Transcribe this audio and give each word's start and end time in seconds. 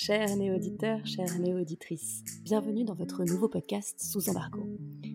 Chers 0.00 0.36
néo-auditeurs, 0.36 1.04
chères 1.04 1.40
néo-auditrices, 1.40 2.22
bienvenue 2.44 2.84
dans 2.84 2.94
votre 2.94 3.24
nouveau 3.24 3.48
podcast 3.48 4.00
Sous 4.00 4.30
embargo. 4.30 4.60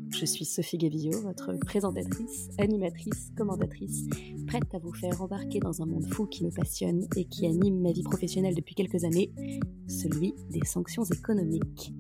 Je 0.10 0.26
suis 0.26 0.44
Sophie 0.44 0.78
Gavillot, 0.78 1.22
votre 1.22 1.54
présentatrice, 1.54 2.50
animatrice, 2.58 3.32
commentatrice, 3.38 4.10
prête 4.46 4.76
à 4.76 4.80
vous 4.80 4.92
faire 4.92 5.22
embarquer 5.22 5.62
dans 5.62 5.82
un 5.82 5.86
monde 5.86 6.06
fou 6.14 6.28
qui 6.28 6.44
me 6.44 6.52
passionne 6.52 7.08
et 7.16 7.24
qui 7.24 7.46
anime 7.46 7.80
ma 7.80 7.94
vie 7.94 8.04
professionnelle 8.04 8.56
depuis 8.56 8.76
quelques 8.76 9.06
années, 9.06 9.32
celui 9.88 10.34
des 10.50 10.66
sanctions 10.66 11.06
économiques. 11.06 11.94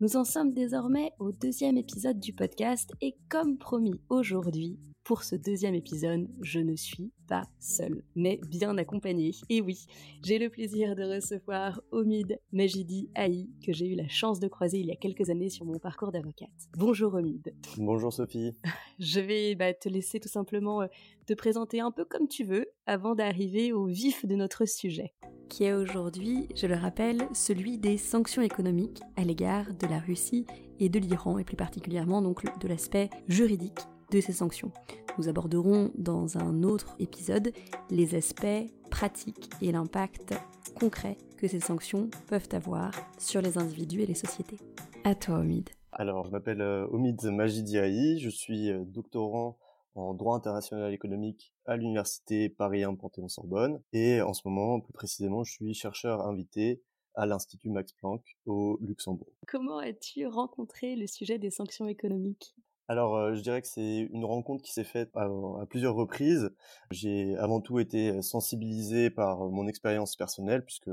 Nous 0.00 0.16
en 0.16 0.24
sommes 0.24 0.54
désormais 0.54 1.12
au 1.18 1.32
deuxième 1.32 1.76
épisode 1.76 2.18
du 2.18 2.32
podcast 2.32 2.90
et 3.02 3.14
comme 3.28 3.58
promis 3.58 4.00
aujourd'hui, 4.08 4.78
pour 5.04 5.24
ce 5.24 5.34
deuxième 5.34 5.74
épisode, 5.74 6.28
je 6.42 6.60
ne 6.60 6.76
suis 6.76 7.10
pas 7.26 7.44
seule, 7.58 8.02
mais 8.14 8.40
bien 8.48 8.76
accompagnée. 8.78 9.32
Et 9.48 9.60
oui, 9.60 9.86
j'ai 10.22 10.38
le 10.38 10.50
plaisir 10.50 10.94
de 10.94 11.02
recevoir 11.02 11.80
Omid 11.90 12.38
Majidi 12.52 13.08
Aï, 13.14 13.48
que 13.64 13.72
j'ai 13.72 13.86
eu 13.86 13.94
la 13.94 14.08
chance 14.08 14.40
de 14.40 14.48
croiser 14.48 14.78
il 14.78 14.86
y 14.86 14.92
a 14.92 14.96
quelques 14.96 15.30
années 15.30 15.48
sur 15.48 15.64
mon 15.64 15.78
parcours 15.78 16.12
d'avocate. 16.12 16.50
Bonjour 16.76 17.14
Omid. 17.14 17.54
Bonjour 17.76 18.12
Sophie. 18.12 18.52
Je 18.98 19.20
vais 19.20 19.54
bah, 19.54 19.72
te 19.72 19.88
laisser 19.88 20.20
tout 20.20 20.28
simplement 20.28 20.82
euh, 20.82 20.86
te 21.26 21.34
présenter 21.34 21.80
un 21.80 21.90
peu 21.90 22.04
comme 22.04 22.28
tu 22.28 22.44
veux 22.44 22.66
avant 22.86 23.14
d'arriver 23.14 23.72
au 23.72 23.86
vif 23.86 24.26
de 24.26 24.34
notre 24.34 24.66
sujet, 24.66 25.14
qui 25.48 25.64
est 25.64 25.72
aujourd'hui, 25.72 26.48
je 26.54 26.66
le 26.66 26.74
rappelle, 26.74 27.28
celui 27.32 27.78
des 27.78 27.96
sanctions 27.96 28.42
économiques 28.42 29.00
à 29.16 29.24
l'égard 29.24 29.74
de 29.74 29.86
la 29.86 29.98
Russie 29.98 30.46
et 30.78 30.88
de 30.88 30.98
l'Iran, 30.98 31.38
et 31.38 31.44
plus 31.44 31.56
particulièrement 31.56 32.22
donc 32.22 32.42
de 32.58 32.68
l'aspect 32.68 33.10
juridique 33.28 33.80
de 34.10 34.20
ces 34.20 34.32
sanctions. 34.32 34.72
Nous 35.18 35.28
aborderons 35.28 35.90
dans 35.96 36.38
un 36.38 36.62
autre 36.62 36.94
épisode 36.98 37.52
les 37.90 38.14
aspects 38.14 38.70
pratiques 38.90 39.50
et 39.60 39.72
l'impact 39.72 40.34
concret 40.78 41.16
que 41.36 41.48
ces 41.48 41.60
sanctions 41.60 42.08
peuvent 42.28 42.48
avoir 42.52 42.92
sur 43.18 43.40
les 43.40 43.58
individus 43.58 44.02
et 44.02 44.06
les 44.06 44.14
sociétés. 44.14 44.58
À 45.04 45.14
toi, 45.14 45.38
Omid. 45.38 45.70
Alors, 45.92 46.24
je 46.24 46.30
m'appelle 46.30 46.60
euh, 46.60 46.86
Omid 46.88 47.22
Majidiaï, 47.24 48.18
je 48.18 48.28
suis 48.28 48.70
euh, 48.70 48.84
doctorant 48.84 49.58
en 49.94 50.14
droit 50.14 50.36
international 50.36 50.92
économique 50.92 51.52
à 51.66 51.76
l'université 51.76 52.48
Paris 52.48 52.84
1 52.84 52.94
Panthéon-Sorbonne 52.94 53.82
et 53.92 54.22
en 54.22 54.32
ce 54.32 54.42
moment, 54.46 54.80
plus 54.80 54.92
précisément, 54.92 55.42
je 55.42 55.52
suis 55.52 55.74
chercheur 55.74 56.26
invité 56.26 56.82
à 57.14 57.26
l'Institut 57.26 57.70
Max 57.70 57.92
Planck 57.92 58.22
au 58.46 58.78
Luxembourg. 58.80 59.32
Comment 59.48 59.78
as-tu 59.78 60.26
rencontré 60.26 60.94
le 60.94 61.06
sujet 61.06 61.38
des 61.38 61.50
sanctions 61.50 61.88
économiques? 61.88 62.54
Alors, 62.90 63.14
euh, 63.14 63.34
je 63.36 63.40
dirais 63.40 63.62
que 63.62 63.68
c'est 63.68 64.08
une 64.12 64.24
rencontre 64.24 64.64
qui 64.64 64.72
s'est 64.72 64.82
faite 64.82 65.10
à, 65.14 65.28
plusieurs 65.68 65.94
reprises. 65.94 66.50
J'ai 66.90 67.36
avant 67.36 67.60
tout 67.60 67.78
été 67.78 68.20
sensibilisé 68.20 69.10
par 69.10 69.48
mon 69.48 69.68
expérience 69.68 70.16
personnelle, 70.16 70.64
puisque 70.64 70.90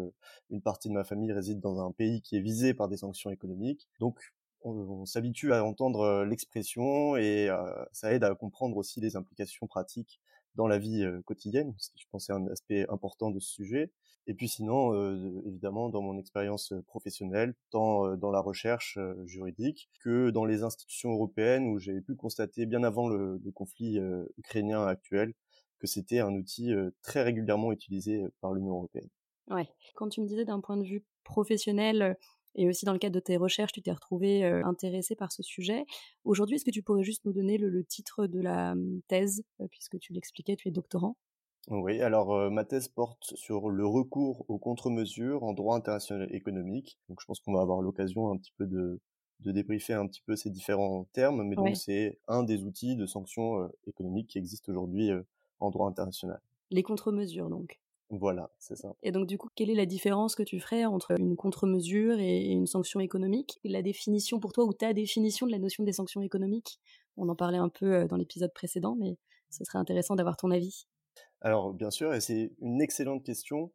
une 0.52 0.62
partie 0.62 0.90
de 0.90 0.94
ma 0.94 1.04
famille 1.04 1.32
réside 1.34 1.60
dans 1.60 1.84
un 1.84 1.92
pays 1.92 2.22
qui 2.22 2.38
est 2.38 2.40
visé 2.40 2.76
par 2.76 2.88
des 2.88 2.98
sanctions 2.98 3.32
économiques. 3.32 3.90
Donc, 4.00 4.20
on, 4.62 5.08
s'habitue 5.08 5.54
à 5.54 5.64
entendre 5.66 6.02
euh, 6.02 6.26
l'expression 6.26 7.18
et 7.18 7.50
euh, 7.50 7.58
ça 7.94 8.14
aide 8.14 8.24
à 8.24 8.36
comprendre 8.36 8.78
aussi 8.78 9.02
les 9.02 9.16
implications 9.16 9.66
pratiques 9.66 10.22
dans 10.58 10.68
la 10.68 10.78
vie 10.78 11.06
quotidienne, 11.26 11.74
ce 11.78 11.90
qui 11.92 12.00
je 12.00 12.08
pense 12.12 12.30
est 12.30 12.34
un 12.34 12.46
aspect 12.48 12.86
important 12.90 13.32
de 13.32 13.40
ce 13.40 13.50
sujet. 13.50 13.92
Et 14.26 14.34
puis 14.34 14.50
sinon, 14.50 14.94
évidemment, 15.46 15.88
dans 15.88 16.02
mon 16.02 16.18
expérience 16.18 16.74
professionnelle, 16.88 17.56
tant 17.70 18.18
dans 18.18 18.32
la 18.32 18.42
recherche 18.42 19.00
juridique 19.26 19.90
que 20.02 20.32
dans 20.32 20.44
les 20.44 20.64
institutions 20.64 21.12
européennes 21.12 21.68
où 21.68 21.80
j'ai 21.80 22.02
pu 22.02 22.16
constater 22.16 22.66
bien 22.66 22.84
avant 22.84 23.08
le, 23.08 23.40
le 23.42 23.52
conflit 23.52 24.00
ukrainien 24.38 24.86
actuel 24.86 25.34
que 25.80 25.88
c'était 25.88 26.20
un 26.20 26.34
outil 26.34 26.74
très 27.04 27.22
régulièrement 27.22 27.72
utilisé 27.72 28.26
par 28.42 28.52
l'Union 28.52 28.74
européenne. 28.74 29.08
Ouais. 29.50 29.70
Quand 29.96 30.10
tu 30.10 30.22
me 30.22 30.28
disais 30.28 30.44
d'un 30.44 30.60
point 30.60 30.76
de 30.76 30.84
vue 30.84 31.06
professionnel, 31.24 32.18
et 32.58 32.68
aussi 32.68 32.86
dans 32.86 32.94
le 32.94 33.00
cadre 33.00 33.16
de 33.16 33.20
tes 33.20 33.38
recherches, 33.38 33.72
tu 33.72 33.82
t'es 33.82 33.92
retrouvé 33.92 34.44
euh, 34.44 34.66
intéressé 34.66 35.16
par 35.16 35.32
ce 35.32 35.44
sujet. 35.44 35.86
Aujourd'hui, 36.26 36.56
est-ce 36.56 36.66
que 36.66 36.72
tu 36.72 36.82
pourrais 36.82 37.04
juste 37.04 37.24
nous 37.26 37.34
donner 37.34 37.58
le, 37.58 37.84
titre 37.84 38.26
de 38.26 38.42
la 38.42 38.72
hum, 38.72 39.02
thèse, 39.08 39.44
euh, 39.62 39.68
puisque 39.70 40.00
tu 40.00 40.12
l'expliquais, 40.12 40.56
tu 40.56 40.68
es 40.68 40.72
doctorant? 40.72 41.16
Oui, 41.70 42.02
alors 42.02 42.34
euh, 42.34 42.50
ma 42.50 42.66
thèse 42.66 42.88
porte 42.88 43.36
sur 43.36 43.70
le 43.70 43.86
recours 43.86 44.46
aux 44.48 44.58
contre-mesures 44.58 45.44
en 45.44 45.54
droit 45.54 45.76
international 45.76 46.34
économique. 46.34 46.98
Donc 47.10 47.22
je 47.22 47.26
pense 47.26 47.40
qu'on 47.40 47.54
va 47.54 47.62
avoir 47.62 47.82
l'occasion 47.82 48.32
un 48.32 48.38
petit 48.38 48.54
peu 48.58 48.66
de, 48.66 49.00
de 49.42 49.52
débriefer 49.52 49.94
un 49.94 50.08
petit 50.08 50.22
peu 50.26 50.36
ces 50.36 50.50
différents 50.50 51.06
termes, 51.14 51.44
mais 51.44 51.56
donc 51.56 51.76
c'est 51.76 52.18
un 52.28 52.44
des 52.44 52.64
outils 52.64 52.96
de 52.96 53.06
sanctions 53.06 53.70
économiques 53.86 54.30
qui 54.30 54.38
existent 54.38 54.72
aujourd'hui 54.72 55.12
en 55.60 55.70
droit 55.70 55.90
international. 55.90 56.40
Les 56.72 56.84
contre-mesures 56.84 57.50
donc. 57.50 57.80
Voilà, 58.10 58.50
c'est 58.58 58.78
ça. 58.78 58.94
Et 59.04 59.12
donc 59.12 59.28
du 59.28 59.38
coup, 59.38 59.50
quelle 59.54 59.70
est 59.70 59.76
la 59.76 59.86
différence 59.86 60.36
que 60.36 60.44
tu 60.44 60.60
ferais 60.62 60.86
entre 60.86 61.12
une 61.20 61.36
contre-mesure 61.36 62.20
et 62.20 62.46
une 62.46 62.66
sanction 62.66 63.02
économique? 63.02 63.60
La 63.66 63.82
définition 63.82 64.40
pour 64.40 64.54
toi 64.54 64.64
ou 64.64 64.74
ta 64.74 64.94
définition 64.94 65.46
de 65.46 65.52
la 65.52 65.60
notion 65.60 65.84
des 65.84 65.92
sanctions 65.92 66.22
économiques? 66.22 66.80
On 67.18 67.28
en 67.28 67.36
parlait 67.36 67.58
un 67.58 67.68
peu 67.68 67.94
euh, 67.94 68.08
dans 68.08 68.16
l'épisode 68.16 68.54
précédent, 68.54 68.96
mais 68.98 69.18
ce 69.50 69.66
serait 69.66 69.80
intéressant 69.80 70.16
d'avoir 70.16 70.38
ton 70.38 70.52
avis. 70.52 70.88
Alors 71.42 71.74
bien 71.74 71.92
sûr, 71.92 72.14
et 72.14 72.22
c'est 72.22 72.54
une 72.60 72.82
excellente 72.82 73.24
question 73.26 73.72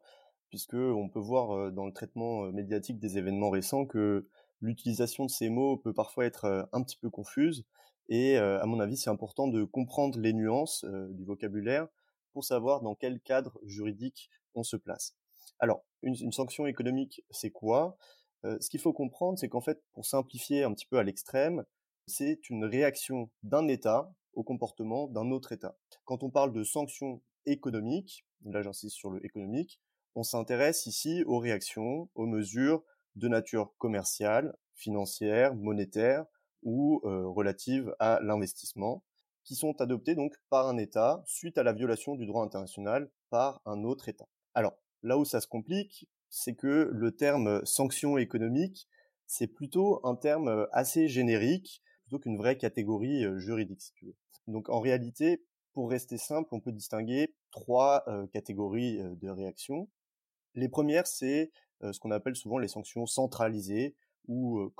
puisque 0.49 0.75
on 0.75 1.11
peut 1.11 1.21
voir 1.21 1.51
euh, 1.51 1.71
dans 1.71 1.85
le 1.85 1.93
traitement 1.93 2.45
euh, 2.45 2.53
médiatique 2.53 2.99
des 2.99 3.19
événements 3.19 3.51
récents 3.51 3.85
que 3.85 4.27
l'utilisation 4.63 5.27
de 5.27 5.31
ces 5.31 5.51
mots 5.51 5.77
peut 5.77 5.93
parfois 5.93 6.25
être 6.25 6.69
un 6.73 6.83
petit 6.83 6.97
peu 6.97 7.11
confuse 7.11 7.67
et 8.09 8.37
à 8.37 8.65
mon 8.67 8.79
avis, 8.79 8.97
c'est 8.97 9.11
important 9.11 9.49
de 9.49 9.65
comprendre 9.65 10.21
les 10.21 10.33
nuances 10.33 10.85
du 10.85 11.25
vocabulaire 11.25 11.89
pour 12.33 12.45
savoir 12.45 12.81
dans 12.81 12.95
quel 12.95 13.21
cadre 13.21 13.59
juridique 13.65 14.31
on 14.55 14.63
se 14.63 14.77
place. 14.77 15.17
Alors, 15.59 15.85
une, 16.03 16.33
sanction 16.33 16.67
économique, 16.67 17.25
c'est 17.31 17.51
quoi? 17.51 17.97
Euh, 18.45 18.59
Ce 18.61 18.69
qu'il 18.69 18.81
faut 18.81 18.93
comprendre, 18.93 19.39
c'est 19.39 19.49
qu'en 19.49 19.61
fait, 19.61 19.83
pour 19.93 20.05
simplifier 20.05 20.65
un 20.65 20.73
petit 20.73 20.87
peu 20.87 20.99
à 20.99 21.05
l'extrême, 21.05 21.65
c'est 22.07 22.51
une 22.51 22.65
réaction 22.65 23.31
d'un 23.43 23.69
État 23.69 24.13
au 24.35 24.43
comportement 24.43 25.07
d'un 25.07 25.31
autre 25.31 25.53
État. 25.53 25.77
Quand 26.05 26.23
on 26.23 26.31
parle 26.31 26.53
de 26.53 26.65
sanctions 26.65 27.23
économiques, 27.47 28.27
là 28.45 28.63
j'insiste 28.63 28.97
sur 28.97 29.11
le 29.11 29.25
économique, 29.25 29.81
on 30.15 30.23
s'intéresse 30.23 30.87
ici 30.87 31.23
aux 31.25 31.39
réactions, 31.39 32.09
aux 32.15 32.27
mesures 32.27 32.83
de 33.15 33.29
nature 33.29 33.73
commerciale, 33.79 34.57
financière, 34.75 35.55
monétaire 35.55 36.25
ou 36.63 37.01
euh, 37.05 37.27
relatives 37.29 37.95
à 37.99 38.21
l'investissement 38.23 39.03
qui 39.45 39.55
sont 39.55 39.81
adoptés 39.81 40.15
donc 40.15 40.35
par 40.51 40.69
un 40.69 40.79
État 40.79 41.23
suite 41.27 41.59
à 41.59 41.63
la 41.63 41.73
violation 41.73 42.15
du 42.15 42.27
droit 42.27 42.45
international 42.45 43.11
par 43.31 43.61
un 43.65 43.85
autre 43.85 44.09
État. 44.09 44.27
Alors, 44.55 44.75
là 45.03 45.19
où 45.19 45.25
ça 45.25 45.41
se 45.41 45.47
complique, 45.47 46.09
c'est 46.29 46.55
que 46.55 46.91
le 46.93 47.13
terme 47.13 47.65
sanction 47.65 48.17
économique, 48.19 48.89
c'est 49.27 49.47
plutôt 49.47 50.01
un 50.07 50.17
terme 50.17 50.67
assez 50.73 51.09
générique, 51.09 51.83
plutôt 52.05 52.19
qu'une 52.19 52.37
vraie 52.37 52.57
catégorie 52.57 53.25
euh, 53.25 53.39
juridique, 53.39 53.81
si 53.81 53.93
tu 53.95 54.07
veux. 54.07 54.17
Donc 54.47 54.69
en 54.69 54.81
réalité, 54.81 55.43
pour 55.73 55.91
rester 55.91 56.19
simple, 56.19 56.49
on 56.53 56.61
peut 56.61 56.73
distinguer 56.73 57.35
trois 57.51 58.05
euh, 58.09 58.27
catégories 58.27 59.01
euh, 59.01 59.15
de 59.17 59.29
réactions. 59.29 59.89
Les 60.55 60.69
premières, 60.69 61.07
c'est 61.07 61.51
ce 61.81 61.99
qu'on 61.99 62.13
appelle 62.13 62.37
souvent 62.37 62.59
les 62.59 62.69
sanctions 62.69 63.07
centralisées, 63.07 63.97
ou 64.29 64.71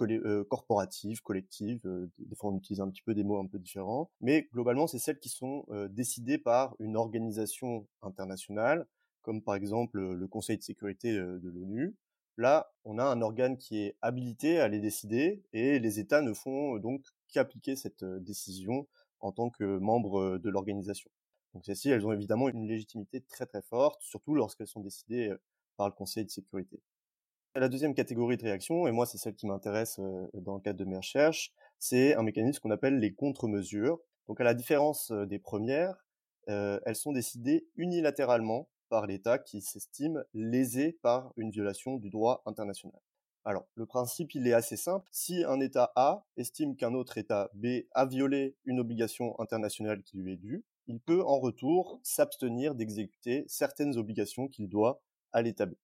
corporatives, 0.49 1.23
collectives. 1.23 1.81
Euh, 1.87 2.09
des 2.19 2.37
fois, 2.37 2.51
on 2.51 2.57
utilise 2.57 2.81
un 2.81 2.89
petit 2.89 3.03
peu 3.03 3.15
des 3.15 3.25
mots 3.25 3.39
un 3.39 3.47
peu 3.47 3.59
différents, 3.59 4.11
mais 4.21 4.49
globalement, 4.53 4.87
c'est 4.87 4.99
celles 4.99 5.19
qui 5.19 5.29
sont 5.29 5.65
décidées 5.91 6.39
par 6.39 6.75
une 6.79 6.97
organisation 6.97 7.87
internationale, 8.03 8.87
comme 9.23 9.43
par 9.43 9.55
exemple 9.55 10.01
le 10.01 10.29
Conseil 10.29 10.57
de 10.59 10.63
sécurité 10.63 11.13
de 11.13 11.49
l'ONU. 11.49 11.97
Là, 12.39 12.73
on 12.85 12.99
a 12.99 13.05
un 13.05 13.21
organe 13.21 13.59
qui 13.59 13.79
est 13.79 13.97
habilité 14.01 14.59
à 14.59 14.69
les 14.69 14.81
décider, 14.81 15.43
et 15.53 15.79
les 15.79 15.99
États 16.01 16.23
ne 16.23 16.33
font 16.33 16.79
donc 16.79 17.05
qu'appliquer 17.29 17.77
cette 17.77 18.05
décision 18.05 18.87
en 19.21 19.33
tant 19.33 19.51
que 19.51 19.79
membres 19.79 20.39
de 20.39 20.51
l'organisation. 20.51 21.11
Donc 21.55 21.65
celles-ci, 21.67 21.91
elles 21.91 22.07
ont 22.07 22.13
évidemment 22.13 22.49
une 22.49 22.67
légitimité 22.67 23.21
très 23.21 23.47
très 23.47 23.63
forte, 23.63 24.01
surtout 24.03 24.35
lorsqu'elles 24.35 24.67
sont 24.67 24.81
décidées 24.81 25.35
par 25.77 25.89
le 25.89 25.93
Conseil 25.95 26.25
de 26.25 26.31
sécurité. 26.31 26.81
La 27.55 27.69
deuxième 27.69 27.93
catégorie 27.93 28.39
de 28.39 28.45
réaction, 28.45 28.87
et 28.87 28.93
moi 28.93 29.05
c'est 29.05 29.19
celle 29.19 29.35
qui 29.35 29.47
m'intéresse 29.47 30.01
dans 30.33 30.55
le 30.55 30.61
cadre 30.61 30.79
de 30.79 30.87
mes 30.87 30.97
recherches, 30.97 31.53
c'est 31.79 32.15
un 32.15 32.23
mécanisme 32.23 32.61
qu'on 32.61 32.71
appelle 32.71 32.99
les 32.99 33.13
contre-mesures. 33.13 34.01
Donc 34.27 34.41
à 34.41 34.45
la 34.45 34.55
différence 34.55 35.13
des 35.13 35.39
premières, 35.39 36.07
elles 36.47 36.97
sont 36.97 37.13
décidées 37.13 37.67
unilatéralement 37.77 38.69
par 38.89 39.07
l'État 39.07 39.39
qui 39.39 39.61
s'estime 39.61 40.25
lésé 40.33 40.99
par 41.03 41.35
une 41.37 41.51
violation 41.51 41.99
du 41.99 42.09
droit 42.09 42.43
international. 42.47 42.99
Alors, 43.45 43.67
le 43.75 43.85
principe, 43.85 44.35
il 44.35 44.47
est 44.47 44.55
assez 44.55 44.77
simple. 44.77 45.09
Si 45.13 45.45
un 45.45 45.61
État 45.61 45.93
A 45.95 46.25
estime 46.39 46.75
qu'un 46.75 46.95
autre 46.95 47.19
État 47.19 47.51
B 47.55 47.83
a 47.93 48.07
violé 48.07 48.57
une 48.65 48.81
obligation 48.81 49.39
internationale 49.41 50.03
qui 50.03 50.17
lui 50.17 50.33
est 50.33 50.37
due, 50.37 50.65
il 50.87 51.01
peut 51.01 51.23
en 51.23 51.39
retour 51.39 52.01
s'abstenir 52.03 52.75
d'exécuter 52.75 53.45
certaines 53.47 53.99
obligations 53.99 54.49
qu'il 54.49 54.69
doit 54.69 55.03
à 55.33 55.43
l'État 55.43 55.67
B. 55.67 55.75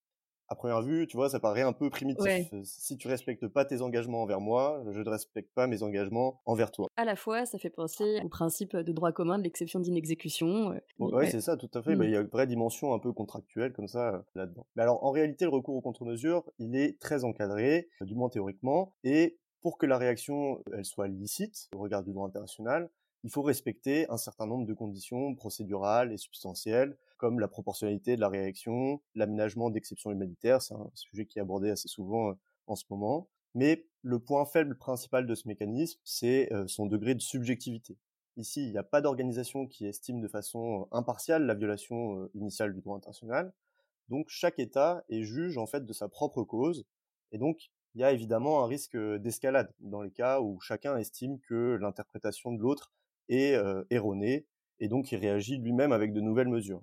à 0.49 0.55
première 0.55 0.83
vue, 0.83 1.07
tu 1.07 1.17
vois, 1.17 1.29
ça 1.29 1.41
paraît 1.41 1.63
un 1.63 1.73
peu 1.73 1.91
primitif. 1.91 2.25
Ouais. 2.25 2.49
Si 2.65 2.97
tu 2.97 3.07
respectes 3.09 3.47
pas 3.49 3.65
tes 3.65 3.83
engagements 3.83 4.23
envers 4.23 4.41
moi, 4.41 4.83
je 4.91 5.01
ne 5.01 5.09
respecte 5.09 5.53
pas 5.55 5.67
mes 5.67 5.83
engagements 5.83 6.41
envers 6.47 6.71
toi. 6.71 6.89
À 6.97 7.05
la 7.05 7.17
fois, 7.17 7.45
ça 7.47 7.59
fait 7.59 7.71
penser 7.71 8.21
au 8.25 8.29
principe 8.29 8.75
de 8.77 8.93
droit 8.93 9.13
commun 9.13 9.39
de 9.39 9.43
l'exception 9.45 9.81
d'inexécution. 9.81 10.73
euh, 10.73 10.79
Ouais, 10.99 11.13
ouais. 11.13 11.31
c'est 11.31 11.41
ça, 11.41 11.57
tout 11.57 11.71
à 11.75 11.83
fait. 11.83 11.97
Bah, 11.97 12.05
il 12.07 12.11
y 12.11 12.17
a 12.17 12.21
une 12.21 12.27
vraie 12.29 12.47
dimension 12.47 12.95
un 12.95 12.99
peu 12.99 13.13
contractuelle 13.13 13.73
comme 13.73 13.89
ça 13.89 14.15
euh, 14.15 14.19
là-dedans. 14.35 14.67
Mais 14.75 14.83
alors, 14.83 15.05
en 15.05 15.11
réalité, 15.11 15.45
le 15.45 15.51
recours 15.51 15.77
aux 15.77 15.83
contre-mesures, 15.83 16.45
il 16.59 16.77
est 16.77 16.99
très 16.99 17.25
encadré, 17.25 17.89
euh, 18.03 18.07
du 18.07 18.15
moins 18.15 18.29
théoriquement, 18.31 18.95
et 19.05 19.39
pour 19.61 19.77
que 19.77 19.87
la 19.87 19.99
réaction 19.99 20.63
elle 20.73 20.85
soit 20.85 21.09
licite 21.09 21.69
au 21.75 21.79
regard 21.79 22.03
du 22.03 22.13
droit 22.13 22.27
international, 22.27 22.91
il 23.25 23.31
faut 23.31 23.43
respecter 23.43 24.09
un 24.09 24.17
certain 24.17 24.47
nombre 24.47 24.65
de 24.67 24.73
conditions 24.73 25.35
procédurales 25.35 26.13
et 26.13 26.17
substantielles, 26.17 26.97
comme 27.19 27.41
la 27.41 27.49
proportionnalité 27.49 28.17
de 28.17 28.21
la 28.21 28.29
réaction, 28.29 29.03
l'aménagement 29.15 29.71
d'exceptions 29.71 30.11
humanitaires, 30.11 30.63
c'est 30.63 30.75
un 30.75 30.91
sujet 30.95 31.27
qui 31.27 31.39
est 31.39 31.43
abordé 31.43 31.69
assez 31.69 31.89
souvent 31.89 32.31
euh, 32.31 32.35
en 32.67 32.77
ce 32.77 32.85
moment. 32.89 33.29
Mais 33.55 33.87
le 34.03 34.21
point 34.21 34.47
faible 34.47 34.79
principal 34.79 35.27
de 35.27 35.35
ce 35.35 35.49
mécanisme, 35.49 36.01
c'est 36.05 36.51
euh, 36.53 36.67
son 36.69 36.87
degré 36.87 37.15
de 37.15 37.21
subjectivité. 37.21 37.99
Ici, 38.37 38.63
il 38.63 38.71
n'y 38.71 38.79
a 38.79 38.85
pas 38.85 39.01
d'organisation 39.01 39.67
qui 39.67 39.85
estime 39.87 40.21
de 40.21 40.29
façon 40.29 40.83
euh, 40.83 40.97
impartiale 40.97 41.45
la 41.45 41.55
violation 41.55 42.29
initiale 42.35 42.73
du 42.73 42.81
droit 42.81 42.97
international. 42.97 43.53
Donc 44.09 44.27
chaque 44.29 44.59
État 44.59 45.05
est 45.11 45.25
juge 45.25 45.59
en 45.59 45.67
fait 45.67 45.85
de 45.85 45.93
sa 45.93 46.09
propre 46.09 46.45
cause, 46.45 46.87
et 47.33 47.39
donc 47.39 47.71
il 47.95 48.01
y 48.01 48.05
a 48.05 48.13
évidemment 48.13 48.65
un 48.65 48.67
risque 48.67 48.97
d'escalade 48.97 49.75
dans 49.81 50.03
les 50.03 50.11
cas 50.11 50.41
où 50.41 50.61
chacun 50.61 50.97
estime 50.97 51.41
que 51.41 51.77
l'interprétation 51.81 52.53
de 52.53 52.63
l'autre 52.63 52.93
est 53.29 53.61
erronée, 53.91 54.47
et 54.81 54.89
donc 54.89 55.13
il 55.13 55.17
réagit 55.17 55.59
lui-même 55.59 55.93
avec 55.93 56.15
de 56.15 56.23
nouvelles 56.23 56.49
mesures. 56.49 56.83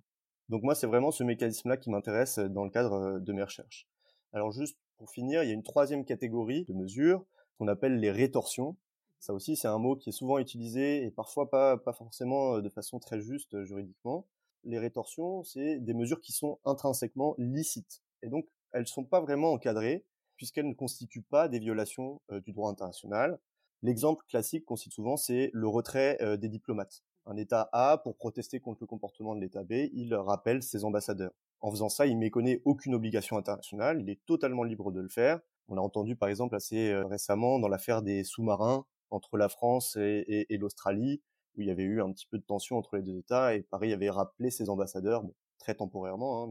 Donc 0.50 0.62
moi, 0.64 0.76
c'est 0.76 0.88
vraiment 0.88 1.12
ce 1.12 1.24
mécanisme-là 1.24 1.78
qui 1.78 1.90
m'intéresse 1.90 2.38
euh, 2.38 2.50
dans 2.50 2.64
le 2.64 2.70
cadre 2.70 2.94
euh, 2.94 3.20
de 3.20 3.34
mes 3.34 3.44
recherches. 3.44 3.88
Alors 4.32 4.52
juste 4.52 4.78
pour 4.98 5.10
finir, 5.10 5.44
il 5.44 5.48
y 5.48 5.52
a 5.52 5.54
une 5.54 5.64
troisième 5.64 6.06
catégorie 6.06 6.66
de 6.66 6.74
mesures 6.74 7.26
qu'on 7.58 7.68
appelle 7.68 8.00
les 8.00 8.12
rétorsions. 8.12 8.78
Ça 9.20 9.34
aussi, 9.34 9.56
c'est 9.56 9.68
un 9.68 9.80
mot 9.80 9.96
qui 9.96 10.10
est 10.10 10.14
souvent 10.14 10.38
utilisé 10.38 11.04
et 11.04 11.10
parfois 11.10 11.50
pas, 11.50 11.80
forcément 11.94 12.56
euh, 12.56 12.62
de 12.62 12.70
façon 12.70 13.00
très 13.00 13.20
juste 13.20 13.64
juridiquement. 13.64 14.28
Les 14.64 14.78
rétorsions, 14.80 15.44
c'est 15.44 15.80
des 15.80 15.94
mesures 15.94 16.22
qui 16.22 16.32
sont 16.32 16.60
intrinsèquement 16.66 17.36
licites. 17.38 18.02
Et 18.22 18.30
donc, 18.30 18.48
elles 18.72 18.82
ne 18.82 18.88
sont 18.88 19.06
pas 19.06 19.22
vraiment 19.22 19.52
encadrées 19.52 20.06
puisqu'elles 20.38 20.68
ne 20.68 20.74
constituent 20.74 21.22
pas 21.22 21.48
des 21.48 21.60
violations 21.60 22.20
du 22.44 22.52
droit 22.52 22.70
international. 22.70 23.40
L'exemple 23.84 24.26
classique 24.28 24.66
qu'on 24.66 24.76
cite 24.76 24.92
souvent, 24.92 25.16
c'est 25.16 25.50
le 25.54 25.68
retrait 25.68 26.18
des 26.38 26.50
diplomates. 26.50 27.04
Un 27.26 27.38
État 27.38 27.70
A, 27.72 27.98
pour 27.98 28.16
protester 28.18 28.60
contre 28.60 28.80
le 28.82 28.88
comportement 28.88 29.36
de 29.36 29.42
l'État 29.42 29.64
B, 29.64 29.90
il 29.94 30.14
rappelle 30.14 30.62
ses 30.62 30.86
ambassadeurs. 30.86 31.32
En 31.60 31.72
faisant 31.72 31.90
ça, 31.90 32.06
il 32.06 32.18
méconnaît 32.18 32.62
aucune 32.66 32.94
obligation 32.94 33.38
internationale, 33.38 34.00
il 34.00 34.10
est 34.10 34.24
totalement 34.26 34.64
libre 34.64 34.92
de 34.92 35.02
le 35.02 35.10
faire. 35.10 35.40
On 35.68 35.76
l'a 35.76 35.82
entendu 35.82 36.16
par 36.16 36.30
exemple 36.30 36.56
assez 36.56 36.92
euh, 36.92 37.06
récemment 37.06 37.58
dans 37.58 37.68
l'affaire 37.68 38.04
des 38.04 38.24
sous-marins 38.24 38.86
entre 39.10 39.38
la 39.38 39.50
France 39.50 39.96
et, 39.98 40.46
l'Australie, 40.60 41.22
où 41.56 41.62
il 41.62 41.68
y 41.68 41.72
avait 41.72 41.84
eu 41.84 42.02
un 42.02 42.12
petit 42.12 42.28
peu 42.28 42.38
de 42.38 42.44
tension 42.44 42.78
entre 42.78 42.98
les 42.98 43.02
deux 43.02 43.18
États, 43.18 43.56
et 43.56 43.64
Paris 43.64 43.94
avait 43.94 44.10
rappelé 44.10 44.52
ses 44.52 44.70
ambassadeurs, 44.70 45.24
très 45.58 45.76
temporairement, 45.76 46.44
hein, 46.44 46.48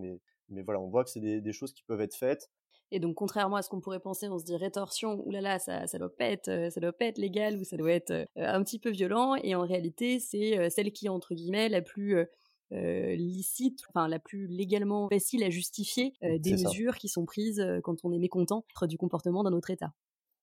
mais, 0.48 0.62
voilà, 0.62 0.80
on 0.80 0.88
voit 0.88 1.04
que 1.04 1.10
c'est 1.10 1.40
des 1.40 1.52
choses 1.52 1.72
qui 1.72 1.82
peuvent 1.84 2.00
être 2.00 2.14
faites. 2.14 2.50
Et 2.94 3.00
donc, 3.00 3.16
contrairement 3.16 3.56
à 3.56 3.62
ce 3.62 3.68
qu'on 3.68 3.80
pourrait 3.80 3.98
penser, 3.98 4.28
on 4.28 4.38
se 4.38 4.44
dit 4.44 4.54
rétorsion, 4.56 5.20
oulala, 5.26 5.58
ça, 5.58 5.88
ça 5.88 5.98
doit 5.98 6.14
pas 6.14 6.26
être, 6.26 6.46
euh, 6.48 6.70
ça 6.70 6.78
doit 6.80 6.92
pas 6.92 7.06
être 7.06 7.18
légal 7.18 7.58
ou 7.58 7.64
ça 7.64 7.76
doit 7.76 7.90
être 7.90 8.12
euh, 8.12 8.24
un 8.36 8.62
petit 8.62 8.78
peu 8.78 8.90
violent. 8.90 9.34
Et 9.42 9.56
en 9.56 9.62
réalité, 9.62 10.20
c'est 10.20 10.56
euh, 10.56 10.70
celle 10.70 10.92
qui 10.92 11.06
est 11.06 11.08
entre 11.08 11.34
guillemets 11.34 11.68
la 11.68 11.82
plus 11.82 12.16
euh, 12.16 12.24
euh, 12.72 13.16
licite, 13.16 13.80
enfin 13.88 14.06
la 14.06 14.20
plus 14.20 14.46
légalement 14.46 15.08
facile 15.08 15.42
à 15.42 15.50
justifier 15.50 16.12
euh, 16.22 16.38
des 16.38 16.56
ça. 16.56 16.68
mesures 16.68 16.96
qui 16.96 17.08
sont 17.08 17.24
prises 17.24 17.58
euh, 17.58 17.80
quand 17.82 18.04
on 18.04 18.12
est 18.12 18.18
mécontent 18.18 18.64
du 18.82 18.96
comportement 18.96 19.42
d'un 19.42 19.52
autre 19.52 19.70
État. 19.70 19.92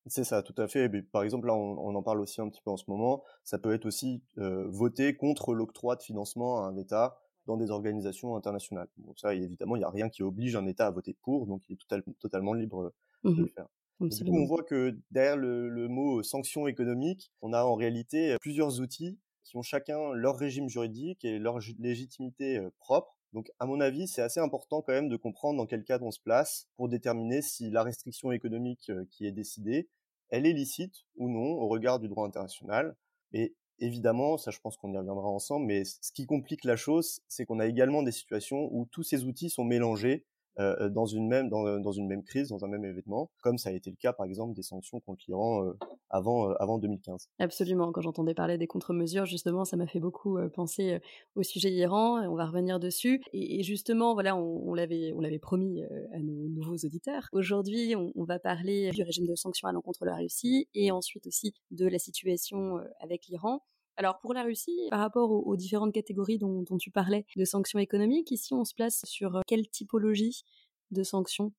C'est 0.07 0.23
ça, 0.23 0.41
tout 0.43 0.55
à 0.57 0.67
fait. 0.67 0.89
Mais 0.89 1.03
par 1.03 1.23
exemple, 1.23 1.47
là, 1.47 1.53
on, 1.55 1.77
on 1.77 1.95
en 1.95 2.03
parle 2.03 2.19
aussi 2.19 2.41
un 2.41 2.49
petit 2.49 2.61
peu 2.61 2.71
en 2.71 2.77
ce 2.77 2.85
moment. 2.87 3.23
Ça 3.43 3.59
peut 3.59 3.71
être 3.73 3.85
aussi 3.85 4.23
euh, 4.39 4.67
voter 4.67 5.15
contre 5.15 5.53
l'octroi 5.53 5.95
de 5.95 6.01
financement 6.01 6.63
à 6.63 6.67
un 6.67 6.75
État 6.75 7.17
dans 7.51 7.57
des 7.57 7.71
organisations 7.71 8.35
internationales. 8.35 8.87
Bon, 8.97 9.13
ça, 9.15 9.33
évidemment, 9.35 9.75
il 9.75 9.79
n'y 9.79 9.85
a 9.85 9.89
rien 9.89 10.09
qui 10.09 10.23
oblige 10.23 10.55
un 10.55 10.65
État 10.67 10.87
à 10.87 10.91
voter 10.91 11.13
pour, 11.21 11.47
donc 11.47 11.63
il 11.69 11.73
est 11.73 11.77
total, 11.77 12.03
totalement 12.19 12.53
libre 12.53 12.93
de 12.93 12.93
Mhm. 13.23 13.45
le 13.45 13.47
faire. 13.47 13.67
Du 14.09 14.25
coup, 14.25 14.35
on 14.37 14.45
voit 14.45 14.63
que 14.63 14.97
derrière 15.11 15.37
le, 15.37 15.69
le 15.69 15.87
mot 15.87 16.21
sanction 16.23 16.67
économique, 16.67 17.31
on 17.41 17.53
a 17.53 17.63
en 17.63 17.75
réalité 17.75 18.35
plusieurs 18.41 18.79
outils 18.81 19.19
qui 19.43 19.55
ont 19.57 19.61
chacun 19.61 20.13
leur 20.13 20.37
régime 20.37 20.69
juridique 20.69 21.23
et 21.25 21.39
leur 21.39 21.59
légitimité 21.79 22.57
euh, 22.57 22.69
propre. 22.79 23.17
Donc, 23.33 23.49
à 23.59 23.65
mon 23.65 23.79
avis, 23.79 24.07
c'est 24.07 24.21
assez 24.21 24.39
important 24.41 24.81
quand 24.81 24.91
même 24.91 25.07
de 25.09 25.15
comprendre 25.15 25.57
dans 25.57 25.65
quel 25.65 25.83
cadre 25.85 26.05
on 26.05 26.11
se 26.11 26.19
place 26.19 26.67
pour 26.75 26.89
déterminer 26.89 27.41
si 27.41 27.69
la 27.69 27.83
restriction 27.83 28.31
économique 28.33 28.89
euh, 28.89 29.05
qui 29.09 29.25
est 29.25 29.31
décidée, 29.31 29.89
elle 30.29 30.45
est 30.45 30.53
licite 30.53 31.05
ou 31.15 31.29
non 31.29 31.53
au 31.61 31.67
regard 31.67 31.99
du 31.99 32.07
droit 32.09 32.25
international. 32.27 32.95
Et 33.33 33.55
évidemment, 33.81 34.37
ça 34.37 34.51
je 34.51 34.59
pense 34.59 34.77
qu'on 34.77 34.93
y 34.93 34.97
reviendra 34.97 35.27
ensemble, 35.27 35.65
mais 35.65 35.83
ce 35.83 36.11
qui 36.13 36.25
complique 36.25 36.63
la 36.63 36.75
chose, 36.75 37.21
c'est 37.27 37.45
qu'on 37.45 37.59
a 37.59 37.65
également 37.65 38.03
des 38.03 38.11
situations 38.11 38.69
où 38.71 38.85
tous 38.91 39.03
ces 39.03 39.25
outils 39.25 39.49
sont 39.49 39.65
mélangés 39.65 40.25
euh, 40.59 40.89
dans 40.89 41.05
une 41.05 41.29
même 41.29 41.47
dans, 41.49 41.91
une 41.93 42.07
même 42.07 42.23
crise, 42.23 42.49
dans 42.49 42.65
un 42.65 42.67
même 42.67 42.83
événement, 42.83 43.31
comme 43.41 43.57
ça 43.57 43.69
a 43.69 43.71
été 43.71 43.89
le 43.89 43.95
cas 43.95 44.11
par 44.11 44.25
exemple 44.25 44.53
des 44.53 44.63
sanctions 44.63 44.99
contre 44.99 45.23
l'Iran 45.27 45.63
euh, 45.63 45.77
avant 46.09 46.49
euh, 46.49 46.53
avant 46.59 46.77
2015. 46.77 47.29
Absolument. 47.39 47.93
Quand 47.93 48.01
j'entendais 48.01 48.33
parler 48.33 48.57
des 48.57 48.67
contre-mesures, 48.67 49.25
justement, 49.25 49.63
ça 49.63 49.77
m'a 49.77 49.87
fait 49.87 50.01
beaucoup 50.01 50.37
penser 50.53 50.99
au 51.35 51.43
sujet 51.43 51.71
Iran. 51.71 52.21
On 52.27 52.35
va 52.35 52.45
revenir 52.45 52.81
dessus. 52.81 53.21
Et, 53.31 53.63
justement, 53.63 54.13
voilà, 54.13 54.35
on, 54.35 54.73
l'avait, 54.73 55.13
on 55.15 55.21
l'avait 55.21 55.39
promis 55.39 55.83
à 56.13 56.19
nos 56.19 56.49
nouveaux 56.49 56.75
auditeurs. 56.75 57.29
Aujourd'hui, 57.31 57.95
on, 57.95 58.11
on 58.15 58.25
va 58.25 58.37
parler 58.37 58.91
du 58.91 59.03
régime 59.03 59.27
de 59.27 59.35
sanctions 59.35 59.69
à 59.69 59.71
l'encontre 59.71 60.01
de 60.01 60.09
la 60.09 60.17
Russie 60.17 60.67
et 60.73 60.91
ensuite 60.91 61.27
aussi 61.27 61.53
de 61.71 61.87
la 61.87 61.97
situation 61.97 62.77
avec 62.99 63.27
l'Iran. 63.27 63.61
Alors 63.97 64.19
pour 64.19 64.33
la 64.33 64.43
Russie, 64.43 64.87
par 64.89 64.99
rapport 64.99 65.31
aux, 65.31 65.55
différentes 65.55 65.93
catégories 65.93 66.37
dont, 66.37 66.65
tu 66.79 66.91
parlais 66.91 67.25
de 67.35 67.45
sanctions 67.45 67.79
économiques, 67.79 68.31
ici 68.31 68.53
on 68.53 68.65
se 68.65 68.73
place 68.73 69.01
sur 69.05 69.37
euh, 69.37 69.41
quelle 69.47 69.67
typologie 69.69 70.43
de 70.91 71.03
sanctions? 71.03 71.53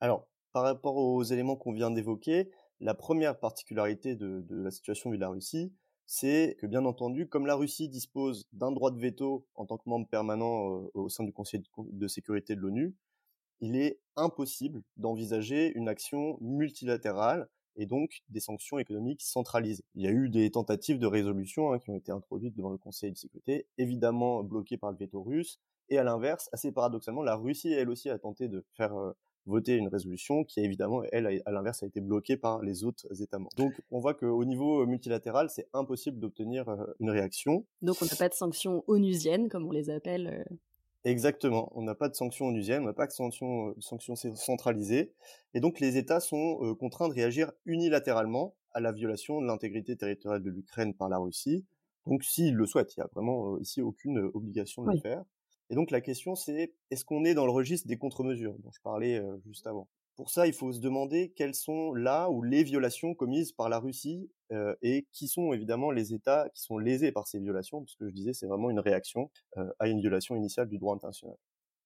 Alors, 0.00 0.26
par 0.52 0.64
rapport 0.64 0.96
aux 0.96 1.22
éléments 1.22 1.56
qu'on 1.56 1.72
vient 1.72 1.90
d'évoquer, 1.90 2.50
la 2.80 2.94
première 2.94 3.38
particularité 3.38 4.16
de, 4.16 4.44
la 4.50 4.70
situation 4.70 5.10
de 5.10 5.16
la 5.16 5.28
Russie, 5.28 5.72
c'est 6.06 6.56
que 6.58 6.66
bien 6.66 6.84
entendu, 6.84 7.28
comme 7.28 7.46
la 7.46 7.54
Russie 7.54 7.88
dispose 7.88 8.48
d'un 8.52 8.72
droit 8.72 8.90
de 8.90 8.98
veto 8.98 9.46
en 9.54 9.64
tant 9.66 9.78
que 9.78 9.88
membre 9.88 10.08
permanent 10.08 10.82
euh, 10.82 10.90
au 10.94 11.08
sein 11.08 11.24
du 11.24 11.32
Conseil 11.32 11.62
de 11.78 12.08
sécurité 12.08 12.56
de 12.56 12.60
l'ONU, 12.60 12.94
il 13.60 13.76
est 13.76 14.00
impossible 14.16 14.82
d'envisager 14.96 15.72
une 15.76 15.88
action 15.88 16.36
multilatérale 16.40 17.48
et 17.76 17.86
donc 17.86 18.22
des 18.28 18.40
sanctions 18.40 18.78
économiques 18.78 19.22
centralisées. 19.22 19.84
Il 19.94 20.02
y 20.02 20.06
a 20.06 20.10
eu 20.10 20.28
des 20.28 20.50
tentatives 20.50 20.98
de 20.98 21.06
résolution 21.06 21.72
hein, 21.72 21.78
qui 21.78 21.90
ont 21.90 21.96
été 21.96 22.12
introduites 22.12 22.56
devant 22.56 22.70
le 22.70 22.78
Conseil 22.78 23.12
de 23.12 23.16
sécurité, 23.16 23.66
évidemment 23.78 24.42
bloquées 24.42 24.76
par 24.76 24.90
le 24.90 24.96
veto 24.96 25.22
russe, 25.22 25.58
et 25.88 25.98
à 25.98 26.04
l'inverse, 26.04 26.48
assez 26.52 26.72
paradoxalement, 26.72 27.22
la 27.22 27.36
Russie, 27.36 27.72
elle 27.72 27.90
aussi, 27.90 28.08
a 28.08 28.18
tenté 28.18 28.48
de 28.48 28.64
faire 28.74 28.96
euh, 28.96 29.12
voter 29.46 29.76
une 29.76 29.88
résolution 29.88 30.44
qui, 30.44 30.60
évidemment, 30.60 31.02
elle, 31.12 31.42
à 31.44 31.50
l'inverse, 31.50 31.82
a 31.82 31.86
été 31.86 32.00
bloquée 32.00 32.36
par 32.36 32.62
les 32.62 32.84
autres 32.84 33.20
États 33.20 33.38
membres. 33.38 33.50
Donc, 33.56 33.74
on 33.90 33.98
voit 33.98 34.14
qu'au 34.14 34.44
niveau 34.44 34.86
multilatéral, 34.86 35.50
c'est 35.50 35.68
impossible 35.72 36.18
d'obtenir 36.18 36.68
euh, 36.68 36.86
une 37.00 37.10
réaction. 37.10 37.66
Donc 37.82 37.96
on 38.00 38.06
n'a 38.06 38.16
pas 38.16 38.28
de 38.28 38.34
sanctions 38.34 38.84
onusiennes, 38.86 39.48
comme 39.48 39.66
on 39.66 39.72
les 39.72 39.90
appelle. 39.90 40.44
euh, 40.48 40.56
Exactement. 41.04 41.72
On 41.74 41.82
n'a 41.82 41.94
pas 41.96 42.08
de 42.08 42.14
sanctions 42.14 42.46
onusiennes, 42.46 42.82
on 42.82 42.86
n'a 42.86 42.92
pas 42.92 43.06
de 43.08 43.12
sanctions, 43.12 43.70
euh, 43.70 43.74
sanctions 43.80 44.14
cé- 44.14 44.36
centralisées. 44.36 45.12
Et 45.54 45.60
donc, 45.60 45.80
les 45.80 45.96
États 45.96 46.20
sont 46.20 46.58
euh, 46.62 46.74
contraints 46.76 47.08
de 47.08 47.14
réagir 47.14 47.52
unilatéralement 47.66 48.54
à 48.72 48.80
la 48.80 48.92
violation 48.92 49.40
de 49.40 49.46
l'intégrité 49.46 49.96
territoriale 49.96 50.42
de 50.42 50.50
l'Ukraine 50.50 50.94
par 50.94 51.08
la 51.08 51.18
Russie. 51.18 51.66
Donc, 52.06 52.22
s'ils 52.24 52.54
le 52.54 52.66
souhaitent, 52.66 52.96
il 52.96 53.00
n'y 53.00 53.04
a 53.04 53.08
vraiment 53.12 53.54
euh, 53.56 53.60
ici 53.60 53.82
aucune 53.82 54.18
euh, 54.18 54.30
obligation 54.34 54.84
de 54.84 54.86
Oui. 54.86 54.94
le 54.94 54.96
faire. 54.96 55.24
Et 55.70 55.74
donc, 55.74 55.90
la 55.90 56.00
question, 56.00 56.36
c'est 56.36 56.72
est-ce 56.90 57.04
qu'on 57.04 57.24
est 57.24 57.34
dans 57.34 57.46
le 57.46 57.52
registre 57.52 57.88
des 57.88 57.98
contre-mesures 57.98 58.56
dont 58.58 58.70
je 58.72 58.80
parlais 58.82 59.20
juste 59.46 59.66
avant? 59.66 59.88
Pour 60.16 60.30
ça, 60.30 60.46
il 60.46 60.52
faut 60.52 60.72
se 60.72 60.80
demander 60.80 61.32
quelles 61.36 61.54
sont 61.54 61.94
là 61.94 62.28
ou 62.30 62.42
les 62.42 62.62
violations 62.64 63.14
commises 63.14 63.52
par 63.52 63.68
la 63.68 63.78
Russie 63.78 64.30
euh, 64.52 64.74
et 64.82 65.06
qui 65.12 65.26
sont 65.26 65.52
évidemment 65.52 65.90
les 65.90 66.12
États 66.12 66.48
qui 66.50 66.62
sont 66.62 66.78
lésés 66.78 67.12
par 67.12 67.26
ces 67.26 67.40
violations, 67.40 67.80
parce 67.80 67.96
que 67.96 68.08
je 68.08 68.14
disais, 68.14 68.34
c'est 68.34 68.46
vraiment 68.46 68.70
une 68.70 68.80
réaction 68.80 69.30
euh, 69.56 69.70
à 69.78 69.88
une 69.88 70.00
violation 70.00 70.36
initiale 70.36 70.68
du 70.68 70.78
droit 70.78 70.94
international. 70.94 71.36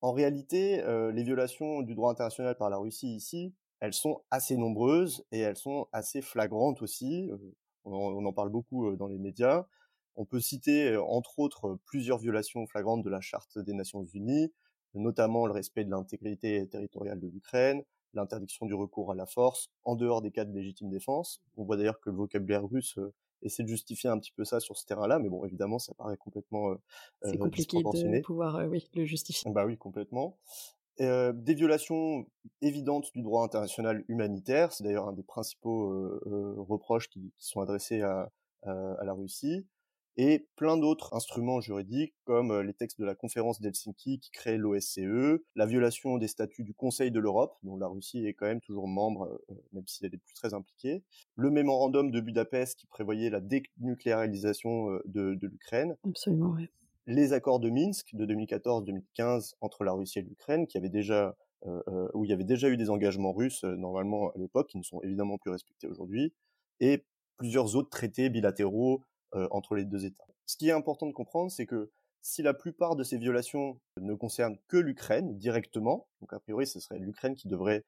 En 0.02 0.12
réalité, 0.12 0.82
euh, 0.82 1.12
les 1.12 1.22
violations 1.22 1.82
du 1.82 1.94
droit 1.94 2.10
international 2.10 2.56
par 2.56 2.68
la 2.70 2.76
Russie 2.78 3.14
ici, 3.14 3.54
elles 3.80 3.94
sont 3.94 4.22
assez 4.30 4.56
nombreuses 4.56 5.24
et 5.32 5.40
elles 5.40 5.56
sont 5.56 5.86
assez 5.92 6.22
flagrantes 6.22 6.82
aussi. 6.82 7.30
Euh, 7.30 7.38
on, 7.84 7.92
en, 7.92 8.12
on, 8.14 8.24
en, 8.24 8.32
parle 8.32 8.50
beaucoup 8.50 8.88
euh, 8.88 8.96
dans 8.96 9.08
les 9.08 9.18
médias. 9.18 9.66
On 10.16 10.24
peut 10.24 10.40
citer, 10.40 10.92
euh, 10.92 11.02
entre 11.02 11.38
autres, 11.38 11.78
plusieurs 11.86 12.18
violations 12.18 12.66
flagrantes 12.66 13.02
de 13.02 13.10
la 13.10 13.20
Charte 13.20 13.58
des 13.58 13.74
Nations 13.74 14.04
Unies, 14.04 14.52
notamment 14.94 15.46
le 15.46 15.52
respect 15.52 15.84
de 15.84 15.90
l'intégrité 15.90 16.66
territoriale 16.68 17.20
de 17.20 17.28
l'Ukraine, 17.28 17.82
l'interdiction 18.16 18.66
du 18.66 18.74
recours 18.74 19.12
à 19.12 19.14
la 19.14 19.26
force, 19.26 19.70
en 19.84 19.94
dehors 19.94 20.22
des 20.22 20.30
cas 20.30 20.44
de 20.44 20.52
légitime 20.52 20.90
défense. 20.90 21.40
On 21.56 21.64
voit 21.64 21.76
d'ailleurs 21.76 22.00
que 22.00 22.10
le 22.10 22.16
vocabulaire 22.16 22.66
russe 22.66 22.98
euh, 22.98 23.12
essaie 23.42 23.62
de 23.62 23.68
justifier 23.68 24.10
un 24.10 24.18
petit 24.18 24.32
peu 24.32 24.44
ça 24.44 24.60
sur 24.60 24.76
ce 24.76 24.84
terrain-là, 24.86 25.18
mais 25.18 25.28
bon, 25.28 25.44
évidemment, 25.44 25.78
ça 25.78 25.94
paraît 25.94 26.16
complètement 26.16 26.70
euh, 26.70 26.76
C'est 27.22 27.38
compliqué 27.38 27.78
de 27.78 28.20
pouvoir, 28.22 28.56
euh, 28.56 28.66
oui, 28.66 28.88
le 28.94 29.04
justifier. 29.04 29.50
Bah 29.52 29.64
oui, 29.66 29.76
complètement. 29.76 30.38
des 30.98 31.54
violations 31.54 32.26
évidentes 32.62 33.12
du 33.14 33.22
droit 33.22 33.44
international 33.44 34.04
humanitaire, 34.08 34.72
c'est 34.72 34.84
d'ailleurs 34.84 35.08
un 35.08 35.12
des 35.12 35.22
principaux 35.22 36.18
reproches 36.56 37.08
qui, 37.08 37.32
sont 37.38 37.60
adressés 37.60 38.00
à, 38.00 38.32
la 38.64 39.12
Russie, 39.12 39.66
et 40.16 40.48
plein 40.56 40.76
d'autres 40.76 41.14
instruments 41.14 41.60
juridiques 41.60 42.14
comme 42.24 42.60
les 42.60 42.72
textes 42.72 42.98
de 43.00 43.04
la 43.04 43.14
conférence 43.14 43.60
d'Helsinki 43.60 44.18
qui 44.18 44.30
crée 44.30 44.56
l'OSCE, 44.56 45.42
la 45.54 45.66
violation 45.66 46.16
des 46.18 46.28
statuts 46.28 46.64
du 46.64 46.74
Conseil 46.74 47.10
de 47.10 47.20
l'Europe, 47.20 47.56
dont 47.62 47.76
la 47.76 47.86
Russie 47.86 48.26
est 48.26 48.34
quand 48.34 48.46
même 48.46 48.60
toujours 48.60 48.88
membre, 48.88 49.40
même 49.72 49.86
si 49.86 50.04
elle 50.04 50.12
n'est 50.12 50.18
plus 50.18 50.34
très 50.34 50.54
impliquée, 50.54 51.02
le 51.34 51.50
mémorandum 51.50 52.10
de 52.10 52.20
Budapest 52.20 52.78
qui 52.78 52.86
prévoyait 52.86 53.30
la 53.30 53.40
dénucléarisation 53.40 54.90
de, 55.04 55.34
de 55.34 55.46
l'Ukraine. 55.46 55.96
Absolument, 56.04 56.52
oui 56.56 56.68
les 57.06 57.32
accords 57.32 57.60
de 57.60 57.70
Minsk 57.70 58.14
de 58.14 58.26
2014-2015 58.26 59.54
entre 59.60 59.84
la 59.84 59.92
Russie 59.92 60.18
et 60.18 60.22
l'Ukraine, 60.22 60.66
qui 60.66 60.76
avait 60.76 60.88
déjà 60.88 61.36
euh, 61.66 61.82
euh, 61.88 62.08
où 62.14 62.24
il 62.24 62.30
y 62.30 62.32
avait 62.32 62.44
déjà 62.44 62.68
eu 62.68 62.76
des 62.76 62.90
engagements 62.90 63.32
russes 63.32 63.64
euh, 63.64 63.76
normalement 63.76 64.30
à 64.30 64.38
l'époque, 64.38 64.68
qui 64.68 64.78
ne 64.78 64.82
sont 64.82 65.00
évidemment 65.02 65.38
plus 65.38 65.50
respectés 65.50 65.86
aujourd'hui, 65.86 66.32
et 66.80 67.04
plusieurs 67.36 67.76
autres 67.76 67.90
traités 67.90 68.28
bilatéraux 68.28 69.02
entre 69.32 69.74
les 69.74 69.84
deux 69.84 70.04
États. 70.04 70.26
Ce 70.46 70.56
qui 70.56 70.68
est 70.68 70.72
important 70.72 71.06
de 71.06 71.12
comprendre, 71.12 71.50
c'est 71.50 71.66
que 71.66 71.90
si 72.22 72.42
la 72.42 72.54
plupart 72.54 72.96
de 72.96 73.04
ces 73.04 73.18
violations 73.18 73.80
ne 74.00 74.14
concernent 74.14 74.58
que 74.68 74.76
l'Ukraine 74.76 75.38
directement, 75.38 76.08
donc 76.20 76.32
a 76.32 76.40
priori 76.40 76.66
ce 76.66 76.80
serait 76.80 76.98
l'Ukraine 76.98 77.34
qui 77.34 77.48
devrait 77.48 77.84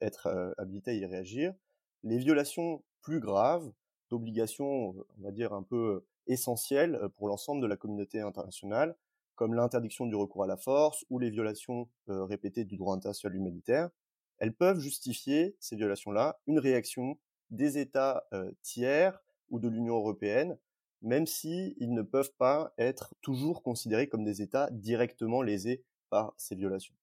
être 0.00 0.54
habilitée 0.58 0.90
à 0.92 0.94
y 0.94 1.06
réagir, 1.06 1.54
les 2.02 2.18
violations 2.18 2.82
plus 3.00 3.20
graves 3.20 3.72
d'obligations, 4.10 4.90
on 5.18 5.22
va 5.22 5.30
dire 5.30 5.52
un 5.52 5.62
peu 5.62 6.04
essentielles 6.26 7.00
pour 7.16 7.28
l'ensemble 7.28 7.62
de 7.62 7.66
la 7.66 7.76
communauté 7.76 8.20
internationale, 8.20 8.96
comme 9.34 9.54
l'interdiction 9.54 10.06
du 10.06 10.14
recours 10.14 10.44
à 10.44 10.46
la 10.46 10.56
force 10.56 11.04
ou 11.10 11.18
les 11.18 11.30
violations 11.30 11.88
répétées 12.08 12.64
du 12.64 12.76
droit 12.76 12.94
international 12.94 13.36
humanitaire, 13.36 13.90
elles 14.38 14.54
peuvent 14.54 14.78
justifier, 14.80 15.56
ces 15.60 15.76
violations-là, 15.76 16.38
une 16.46 16.58
réaction 16.58 17.18
des 17.50 17.78
États 17.78 18.28
tiers 18.62 19.20
ou 19.48 19.58
de 19.58 19.68
l'Union 19.68 19.96
européenne, 19.96 20.58
même 21.02 21.26
s'ils 21.26 21.92
ne 21.92 22.02
peuvent 22.02 22.32
pas 22.38 22.72
être 22.78 23.14
toujours 23.22 23.62
considérés 23.62 24.08
comme 24.08 24.24
des 24.24 24.42
États 24.42 24.70
directement 24.70 25.42
lésés 25.42 25.84
par 26.08 26.34
ces 26.36 26.54
violations. 26.54 26.94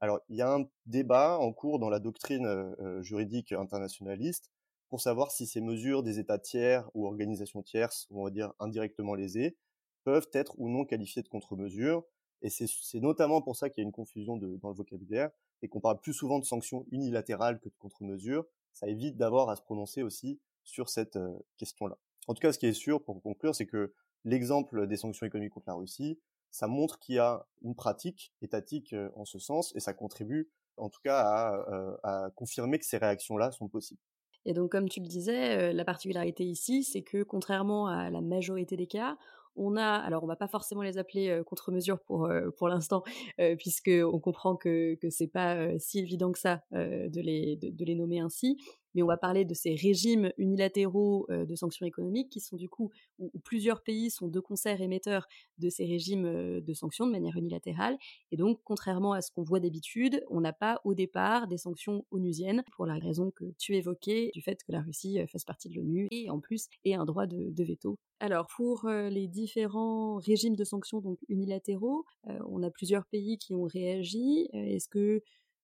Alors, 0.00 0.20
il 0.28 0.36
y 0.36 0.42
a 0.42 0.52
un 0.52 0.68
débat 0.86 1.38
en 1.38 1.52
cours 1.52 1.78
dans 1.78 1.88
la 1.88 2.00
doctrine 2.00 2.74
juridique 3.02 3.52
internationaliste 3.52 4.50
pour 4.92 5.00
savoir 5.00 5.30
si 5.30 5.46
ces 5.46 5.62
mesures 5.62 6.02
des 6.02 6.18
États 6.18 6.38
tiers 6.38 6.90
ou 6.92 7.06
organisations 7.06 7.62
tierces, 7.62 8.06
on 8.10 8.24
va 8.24 8.30
dire 8.30 8.52
indirectement 8.58 9.14
lésées, 9.14 9.56
peuvent 10.04 10.28
être 10.34 10.54
ou 10.58 10.68
non 10.68 10.84
qualifiées 10.84 11.22
de 11.22 11.28
contre-mesures. 11.28 12.04
Et 12.42 12.50
c'est 12.50 13.00
notamment 13.00 13.40
pour 13.40 13.56
ça 13.56 13.70
qu'il 13.70 13.80
y 13.80 13.84
a 13.84 13.86
une 13.86 13.92
confusion 13.92 14.36
dans 14.36 14.68
le 14.68 14.74
vocabulaire 14.74 15.30
et 15.62 15.68
qu'on 15.68 15.80
parle 15.80 15.98
plus 15.98 16.12
souvent 16.12 16.38
de 16.38 16.44
sanctions 16.44 16.84
unilatérales 16.90 17.58
que 17.60 17.70
de 17.70 17.74
contre-mesures. 17.78 18.44
Ça 18.74 18.86
évite 18.88 19.16
d'avoir 19.16 19.48
à 19.48 19.56
se 19.56 19.62
prononcer 19.62 20.02
aussi 20.02 20.40
sur 20.62 20.88
cette 20.88 21.16
euh, 21.16 21.38
question-là. 21.56 21.96
En 22.28 22.34
tout 22.34 22.40
cas, 22.40 22.52
ce 22.52 22.58
qui 22.58 22.66
est 22.66 22.72
sûr, 22.72 23.02
pour 23.02 23.20
conclure, 23.22 23.54
c'est 23.54 23.66
que 23.66 23.94
l'exemple 24.24 24.86
des 24.86 24.96
sanctions 24.96 25.26
économiques 25.26 25.52
contre 25.52 25.68
la 25.68 25.74
Russie, 25.74 26.18
ça 26.50 26.66
montre 26.66 26.98
qu'il 26.98 27.16
y 27.16 27.18
a 27.18 27.46
une 27.62 27.74
pratique 27.74 28.32
étatique 28.42 28.92
euh, 28.92 29.10
en 29.16 29.24
ce 29.24 29.38
sens 29.38 29.74
et 29.74 29.80
ça 29.80 29.94
contribue 29.94 30.50
en 30.76 30.88
tout 30.88 31.00
cas 31.02 31.18
à, 31.18 31.54
euh, 31.72 31.96
à 32.02 32.30
confirmer 32.34 32.78
que 32.78 32.84
ces 32.84 32.98
réactions-là 32.98 33.50
sont 33.52 33.68
possibles. 33.68 34.00
Et 34.44 34.54
donc, 34.54 34.72
comme 34.72 34.88
tu 34.88 35.00
le 35.00 35.06
disais, 35.06 35.72
la 35.72 35.84
particularité 35.84 36.44
ici, 36.44 36.82
c'est 36.82 37.02
que 37.02 37.22
contrairement 37.22 37.86
à 37.86 38.10
la 38.10 38.20
majorité 38.20 38.76
des 38.76 38.88
cas, 38.88 39.16
on 39.54 39.76
a, 39.76 39.84
alors 39.84 40.24
on 40.24 40.26
va 40.26 40.34
pas 40.34 40.48
forcément 40.48 40.82
les 40.82 40.98
appeler 40.98 41.42
contre-mesures 41.46 42.00
pour 42.00 42.28
pour 42.56 42.68
l'instant, 42.68 43.04
puisque 43.58 43.90
on 43.92 44.18
comprend 44.18 44.56
que 44.56 44.96
que 44.96 45.10
c'est 45.10 45.28
pas 45.28 45.78
si 45.78 46.00
évident 46.00 46.32
que 46.32 46.40
ça 46.40 46.62
de 46.72 47.20
les 47.20 47.54
de, 47.56 47.84
les 47.84 47.94
nommer 47.94 48.18
ainsi 48.18 48.56
mais 48.94 49.02
on 49.02 49.06
va 49.06 49.16
parler 49.16 49.44
de 49.44 49.54
ces 49.54 49.74
régimes 49.74 50.32
unilatéraux 50.38 51.26
euh, 51.30 51.44
de 51.44 51.54
sanctions 51.54 51.86
économiques 51.86 52.30
qui 52.30 52.40
sont 52.40 52.56
du 52.56 52.68
coup 52.68 52.90
où, 53.18 53.30
plusieurs 53.44 53.82
pays 53.82 54.10
sont 54.10 54.28
de 54.28 54.40
concert 54.40 54.80
émetteurs 54.80 55.26
de 55.58 55.68
ces 55.68 55.84
régimes 55.84 56.26
euh, 56.26 56.60
de 56.60 56.74
sanctions 56.74 57.06
de 57.06 57.12
manière 57.12 57.36
unilatérale. 57.36 57.96
Et 58.30 58.36
donc, 58.36 58.60
contrairement 58.64 59.12
à 59.12 59.22
ce 59.22 59.30
qu'on 59.30 59.42
voit 59.42 59.60
d'habitude, 59.60 60.24
on 60.30 60.40
n'a 60.40 60.52
pas 60.52 60.80
au 60.84 60.94
départ 60.94 61.46
des 61.46 61.58
sanctions 61.58 62.04
onusiennes 62.10 62.62
pour 62.72 62.86
la 62.86 62.94
raison 62.94 63.30
que 63.30 63.44
tu 63.58 63.76
évoquais 63.76 64.30
du 64.34 64.42
fait 64.42 64.62
que 64.62 64.72
la 64.72 64.80
Russie 64.80 65.20
euh, 65.20 65.26
fasse 65.26 65.44
partie 65.44 65.68
de 65.68 65.74
l'ONU 65.74 66.08
et 66.10 66.30
en 66.30 66.40
plus 66.40 66.68
ait 66.84 66.94
un 66.94 67.04
droit 67.04 67.26
de, 67.26 67.62
veto. 67.62 67.98
Alors 68.18 68.48
pour 68.56 68.88
les 68.88 69.28
différents 69.28 70.16
régimes 70.16 70.56
de 70.56 70.64
sanctions 70.64 71.00
donc 71.00 71.18
unilatéraux, 71.28 72.04
on 72.24 72.62
a 72.62 72.70
plusieurs 72.70 73.06
pays 73.06 73.38
qui 73.38 73.54
ont 73.54 73.64
réagi. 73.64 74.48
Est-ce 74.52 74.88
que 74.88 75.22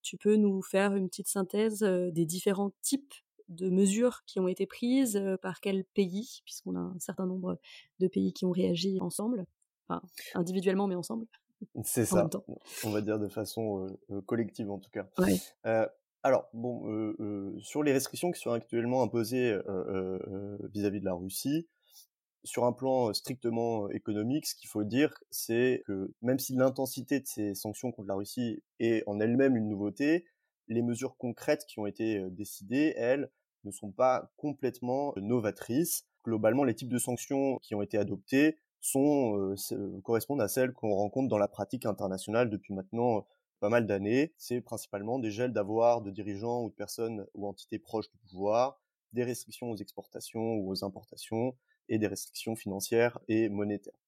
tu 0.09 0.17
peux 0.17 0.37
nous 0.37 0.63
faire 0.63 0.95
une 0.95 1.07
petite 1.11 1.29
synthèse 1.29 1.81
des 1.81 2.25
différents 2.25 2.73
types 2.81 3.13
de 3.51 3.69
mesures 3.69 4.23
qui 4.25 4.41
ont 4.41 4.49
été 4.49 4.65
prises 4.65 5.23
par 5.43 5.61
quel 5.61 5.85
pays, 5.85 6.41
puisqu'on 6.47 6.77
a 6.77 6.81
un 6.81 6.99
certain 6.99 7.27
nombre 7.27 7.59
de 7.99 8.09
pays 8.09 8.33
qui 8.33 8.47
ont 8.47 8.51
réagi 8.51 8.99
ensemble, 9.03 9.45
enfin 9.87 10.01
individuellement 10.35 10.87
mais 10.87 10.95
ensemble. 10.95 11.27
C'est 11.85 12.07
ça, 12.07 12.31
on 12.85 12.91
va 12.91 13.03
dire 13.03 13.19
de 13.19 13.29
façon 13.29 13.99
collective 14.25 14.71
en 14.71 14.79
tout 14.79 14.91
cas. 14.91 15.11
alors, 16.23 16.49
bon, 16.55 17.13
sur 17.59 17.83
les 17.83 17.93
restrictions 17.93 18.31
qui 18.31 18.41
sont 18.41 18.53
actuellement 18.53 19.03
imposées 19.03 19.59
vis-à-vis 20.73 20.99
-vis 20.99 21.01
de 21.01 21.05
la 21.05 21.13
Russie, 21.13 21.69
sur 22.45 22.65
un 22.65 22.73
plan 22.73 23.13
strictement 23.13 23.91
économique, 23.91 24.47
ce 24.47 24.55
qu'il 24.55 24.69
faut 24.69 24.85
dire, 24.85 25.13
c'est 25.31 25.83
que 25.87 26.13
même 26.23 26.39
si 26.39 26.55
l'intensité 26.55 27.21
de 27.21 27.27
ces 27.27 27.55
sanctions 27.55 27.93
contre 27.93 28.09
la 28.09 28.15
Russie 28.15 28.63
est 28.79 29.03
en 29.07 29.21
elle-même 29.21 29.57
une 29.57 29.69
nouveauté, 29.69 30.25
les 30.69 30.83
mesures 30.83 31.17
concrètes 31.17 31.65
qui 31.67 31.79
ont 31.81 31.87
été 31.87 32.23
décidées, 32.31 32.95
elles, 32.97 33.31
ne 33.65 33.71
sont 33.71 33.91
pas 33.91 34.33
complètement 34.37 35.13
novatrices. 35.17 36.07
Globalement, 36.25 36.65
les 36.65 36.75
types 36.75 36.89
de 36.89 36.99
sanctions 36.99 37.59
qui 37.59 37.75
ont 37.75 37.83
été 37.83 37.99
adoptées 37.99 38.59
sont 38.81 39.55
correspondent 40.05 40.41
à 40.41 40.49
celles 40.49 40.73
qu'on 40.73 40.95
rencontre 40.95 41.29
dans 41.29 41.39
la 41.39 41.49
pratique 41.49 41.87
internationale 41.87 42.51
depuis 42.51 42.73
maintenant 42.73 43.27
pas 43.61 43.69
mal 43.69 43.87
d'années. 43.87 44.33
C'est 44.39 44.61
principalement 44.61 45.19
des 45.19 45.31
gels 45.31 45.53
d'avoir 45.53 46.01
de 46.01 46.11
dirigeants 46.11 46.63
ou 46.63 46.71
de 46.71 46.75
personnes 46.75 47.27
ou 47.35 47.49
entités 47.49 47.79
proches 47.79 48.09
du 48.11 48.19
pouvoir, 48.19 48.81
des 49.13 49.25
restrictions 49.25 49.71
aux 49.71 49.77
exportations 49.77 50.55
ou 50.55 50.71
aux 50.71 50.85
importations, 50.85 51.57
et 51.89 51.99
des 51.99 52.07
restrictions 52.07 52.57
financières 52.57 53.19
et 53.29 53.49
monétaires. 53.49 53.99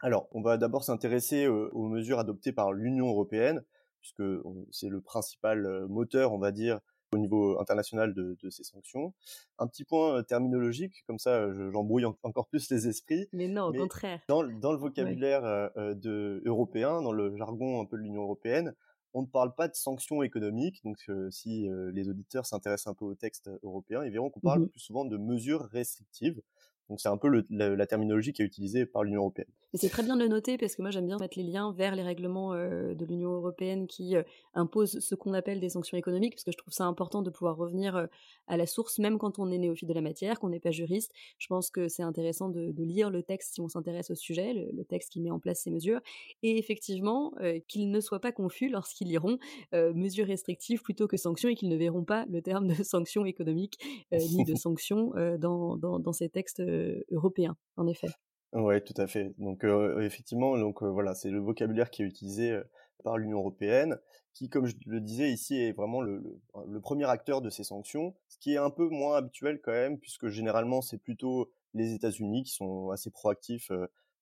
Alors, 0.00 0.28
on 0.32 0.40
va 0.40 0.56
d'abord 0.56 0.84
s'intéresser 0.84 1.46
aux 1.46 1.88
mesures 1.88 2.18
adoptées 2.18 2.52
par 2.52 2.72
l'Union 2.72 3.08
européenne, 3.08 3.62
puisque 4.00 4.22
c'est 4.70 4.88
le 4.88 5.00
principal 5.00 5.86
moteur, 5.88 6.32
on 6.32 6.38
va 6.38 6.52
dire, 6.52 6.80
au 7.12 7.18
niveau 7.18 7.60
international 7.60 8.14
de, 8.14 8.50
ces 8.50 8.64
sanctions. 8.64 9.14
Un 9.58 9.66
petit 9.66 9.84
point 9.84 10.22
terminologique, 10.22 11.04
comme 11.06 11.18
ça 11.18 11.52
j'embrouille 11.52 12.04
encore 12.04 12.48
plus 12.48 12.70
les 12.70 12.88
esprits. 12.88 13.28
Mais 13.32 13.48
non, 13.48 13.64
au 13.64 13.72
contraire. 13.72 14.20
Dans, 14.28 14.42
le 14.42 14.78
vocabulaire 14.78 15.42
de, 15.76 16.42
européen, 16.46 17.02
dans 17.02 17.12
le 17.12 17.36
jargon 17.36 17.80
un 17.80 17.84
peu 17.84 17.96
de 17.96 18.02
l'Union 18.02 18.22
européenne, 18.22 18.74
on 19.12 19.22
ne 19.22 19.26
parle 19.26 19.54
pas 19.54 19.66
de 19.66 19.74
sanctions 19.74 20.22
économiques. 20.22 20.82
Donc, 20.84 21.10
si 21.30 21.68
les 21.92 22.08
auditeurs 22.08 22.46
s'intéressent 22.46 22.92
un 22.92 22.94
peu 22.94 23.04
au 23.04 23.14
texte 23.14 23.50
européen, 23.62 24.04
ils 24.04 24.12
verront 24.12 24.30
qu'on 24.30 24.40
parle 24.40 24.62
mmh 24.62 24.68
plus 24.68 24.80
souvent 24.80 25.04
de 25.04 25.16
mesures 25.16 25.64
restrictives. 25.64 26.40
Donc 26.90 27.00
c'est 27.00 27.08
un 27.08 27.16
peu 27.16 27.44
la, 27.50 27.86
terminologie 27.86 28.32
qui 28.32 28.42
est 28.42 28.44
utilisée 28.44 28.84
par 28.84 29.04
l'Union 29.04 29.20
européenne. 29.20 29.46
Et 29.72 29.76
c'est 29.76 29.88
très 29.88 30.02
bien 30.02 30.16
de 30.16 30.22
le 30.22 30.28
noter 30.28 30.58
parce 30.58 30.74
que 30.74 30.82
moi 30.82 30.90
j'aime 30.90 31.06
bien 31.06 31.16
mettre 31.18 31.38
les 31.38 31.44
liens 31.44 31.72
vers 31.72 31.94
les 31.94 32.02
règlements 32.02 32.54
euh, 32.54 32.92
de 32.94 33.04
l'Union 33.04 33.30
européenne 33.34 33.86
qui 33.86 34.16
euh, 34.16 34.24
imposent 34.54 34.98
ce 34.98 35.14
qu'on 35.14 35.32
appelle 35.32 35.60
des 35.60 35.68
sanctions 35.68 35.96
économiques 35.96 36.34
parce 36.34 36.42
que 36.42 36.50
je 36.50 36.56
trouve 36.56 36.72
ça 36.72 36.86
important 36.86 37.22
de 37.22 37.30
pouvoir 37.30 37.56
revenir 37.56 37.94
euh, 37.94 38.06
à 38.48 38.56
la 38.56 38.66
source 38.66 38.98
même 38.98 39.18
quand 39.18 39.38
on 39.38 39.48
est 39.52 39.58
néophyte 39.58 39.88
de 39.88 39.94
la 39.94 40.00
matière, 40.00 40.40
qu'on 40.40 40.48
n'est 40.48 40.58
pas 40.58 40.72
juriste. 40.72 41.12
Je 41.38 41.46
pense 41.46 41.70
que 41.70 41.86
c'est 41.86 42.02
intéressant 42.02 42.48
de, 42.48 42.72
lire 42.82 43.10
le 43.10 43.22
texte 43.22 43.54
si 43.54 43.60
on 43.60 43.68
s'intéresse 43.68 44.10
au 44.10 44.14
sujet, 44.14 44.54
le, 44.54 44.84
texte 44.84 45.10
qui 45.12 45.20
met 45.20 45.30
en 45.30 45.38
place 45.38 45.60
ces 45.60 45.70
mesures 45.70 46.00
et 46.42 46.58
effectivement 46.58 47.32
qu'ils 47.68 47.90
ne 47.90 48.00
soient 48.00 48.20
pas 48.20 48.32
confus 48.32 48.68
lorsqu'ils 48.70 49.08
liront 49.08 49.38
mesures 49.72 50.26
restrictives 50.26 50.82
plutôt 50.82 51.06
que 51.06 51.16
sanctions 51.16 51.50
et 51.50 51.54
qu'ils 51.54 51.68
ne 51.68 51.76
verront 51.76 52.04
pas 52.04 52.24
le 52.28 52.40
terme 52.40 52.66
de 52.66 52.82
sanctions 52.82 53.26
économiques 53.26 53.78
ni 54.12 54.44
de 54.44 54.54
sanctions 54.56 55.12
dans, 55.38 55.76
dans, 55.76 55.98
dans, 55.98 56.12
ces 56.12 56.30
textes 56.30 56.62
européens 57.10 57.56
en 57.76 57.86
effet. 57.86 58.08
Ouais, 58.52 58.80
tout 58.80 58.94
à 58.96 59.06
fait. 59.06 59.32
Donc 59.38 59.64
effectivement, 60.00 60.58
donc 60.58 60.82
voilà, 60.82 61.14
c'est 61.14 61.30
le 61.30 61.38
vocabulaire 61.38 61.90
qui 61.90 62.02
est 62.02 62.06
utilisé 62.06 62.60
par 63.04 63.16
l'Union 63.16 63.38
européenne, 63.38 63.98
qui, 64.32 64.48
comme 64.48 64.66
je 64.66 64.74
le 64.86 65.00
disais 65.00 65.30
ici, 65.30 65.56
est 65.56 65.72
vraiment 65.72 66.00
le, 66.00 66.40
le, 66.66 66.80
premier 66.80 67.08
acteur 67.08 67.42
de 67.42 67.50
ces 67.50 67.64
sanctions, 67.64 68.14
ce 68.28 68.38
qui 68.38 68.54
est 68.54 68.58
un 68.58 68.70
peu 68.70 68.88
moins 68.88 69.16
habituel 69.16 69.60
quand 69.62 69.72
même, 69.72 69.98
puisque 69.98 70.28
généralement 70.28 70.82
c'est 70.82 70.98
plutôt 70.98 71.50
les 71.74 71.94
États-Unis 71.94 72.42
qui 72.42 72.52
sont 72.52 72.90
assez 72.90 73.10
proactifs 73.10 73.70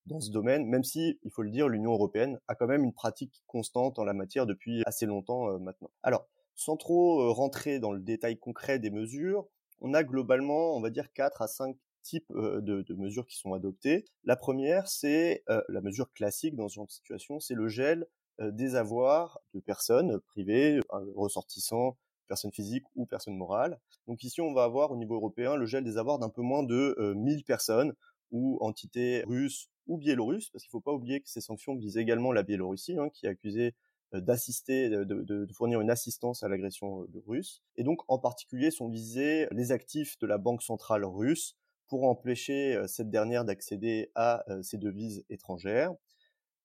dans 0.08 0.20
ce 0.20 0.30
domaine, 0.30 0.66
même 0.66 0.84
si, 0.84 1.18
il 1.22 1.30
faut 1.30 1.42
le 1.42 1.50
dire, 1.50 1.68
l'Union 1.68 1.92
européenne 1.92 2.38
a 2.48 2.54
quand 2.54 2.66
même 2.66 2.84
une 2.84 2.92
pratique 2.92 3.42
constante 3.46 3.98
en 3.98 4.04
la 4.04 4.14
matière 4.14 4.46
depuis 4.46 4.82
assez 4.86 5.06
longtemps 5.06 5.58
maintenant. 5.58 5.90
Alors, 6.02 6.26
sans 6.54 6.76
trop 6.76 7.32
rentrer 7.32 7.78
dans 7.78 7.92
le 7.92 8.00
détail 8.00 8.38
concret 8.38 8.78
des 8.78 8.90
mesures, 8.90 9.46
on 9.80 9.94
a 9.94 10.02
globalement, 10.02 10.76
on 10.76 10.80
va 10.80 10.90
dire, 10.90 11.12
4 11.12 11.42
à 11.42 11.46
5 11.46 11.76
types 12.02 12.32
de, 12.32 12.94
mesures 12.94 13.26
qui 13.26 13.36
sont 13.36 13.54
adoptées. 13.54 14.04
La 14.24 14.36
première, 14.36 14.88
c'est 14.88 15.42
la 15.68 15.80
mesure 15.80 16.12
classique 16.12 16.56
dans 16.56 16.68
ce 16.68 16.74
genre 16.74 16.86
de 16.86 16.92
situation, 16.92 17.40
c'est 17.40 17.54
le 17.54 17.68
gel 17.68 18.06
des 18.40 18.76
avoirs 18.76 19.40
de 19.54 19.60
personnes 19.60 20.20
privées, 20.20 20.80
ressortissants, 21.14 21.96
personnes 22.28 22.52
physiques 22.52 22.84
ou 22.94 23.06
personnes 23.06 23.36
morales. 23.36 23.80
Donc 24.06 24.22
ici, 24.22 24.40
on 24.40 24.52
va 24.52 24.64
avoir 24.64 24.92
au 24.92 24.96
niveau 24.96 25.14
européen 25.16 25.56
le 25.56 25.66
gel 25.66 25.84
des 25.84 25.96
avoirs 25.96 26.18
d'un 26.18 26.28
peu 26.28 26.42
moins 26.42 26.62
de 26.62 26.94
1000 27.16 27.44
personnes 27.44 27.94
ou 28.30 28.58
entités 28.60 29.24
russes 29.26 29.68
ou 29.86 29.96
biélorusses, 29.96 30.50
parce 30.50 30.64
qu'il 30.64 30.68
ne 30.68 30.80
faut 30.80 30.84
pas 30.84 30.92
oublier 30.92 31.20
que 31.20 31.28
ces 31.28 31.40
sanctions 31.40 31.74
visent 31.74 31.96
également 31.96 32.30
la 32.30 32.42
Biélorussie, 32.42 32.96
hein, 32.98 33.08
qui 33.08 33.26
est 33.26 33.30
accusée 33.30 33.74
d'assister, 34.12 34.88
de, 34.88 35.04
de, 35.04 35.46
fournir 35.52 35.80
une 35.80 35.90
assistance 35.90 36.42
à 36.42 36.48
l'agression 36.48 37.06
russe. 37.26 37.62
Et 37.76 37.84
donc, 37.84 38.00
en 38.08 38.18
particulier, 38.18 38.70
sont 38.70 38.88
visés 38.88 39.48
les 39.50 39.72
actifs 39.72 40.18
de 40.18 40.26
la 40.26 40.38
Banque 40.38 40.62
centrale 40.62 41.04
russe 41.04 41.56
pour 41.88 42.04
empêcher 42.04 42.80
cette 42.86 43.10
dernière 43.10 43.44
d'accéder 43.44 44.10
à 44.14 44.44
ces 44.62 44.78
devises 44.78 45.24
étrangères. 45.30 45.92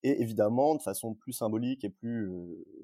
Et 0.04 0.22
évidemment, 0.22 0.76
de 0.76 0.82
façon 0.82 1.14
plus 1.14 1.34
symbolique 1.34 1.84
et 1.86 1.90
plus 1.90 2.30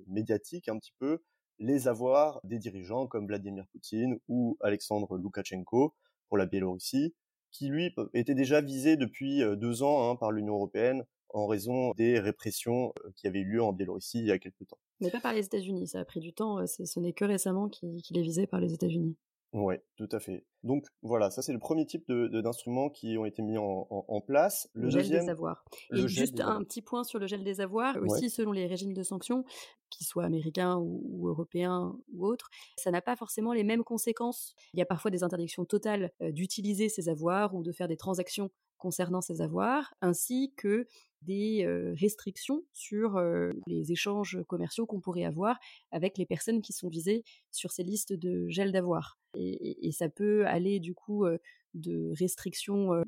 médiatique 0.08 0.70
un 0.70 0.78
petit 0.80 0.94
peu, 1.00 1.22
les 1.60 1.88
avoirs 1.90 2.40
des 2.46 2.58
dirigeants 2.58 3.08
comme 3.08 3.28
Vladimir 3.28 3.66
Poutine 3.72 4.18
ou 4.30 4.58
Alexandre 4.62 5.18
Loukachenko 5.18 5.94
pour 6.30 6.38
la 6.38 6.46
Biélorussie, 6.46 7.14
qui 7.52 7.68
lui 7.68 7.94
était 8.14 8.36
déjà 8.36 8.62
visé 8.62 8.96
depuis 8.96 9.42
deux 9.58 9.84
ans 9.84 10.10
hein, 10.10 10.16
par 10.16 10.32
l'Union 10.32 10.56
européenne 10.56 11.04
en 11.32 11.46
raison 11.46 11.92
des 11.94 12.20
répressions 12.20 12.94
qui 13.16 13.28
avaient 13.28 13.40
eu 13.40 13.52
lieu 13.54 13.64
en 13.64 13.74
Biélorussie 13.74 14.20
il 14.20 14.26
y 14.28 14.32
a 14.32 14.40
quelques 14.40 14.68
temps. 14.68 14.80
Mais 15.02 15.12
pas 15.12 15.20
par 15.20 15.34
les 15.34 15.46
États-Unis, 15.46 15.88
ça 15.88 16.00
a 16.00 16.06
pris 16.06 16.20
du 16.20 16.34
temps, 16.34 16.66
ce 16.66 17.00
n'est 17.00 17.14
que 17.14 17.26
récemment 17.26 17.70
qu'il 17.70 18.18
est 18.18 18.22
visé 18.22 18.48
par 18.48 18.60
les 18.60 18.74
États-Unis. 18.74 19.16
Ouais, 19.52 19.84
tout 19.96 20.10
à 20.12 20.20
fait. 20.20 20.46
Donc 20.64 20.86
voilà, 21.02 21.30
ça 21.32 21.42
c'est 21.42 21.54
le 21.54 21.60
premier 21.60 21.86
type 21.86 22.08
de, 22.08 22.28
d'instruments 22.42 22.90
qui 22.90 23.18
ont 23.18 23.26
été 23.26 23.42
mis 23.42 23.58
en, 23.58 23.88
en, 23.90 24.22
place. 24.22 24.70
Le, 24.74 24.90
gel 24.90 25.08
des 25.08 25.30
avoirs. 25.30 25.64
Et 25.94 26.08
juste 26.08 26.42
un 26.42 26.64
petit 26.64 26.82
point 26.82 27.04
sur 27.04 27.20
le 27.20 27.28
gel 27.28 27.44
des 27.44 27.62
avoirs, 27.62 27.98
aussi 28.02 28.30
selon 28.30 28.52
les 28.52 28.68
régimes 28.68 28.94
de 28.94 29.04
sanctions, 29.04 29.46
qu'ils 29.90 30.06
soient 30.06 30.26
américains 30.26 30.78
ou, 30.78 31.28
européens 31.28 31.96
ou 32.14 32.26
autres, 32.26 32.50
ça 32.78 32.92
n'a 32.92 33.02
pas 33.02 33.16
forcément 33.16 33.54
les 33.54 33.64
mêmes 33.64 33.84
conséquences. 33.84 34.56
Il 34.74 34.80
y 34.80 34.84
a 34.84 34.86
parfois 34.86 35.12
des 35.12 35.24
interdictions 35.24 35.66
totales 35.66 36.12
d'utiliser 36.22 36.90
ces 36.90 37.10
avoirs 37.10 37.56
ou 37.56 37.64
de 37.64 37.72
faire 37.72 37.88
des 37.88 37.98
transactions 37.98 38.50
concernant 38.78 39.22
ces 39.22 39.42
avoirs, 39.42 39.94
ainsi 40.02 40.54
que 40.56 40.88
des 41.22 41.68
restrictions 42.00 42.64
sur 42.74 43.22
les 43.68 43.92
échanges 43.92 44.40
commerciaux 44.48 44.86
qu'on 44.86 45.02
pourrait 45.02 45.26
avoir 45.26 45.58
avec 45.92 46.18
les 46.18 46.26
personnes 46.26 46.62
qui 46.62 46.74
sont 46.74 46.88
visées 46.88 47.24
sur 47.52 47.72
ces 47.72 47.84
listes 47.84 48.14
de 48.14 48.48
gel 48.48 48.72
d'avoirs. 48.72 49.20
Et, 49.36 49.92
ça 49.92 50.10
peut 50.10 50.48
aller 50.50 50.80
du 50.80 50.94
coup 50.94 51.26
de 51.74 52.14
restrictions 52.18 53.04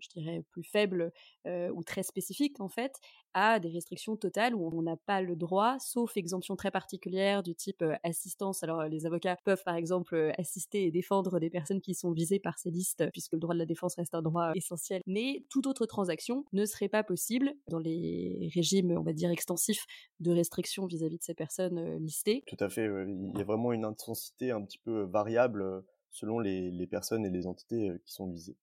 je 0.00 0.08
dirais, 0.20 0.42
plus 0.50 0.64
faibles 0.64 1.12
ou 1.46 1.82
très 1.82 2.02
spécifiques, 2.02 2.60
en 2.60 2.68
fait, 2.68 3.00
à 3.32 3.58
des 3.58 3.70
restrictions 3.70 4.16
totales 4.16 4.54
où 4.54 4.68
on 4.72 4.82
n'a 4.82 4.96
pas 4.96 5.22
le 5.22 5.34
droit, 5.34 5.78
sauf 5.80 6.16
exemption 6.16 6.56
très 6.56 6.70
particulière 6.70 7.42
du 7.42 7.54
type 7.54 7.82
assistance. 8.02 8.62
Alors, 8.62 8.84
les 8.84 9.06
avocats 9.06 9.36
peuvent, 9.44 9.62
par 9.64 9.76
exemple, 9.76 10.32
assister 10.36 10.84
et 10.84 10.90
défendre 10.90 11.40
des 11.40 11.48
personnes 11.48 11.80
qui 11.80 11.94
sont 11.94 12.12
visées 12.12 12.38
par 12.38 12.58
ces 12.58 12.70
listes, 12.70 13.04
puisque 13.12 13.32
le 13.32 13.38
droit 13.38 13.54
de 13.54 13.58
la 13.58 13.66
défense 13.66 13.94
reste 13.96 14.14
un 14.14 14.22
droit 14.22 14.52
essentiel. 14.54 15.00
Mais 15.06 15.44
toute 15.48 15.66
autre 15.66 15.86
transaction 15.86 16.44
ne 16.52 16.66
serait 16.66 16.88
pas 16.88 17.02
possible 17.02 17.54
dans 17.68 17.78
les 17.78 18.50
régimes, 18.54 18.90
on 18.98 19.02
va 19.02 19.12
dire, 19.12 19.30
extensifs 19.30 19.86
de 20.20 20.32
restrictions 20.32 20.86
vis-à-vis 20.86 21.18
de 21.18 21.24
ces 21.24 21.34
personnes 21.34 21.96
listées. 21.96 22.44
Tout 22.46 22.56
à 22.60 22.68
fait. 22.68 22.84
Il 22.84 23.38
y 23.38 23.40
a 23.40 23.44
vraiment 23.44 23.72
une 23.72 23.84
intensité 23.84 24.50
un 24.50 24.62
petit 24.62 24.78
peu 24.78 25.02
variable 25.04 25.82
selon 26.14 26.38
les 26.38 26.86
personnes 26.86 27.26
et 27.26 27.30
les 27.30 27.46
entités 27.46 27.92
qui 28.06 28.12
sont 28.14 28.26
visées. 28.26 28.56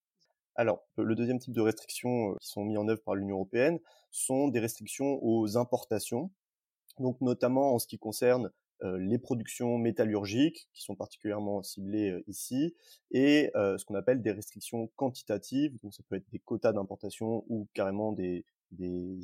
Alors, 0.55 0.84
le 0.98 1.15
deuxième 1.15 1.39
type 1.39 1.53
de 1.53 1.62
restrictions 1.62 2.36
qui 2.36 2.48
sont 2.48 2.65
mis 2.65 2.77
en 2.77 2.88
œuvre 2.88 3.01
par 3.03 3.15
l'Union 3.15 3.36
européenne 3.36 3.79
sont 4.10 4.48
des 4.48 4.60
restrictions 4.60 5.24
aux 5.24 5.58
importations, 5.58 6.31
donc 7.00 7.22
notamment 7.22 7.74
en 7.74 7.79
ce 7.79 7.88
qui 7.88 7.98
concerne 7.98 8.51
les 8.84 9.20
productions 9.20 9.77
métallurgiques, 9.77 10.67
qui 10.74 10.81
sont 10.81 10.96
particulièrement 10.96 11.62
ciblées 11.62 12.24
ici, 12.27 12.75
et 13.12 13.51
ce 13.53 13.84
qu'on 13.86 13.96
appelle 13.96 14.22
des 14.22 14.31
restrictions 14.31 14.88
quantitatives, 14.96 15.77
donc 15.84 15.93
ça 15.93 16.03
peut 16.10 16.15
être 16.15 16.29
des 16.31 16.39
quotas 16.39 16.74
d'importation 16.74 17.46
ou 17.48 17.67
carrément 17.74 18.12
des, 18.12 18.43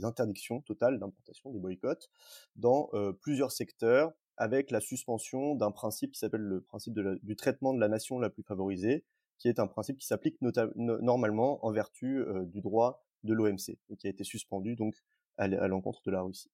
interdictions 0.03 0.61
totales 0.61 0.99
d'importation, 0.99 1.51
des 1.51 1.59
boycotts, 1.59 2.09
dans 2.55 2.89
plusieurs 3.21 3.51
secteurs, 3.51 4.13
avec 4.37 4.71
la 4.71 4.79
suspension 4.79 5.55
d'un 5.55 5.71
principe 5.71 6.11
qui 6.11 6.19
s'appelle 6.19 6.41
le 6.41 6.61
principe 6.61 6.93
du 7.23 7.35
traitement 7.35 7.73
de 7.73 7.79
la 7.79 7.87
nation 7.87 8.19
la 8.19 8.29
plus 8.29 8.43
favorisée, 8.43 9.03
qui 9.39 9.47
est 9.47 9.59
un 9.59 9.67
principe 9.67 9.97
qui 9.97 10.07
s'applique 10.07 10.37
normalement 10.41 11.63
en 11.65 11.71
vertu 11.71 12.23
du 12.45 12.61
droit 12.61 13.03
de 13.23 13.33
l'OMC 13.33 13.77
et 13.89 13.97
qui 13.97 14.07
a 14.07 14.09
été 14.09 14.23
suspendu 14.23 14.75
donc 14.75 14.95
à 15.37 15.47
l'encontre 15.67 16.01
de 16.05 16.11
la 16.11 16.21
Russie. 16.21 16.51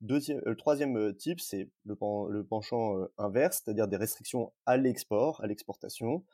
le 0.00 0.54
troisième 0.54 1.14
type, 1.16 1.40
c'est 1.40 1.70
le, 1.84 1.94
penchant 2.44 3.06
inverse, 3.18 3.62
c'est-à-dire 3.64 3.88
des 3.88 3.96
restrictions 3.96 4.52
à 4.66 4.76
l'export, 4.76 5.42
à 5.42 5.46
l'exportation 5.46 6.24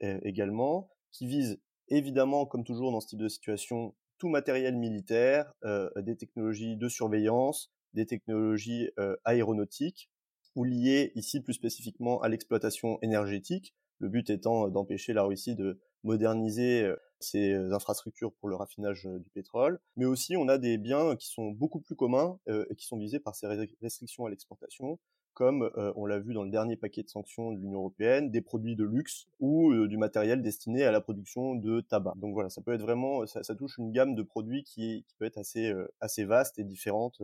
également, 0.00 0.88
qui 1.10 1.26
visent 1.26 1.60
évidemment, 1.88 2.46
comme 2.46 2.64
toujours 2.64 2.92
dans 2.92 3.00
ce 3.00 3.08
type 3.08 3.18
de 3.18 3.28
situation, 3.28 3.94
tout 4.18 4.28
matériel 4.28 4.76
militaire, 4.76 5.52
des 5.96 6.16
technologies 6.16 6.76
de 6.76 6.88
surveillance, 6.88 7.72
des 7.94 8.06
technologies 8.06 8.90
aéronautiques, 9.24 10.10
ou 10.54 10.64
liées 10.64 11.12
ici 11.14 11.40
plus 11.40 11.54
spécifiquement 11.54 12.20
à 12.20 12.28
l'exploitation 12.28 12.98
énergétique, 13.02 13.74
le 13.98 14.08
but 14.08 14.30
étant 14.30 14.68
d'empêcher 14.68 15.12
la 15.12 15.22
Russie 15.22 15.54
de 15.54 15.78
moderniser 16.02 16.92
ses 17.20 17.54
infrastructures 17.72 18.32
pour 18.34 18.48
le 18.48 18.56
raffinage 18.56 19.04
du 19.06 19.30
pétrole, 19.30 19.80
mais 19.96 20.04
aussi 20.04 20.36
on 20.36 20.48
a 20.48 20.58
des 20.58 20.78
biens 20.78 21.16
qui 21.16 21.28
sont 21.28 21.50
beaucoup 21.50 21.80
plus 21.80 21.96
communs 21.96 22.38
et 22.48 22.74
qui 22.76 22.86
sont 22.86 22.98
visés 22.98 23.20
par 23.20 23.34
ces 23.34 23.46
restrictions 23.80 24.26
à 24.26 24.30
l'exportation, 24.30 24.98
comme 25.32 25.70
on 25.96 26.06
l'a 26.06 26.18
vu 26.18 26.34
dans 26.34 26.42
le 26.42 26.50
dernier 26.50 26.76
paquet 26.76 27.02
de 27.02 27.08
sanctions 27.08 27.52
de 27.52 27.58
l'Union 27.58 27.78
européenne, 27.78 28.30
des 28.30 28.42
produits 28.42 28.76
de 28.76 28.84
luxe 28.84 29.26
ou 29.40 29.86
du 29.86 29.96
matériel 29.96 30.42
destiné 30.42 30.84
à 30.84 30.92
la 30.92 31.00
production 31.00 31.54
de 31.54 31.80
tabac. 31.80 32.14
Donc 32.16 32.34
voilà, 32.34 32.50
ça 32.50 32.60
peut 32.60 32.72
être 32.72 32.82
vraiment, 32.82 33.26
ça, 33.26 33.54
touche 33.54 33.78
une 33.78 33.90
gamme 33.90 34.14
de 34.14 34.22
produits 34.22 34.62
qui, 34.62 35.06
peut 35.18 35.24
être 35.24 35.38
assez, 35.38 35.72
assez 36.00 36.24
vaste 36.24 36.58
et 36.58 36.64
différente 36.64 37.22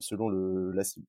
selon 0.00 0.28
le, 0.28 0.72
la 0.72 0.84
cible. 0.84 1.06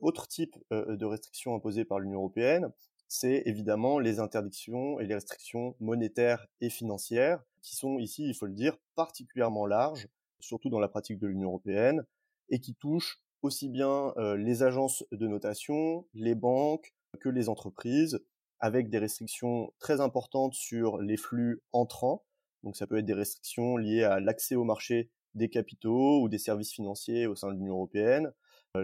Autre 0.00 0.28
type 0.28 0.56
de 0.70 1.04
restrictions 1.04 1.54
imposées 1.54 1.84
par 1.84 1.98
l'Union 2.00 2.18
européenne, 2.18 2.72
c'est 3.08 3.42
évidemment 3.46 3.98
les 3.98 4.18
interdictions 4.18 4.98
et 4.98 5.06
les 5.06 5.14
restrictions 5.14 5.76
monétaires 5.78 6.46
et 6.60 6.70
financières, 6.70 7.42
qui 7.62 7.76
sont 7.76 7.98
ici, 7.98 8.26
il 8.26 8.34
faut 8.34 8.46
le 8.46 8.52
dire, 8.52 8.76
particulièrement 8.96 9.66
larges, 9.66 10.08
surtout 10.40 10.70
dans 10.70 10.80
la 10.80 10.88
pratique 10.88 11.18
de 11.18 11.26
l'Union 11.26 11.48
européenne, 11.48 12.04
et 12.48 12.60
qui 12.60 12.74
touchent 12.74 13.20
aussi 13.42 13.68
bien 13.68 14.12
les 14.36 14.62
agences 14.62 15.04
de 15.12 15.28
notation, 15.28 16.06
les 16.14 16.34
banques, 16.34 16.94
que 17.20 17.28
les 17.28 17.48
entreprises, 17.48 18.20
avec 18.58 18.90
des 18.90 18.98
restrictions 18.98 19.72
très 19.78 20.00
importantes 20.00 20.54
sur 20.54 20.98
les 20.98 21.16
flux 21.16 21.62
entrants. 21.72 22.24
Donc 22.62 22.76
ça 22.76 22.86
peut 22.86 22.98
être 22.98 23.04
des 23.04 23.14
restrictions 23.14 23.76
liées 23.76 24.02
à 24.02 24.18
l'accès 24.18 24.56
au 24.56 24.64
marché 24.64 25.10
des 25.34 25.48
capitaux 25.48 26.22
ou 26.22 26.28
des 26.28 26.38
services 26.38 26.72
financiers 26.72 27.26
au 27.26 27.36
sein 27.36 27.48
de 27.48 27.54
l'Union 27.54 27.74
européenne, 27.74 28.32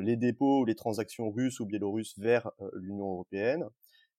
les 0.01 0.17
dépôts 0.17 0.61
ou 0.61 0.65
les 0.65 0.75
transactions 0.75 1.31
russes 1.31 1.61
ou 1.61 1.67
biélorusses 1.67 2.19
vers 2.19 2.51
l'Union 2.75 3.11
européenne, 3.13 3.69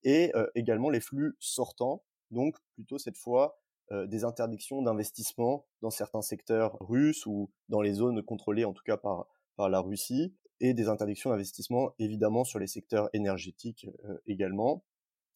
et 0.04 0.32
également 0.56 0.90
les 0.90 1.00
flux 1.00 1.36
sortants, 1.40 2.04
donc 2.32 2.58
plutôt 2.76 2.98
cette 2.98 3.18
fois 3.18 3.58
des 3.92 4.24
interdictions 4.24 4.82
d'investissement 4.82 5.66
dans 5.82 5.90
certains 5.90 6.22
secteurs 6.22 6.78
russes 6.82 7.26
ou 7.26 7.52
dans 7.70 7.82
les 7.82 7.94
zones 7.94 8.22
contrôlées 8.24 8.66
en 8.66 8.74
tout 8.74 8.84
cas 8.84 8.98
par, 8.98 9.28
la 9.58 9.80
Russie, 9.80 10.36
et 10.60 10.74
des 10.74 10.88
interdictions 10.88 11.30
d'investissement 11.30 11.94
évidemment 12.00 12.44
sur 12.44 12.60
les 12.60 12.68
secteurs 12.68 13.10
énergétiques 13.14 13.88
également, 14.26 14.84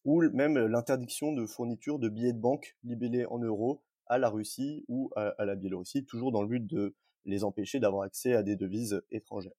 ou 0.04 0.22
même 0.30 0.58
l'interdiction 0.58 1.32
de 1.32 1.46
fourniture 1.46 1.98
de 1.98 2.08
billets 2.08 2.32
de 2.32 2.40
banque 2.40 2.76
libellés 2.82 3.26
en 3.26 3.38
euros 3.38 3.82
à 4.06 4.18
la 4.18 4.28
Russie 4.28 4.84
ou 4.88 5.10
à 5.16 5.44
la 5.44 5.54
Biélorussie, 5.54 6.04
toujours 6.04 6.32
dans 6.32 6.42
le 6.42 6.48
but 6.48 6.66
de 6.66 6.94
les 7.26 7.44
empêcher 7.44 7.78
d'avoir 7.78 8.02
accès 8.02 8.34
à 8.34 8.42
des 8.42 8.56
devises 8.56 9.02
étrangères. 9.10 9.52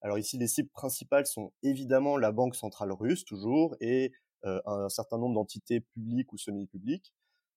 Alors 0.00 0.18
ici, 0.18 0.38
les 0.38 0.46
cibles 0.46 0.70
principales 0.70 1.26
sont 1.26 1.52
évidemment 1.62 2.16
la 2.16 2.32
Banque 2.32 2.54
centrale 2.54 2.92
russe, 2.92 3.24
toujours, 3.24 3.76
et 3.80 4.12
euh, 4.44 4.60
un 4.66 4.88
certain 4.88 5.18
nombre 5.18 5.34
d'entités 5.34 5.80
publiques 5.80 6.32
ou 6.32 6.38
semi-publiques, 6.38 7.12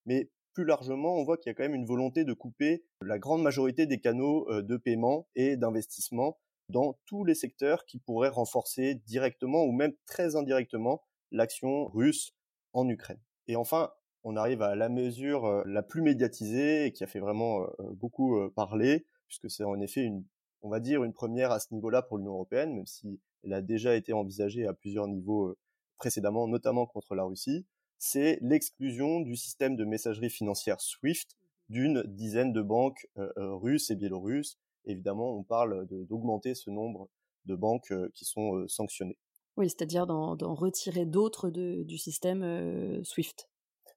mais 0.06 0.32
plus 0.54 0.66
largement, 0.66 1.16
on 1.16 1.24
voit 1.24 1.38
qu'il 1.38 1.50
y 1.50 1.52
a 1.52 1.54
quand 1.54 1.64
même 1.64 1.76
une 1.76 1.86
volonté 1.86 2.26
de 2.26 2.34
couper 2.34 2.84
la 3.02 3.20
grande 3.20 3.44
majorité 3.44 3.86
des 3.86 4.00
canaux 4.00 4.50
euh, 4.50 4.64
de 4.64 4.78
paiement 4.78 5.28
et 5.36 5.58
d'investissement 5.58 6.40
dans 6.70 6.98
tous 7.06 7.24
les 7.24 7.36
secteurs 7.36 7.86
qui 7.86 8.00
pourraient 8.00 8.30
renforcer 8.30 8.96
directement 9.06 9.64
ou 9.64 9.72
même 9.72 9.94
très 10.08 10.36
indirectement 10.36 11.04
l'action 11.32 11.88
russe 11.90 12.34
en 12.74 12.90
Ukraine. 12.90 13.22
Et 13.48 13.56
enfin, 13.56 13.92
on 14.24 14.36
arrive 14.36 14.64
à 14.64 14.76
la 14.76 14.90
mesure 14.90 15.46
euh, 15.46 15.64
la 15.68 15.84
plus 15.84 16.02
médiatisée 16.02 16.86
et 16.86 16.92
qui 16.92 17.04
a 17.04 17.08
fait 17.08 17.20
vraiment 17.20 17.68
beaucoup 17.92 18.50
parler, 18.56 19.06
puisque 19.28 19.52
c'est 19.52 19.64
en 19.64 19.80
effet 19.80 20.02
une, 20.02 20.26
on 20.62 20.70
va 20.70 20.80
dire, 20.80 21.04
une 21.04 21.14
première 21.14 21.52
à 21.52 21.60
ce 21.60 21.74
niveau-là 21.74 22.02
pour 22.02 22.18
l'Union 22.18 22.34
européenne, 22.34 22.76
même 22.76 22.86
si 22.86 23.20
elle 23.44 23.54
a 23.54 23.62
déjà 23.62 23.96
été 23.96 24.14
envisagée 24.14 24.68
à 24.68 24.74
plusieurs 24.74 25.08
niveaux 25.08 25.56
précédemment, 25.98 26.48
notamment 26.48 26.86
contre 26.86 27.16
la 27.16 27.24
Russie, 27.24 27.66
c'est 27.98 28.40
l'exclusion 28.42 29.20
du 29.20 29.36
système 29.36 29.76
de 29.76 29.86
messagerie 29.86 30.30
financière 30.30 30.82
SWIFT 30.82 31.38
d'une 31.70 32.04
dizaine 32.08 32.54
de 32.54 32.62
banques 32.62 33.08
euh, 33.18 33.32
russes 33.56 33.92
et 33.92 33.96
biélorusses 33.96 34.58
Évidemment, 34.86 35.38
on 35.38 35.44
parle 35.44 35.88
d'augmenter 35.88 36.56
ce 36.56 36.70
nombre 36.70 37.08
de 37.46 37.56
banques 37.56 37.94
qui 38.14 38.26
sont 38.26 38.68
sanctionnées. 38.68 39.18
Oui, 39.58 39.70
c'est-à-dire 39.70 40.08
d'en 40.08 40.56
retirer 40.56 41.06
d'autres 41.06 41.50
du 41.50 41.98
système 41.98 43.04
SWIFT. 43.04 43.48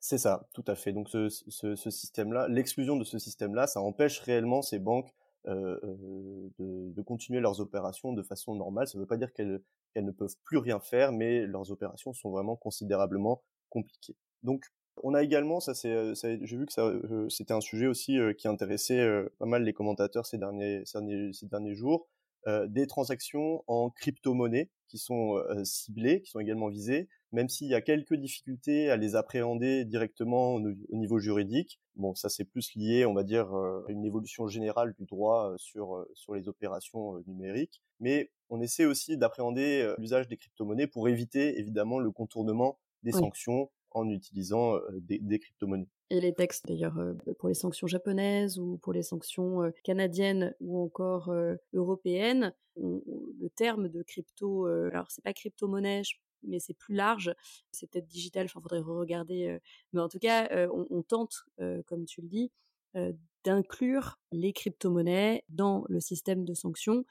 C'est 0.01 0.19
ça, 0.19 0.47
tout 0.53 0.65
à 0.67 0.75
fait. 0.75 0.93
Donc 0.93 1.09
ce, 1.09 1.31
système-là, 1.91 2.49
l'exclusion 2.49 2.97
de 2.97 3.05
ce 3.05 3.19
système-là, 3.19 3.67
ça 3.67 3.81
empêche 3.81 4.19
réellement 4.21 4.61
ces 4.61 4.79
banques 4.79 5.15
de, 5.47 7.03
continuer 7.03 7.41
leurs 7.41 7.61
opérations 7.61 8.13
de 8.13 8.23
façon 8.23 8.55
normale. 8.55 8.89
Ça 8.89 8.99
ne 8.99 9.03
veut 9.03 9.07
pas 9.07 9.17
dire 9.17 9.33
qu'elles 9.33 9.61
ne 9.97 10.11
peuvent 10.11 10.37
plus 10.45 10.59
rien 10.59 10.81
faire, 10.81 11.13
mais 11.13 11.47
leurs 11.47 11.71
opérations 11.71 12.13
sont 12.13 12.31
vraiment 12.31 12.57
considérablement 12.57 13.43
compliquées. 13.69 14.17
Donc 14.43 14.67
on 15.03 15.13
a 15.15 15.23
également, 15.23 15.61
ça 15.61 15.75
c'est, 15.75 16.15
j'ai 16.15 16.57
vu 16.57 16.67
que 16.67 17.29
c'était 17.29 17.53
un 17.53 17.61
sujet 17.61 17.87
aussi 17.87 18.19
qui 18.39 18.49
intéressait 18.49 19.07
pas 19.39 19.47
mal 19.47 19.65
les 19.65 19.73
commentateurs 19.73 20.27
ces 20.27 20.39
derniers, 20.39 20.83
ces 20.87 21.47
derniers 21.47 21.75
jours. 21.75 22.09
Euh, 22.47 22.67
des 22.67 22.87
transactions 22.87 23.65
en 23.69 23.89
crypto-monnaie 23.89 24.69
qui 24.89 24.99
sont 24.99 25.37
euh, 25.37 25.65
ciblées, 25.65 26.21
qui 26.21 26.31
sont 26.31 26.41
également 26.41 26.69
visées, 26.69 27.09
même 27.35 27.49
s'il 27.49 27.67
y 27.67 27.75
a 27.75 27.81
quelques 27.81 28.15
difficultés 28.15 28.89
à 28.91 28.97
les 28.97 29.17
appréhender 29.17 29.85
directement 29.85 30.55
au, 30.55 30.97
niveau 30.97 31.19
juridique. 31.19 31.81
Bon, 31.97 32.15
ça 32.15 32.29
c'est 32.29 32.45
plus 32.45 32.75
lié, 32.77 33.05
on 33.07 33.13
va 33.13 33.25
dire, 33.25 33.53
euh, 33.55 33.85
à 33.89 33.93
une 33.93 34.05
évolution 34.05 34.47
générale 34.47 34.95
du 34.99 35.05
droit 35.05 35.53
sur 35.57 36.07
sur 36.15 36.35
les 36.35 36.49
opérations 36.49 37.23
numériques, 37.27 37.83
mais 38.01 38.31
on 38.51 38.61
essaie 38.61 38.85
aussi 38.85 39.17
d'appréhender 39.17 39.95
l'usage 39.99 40.29
des 40.29 40.37
crypto-monnaies 40.37 40.87
pour 40.87 41.09
éviter 41.09 41.59
évidemment 41.59 41.99
le 41.99 42.11
contournement 42.11 42.79
des 43.03 43.13
sanctions 43.13 43.71
en 43.91 44.09
utilisant 44.09 44.79
des, 44.93 45.19
des 45.19 45.39
crypto-monnaies. 45.39 45.89
Et 46.11 46.21
les 46.21 46.35
textes, 46.35 46.67
d'ailleurs, 46.67 46.99
pour 47.39 47.49
les 47.49 47.55
sanctions 47.55 47.87
japonaises 47.87 48.59
ou 48.59 48.79
pour 48.79 48.93
les 48.93 49.03
sanctions 49.03 49.73
canadiennes 49.83 50.55
ou 50.61 50.83
encore 50.83 51.33
européennes, 51.73 52.55
le 52.77 53.49
terme 53.57 53.89
de 53.89 54.03
crypto, 54.03 54.67
alors 54.67 55.11
c'est 55.11 55.23
pas 55.23 55.33
crypto-monnaie, 55.33 56.03
mais 56.47 56.59
c'est 56.61 56.75
plus 56.75 56.95
large, 56.95 57.35
c'est 57.71 57.89
peut-être 57.91 58.07
digital, 58.07 58.47
enfin, 58.47 58.61
faudrait 58.61 58.81
regarder, 58.81 59.59
mais 59.93 60.01
en 60.01 60.09
tout 60.09 60.19
cas, 60.19 60.69
on, 60.71 61.03
tente, 61.03 61.45
comme 61.87 62.05
tu 62.05 62.23
le 62.23 62.29
dis, 62.29 62.53
d'inclure 63.45 64.19
les 64.33 64.53
crypto-monnaies 64.53 65.45
dans 65.49 65.85
le 65.89 66.01
système 66.01 66.45
de 66.45 66.55
sanctions 66.55 67.05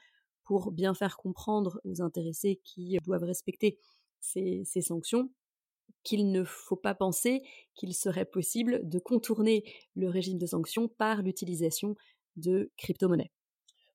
pour 0.44 0.72
bien 0.72 0.94
faire 0.94 1.16
comprendre 1.16 1.80
aux 1.84 2.02
intéressés 2.02 2.60
qui 2.64 2.98
doivent 3.04 3.24
respecter 3.24 3.78
ces, 4.20 4.62
ces 4.64 4.82
sanctions 4.82 5.30
qu'il 6.02 6.30
ne 6.30 6.44
faut 6.44 6.76
pas 6.76 6.94
penser 6.94 7.42
qu'il 7.74 7.94
serait 7.94 8.26
possible 8.26 8.80
de 8.88 8.98
contourner 8.98 9.64
le 9.96 10.08
régime 10.08 10.38
de 10.38 10.46
sanctions 10.46 10.88
par 10.88 11.22
l'utilisation 11.22 11.96
de 12.36 12.70
crypto-monnaies. 12.76 13.32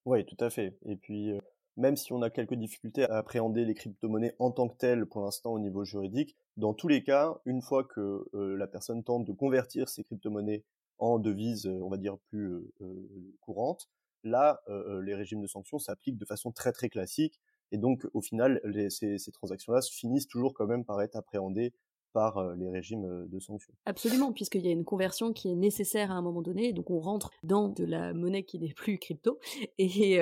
Oui, 0.04 0.24
tout 0.26 0.36
à 0.40 0.50
fait. 0.50 0.76
Et 0.86 0.96
puis, 0.96 1.32
même 1.80 1.96
si 1.96 2.12
on 2.12 2.22
a 2.22 2.30
quelques 2.30 2.54
difficultés 2.54 3.04
à 3.04 3.16
appréhender 3.16 3.64
les 3.64 3.74
crypto-monnaies 3.74 4.36
en 4.38 4.50
tant 4.50 4.68
que 4.68 4.76
telles 4.76 5.06
pour 5.06 5.22
l'instant 5.22 5.52
au 5.52 5.58
niveau 5.58 5.84
juridique, 5.84 6.36
dans 6.56 6.74
tous 6.74 6.88
les 6.88 7.02
cas, 7.02 7.40
une 7.46 7.62
fois 7.62 7.84
que 7.84 8.28
la 8.32 8.66
personne 8.66 9.02
tente 9.02 9.24
de 9.24 9.32
convertir 9.32 9.88
ces 9.88 10.04
crypto-monnaies 10.04 10.62
en 10.98 11.18
devises, 11.18 11.66
on 11.66 11.88
va 11.88 11.96
dire, 11.96 12.18
plus 12.28 12.70
courantes, 13.40 13.88
là, 14.22 14.62
les 15.02 15.14
régimes 15.14 15.40
de 15.40 15.46
sanctions 15.46 15.78
s'appliquent 15.78 16.18
de 16.18 16.26
façon 16.26 16.52
très 16.52 16.72
très 16.72 16.90
classique. 16.90 17.40
Et 17.72 17.78
donc, 17.78 18.06
au 18.12 18.20
final, 18.20 18.60
ces 18.90 19.32
transactions-là 19.32 19.80
finissent 19.80 20.28
toujours 20.28 20.52
quand 20.52 20.66
même 20.66 20.84
par 20.84 21.00
être 21.00 21.16
appréhendées 21.16 21.72
par 22.12 22.54
les 22.56 22.68
régimes 22.70 23.26
de 23.28 23.38
sanctions. 23.38 23.74
Absolument, 23.86 24.32
puisqu'il 24.32 24.64
y 24.64 24.68
a 24.68 24.72
une 24.72 24.84
conversion 24.84 25.32
qui 25.32 25.50
est 25.50 25.56
nécessaire 25.56 26.10
à 26.10 26.14
un 26.14 26.22
moment 26.22 26.42
donné, 26.42 26.72
donc 26.72 26.90
on 26.90 27.00
rentre 27.00 27.30
dans 27.42 27.68
de 27.68 27.84
la 27.84 28.12
monnaie 28.12 28.44
qui 28.44 28.58
n'est 28.58 28.72
plus 28.72 28.98
crypto, 28.98 29.38
et, 29.78 30.14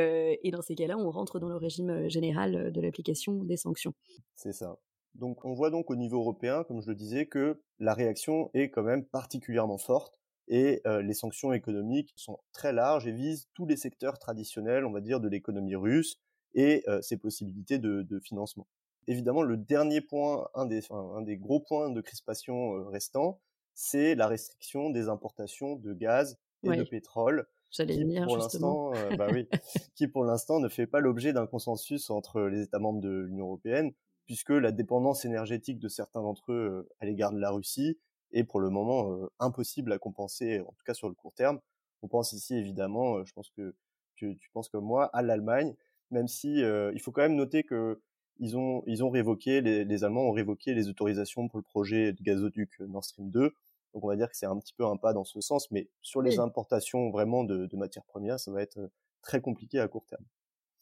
et 0.42 0.50
dans 0.50 0.62
ces 0.62 0.74
cas-là, 0.74 0.96
on 0.98 1.10
rentre 1.10 1.38
dans 1.38 1.48
le 1.48 1.56
régime 1.56 2.08
général 2.08 2.72
de 2.72 2.80
l'application 2.80 3.44
des 3.44 3.56
sanctions. 3.56 3.94
C'est 4.34 4.52
ça. 4.52 4.78
Donc 5.14 5.44
on 5.44 5.54
voit 5.54 5.70
donc 5.70 5.90
au 5.90 5.96
niveau 5.96 6.18
européen, 6.18 6.64
comme 6.64 6.80
je 6.80 6.88
le 6.88 6.94
disais, 6.94 7.26
que 7.26 7.60
la 7.78 7.94
réaction 7.94 8.50
est 8.54 8.70
quand 8.70 8.82
même 8.82 9.04
particulièrement 9.04 9.78
forte, 9.78 10.20
et 10.48 10.82
les 11.02 11.14
sanctions 11.14 11.52
économiques 11.52 12.12
sont 12.16 12.38
très 12.52 12.72
larges 12.72 13.06
et 13.06 13.12
visent 13.12 13.48
tous 13.54 13.66
les 13.66 13.76
secteurs 13.76 14.18
traditionnels, 14.18 14.84
on 14.86 14.92
va 14.92 15.00
dire, 15.00 15.20
de 15.20 15.28
l'économie 15.28 15.76
russe, 15.76 16.20
et 16.54 16.84
ses 17.02 17.18
possibilités 17.18 17.78
de, 17.78 18.02
de 18.02 18.18
financement 18.20 18.66
évidemment, 19.08 19.42
le 19.42 19.56
dernier 19.56 20.00
point, 20.00 20.48
un 20.54 20.66
des, 20.66 20.82
un 20.90 21.22
des 21.22 21.36
gros 21.36 21.60
points 21.60 21.90
de 21.90 22.00
crispation 22.00 22.76
euh, 22.76 22.88
restants, 22.88 23.40
c'est 23.74 24.14
la 24.14 24.28
restriction 24.28 24.90
des 24.90 25.08
importations 25.08 25.76
de 25.76 25.92
gaz 25.94 26.38
et 26.62 26.76
de 26.76 26.84
pétrole. 26.84 27.46
J'allais 27.70 27.96
venir 27.96 28.26
pour 28.26 28.36
l'instant, 28.36 28.94
euh, 28.94 29.16
bah 29.16 29.28
oui, 29.32 29.48
qui 29.94 30.08
pour 30.08 30.24
l'instant 30.24 30.60
ne 30.60 30.68
fait 30.68 30.86
pas 30.86 31.00
l'objet 31.00 31.32
d'un 31.32 31.46
consensus 31.46 32.10
entre 32.10 32.42
les 32.42 32.62
États 32.62 32.78
membres 32.78 33.00
de 33.00 33.10
l'Union 33.10 33.46
européenne, 33.46 33.92
puisque 34.26 34.50
la 34.50 34.72
dépendance 34.72 35.24
énergétique 35.24 35.78
de 35.78 35.88
certains 35.88 36.22
d'entre 36.22 36.52
eux 36.52 36.86
euh, 36.88 36.94
à 37.00 37.06
l'égard 37.06 37.32
de 37.32 37.38
la 37.38 37.50
Russie 37.50 37.98
est 38.32 38.44
pour 38.44 38.60
le 38.60 38.68
moment 38.68 39.18
impossible 39.38 39.90
à 39.90 39.98
compenser, 39.98 40.60
en 40.60 40.72
tout 40.72 40.84
cas 40.84 40.92
sur 40.92 41.08
le 41.08 41.14
court 41.14 41.32
terme. 41.32 41.60
On 42.02 42.08
pense 42.08 42.34
ici 42.34 42.54
évidemment, 42.54 43.24
je 43.24 43.32
pense 43.32 43.48
que 43.48 43.74
tu 44.16 44.36
penses 44.52 44.68
comme 44.68 44.84
moi, 44.84 45.06
à 45.14 45.22
l'Allemagne, 45.22 45.74
même 46.10 46.28
si 46.28 46.58
il 46.58 47.00
faut 47.00 47.10
quand 47.10 47.22
même 47.22 47.36
noter 47.36 47.62
que 47.62 48.02
ils 48.38 48.56
ont, 48.56 48.82
ils 48.86 49.04
ont 49.04 49.10
révoqué, 49.10 49.60
les, 49.60 49.84
les, 49.84 50.04
Allemands 50.04 50.28
ont 50.28 50.32
révoqué 50.32 50.74
les 50.74 50.88
autorisations 50.88 51.48
pour 51.48 51.58
le 51.58 51.64
projet 51.64 52.12
de 52.12 52.22
gazoduc 52.22 52.80
Nord 52.80 53.04
Stream 53.04 53.30
2. 53.30 53.52
Donc 53.94 54.04
on 54.04 54.08
va 54.08 54.16
dire 54.16 54.28
que 54.28 54.36
c'est 54.36 54.46
un 54.46 54.58
petit 54.58 54.74
peu 54.74 54.84
un 54.84 54.96
pas 54.96 55.12
dans 55.12 55.24
ce 55.24 55.40
sens, 55.40 55.70
mais 55.70 55.88
sur 56.02 56.22
les 56.22 56.38
importations 56.38 57.10
vraiment 57.10 57.44
de, 57.44 57.66
de, 57.66 57.76
matières 57.76 58.04
premières, 58.04 58.38
ça 58.38 58.52
va 58.52 58.62
être 58.62 58.78
euh, 58.78 58.88
très 59.22 59.40
compliqué 59.40 59.80
à 59.80 59.88
court 59.88 60.04
terme. 60.06 60.24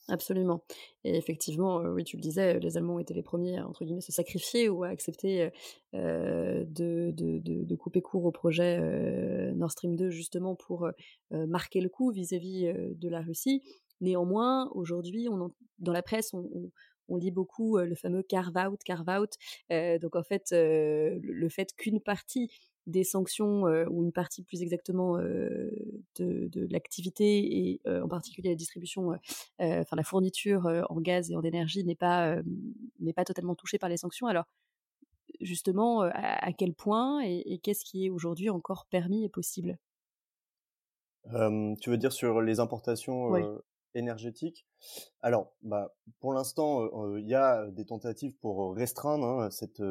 Absolument. 0.09 0.63
Et 1.03 1.17
effectivement, 1.17 1.81
euh, 1.81 1.93
oui, 1.93 2.05
tu 2.05 2.17
le 2.17 2.23
disais, 2.23 2.61
les 2.61 2.77
Allemands 2.77 3.01
étaient 3.01 3.15
les 3.15 3.25
premiers 3.25 3.59
à, 3.59 3.67
entre 3.67 3.85
guillemets, 3.85 4.01
se 4.01 4.13
sacrifier 4.13 4.69
ou 4.69 4.85
à 4.85 4.89
accepter 4.89 5.51
euh, 5.95 6.65
de, 6.69 7.11
de, 7.13 7.41
de, 7.41 7.77
couper 7.77 8.03
court 8.03 8.25
au 8.25 8.31
projet 8.31 8.79
euh, 8.81 9.53
Nord 9.55 9.73
Stream 9.73 9.97
2 9.97 10.11
justement 10.11 10.55
pour 10.55 10.89
marquer 11.33 11.81
le 11.81 11.89
coup 11.89 12.13
vis-à-vis 12.13 12.73
de 12.73 13.09
la 13.09 13.21
Russie. 13.21 13.63
Néanmoins, 14.01 14.71
aujourd'hui, 14.75 15.29
on 15.29 15.51
dans 15.79 15.93
la 15.93 16.03
presse, 16.03 16.33
on, 16.35 16.49
on 16.55 16.71
lit 17.15 17.31
beaucoup 17.31 17.79
le 17.79 17.95
fameux 17.95 18.25
carve-out, 18.25 18.83
carve-out. 18.83 19.35
donc 20.01 20.17
en 20.17 20.25
fait, 20.25 20.49
le 20.51 21.49
fait 21.49 21.73
qu'une 21.77 22.01
partie 22.01 22.51
des 22.87 23.05
sanctions 23.05 23.63
ou 23.63 24.05
une 24.05 24.13
partie 24.13 24.43
plus 24.43 24.63
exactement 24.63 25.17
de, 25.19 26.67
l'activité 26.71 27.59
et 27.59 27.81
en 27.87 28.09
particulier 28.09 28.51
la 28.51 28.57
distribution, 28.57 29.13
enfin 29.59 29.97
la 29.97 30.03
fourniture 30.03 30.67
en 30.89 31.01
gaz 31.01 31.31
et 31.31 31.37
en 31.37 31.43
énergie 31.43 31.85
n'est 31.85 31.95
pas 31.95 32.37
n'est 32.99 33.13
pas 33.13 33.25
totalement 33.25 33.55
touchée 33.55 33.79
par 33.79 33.89
les 33.89 33.97
sanctions. 33.97 34.27
Alors 34.27 34.47
justement, 35.41 36.03
à, 36.03 36.53
quel 36.53 36.75
point 36.75 37.21
et, 37.23 37.61
qu'est-ce 37.63 37.85
qui 37.85 38.07
est 38.07 38.11
aujourd'hui 38.11 38.51
encore 38.51 38.87
permis 38.87 39.25
et 39.25 39.29
possible? 39.29 39.79
Tu 41.81 41.91
veux 41.91 41.97
dire 41.97 42.13
sur 42.13 42.41
les 42.41 42.61
importations 42.61 43.61
énergétique. 43.97 44.67
Alors, 45.23 45.55
bah, 45.63 45.95
pour 46.21 46.33
l'instant, 46.33 47.17
il 47.17 47.27
y 47.27 47.35
a 47.35 47.67
des 47.71 47.85
tentatives 47.85 48.35
pour 48.41 48.75
restreindre 48.75 49.27
hein, 49.27 49.51
cette, 49.51 49.83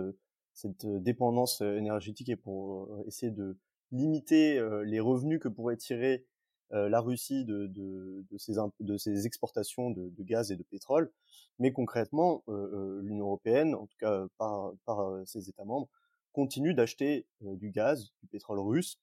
cette 0.53 0.85
dépendance 0.85 1.61
énergétique 1.61 2.29
et 2.29 2.35
pour 2.35 2.89
essayer 3.07 3.31
de 3.31 3.57
limiter 3.91 4.61
les 4.85 4.99
revenus 4.99 5.39
que 5.39 5.47
pourrait 5.47 5.77
tirer 5.77 6.25
la 6.71 6.99
Russie 6.99 7.45
de, 7.45 7.67
de, 7.67 8.25
de, 8.29 8.37
ses, 8.37 8.53
de 8.79 9.25
exportations 9.25 9.91
de, 9.91 10.09
de, 10.09 10.23
gaz 10.23 10.51
et 10.51 10.55
de 10.55 10.63
pétrole. 10.63 11.11
Mais 11.59 11.71
concrètement, 11.71 12.43
l'Union 12.47 13.25
européenne, 13.25 13.75
en 13.75 13.85
tout 13.85 13.97
cas 13.99 14.25
par, 14.37 14.73
par 14.85 15.27
ses 15.27 15.49
États 15.49 15.65
membres, 15.65 15.89
continue 16.33 16.73
d'acheter 16.73 17.27
du 17.41 17.69
gaz, 17.69 18.11
du 18.21 18.27
pétrole 18.27 18.59
russe 18.59 18.99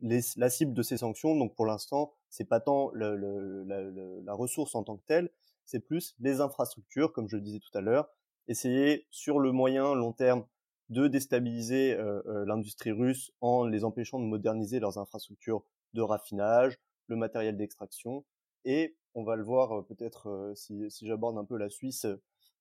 la 0.00 0.50
cible 0.50 0.74
de 0.74 0.82
ces 0.82 0.98
sanctions, 0.98 1.36
donc 1.36 1.54
pour 1.54 1.66
l'instant, 1.66 2.12
c'est 2.30 2.44
pas 2.44 2.60
tant 2.60 2.90
la, 2.94 4.34
ressource 4.34 4.74
en 4.74 4.84
tant 4.84 4.96
que 4.96 5.04
telle, 5.06 5.30
c'est 5.64 5.80
plus 5.80 6.14
les 6.20 6.40
infrastructures, 6.40 7.12
comme 7.12 7.28
je 7.28 7.36
le 7.36 7.42
disais 7.42 7.58
tout 7.58 7.76
à 7.76 7.80
l'heure, 7.80 8.08
essayer 8.46 9.06
sur 9.10 9.38
le 9.38 9.52
moyen 9.52 9.94
long 9.94 10.12
terme 10.12 10.44
de 10.88 11.06
déstabiliser 11.06 11.94
euh, 11.94 12.22
euh, 12.26 12.44
l'industrie 12.46 12.92
russe 12.92 13.32
en 13.40 13.66
les 13.66 13.84
empêchant 13.84 14.18
de 14.18 14.24
moderniser 14.24 14.80
leurs 14.80 14.98
infrastructures 14.98 15.62
de 15.92 16.00
raffinage, 16.00 16.78
le 17.08 17.16
matériel 17.16 17.56
d'extraction, 17.56 18.24
et 18.64 18.96
on 19.14 19.24
va 19.24 19.36
le 19.36 19.44
voir 19.44 19.72
euh, 19.72 19.82
peut-être 19.82 20.52
si, 20.54 20.88
j'aborde 21.02 21.36
un 21.36 21.44
peu 21.44 21.58
la 21.58 21.68
Suisse 21.68 22.06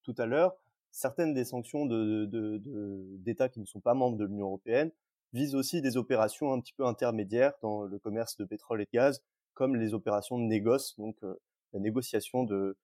tout 0.04 0.15
à 0.17 0.26
l'heure, 0.26 0.58
certaines 0.91 1.34
des 1.34 1.45
sanctions 1.45 1.86
d'États 1.86 3.50
qui 3.50 3.60
ne 3.60 3.65
sont 3.65 3.80
pas 3.80 3.93
membres 3.93 4.17
de 4.17 4.26
l'Union 4.26 4.47
européenne 4.47 4.91
vise 5.34 5.56
aussi 5.56 5.82
des 5.82 5.98
opérations 5.98 6.54
un 6.54 6.60
petit 6.60 6.74
peu 6.74 6.86
intermédiaires 6.86 7.54
dans 7.62 7.84
le 7.84 8.00
commerce 8.00 8.38
de 8.38 8.46
pétrole 8.46 8.82
et 8.82 8.86
de 8.86 8.92
gaz, 8.92 9.24
comme 9.54 9.76
les 9.76 9.94
opérations 9.94 10.38
de 10.40 10.44
négoce, 10.44 10.96
donc 10.98 11.18
euh, 11.24 11.36
la 11.74 11.80
négociation 11.80 12.44
de, 12.44 12.78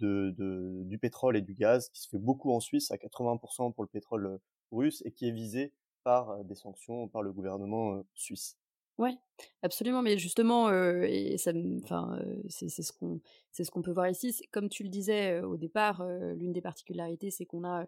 de, 0.00 0.34
de, 0.36 0.82
du 0.84 0.98
pétrole 0.98 1.36
et 1.36 1.42
du 1.42 1.54
gaz, 1.54 1.88
qui 1.90 2.00
se 2.00 2.08
fait 2.08 2.18
beaucoup 2.18 2.52
en 2.52 2.60
Suisse, 2.60 2.90
à 2.90 2.96
80% 2.96 3.72
pour 3.72 3.84
le 3.84 3.88
pétrole 3.88 4.26
euh, 4.26 4.38
russe, 4.70 5.02
et 5.04 5.12
qui 5.12 5.28
est 5.28 5.32
visé 5.32 5.72
par 6.04 6.30
euh, 6.30 6.42
des 6.44 6.54
sanctions 6.54 7.08
par 7.08 7.22
le 7.22 7.32
gouvernement 7.32 8.02
suisse. 8.14 8.56
Ouais, 8.98 9.16
absolument, 9.62 10.02
mais 10.02 10.18
justement, 10.18 10.64
enfin, 10.64 12.18
heu, 12.20 12.42
c'est 12.50 12.68
ce 12.68 12.92
qu'on 12.92 13.20
c'est 13.50 13.64
ce 13.64 13.70
qu'on 13.70 13.80
peut 13.80 13.92
voir 13.92 14.10
ici. 14.10 14.42
Comme 14.52 14.68
tu 14.68 14.82
le 14.82 14.90
disais, 14.90 15.40
au 15.40 15.56
départ, 15.56 16.04
l'une 16.04 16.52
des 16.52 16.60
particularités, 16.60 17.30
c'est 17.30 17.46
qu'on 17.46 17.64
a, 17.64 17.86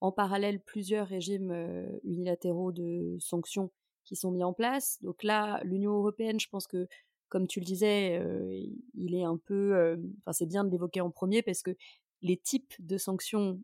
en 0.00 0.12
parallèle 0.12 0.60
plusieurs 0.60 1.06
régimes, 1.06 1.50
heu, 1.52 2.00
unilatéraux 2.04 2.72
de 2.72 3.16
sanctions 3.20 3.70
qui 4.04 4.16
sont 4.16 4.30
mis 4.30 4.44
en 4.44 4.52
place. 4.52 4.98
Donc 5.02 5.22
là, 5.22 5.60
l'Union 5.64 5.92
européenne, 5.92 6.40
je 6.40 6.48
pense 6.48 6.66
que, 6.66 6.88
comme 7.28 7.46
tu 7.46 7.60
le 7.60 7.64
disais, 7.66 8.18
heu, 8.20 8.50
il 8.94 9.14
est 9.14 9.24
un 9.24 9.36
peu, 9.36 9.76
hem 9.76 10.12
enfin, 10.20 10.32
c'est 10.32 10.46
bien 10.46 10.64
de 10.64 10.70
l'évoquer 10.70 11.00
en 11.00 11.10
premier 11.10 11.42
parce 11.42 11.62
que 11.62 11.76
les 12.22 12.36
types 12.36 12.74
de 12.80 12.96
sanctions, 12.96 13.60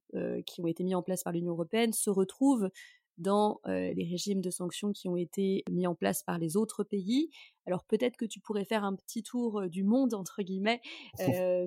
qui 0.46 0.60
ont 0.60 0.68
été 0.68 0.84
mis 0.84 0.94
en 0.94 1.02
place 1.02 1.24
par 1.24 1.32
l'Union 1.32 1.52
européenne 1.52 1.92
se 1.92 2.08
retrouvent 2.08 2.70
dans, 3.18 3.60
les 3.66 4.06
régimes 4.08 4.40
de 4.40 4.50
sanctions 4.50 4.92
qui 4.92 5.08
ont 5.08 5.16
été 5.16 5.64
mis 5.70 5.88
en 5.88 5.96
place 5.96 6.22
par 6.22 6.38
les 6.38 6.56
autres 6.56 6.84
pays. 6.84 7.30
Alors 7.66 7.82
peut-être 7.84 8.16
que 8.16 8.24
tu 8.24 8.38
pourrais 8.38 8.64
faire 8.64 8.84
un 8.84 8.94
petit 8.94 9.24
tour, 9.24 9.62
«du 9.68 9.82
monde» 9.82 10.14
entre 10.14 10.42
guillemets, 10.42 10.80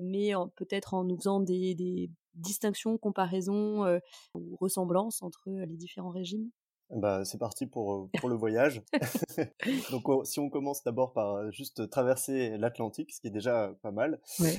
mais 0.02 0.32
peut-être 0.56 0.94
en 0.94 1.04
nous 1.04 1.18
faisant 1.18 1.40
des 1.40 1.74
des 1.74 2.10
distinctions, 2.38 2.98
comparaisons, 2.98 3.84
heu, 3.86 4.00
ou 4.34 4.56
ressemblances 4.56 5.22
entre, 5.22 5.50
les 5.50 5.76
différents 5.76 6.10
régimes? 6.10 6.50
Bah, 6.90 7.22
c'est 7.26 7.36
parti 7.38 7.66
pour, 7.66 8.08
pour 8.18 8.30
le 8.30 8.34
voyage. 8.34 8.82
Donc 9.90 10.08
on 10.08 10.24
si 10.24 10.40
on 10.40 10.48
commence 10.48 10.82
d'abord 10.82 11.12
par, 11.12 11.50
juste 11.52 11.90
traverser 11.90 12.56
l'Atlantique, 12.56 13.12
ce 13.12 13.20
qui 13.20 13.26
est 13.26 13.30
déjà 13.30 13.74
pas 13.82 13.90
mal. 13.90 14.20
Ouais. 14.40 14.56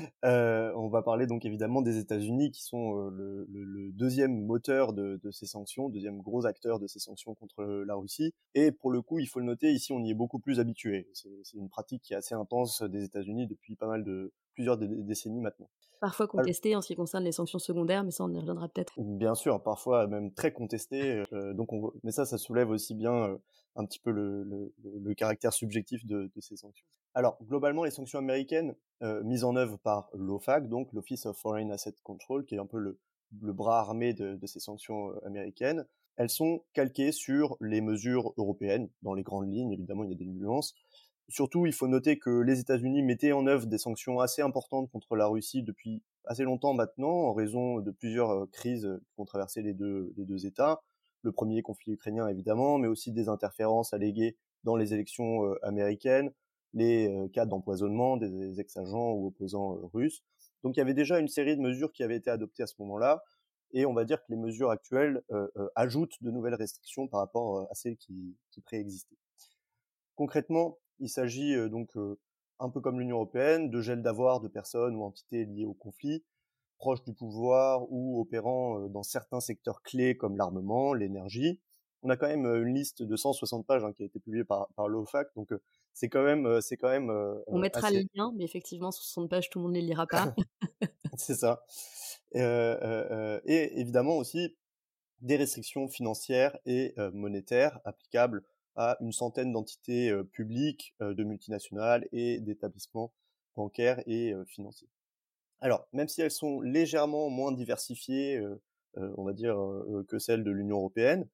On 0.76 0.90
va 0.90 1.02
parler 1.02 1.26
donc 1.26 1.46
évidemment 1.46 1.82
des 1.82 1.98
États-Unis 1.98 2.52
qui 2.52 2.64
sont, 2.64 3.10
le 3.10 3.48
le 3.50 3.64
le 3.64 3.92
2e 3.92 4.46
moteur 4.46 4.94
de 4.94 5.20
de 5.24 5.32
ces 5.32 5.48
sanctions, 5.48 5.90
2e 5.90 6.22
gros 6.22 6.46
acteur 6.46 6.80
de 6.80 6.86
ces 6.88 7.00
sanctions 7.00 7.34
contre, 7.34 7.64
la 7.64 7.96
Russie 7.96 8.34
et 8.54 8.72
pour 8.72 8.92
le 8.92 9.02
coup, 9.02 9.20
il 9.20 9.28
faut 9.28 9.40
le 9.40 9.46
noter, 9.46 9.72
ici, 9.72 9.92
on 9.92 10.04
y 10.04 10.12
est 10.12 10.16
beaucoup 10.16 10.40
plus 10.40 10.60
habitué. 10.60 11.10
C'est 11.14 11.30
c'est 11.44 11.58
une 11.58 11.70
pratique 11.70 12.04
qui 12.04 12.14
est 12.14 12.18
assez 12.18 12.36
intense 12.36 12.84
des 12.84 13.04
États-Unis 13.04 13.48
depuis 13.48 13.76
pas 13.76 13.88
mal 13.88 14.04
de 14.04 14.34
plusieurs 14.60 14.78
dé 14.78 14.88
décennies 14.88 15.42
maintenant. 15.42 15.70
Parfois 16.02 16.28
contesté 16.28 16.76
en 16.76 16.82
ce 16.82 16.88
qui 16.88 16.96
concerne 16.96 17.24
les 17.24 17.32
sanctions 17.32 17.58
secondaires, 17.58 18.04
mais 18.04 18.12
ça, 18.12 18.26
on 18.26 18.34
y 18.34 18.38
reviendra 18.38 18.68
peut-être. 18.68 18.98
Bien 18.98 19.34
sûr, 19.36 19.62
parfois 19.64 20.08
même 20.08 20.34
très 20.34 20.52
contesté, 20.52 21.24
heu, 21.32 21.54
donc 21.54 21.72
on 21.72 21.94
mais 22.04 22.12
ça, 22.12 22.26
ça 22.26 22.38
soulève 22.38 22.70
aussi 22.70 22.96
bien, 22.96 23.30
heu, 23.30 23.40
un 23.76 23.86
petit 23.86 24.00
peu 24.00 24.12
le 24.12 24.44
le 24.44 24.74
le 24.84 25.00
le 25.00 25.14
caractère 25.14 25.54
subjectif 25.54 26.06
de 26.06 26.30
de 26.36 26.42
ces 26.42 26.58
sanctions. 26.58 26.86
Alors 27.14 27.38
globalement, 27.44 27.84
les 27.86 27.92
sanctions 27.92 28.20
américaines, 28.20 28.76
heu, 29.04 29.22
mises 29.24 29.44
en 29.46 29.56
œuvre 29.56 29.78
par 29.78 30.10
l'OFAC, 30.14 30.68
donc 30.68 30.92
l'Office 30.92 31.26
of 31.28 31.38
Foreign 31.38 31.72
Assets 31.72 31.96
Control, 32.04 32.44
qui 32.46 32.56
est 32.56 32.60
un 32.60 32.66
peu 32.66 32.80
le 32.80 33.00
le 33.40 33.54
bras 33.54 33.80
armé 33.80 34.14
de 34.14 34.36
de 34.36 34.48
ces 34.48 34.60
sanctions, 34.60 35.12
américaines, 35.24 35.86
elles 36.18 36.30
sont 36.32 36.64
calquées 36.74 37.12
sur 37.14 37.56
les 37.62 37.80
mesures 37.80 38.34
européennes, 38.38 38.90
dans 39.02 39.14
les 39.14 39.24
grandes 39.24 39.50
lignes, 39.54 39.72
évidemment, 39.72 40.04
il 40.04 40.10
y 40.10 40.14
a 40.14 40.18
des 40.18 40.26
nuances. 40.26 40.74
Surtout, 41.30 41.68
il 41.68 41.74
faut 41.74 41.88
noter 41.88 42.18
que 42.18 42.42
les 42.42 42.60
États-Unis 42.60 43.04
mettaient 43.04 43.34
en 43.34 43.46
œuvre 43.46 43.68
des 43.68 43.78
sanctions 43.78 44.20
assez 44.20 44.42
importantes 44.42 44.90
contre 44.90 45.16
la 45.16 45.28
Russie 45.28 45.62
depuis 45.62 46.02
assez 46.26 46.44
longtemps 46.44 46.74
maintenant, 46.74 47.28
en 47.28 47.34
raison 47.34 47.80
de 47.82 47.92
plusieurs, 47.92 48.50
crises, 48.50 48.90
qui 49.14 49.22
ont 49.22 49.26
traversé 49.26 49.62
les 49.62 49.74
2 49.74 50.14
les 50.18 50.26
2 50.26 50.48
États. 50.48 50.82
Le 51.22 51.32
1er 51.32 51.62
conflit 51.62 51.92
ukrainien 51.94 52.28
évidemment, 52.28 52.80
mais 52.80 52.88
aussi 52.88 53.12
des 53.12 53.30
interférences 53.30 53.94
alléguées 53.94 54.38
dans 54.64 54.76
les 54.76 54.94
élections, 54.96 55.54
américaines, 55.62 56.32
les, 56.74 57.30
cas 57.32 57.46
d'empoisonnement 57.46 58.18
des 58.18 58.60
ex-agents 58.60 59.12
ou 59.12 59.28
opposants, 59.28 59.80
russes. 59.94 60.24
Donc 60.64 60.78
il 60.78 60.80
y 60.80 60.82
avait 60.82 60.96
déjà 60.96 61.20
une 61.20 61.28
série 61.28 61.56
de 61.56 61.62
mesures 61.62 61.92
qui 61.92 62.04
avaient 62.04 62.18
été 62.18 62.32
adoptées 62.32 62.64
à 62.64 62.68
ce 62.68 62.76
moment-là 62.80 63.24
et 63.72 63.86
on 63.86 63.94
va 63.94 64.04
dire 64.04 64.20
que 64.24 64.32
les 64.32 64.38
mesures 64.38 64.72
actuelles, 64.72 65.22
ajoutent 65.76 66.16
de 66.22 66.32
nouvelles 66.32 66.56
restrictions 66.56 67.08
par 67.08 67.20
rapport, 67.20 67.68
à 67.70 67.76
celles 67.76 67.98
qui 67.98 68.36
qui 68.50 68.62
préexistaient. 68.62 69.18
Concrètement, 70.16 70.78
il 71.00 71.10
s'agit, 71.10 71.56
donc, 71.70 71.92
un 72.60 72.70
peu 72.70 72.82
comme 72.82 73.00
l'Union 73.00 73.18
européenne, 73.18 73.70
de 73.70 73.82
gel 73.82 74.02
d'avoirs 74.02 74.40
de 74.42 74.48
personnes 74.48 74.96
ou 74.96 75.04
entités 75.04 75.46
liées 75.46 75.66
au 75.66 75.74
conflit, 75.74 76.24
proches 76.78 77.04
du 77.04 77.14
pouvoir 77.14 77.92
ou 77.92 78.20
opérant, 78.22 78.88
dans 78.90 79.04
certains 79.04 79.40
secteurs 79.42 79.82
clés 79.84 80.18
comme 80.18 80.38
l'armement, 80.38 80.94
l'énergie. 80.94 81.60
On 82.04 82.10
a 82.10 82.18
quand 82.18 82.28
même, 82.28 82.46
une 82.46 82.74
liste 82.76 83.04
de 83.04 83.16
160 83.18 83.68
pages, 83.68 83.84
hein, 83.84 83.94
qui 83.94 84.04
a 84.04 84.06
été 84.06 84.20
publiée 84.20 84.46
par 84.46 84.70
par 84.76 84.88
l'OFAC, 84.88 85.30
donc, 85.36 85.54
c'est 85.94 86.10
quand 86.10 86.24
même, 86.24 86.62
c'est 86.62 86.78
quand 86.78 86.90
même, 86.90 87.10
On 87.52 87.60
mettra 87.60 87.92
le 87.92 88.00
assez 88.00 88.08
lien, 88.16 88.32
mais 88.36 88.46
effectivement 88.46 88.92
160 88.92 89.30
pages, 89.30 89.50
tout 89.50 89.60
le 89.60 89.64
monde 89.66 89.74
les 89.76 89.82
lira 89.82 90.08
pas. 90.08 90.34
C'est 91.18 91.36
ça. 91.36 91.64
Heu 92.36 93.42
et 93.46 93.80
évidemment 93.82 94.18
aussi 94.18 94.56
des 95.22 95.38
restrictions 95.38 95.88
financières 95.90 96.58
et 96.66 96.96
monétaires 97.14 97.80
applicables 97.86 98.44
à 98.80 98.96
une 99.02 99.12
centaine 99.12 99.52
d'entités, 99.52 100.10
publiques, 100.32 100.96
de 101.02 101.24
multinationales 101.26 102.08
et 102.14 102.40
d'établissements 102.40 103.14
bancaires 103.58 104.02
et 104.08 104.34
financiers. 104.48 104.88
Alors, 105.60 105.86
même 105.92 106.08
si 106.08 106.22
elles 106.22 106.32
sont 106.32 106.62
légèrement 106.62 107.30
moins 107.30 107.52
diversifiées, 107.52 108.42
on 108.96 109.26
va 109.26 109.34
dire, 109.34 109.58
que 110.08 110.18
celles 110.18 110.46
de 110.46 110.52
l'Union 110.52 110.78
européenne, 110.78 111.28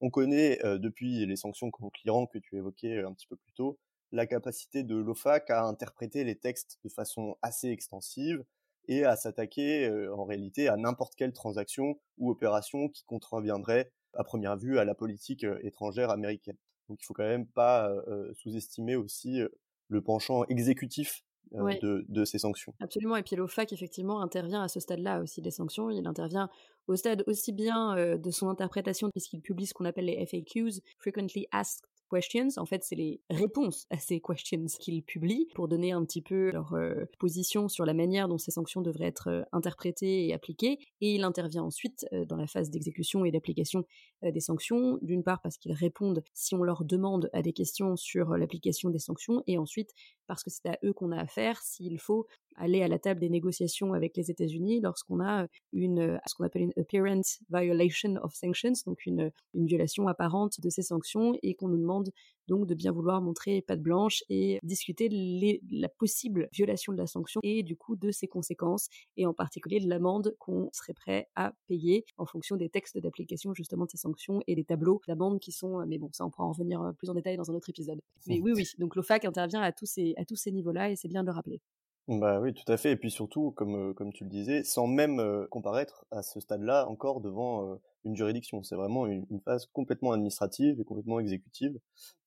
on 0.00 0.08
connaît, 0.08 0.60
depuis 0.62 1.26
les 1.26 1.34
sanctions 1.34 1.72
contre 1.72 1.98
l'Iran 2.04 2.26
que 2.26 2.38
tu 2.38 2.56
évoquais, 2.56 3.02
un 3.02 3.12
petit 3.12 3.26
peu 3.26 3.34
plus 3.34 3.52
tôt, 3.54 3.76
la 4.12 4.28
capacité 4.28 4.84
de 4.84 4.94
l'OFAC 4.94 5.50
à 5.50 5.64
interpréter 5.64 6.22
les 6.22 6.36
textes 6.36 6.78
de 6.84 6.88
façon 6.88 7.36
assez 7.42 7.70
extensive 7.70 8.44
et 8.86 9.04
à 9.04 9.16
s'attaquer, 9.16 9.90
en 10.16 10.24
réalité 10.24 10.68
à 10.68 10.76
n'importe 10.76 11.16
quelle 11.16 11.32
transaction 11.32 11.98
ou 12.18 12.30
opération 12.30 12.88
qui 12.88 13.02
contreviendrait, 13.04 13.90
à 14.12 14.22
première 14.22 14.56
vue, 14.56 14.78
à 14.78 14.84
la 14.84 14.94
politique, 14.94 15.44
étrangère 15.62 16.10
américaine. 16.10 16.56
Donc 16.88 16.98
il 17.00 17.04
faut 17.04 17.14
quand 17.14 17.22
même 17.24 17.46
pas, 17.46 17.90
sous-estimer 18.34 18.96
aussi, 18.96 19.40
le 19.88 20.00
penchant 20.02 20.44
exécutif, 20.46 21.22
Ouais. 21.50 21.78
de 21.82 22.04
de 22.08 22.24
ces 22.24 22.38
sanctions. 22.38 22.74
Absolument 22.80 23.16
et 23.16 23.22
puis 23.22 23.36
l'OFAC 23.36 23.72
effectivement 23.74 24.20
intervient 24.22 24.62
à 24.62 24.68
ce 24.68 24.80
stade-là 24.80 25.20
aussi 25.20 25.40
des 25.42 25.50
sanctions. 25.52 25.88
Il 25.90 26.06
intervient 26.06 26.48
au 26.88 26.96
stade 26.96 27.22
aussi 27.28 27.52
bien, 27.52 28.16
de 28.16 28.30
son 28.30 28.48
interprétation 28.48 29.08
puisqu'il 29.10 29.40
publie 29.40 29.66
ce 29.66 29.74
qu'on 29.74 29.84
appelle 29.84 30.06
les 30.06 30.24
FAQs, 30.26 30.80
Frequently 30.98 31.46
Asked 31.52 31.84
Questions. 32.10 32.48
En 32.58 32.66
fait, 32.66 32.84
c'est 32.84 32.94
les 32.96 33.22
réponses 33.30 33.86
à 33.90 33.98
ces 33.98 34.20
questions 34.20 34.66
qu'il 34.78 35.02
publie 35.02 35.48
pour 35.54 35.68
donner 35.68 35.92
un 35.92 36.04
petit 36.04 36.20
peu 36.22 36.50
leur, 36.52 36.74
heu, 36.74 37.06
position 37.18 37.66
sur 37.68 37.86
la 37.86 37.94
manière 37.94 38.28
dont 38.28 38.36
ces 38.38 38.50
sanctions 38.50 38.82
devraient 38.82 39.06
être, 39.06 39.28
heu, 39.30 39.44
interprétées 39.52 40.26
et 40.28 40.34
appliquées 40.34 40.78
et 41.00 41.14
il 41.14 41.24
intervient 41.24 41.62
ensuite, 41.64 42.06
heu, 42.12 42.26
dans 42.26 42.36
la 42.36 42.46
phase 42.46 42.70
d'exécution 42.70 43.24
et 43.24 43.30
d'application, 43.32 43.84
des 44.22 44.40
sanctions. 44.40 44.98
D'une 45.02 45.22
part 45.24 45.40
parce 45.42 45.56
qu'ils 45.56 45.72
répondent, 45.72 46.22
si 46.34 46.54
on 46.54 46.62
leur 46.62 46.84
demande, 46.84 47.30
à 47.32 47.42
des 47.42 47.52
questions 47.52 47.96
sur, 47.96 48.36
l'application 48.36 48.90
des 48.90 48.98
sanctions 48.98 49.42
et 49.46 49.56
ensuite 49.58 49.90
parce 50.26 50.42
que 50.44 50.50
c'est 50.50 50.66
à 50.68 50.78
eux 50.84 50.92
qu'on 50.92 51.10
a 51.10 51.18
affaire 51.20 51.60
s'il 51.62 51.98
faut 51.98 52.26
aller 52.56 52.82
à 52.82 52.88
la 52.88 52.98
table 52.98 53.20
des 53.20 53.28
négociations 53.30 53.92
avec 53.94 54.16
les 54.16 54.30
États-Unis 54.30 54.80
lorsqu'on 54.80 55.20
a, 55.20 55.44
heu, 55.44 55.48
une, 55.72 56.00
heu, 56.00 56.18
ce 56.26 56.34
qu'on 56.34 56.44
appelle 56.44 56.62
une 56.62 56.72
apparent 56.76 57.22
violation 57.50 58.14
of 58.22 58.34
sanctions, 58.34 58.72
donc 58.86 59.06
une, 59.06 59.22
heu, 59.22 59.30
une 59.54 59.66
violation 59.66 60.08
apparente 60.08 60.60
de 60.60 60.70
ces 60.70 60.82
sanctions 60.82 61.34
et 61.42 61.54
qu'on 61.54 61.68
nous 61.68 61.78
demande 61.78 62.10
donc 62.48 62.66
de 62.66 62.74
bien 62.74 62.92
vouloir 62.92 63.22
montrer 63.22 63.62
patte 63.62 63.80
blanche 63.80 64.22
et 64.28 64.58
discuter 64.62 65.08
les 65.08 65.62
la 65.70 65.88
possible 65.88 66.48
violation 66.52 66.92
de 66.92 66.98
la 66.98 67.06
sanction 67.06 67.40
et 67.42 67.62
du 67.62 67.76
coup 67.76 67.96
de 67.96 68.10
ses 68.10 68.26
conséquences 68.28 68.88
et 69.16 69.26
en 69.26 69.32
particulier 69.34 69.80
de 69.80 69.88
l'amende 69.88 70.34
qu'on 70.38 70.68
serait 70.72 70.92
prêt 70.94 71.28
à 71.36 71.54
payer 71.66 72.04
en 72.18 72.26
fonction 72.26 72.56
des 72.56 72.68
textes 72.68 72.98
d'application 72.98 73.54
justement 73.54 73.84
de 73.86 73.90
ces 73.90 73.96
sanctions 73.96 74.40
et 74.46 74.54
des 74.54 74.64
tableaux 74.64 75.00
d'amende 75.08 75.40
qui 75.40 75.52
sont, 75.52 75.84
mais 75.86 75.98
bon 75.98 76.10
ça 76.12 76.24
on 76.26 76.30
pourra 76.30 76.46
en 76.46 76.52
revenir, 76.52 76.92
plus 76.98 77.08
en 77.10 77.14
détail 77.14 77.36
dans 77.36 77.50
un 77.50 77.54
autre 77.54 77.70
épisode. 77.70 78.00
Mais 78.26 78.40
oui, 78.40 78.52
oui, 78.52 78.70
donc 78.78 78.96
l'OFAC 78.96 79.24
intervient 79.24 79.60
à 79.62 79.72
tous 79.72 79.86
ces 79.86 80.14
à 80.16 80.24
tous 80.24 80.36
ces 80.36 80.52
niveaux-là 80.52 80.90
et 80.90 80.96
c'est 80.96 81.08
bien 81.08 81.22
de 81.22 81.28
le 81.28 81.32
rappeler. 81.32 81.73
Bah, 82.06 82.38
oui, 82.40 82.52
tout 82.52 82.70
à 82.70 82.76
fait 82.76 82.92
et 82.92 82.96
puis 82.96 83.10
surtout, 83.10 83.52
comme, 83.52 83.94
comme 83.94 84.12
tu 84.12 84.24
le 84.24 84.30
disais, 84.30 84.62
sans 84.62 84.86
même, 84.86 85.46
comparaître 85.50 86.04
à 86.10 86.22
ce 86.22 86.38
stade-là 86.38 86.86
encore 86.88 87.20
devant, 87.20 87.78
une 88.04 88.14
juridiction. 88.14 88.62
C'est 88.62 88.76
vraiment 88.76 89.06
une 89.06 89.24
une 89.30 89.40
phase 89.40 89.66
complètement 89.72 90.12
administrative 90.12 90.80
et 90.80 90.84
complètement 90.84 91.18
exécutive. 91.18 91.78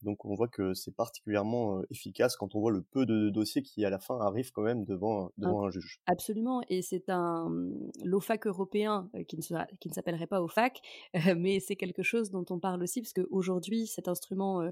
Donc 0.01 0.25
on 0.25 0.35
voit 0.35 0.47
que 0.47 0.73
c'est 0.73 0.95
particulièrement, 0.95 1.81
efficace 1.91 2.35
quand 2.35 2.55
on 2.55 2.59
voit 2.59 2.71
le 2.71 2.81
peu 2.81 3.05
de 3.05 3.29
dossiers 3.29 3.61
qui, 3.61 3.85
à 3.85 3.89
la 3.89 3.99
fin, 3.99 4.19
arrivent 4.19 4.51
quand 4.51 4.63
même 4.63 4.83
devant, 4.85 5.31
devant 5.37 5.65
un 5.65 5.69
juge. 5.69 6.01
absolument 6.07 6.61
et 6.69 6.81
c'est 6.81 7.09
un, 7.09 7.49
mmh, 7.49 7.91
l'OFAC 8.03 8.47
européen, 8.47 9.09
qui 9.27 9.37
ne 9.37 9.41
qui 9.79 9.89
ne 9.89 9.93
s'appellerait 9.93 10.27
pas 10.27 10.41
OFAC, 10.41 10.81
mais 11.37 11.59
c'est 11.59 11.75
quelque 11.75 12.03
chose 12.03 12.31
dont 12.31 12.45
on 12.49 12.59
parle 12.59 12.81
aussi 12.81 13.01
parce 13.01 13.13
qu'aujourd'hui 13.13 13.87
cet 13.87 14.07
instrument, 14.07 14.63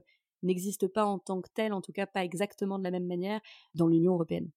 n'existe 0.43 0.87
pas 0.87 1.05
en 1.05 1.19
tant 1.19 1.41
que 1.41 1.49
tel, 1.53 1.73
en 1.73 1.81
tout 1.81 1.91
cas 1.91 2.05
pas 2.05 2.23
exactement 2.23 2.77
de 2.77 2.83
la 2.83 2.91
même 2.91 3.07
manière 3.07 3.41
dans 3.73 3.87
l'Union 3.87 4.13
européenne 4.13 4.49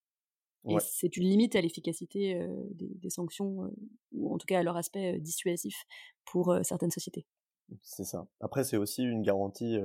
et 0.67 0.75
Ouais. 0.75 0.81
c'est 0.81 1.17
une 1.17 1.23
limite 1.25 1.55
à 1.55 1.61
l'efficacité, 1.61 2.35
des 2.71 2.89
des 2.95 3.09
sanctions, 3.09 3.71
ou 4.11 4.33
en 4.33 4.37
tout 4.37 4.45
cas 4.47 4.59
à 4.59 4.63
leur 4.63 4.77
aspect, 4.77 5.19
dissuasif 5.19 5.85
pour, 6.25 6.55
certaines 6.63 6.91
sociétés. 6.91 7.25
C'est 7.83 8.03
ça. 8.03 8.27
Après, 8.39 8.63
c'est 8.63 8.77
aussi 8.77 9.03
une 9.03 9.21
garantie, 9.21 9.77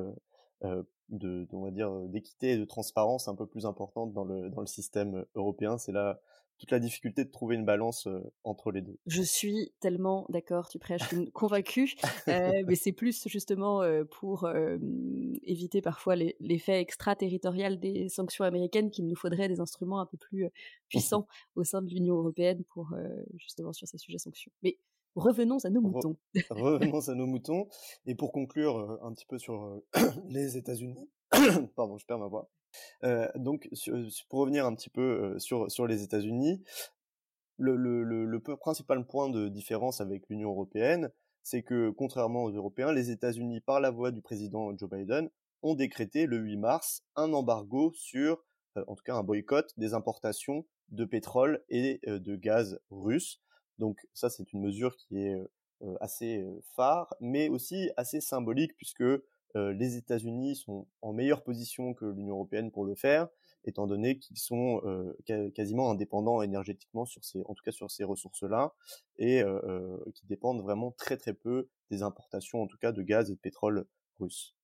de 1.11 1.47
on 1.53 1.61
va 1.63 1.71
dire, 1.71 1.91
d'équité 2.09 2.53
et 2.53 2.59
de 2.59 2.65
transparence 2.65 3.29
un 3.29 3.35
peu 3.35 3.47
plus 3.47 3.67
importante 3.67 4.13
dans 4.13 4.25
le 4.25 4.51
dans 4.51 4.61
le 4.61 4.67
système, 4.67 5.25
européen. 5.35 5.79
C'est 5.79 5.93
là 5.93 6.21
toute 6.59 6.71
la 6.71 6.79
difficulté 6.79 7.25
de 7.25 7.31
trouver 7.31 7.57
une 7.57 7.65
balance 7.65 8.09
entre 8.45 8.71
les 8.71 8.81
deux. 8.81 8.99
Je 9.07 9.23
suis 9.23 9.73
tellement 9.81 10.27
d'accord, 10.29 10.69
tu 10.69 10.79
prêches 10.79 11.13
une 11.13 11.31
convaincue, 11.33 11.95
mais 12.27 12.75
c'est 12.75 12.93
plus 12.93 13.27
justement 13.29 13.83
pour 14.11 14.49
éviter 15.43 15.83
parfois 15.83 16.17
l'effet 16.17 16.81
extraterritorial 16.81 17.79
des 17.79 18.09
sanctions 18.09 18.45
américaines 18.45 18.91
qu'il 18.91 19.07
nous 19.07 19.17
faudrait 19.17 19.49
des 19.49 19.61
instruments 19.61 20.01
un 20.01 20.07
peu 20.07 20.17
plus 20.17 20.49
puissants 20.89 21.27
au 21.57 21.65
sein 21.65 21.83
de 21.83 21.91
l'Union 21.91 22.17
européenne 22.17 22.65
pour 22.65 22.95
justement 23.39 23.73
sur 23.73 23.89
ces 23.89 23.99
sujets 23.99 24.19
sanctions. 24.19 24.53
Mais 24.63 24.79
revenons 25.15 25.59
à 25.65 25.71
nos 25.71 25.81
moutons. 25.81 26.17
revenons 26.51 27.09
à 27.09 27.15
nos 27.15 27.27
moutons. 27.27 27.69
Et 28.07 28.15
pour 28.15 28.33
conclure 28.33 28.99
un 29.03 29.13
petit 29.13 29.27
peu 29.27 29.39
sur 29.39 29.81
les 30.29 30.57
États-Unis, 30.57 31.09
pardon, 31.77 31.99
je 31.99 32.07
perds 32.07 32.19
ma 32.19 32.27
voix. 32.27 32.51
Euh, 33.03 33.29
donc, 33.35 33.69
pour 34.29 34.41
revenir 34.41 34.67
un 34.67 34.75
petit 34.75 34.91
peu 34.91 35.39
sur, 35.39 35.71
sur 35.71 35.87
les 35.87 36.03
États-Unis, 36.03 36.63
le, 37.59 38.39
principal 38.57 39.07
point 39.07 39.29
de 39.29 39.49
différence 39.49 40.01
avec 40.01 40.29
l'Union 40.29 40.51
européenne, 40.51 41.11
c'est 41.43 41.63
que 41.63 41.91
contrairement 41.91 42.45
aux 42.45 42.51
Européens, 42.51 42.93
les 42.93 43.11
États-Unis, 43.11 43.61
par 43.61 43.81
la 43.81 43.91
voix 43.91 44.11
du 44.11 44.23
président 44.23 44.77
Joe 44.77 44.91
Biden, 44.91 45.29
ont 45.63 45.75
décrété 45.75 46.27
le 46.27 46.39
8 46.39 46.57
mars 46.57 47.03
un 47.17 47.33
embargo 47.33 47.93
sur, 47.95 48.45
en 48.77 48.95
tout 48.95 49.05
cas 49.05 49.15
un 49.15 49.23
boycott 49.23 49.73
des 49.77 49.95
importations 49.95 50.67
de 50.91 51.05
pétrole 51.05 51.63
et 51.69 52.01
de 52.07 52.37
gaz 52.37 52.79
russe. 52.91 53.41
Donc 53.79 53.99
ça, 54.13 54.31
c'est 54.31 54.53
une 54.53 54.63
mesure 54.63 54.97
qui 54.97 55.19
est 55.19 55.37
assez 56.01 56.45
phare, 56.77 57.15
mais 57.21 57.49
aussi 57.49 57.91
assez 57.97 58.21
symbolique 58.21 58.77
puisque 58.77 59.05
les 59.55 59.97
États-Unis 59.97 60.57
sont 60.57 60.87
en 61.03 61.13
meilleure 61.13 61.43
position 61.43 61.95
que 61.95 62.05
l'Union 62.05 62.35
européenne 62.35 62.71
pour 62.71 62.85
le 62.85 62.95
faire, 62.95 63.29
étant 63.65 63.87
donné 63.87 64.19
qu'ils 64.19 64.39
sont 64.39 64.83
quasiment 65.55 65.91
indépendants 65.91 66.43
énergétiquement 66.43 67.05
sur 67.05 67.25
ces, 67.25 67.43
en 67.47 67.55
tout 67.55 67.63
cas 67.65 67.73
sur 67.73 67.91
ces 67.91 68.05
ressources-là, 68.05 68.75
et 69.19 69.43
qui 70.15 70.27
dépendent 70.27 70.63
vraiment 70.63 70.93
très 70.93 71.17
très 71.17 71.35
peu 71.35 71.69
des 71.91 72.03
importations, 72.03 72.63
en 72.63 72.67
tout 72.67 72.79
cas 72.79 72.93
de 72.93 73.03
gaz 73.03 73.31
et 73.31 73.35
de 73.35 73.41
pétrole 73.41 73.87
russe. 74.19 74.55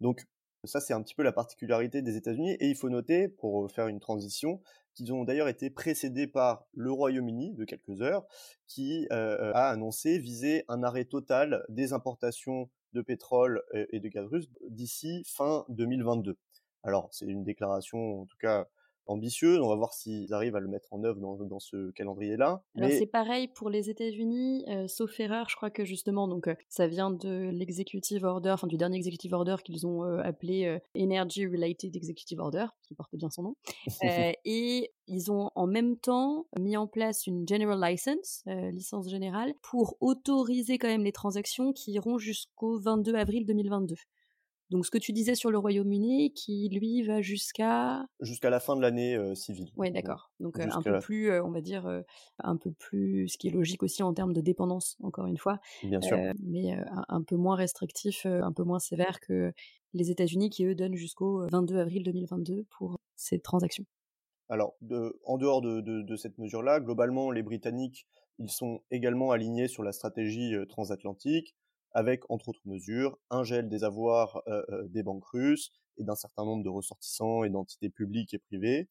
Donc 0.00 0.26
ça, 0.64 0.80
c'est 0.80 0.94
un 0.94 1.02
petit 1.02 1.16
peu 1.16 1.24
la 1.24 1.32
particularité 1.32 2.02
des 2.02 2.16
États-Unis. 2.16 2.52
Et 2.60 2.68
il 2.68 2.76
faut 2.76 2.88
noter, 2.88 3.26
pour 3.26 3.68
faire 3.70 3.88
une 3.88 3.98
transition, 3.98 4.60
qu'ils 4.94 5.12
ont 5.12 5.24
d'ailleurs 5.24 5.48
été 5.48 5.70
précédés 5.70 6.28
par 6.28 6.66
le 6.72 6.92
Royaume-Uni 6.92 7.54
de 7.54 7.64
quelques 7.64 8.00
heures, 8.00 8.24
qui 8.68 9.08
a 9.10 9.70
annoncé 9.70 10.18
viser 10.18 10.64
un 10.68 10.84
arrêt 10.84 11.04
total 11.04 11.64
des 11.68 11.92
importations 11.92 12.70
de 12.92 13.02
pétrole 13.02 13.62
et 13.72 14.00
de 14.00 14.08
gaz 14.08 14.26
russe 14.26 14.48
d'ici 14.68 15.22
fin 15.26 15.64
2022. 15.68 16.36
Alors, 16.82 17.08
c'est 17.12 17.26
une 17.26 17.44
déclaration, 17.44 18.22
en 18.22 18.26
tout 18.26 18.36
cas, 18.38 18.66
ambitieux. 19.06 19.62
On 19.62 19.68
va 19.68 19.76
voir 19.76 19.92
s'ils 19.92 20.32
arrivent 20.32 20.56
à 20.56 20.60
le 20.60 20.68
mettre 20.68 20.92
en 20.92 21.04
œuvre 21.04 21.20
dans, 21.20 21.60
ce 21.60 21.90
calendrier-là. 21.92 22.62
Alors 22.76 22.90
c'est 22.90 23.06
pareil 23.06 23.48
pour 23.48 23.70
les 23.70 23.90
États-Unis, 23.90 24.64
euh, 24.68 24.88
sauf 24.88 25.18
erreur, 25.20 25.48
je 25.48 25.56
crois 25.56 25.70
que 25.70 25.84
justement, 25.84 26.28
donc 26.28 26.48
euh, 26.48 26.54
ça 26.68 26.86
vient 26.86 27.10
de 27.10 27.50
l'executive 27.52 28.24
order, 28.24 28.50
enfin 28.50 28.66
du 28.66 28.76
dernier 28.76 28.96
executive 28.96 29.32
order 29.32 29.56
qu'ils 29.64 29.86
ont 29.86 30.04
euh, 30.04 30.20
appelé 30.22 30.78
Energy 30.96 31.46
Related 31.46 31.94
Executive 31.94 32.40
Order, 32.40 32.66
qui 32.82 32.94
porte 32.94 33.14
bien 33.14 33.30
son 33.30 33.42
nom. 33.42 33.56
et 34.44 34.90
ils 35.06 35.30
ont 35.30 35.50
en 35.54 35.66
même 35.66 35.96
temps 35.96 36.46
mis 36.58 36.76
en 36.76 36.86
place 36.86 37.26
une 37.26 37.46
general 37.46 37.80
license, 37.80 38.42
licence 38.46 39.08
générale, 39.08 39.54
pour 39.62 39.96
autoriser 40.00 40.78
quand 40.78 40.88
même 40.88 41.04
les 41.04 41.12
transactions 41.12 41.72
qui 41.72 41.92
iront 41.92 42.18
jusqu'au 42.18 42.78
22 42.78 43.14
avril 43.14 43.46
2022. 43.46 43.94
Donc 44.72 44.86
ce 44.86 44.90
que 44.90 44.98
tu 44.98 45.12
disais 45.12 45.34
sur 45.34 45.50
le 45.50 45.58
Royaume-Uni, 45.58 46.32
qui 46.32 46.70
lui 46.70 47.02
va 47.02 47.20
jusqu'à 47.20 48.06
jusqu'à 48.20 48.48
la 48.48 48.58
fin 48.58 48.74
de 48.74 48.80
l'année 48.80 49.34
civile. 49.34 49.70
Oui, 49.76 49.90
d'accord. 49.90 50.32
Donc 50.40 50.58
un 50.58 50.80
peu 50.80 50.98
plus, 50.98 51.30
on 51.40 51.50
va 51.50 51.60
dire, 51.60 52.02
un 52.38 52.56
peu 52.56 52.72
plus, 52.72 53.28
ce 53.28 53.36
qui 53.36 53.48
est 53.48 53.50
logique 53.50 53.82
aussi 53.82 54.02
en 54.02 54.14
termes 54.14 54.32
de 54.32 54.40
dépendance, 54.40 54.96
encore 55.02 55.26
une 55.26 55.36
fois. 55.36 55.58
Bien 55.82 56.00
sûr. 56.00 56.18
mais 56.42 56.74
un, 57.08 57.22
peu 57.22 57.36
moins 57.36 57.54
restrictif, 57.54 58.24
un 58.24 58.52
peu 58.52 58.64
moins 58.64 58.78
sévère 58.78 59.20
que 59.20 59.52
les 59.92 60.10
États-Unis 60.10 60.48
qui 60.48 60.64
eux 60.64 60.74
donnent 60.74 60.96
jusqu'au 60.96 61.46
22 61.50 61.76
avril 61.76 62.02
2022 62.02 62.64
pour 62.70 62.98
ces 63.14 63.38
transactions. 63.38 63.84
Alors, 64.48 64.74
en 65.26 65.36
dehors 65.36 65.60
de, 65.60 65.80
de 65.80 66.16
cette 66.16 66.38
mesure-là, 66.38 66.80
globalement, 66.80 67.30
les 67.30 67.42
Britanniques, 67.42 68.06
ils 68.38 68.50
sont 68.50 68.80
également 68.90 69.32
alignés 69.32 69.68
sur 69.68 69.82
la 69.82 69.92
stratégie 69.92 70.54
transatlantique 70.68 71.54
avec, 71.94 72.28
entre 72.30 72.48
autres 72.48 72.60
mesures, 72.64 73.18
un 73.30 73.44
gel 73.44 73.68
des 73.68 73.84
avoirs 73.84 74.42
euh, 74.48 74.62
euh, 74.70 74.88
des 74.88 75.02
banques 75.02 75.26
russes 75.26 75.72
et 75.98 76.04
d'un 76.04 76.14
certain 76.14 76.44
nombre 76.44 76.64
de 76.64 76.68
ressortissants 76.68 77.44
et 77.44 77.50
d'entités 77.50 77.90
publiques 77.90 78.34
et 78.34 78.38
privées, 78.38 78.88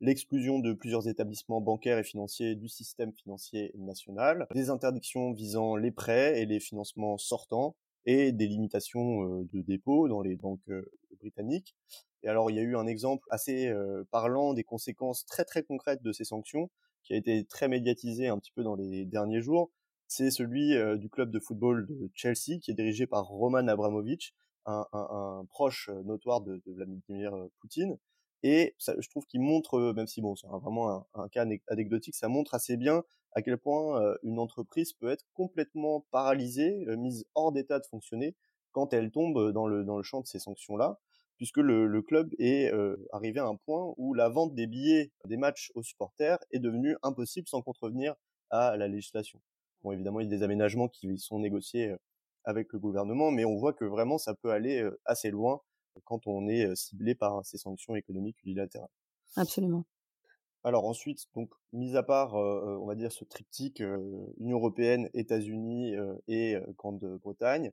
l'exclusion 0.00 0.58
de 0.58 0.72
plusieurs 0.72 1.08
établissements 1.08 1.60
bancaires 1.60 1.98
et 1.98 2.04
financiers 2.04 2.54
du 2.54 2.68
système 2.68 3.12
financier 3.12 3.72
national, 3.76 4.46
des 4.54 4.70
interdictions 4.70 5.32
visant 5.32 5.76
les 5.76 5.90
prêts 5.90 6.40
et 6.40 6.46
les 6.46 6.60
financements 6.60 7.18
sortants, 7.18 7.76
et 8.04 8.30
des 8.30 8.46
limitations 8.46 9.24
euh, 9.24 9.48
de 9.52 9.62
dépôt 9.62 10.08
dans 10.08 10.20
les 10.20 10.36
banques 10.36 10.70
britanniques. 11.18 11.74
Et 12.22 12.28
alors, 12.28 12.50
il 12.50 12.56
y 12.56 12.60
a 12.60 12.62
eu 12.62 12.76
un 12.76 12.86
exemple 12.86 13.26
assez 13.30 13.72
parlant 14.10 14.52
des 14.52 14.64
conséquences 14.64 15.24
très 15.26 15.44
très 15.44 15.62
concrètes 15.62 16.02
de 16.02 16.12
ces 16.12 16.24
sanctions, 16.24 16.70
qui 17.02 17.14
a 17.14 17.16
été 17.16 17.44
très 17.44 17.68
médiatisé 17.68 18.26
un 18.26 18.38
petit 18.38 18.50
peu 18.52 18.64
dans 18.64 18.74
les 18.74 19.04
derniers 19.04 19.40
jours, 19.40 19.70
c'est 20.08 20.30
celui 20.30 20.74
du 20.98 21.08
club 21.08 21.30
de 21.30 21.40
football 21.40 21.86
de 21.88 22.10
Chelsea, 22.14 22.58
qui 22.60 22.70
est 22.70 22.74
dirigé 22.74 23.06
par 23.06 23.26
Roman 23.26 23.66
Abramovich, 23.68 24.34
un, 24.66 25.46
proche 25.50 25.90
notoire 26.04 26.40
de, 26.40 26.62
Vladimir 26.66 27.32
Poutine. 27.60 27.98
Et 28.42 28.74
ça, 28.78 28.94
je 28.98 29.08
trouve 29.08 29.26
qu'il 29.26 29.40
montre, 29.40 29.92
même 29.94 30.06
si 30.06 30.20
bon, 30.20 30.36
c'est 30.36 30.46
vraiment 30.46 31.06
un, 31.14 31.28
cas 31.28 31.46
anecdotique, 31.68 32.14
ça 32.14 32.28
montre 32.28 32.54
assez 32.54 32.76
bien 32.76 33.02
à 33.32 33.42
quel 33.42 33.58
point 33.58 34.16
une 34.22 34.38
entreprise 34.38 34.92
peut 34.94 35.08
être 35.08 35.24
complètement 35.34 36.06
paralysée, 36.10 36.86
mise 36.96 37.26
hors 37.34 37.52
d'état 37.52 37.78
de 37.78 37.86
fonctionner 37.86 38.34
quand 38.72 38.92
elle 38.92 39.10
tombe 39.10 39.52
dans 39.52 39.66
le, 39.66 39.84
dans 39.84 39.96
le 39.96 40.02
champ 40.02 40.20
de 40.20 40.26
ces 40.26 40.38
sanctions-là, 40.38 40.98
puisque 41.36 41.58
le, 41.58 42.02
club 42.02 42.34
est 42.38 42.70
arrivé 43.12 43.40
à 43.40 43.46
un 43.46 43.56
point 43.56 43.94
où 43.96 44.14
la 44.14 44.28
vente 44.28 44.54
des 44.54 44.66
billets 44.66 45.12
des 45.26 45.36
matchs 45.36 45.70
aux 45.74 45.82
supporters 45.82 46.38
est 46.50 46.58
devenue 46.58 46.96
impossible 47.02 47.48
sans 47.48 47.62
contrevenir 47.62 48.14
à 48.50 48.76
la 48.76 48.88
législation. 48.88 49.40
Bon, 49.86 49.92
évidemment, 49.92 50.18
il 50.18 50.24
y 50.24 50.34
a 50.34 50.36
des 50.36 50.42
aménagements 50.42 50.88
qui 50.88 51.16
sont 51.16 51.38
négociés 51.38 51.94
avec 52.42 52.72
le 52.72 52.80
gouvernement, 52.80 53.30
mais 53.30 53.44
on 53.44 53.54
voit 53.54 53.72
que 53.72 53.84
vraiment 53.84 54.18
ça 54.18 54.34
peut 54.34 54.50
aller 54.50 54.84
assez 55.04 55.30
loin 55.30 55.60
quand 56.02 56.26
on 56.26 56.48
est 56.48 56.74
ciblé 56.74 57.14
par 57.14 57.46
ces 57.46 57.56
sanctions 57.56 57.94
économiques 57.94 58.42
unilatérales. 58.42 58.90
Absolument. 59.36 59.86
Alors 60.64 60.86
ensuite, 60.86 61.26
donc 61.36 61.52
mis 61.72 61.96
à 61.96 62.02
part, 62.02 62.34
on 62.34 62.84
va 62.84 62.96
dire 62.96 63.12
ce 63.12 63.22
triptyque 63.22 63.78
Union 64.38 64.56
européenne, 64.56 65.08
États-Unis 65.14 65.94
et 66.26 66.56
Grande-Bretagne, 66.76 67.70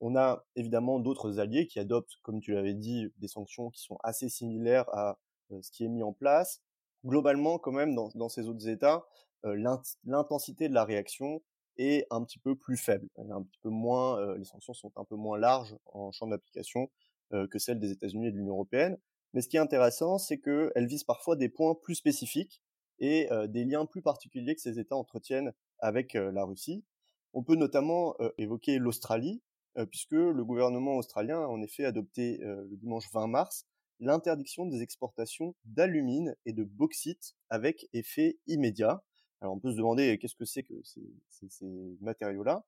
on 0.00 0.16
a 0.16 0.46
évidemment 0.56 0.98
d'autres 0.98 1.40
alliés 1.40 1.66
qui 1.66 1.78
adoptent, 1.78 2.16
comme 2.22 2.40
tu 2.40 2.54
l'avais 2.54 2.72
dit, 2.72 3.12
des 3.18 3.28
sanctions 3.28 3.68
qui 3.68 3.82
sont 3.82 3.98
assez 4.02 4.30
similaires 4.30 4.88
à 4.94 5.18
ce 5.60 5.70
qui 5.70 5.84
est 5.84 5.88
mis 5.88 6.02
en 6.02 6.14
place. 6.14 6.62
Globalement, 7.04 7.58
quand 7.58 7.72
même, 7.72 7.94
dans, 7.94 8.08
dans 8.14 8.30
ces 8.30 8.48
autres 8.48 8.66
États, 8.66 9.04
l'intensité 9.44 10.70
de 10.70 10.74
la 10.74 10.84
réaction 10.84 11.42
est 11.76 12.06
un 12.10 12.22
petit 12.24 12.38
peu 12.38 12.56
plus 12.56 12.76
faible. 12.76 13.08
un 13.16 13.42
petit 13.42 13.58
peu 13.60 13.70
moins, 13.70 14.36
les 14.36 14.44
sanctions 14.44 14.74
sont 14.74 14.92
un 14.96 15.04
peu 15.04 15.16
moins 15.16 15.38
larges 15.38 15.76
en 15.86 16.12
champ 16.12 16.26
d'application 16.26 16.90
que 17.32 17.58
celles 17.58 17.78
des 17.78 17.92
États-Unis 17.92 18.28
et 18.28 18.32
de 18.32 18.36
l'Union 18.36 18.54
européenne. 18.54 18.98
Mais 19.32 19.40
ce 19.42 19.48
qui 19.48 19.56
est 19.56 19.60
intéressant, 19.60 20.18
c'est 20.18 20.38
qu'elles 20.38 20.86
visent 20.86 21.04
parfois 21.04 21.36
des 21.36 21.48
points 21.48 21.74
plus 21.74 21.94
spécifiques 21.94 22.62
et 22.98 23.28
des 23.48 23.64
liens 23.64 23.86
plus 23.86 24.02
particuliers 24.02 24.54
que 24.54 24.60
ces 24.60 24.78
États 24.78 24.96
entretiennent 24.96 25.52
avec 25.78 26.14
la 26.14 26.44
Russie. 26.44 26.84
On 27.32 27.42
peut 27.42 27.54
notamment 27.54 28.16
évoquer 28.38 28.78
l'Australie, 28.78 29.40
puisque 29.90 30.12
le 30.12 30.44
gouvernement 30.44 30.96
australien 30.96 31.42
a 31.42 31.46
en 31.46 31.62
effet 31.62 31.84
adopté 31.84 32.38
le 32.42 32.76
dimanche 32.76 33.08
20 33.12 33.28
mars 33.28 33.66
l'interdiction 34.00 34.66
des 34.66 34.82
exportations 34.82 35.54
d'alumine 35.64 36.34
et 36.46 36.52
de 36.52 36.64
bauxite 36.64 37.36
avec 37.50 37.86
effet 37.92 38.38
immédiat. 38.46 39.04
Alors 39.40 39.54
on 39.54 39.58
peut 39.58 39.70
se 39.70 39.76
demander 39.76 40.18
qu'est-ce 40.18 40.34
que 40.34 40.44
c'est 40.44 40.62
que 40.62 40.74
ces, 40.82 41.66
matériaux-là? 42.00 42.64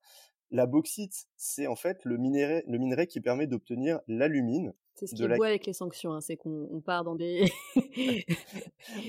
La 0.51 0.65
bauxite, 0.65 1.27
c'est 1.35 1.67
en 1.67 1.75
fait 1.75 2.03
le 2.05 2.17
minerai, 2.17 2.63
le 2.67 2.77
minerai 2.77 3.07
qui 3.07 3.21
permet 3.21 3.47
d'obtenir 3.47 3.99
l'alumine. 4.07 4.73
C'est 4.95 5.07
ce 5.07 5.15
qui 5.15 5.23
est 5.23 5.31
avec 5.31 5.65
les 5.65 5.73
sanctions, 5.73 6.13
hein, 6.13 6.21
c'est 6.21 6.37
qu'on 6.37 6.81
part 6.85 7.03
dans 7.03 7.15
des... 7.15 7.51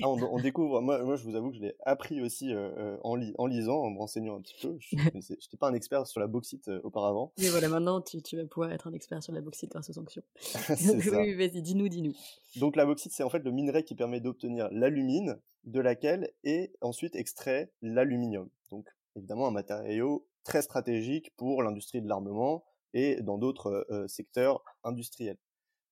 ah, 0.01 0.07
on, 0.07 0.39
découvre, 0.39 0.81
moi, 0.81 1.03
moi 1.03 1.15
je 1.15 1.23
vous 1.23 1.35
avoue 1.35 1.51
que 1.51 1.57
je 1.57 1.61
l'ai 1.61 1.75
appris 1.85 2.21
aussi 2.21 2.51
euh, 2.51 2.97
en, 3.03 3.19
en, 3.37 3.45
lisant, 3.45 3.83
en 3.83 3.91
me 3.91 3.99
renseignant 3.99 4.35
un 4.35 4.41
petit 4.41 4.55
peu. 4.59 4.75
Je 4.79 4.95
n'étais 5.13 5.57
pas 5.59 5.67
un 5.69 5.75
expert 5.75 6.07
sur 6.07 6.19
la 6.19 6.25
bauxite 6.25 6.69
euh, 6.69 6.81
auparavant. 6.83 7.33
Mais 7.37 7.49
voilà, 7.49 7.69
maintenant 7.69 8.01
tu, 8.01 8.19
tu, 8.23 8.35
vas 8.35 8.45
pouvoir 8.45 8.71
être 8.71 8.87
un 8.87 8.93
expert 8.93 9.21
sur 9.21 9.31
la 9.31 9.41
bauxite 9.41 9.69
grâce 9.69 9.87
aux 9.91 9.93
sanctions. 9.93 10.23
oui, 10.69 11.35
vas-y, 11.35 11.61
dis-nous, 11.61 11.87
dis-nous. 11.87 12.13
Donc 12.55 12.75
la 12.75 12.85
bauxite, 12.85 13.11
c'est 13.11 13.23
en 13.23 13.29
fait 13.29 13.43
le 13.43 13.51
minerai 13.51 13.83
qui 13.83 13.93
permet 13.93 14.19
d'obtenir 14.19 14.67
l'alumine, 14.71 15.39
de 15.65 15.79
laquelle 15.79 16.31
est 16.43 16.73
ensuite 16.81 17.15
extrait 17.15 17.71
l'aluminium. 17.83 18.49
Donc 18.71 18.87
évidemment 19.15 19.47
un 19.47 19.51
matériau 19.51 20.25
très 20.43 20.63
stratégique 20.63 21.31
pour 21.37 21.61
l'industrie 21.61 22.01
de 22.01 22.07
l'armement 22.07 22.65
et 22.95 23.21
dans 23.21 23.37
d'autres 23.37 23.85
secteurs 24.07 24.63
industriels. 24.83 25.37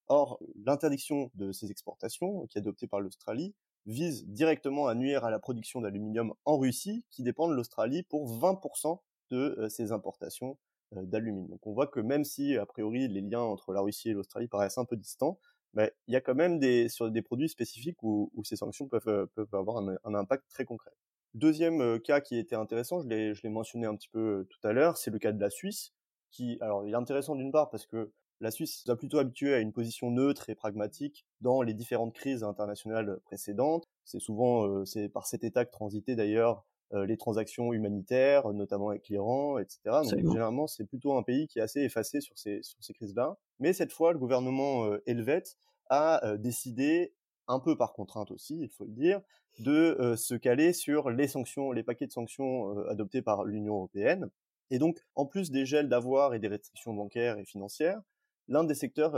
Or, 0.07 0.39
l'interdiction 0.65 1.31
de 1.35 1.51
ces 1.51 1.71
exportations, 1.71 2.45
qui 2.47 2.57
est 2.57 2.61
adoptée 2.61 2.87
par 2.87 2.99
l'Australie, 2.99 3.53
visent 3.85 4.25
directement 4.25 4.87
à 4.87 4.95
nuire 4.95 5.25
à 5.25 5.31
la 5.31 5.39
production 5.39 5.81
d'aluminium 5.81 6.33
en 6.45 6.57
Russie, 6.57 7.05
qui 7.09 7.23
dépend 7.23 7.47
de 7.47 7.53
l'Australie 7.53 8.03
pour 8.03 8.27
20% 8.27 8.99
de 9.31 9.67
ses 9.69 9.91
importations 9.91 10.57
d'aluminium. 10.91 11.49
Donc 11.49 11.65
on 11.65 11.73
voit 11.73 11.87
que 11.87 11.99
même 11.99 12.23
si, 12.23 12.55
a 12.57 12.65
priori, 12.65 13.07
les 13.07 13.21
liens 13.21 13.41
entre 13.41 13.73
la 13.73 13.81
Russie 13.81 14.09
et 14.09 14.13
l'Australie 14.13 14.47
paraissent 14.47 14.77
un 14.77 14.85
peu 14.85 14.95
distants, 14.95 15.39
il 15.75 15.91
y 16.13 16.15
a 16.15 16.21
quand 16.21 16.35
même 16.35 16.59
des, 16.59 16.87
sur 16.87 17.09
des 17.09 17.21
produits 17.21 17.49
spécifiques 17.49 18.01
où, 18.03 18.29
ces 18.43 18.55
sanctions 18.55 18.87
peuvent, 18.87 19.27
peuvent 19.33 19.55
avoir 19.55 19.77
un, 19.77 20.13
impact 20.13 20.43
très 20.49 20.65
concret. 20.65 20.91
Deuxième 21.33 21.99
cas 21.99 22.21
qui 22.21 22.37
était 22.37 22.55
intéressant, 22.55 23.01
je 23.01 23.07
l'ai 23.07 23.49
mentionné 23.49 23.87
un 23.87 23.95
petit 23.95 24.09
peu 24.09 24.45
tout 24.49 24.67
à 24.67 24.71
l'heure, 24.71 24.97
c'est 24.97 25.09
le 25.09 25.17
cas 25.17 25.31
de 25.31 25.41
la 25.41 25.49
Suisse, 25.49 25.93
qui, 26.29 26.57
alors, 26.61 26.85
il 26.85 26.93
est 26.93 26.97
intéressant 26.97 27.35
d'une 27.35 27.51
part 27.51 27.69
parce 27.69 27.87
que 27.87 28.11
la 28.43 28.51
Suisse 28.51 28.83
nous 28.85 28.91
a 28.91 28.97
plutôt 28.97 29.19
habitué 29.19 29.53
à 29.53 29.59
une 29.59 29.71
position 29.71 30.11
neutre 30.11 30.49
et 30.49 30.55
pragmatique 30.55 31.25
dans 31.39 31.61
les 31.61 31.73
différentes 31.73 32.13
crises 32.13 32.43
internationales 32.43 33.19
précédentes. 33.23 33.87
C'est 34.03 34.19
souvent, 34.19 34.85
c'est 34.85 35.07
par 35.07 35.25
cet 35.27 35.45
état 35.45 35.63
que 35.63 35.71
transitaient 35.71 36.17
d'ailleurs 36.17 36.65
les 36.91 37.15
transactions 37.15 37.71
humanitaires, 37.71 38.51
notamment 38.53 38.89
avec 38.89 39.07
l'Iran, 39.07 39.57
etc. 39.59 39.79
Donc 39.85 40.19
généralement, 40.19 40.67
c'est 40.67 40.85
plutôt 40.85 41.13
un 41.13 41.23
pays 41.23 41.47
qui 41.47 41.59
est 41.59 41.61
assez 41.61 41.79
effacé 41.79 42.19
sur 42.19 42.37
ces, 42.37 42.61
sur 42.61 42.83
ces 42.83 42.93
crises-là. 42.93 43.37
Mais 43.59 43.71
cette 43.71 43.93
fois, 43.93 44.11
le 44.11 44.19
gouvernement 44.19 44.93
helvète 45.05 45.55
a 45.89 46.35
décidé, 46.37 47.13
un 47.47 47.59
peu 47.59 47.77
par 47.77 47.93
contrainte 47.93 48.29
aussi, 48.29 48.59
il 48.59 48.69
faut 48.69 48.83
le 48.83 48.91
dire, 48.91 49.21
de 49.59 50.15
se 50.17 50.35
caler 50.35 50.73
sur 50.73 51.09
les 51.09 51.29
sanctions, 51.29 51.71
les 51.71 51.83
paquets 51.83 52.07
de 52.07 52.11
sanctions 52.11 52.77
adoptés 52.89 53.21
par 53.21 53.45
l'Union 53.45 53.75
européenne. 53.75 54.29
Et 54.69 54.79
donc, 54.79 54.99
en 55.15 55.25
plus 55.25 55.49
des 55.49 55.65
gels 55.65 55.87
d'avoir 55.87 56.33
et 56.33 56.39
des 56.39 56.47
restrictions 56.47 56.93
bancaires 56.93 57.37
et 57.37 57.45
financières, 57.45 58.01
l'un 58.47 58.63
des 58.63 58.75
secteurs 58.75 59.13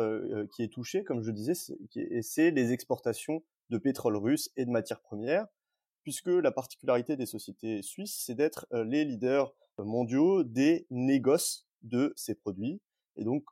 qui 0.52 0.64
est 0.64 0.72
touché, 0.72 1.04
comme 1.04 1.22
je 1.22 1.32
disais, 1.32 1.54
c'est 2.22 2.52
les 2.52 2.72
exportations 2.72 3.44
de 3.70 3.78
pétrole 3.78 4.18
russe 4.18 4.52
et 4.58 4.66
de 4.66 4.72
matières 4.72 5.02
premières, 5.02 5.48
puisque 6.04 6.28
la 6.28 6.52
particularité 6.52 7.18
des 7.18 7.26
sociétés 7.26 7.82
suisses, 7.82 8.22
c'est 8.26 8.36
d'être 8.36 8.68
les 8.72 9.06
leaders 9.06 9.54
mondiaux 9.78 10.44
des 10.44 10.86
négoces 10.90 11.68
de 11.82 12.14
ces 12.16 12.36
produits. 12.36 12.82
Et 13.16 13.24
donc, 13.24 13.44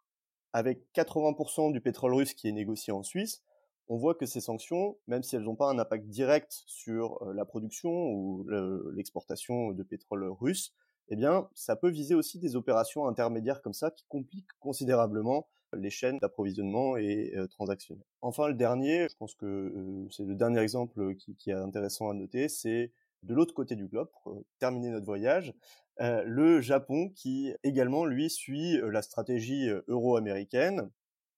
avec 0.53 0.85
80% 0.93 1.71
du 1.71 1.81
pétrole 1.81 2.13
russe 2.13 2.33
qui 2.33 2.47
est 2.47 2.51
négocié 2.51 2.93
en 2.93 3.01
Suisse, 3.01 3.41
on 3.87 3.97
voit 3.97 4.15
que 4.15 4.25
ces 4.25 4.39
sanctions, 4.39 4.97
même 5.07 5.23
si 5.23 5.35
elles 5.35 5.41
n'ont 5.41 5.55
pas 5.55 5.69
un 5.69 5.79
impact 5.79 6.07
direct 6.07 6.63
sur 6.67 7.25
la 7.33 7.43
production 7.43 7.89
ou 7.91 8.47
l'exportation 8.93 9.71
de 9.71 9.83
pétrole 9.83 10.23
russe, 10.29 10.73
eh 11.09 11.15
bien, 11.15 11.49
ça 11.53 11.75
peut 11.75 11.89
viser 11.89 12.15
aussi 12.15 12.39
des 12.39 12.55
opérations 12.55 13.07
intermédiaires 13.07 13.61
comme 13.61 13.73
ça 13.73 13.91
qui 13.91 14.05
compliquent 14.07 14.53
considérablement 14.59 15.49
les 15.75 15.89
chaînes 15.89 16.19
d'approvisionnement 16.19 16.97
et 16.97 17.33
transactionnelles. 17.49 18.05
Enfin, 18.21 18.47
le 18.47 18.53
dernier, 18.53 19.07
je 19.09 19.15
pense 19.17 19.35
que 19.35 20.07
c'est 20.11 20.23
le 20.23 20.35
dernier 20.35 20.59
exemple 20.59 21.15
qui, 21.15 21.49
est 21.49 21.53
intéressant 21.53 22.09
à 22.09 22.13
noter, 22.13 22.49
c'est 22.49 22.91
de 23.23 23.33
l'autre 23.33 23.53
côté 23.53 23.75
du 23.75 23.87
globe, 23.87 24.09
pour 24.23 24.43
terminer 24.59 24.89
notre 24.89 25.05
voyage, 25.05 25.53
le 25.99 26.61
Japon 26.61 27.09
qui 27.15 27.53
également, 27.63 28.05
lui, 28.05 28.29
suit 28.29 28.79
la 28.81 29.01
stratégie 29.01 29.69
euro-américaine, 29.87 30.89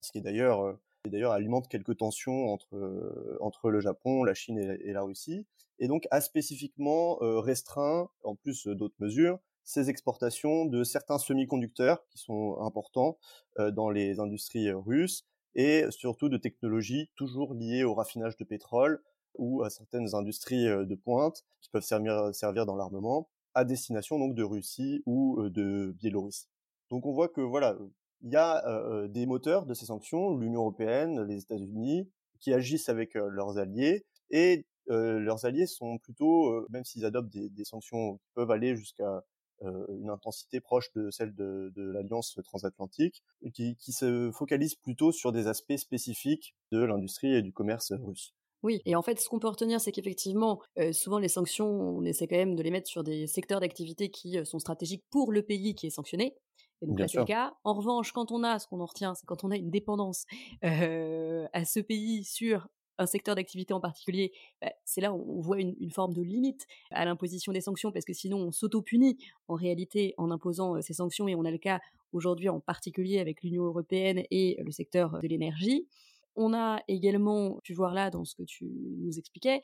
ce 0.01 0.11
qui 0.11 0.21
d'ailleurs 0.21 0.77
d'ailleurs 1.07 1.33
alimente 1.33 1.67
quelques 1.67 1.97
tensions 1.97 2.51
entre 2.51 3.37
entre 3.39 3.69
le 3.69 3.79
Japon, 3.79 4.23
la 4.23 4.33
Chine 4.33 4.57
et 4.59 4.91
la, 4.93 5.03
Russie, 5.03 5.45
et 5.79 5.87
donc 5.87 6.07
a 6.11 6.21
spécifiquement 6.21 7.17
restreint, 7.21 8.09
en 8.23 8.35
plus 8.35 8.67
d'autres 8.67 8.95
mesures, 8.99 9.39
ces 9.65 9.89
exportations 9.89 10.65
de 10.65 10.83
certains 10.83 11.17
semi-conducteurs 11.17 12.05
qui 12.07 12.19
sont 12.19 12.57
importants 12.61 13.17
dans 13.57 13.89
les 13.89 14.19
industries 14.19 14.71
russes 14.71 15.25
et 15.55 15.85
surtout 15.89 16.29
de 16.29 16.37
technologies 16.37 17.09
toujours 17.15 17.53
liées 17.53 17.83
au 17.83 17.93
raffinage 17.93 18.37
de 18.37 18.43
pétrole 18.43 19.01
ou 19.37 19.63
à 19.63 19.69
certaines 19.69 20.13
industries 20.15 20.65
de 20.65 20.95
pointe 20.95 21.43
qui 21.61 21.69
peuvent 21.69 21.83
servir, 21.83 22.33
servir 22.33 22.65
dans 22.65 22.75
l'armement 22.75 23.27
à 23.53 23.65
destination 23.65 24.19
donc 24.19 24.35
de 24.35 24.43
Russie 24.43 25.01
ou 25.05 25.49
de 25.49 25.93
Biélorussie. 25.97 26.47
Donc 26.89 27.05
on 27.05 27.13
voit 27.13 27.29
que 27.29 27.41
voilà, 27.41 27.77
il 28.21 28.31
y 28.31 28.35
a 28.35 29.07
des 29.07 29.25
moteurs 29.25 29.65
de 29.65 29.73
ces 29.73 29.87
sanctions, 29.87 30.37
l'Union 30.37 30.61
européenne, 30.61 31.23
les 31.23 31.41
États-Unis, 31.41 32.09
qui 32.39 32.53
agissent 32.53 32.89
avec 32.89 33.15
leurs 33.15 33.57
alliés 33.57 34.05
et 34.29 34.65
leurs 34.87 35.45
alliés 35.45 35.65
sont 35.65 35.97
plutôt, 35.97 36.67
même 36.69 36.83
s'ils 36.83 37.05
adoptent 37.05 37.31
des, 37.31 37.49
des, 37.49 37.63
sanctions 37.63 38.19
peuvent 38.35 38.51
aller 38.51 38.75
jusqu'à 38.75 39.03
euh, 39.03 39.21
une 39.61 40.09
intensité 40.09 40.59
proche 40.59 40.91
de 40.93 41.09
celle 41.11 41.33
de, 41.33 41.71
de 41.75 41.83
l'alliance 41.83 42.39
transatlantique, 42.43 43.23
qui, 43.53 43.75
qui 43.77 43.91
se 43.91 44.31
focalise 44.31 44.75
plutôt 44.75 45.11
sur 45.11 45.31
des 45.31 45.47
aspects 45.47 45.77
spécifiques 45.77 46.55
de 46.71 46.83
l'industrie 46.83 47.33
et 47.33 47.41
du 47.41 47.53
commerce 47.53 47.91
russe. 47.93 48.33
Oui, 48.65 48.81
et 48.85 48.95
en 48.95 49.03
fait, 49.03 49.19
ce 49.19 49.29
qu'on 49.29 49.37
peut 49.37 49.47
retenir, 49.47 49.79
c'est 49.79 49.91
qu'effectivement, 49.91 50.59
euh, 50.79 50.91
souvent 50.91 51.19
les 51.19 51.27
sanctions, 51.27 51.67
on 51.67 52.03
essaie 52.03 52.25
quand 52.25 52.35
même 52.35 52.55
de 52.55 52.63
les 52.63 52.71
mettre 52.71 52.87
sur 52.87 53.03
des 53.03 53.27
secteurs 53.27 53.59
d'activité 53.59 54.09
qui 54.09 54.39
euh, 54.39 54.43
sont 54.43 54.57
stratégiques 54.57 55.03
pour 55.11 55.31
le 55.31 55.43
pays 55.43 55.75
qui 55.75 55.85
est 55.85 55.91
sanctionné. 55.91 56.35
Et 56.81 56.87
donc 56.87 56.99
là, 56.99 57.07
c'est 57.07 57.19
le 57.19 57.25
cas. 57.25 57.53
En 57.63 57.75
revanche, 57.75 58.11
quand 58.11 58.31
on 58.31 58.43
a, 58.43 58.57
ce 58.57 58.65
qu'on 58.65 58.79
en 58.79 58.87
retient, 58.87 59.13
c'est 59.13 59.27
quand 59.27 59.43
on 59.43 59.51
a 59.51 59.55
une 59.55 59.69
dépendance 59.69 60.25
euh, 60.63 61.47
à 61.53 61.63
ce 61.63 61.79
pays 61.79 62.23
sur 62.23 62.67
un 62.97 63.05
secteur 63.05 63.35
d'activité 63.35 63.73
en 63.73 63.79
particulier, 63.79 64.31
bah, 64.61 64.71
c'est 64.83 65.01
là 65.01 65.13
où 65.13 65.37
on 65.37 65.41
voit 65.41 65.59
une, 65.59 65.91
forme 65.91 66.13
de 66.13 66.21
limite 66.21 66.65
à 66.91 67.05
l'imposition 67.05 67.51
des 67.51 67.61
sanctions, 67.61 67.91
parce 67.91 68.05
que 68.05 68.13
sinon 68.13 68.37
on 68.37 68.51
s'auto-punit 68.51 69.17
en 69.47 69.55
réalité 69.55 70.13
en 70.17 70.31
imposant 70.31 70.81
ces 70.81 70.93
sanctions, 70.93 71.27
et 71.27 71.35
on 71.35 71.45
a 71.45 71.51
le 71.51 71.57
cas 71.57 71.79
aujourd'hui 72.11 72.49
en 72.49 72.59
particulier 72.59 73.19
avec 73.19 73.43
l'Union 73.43 73.65
européenne 73.65 74.23
et 74.31 74.57
le 74.63 74.71
secteur 74.71 75.19
de 75.19 75.27
l'énergie. 75.27 75.87
On 76.35 76.53
a 76.53 76.81
également 76.87 77.59
pu 77.63 77.73
voir 77.73 77.93
là, 77.93 78.09
dans 78.09 78.25
ce 78.25 78.35
que 78.35 78.43
tu 78.43 78.65
nous 78.99 79.17
expliquais, 79.17 79.61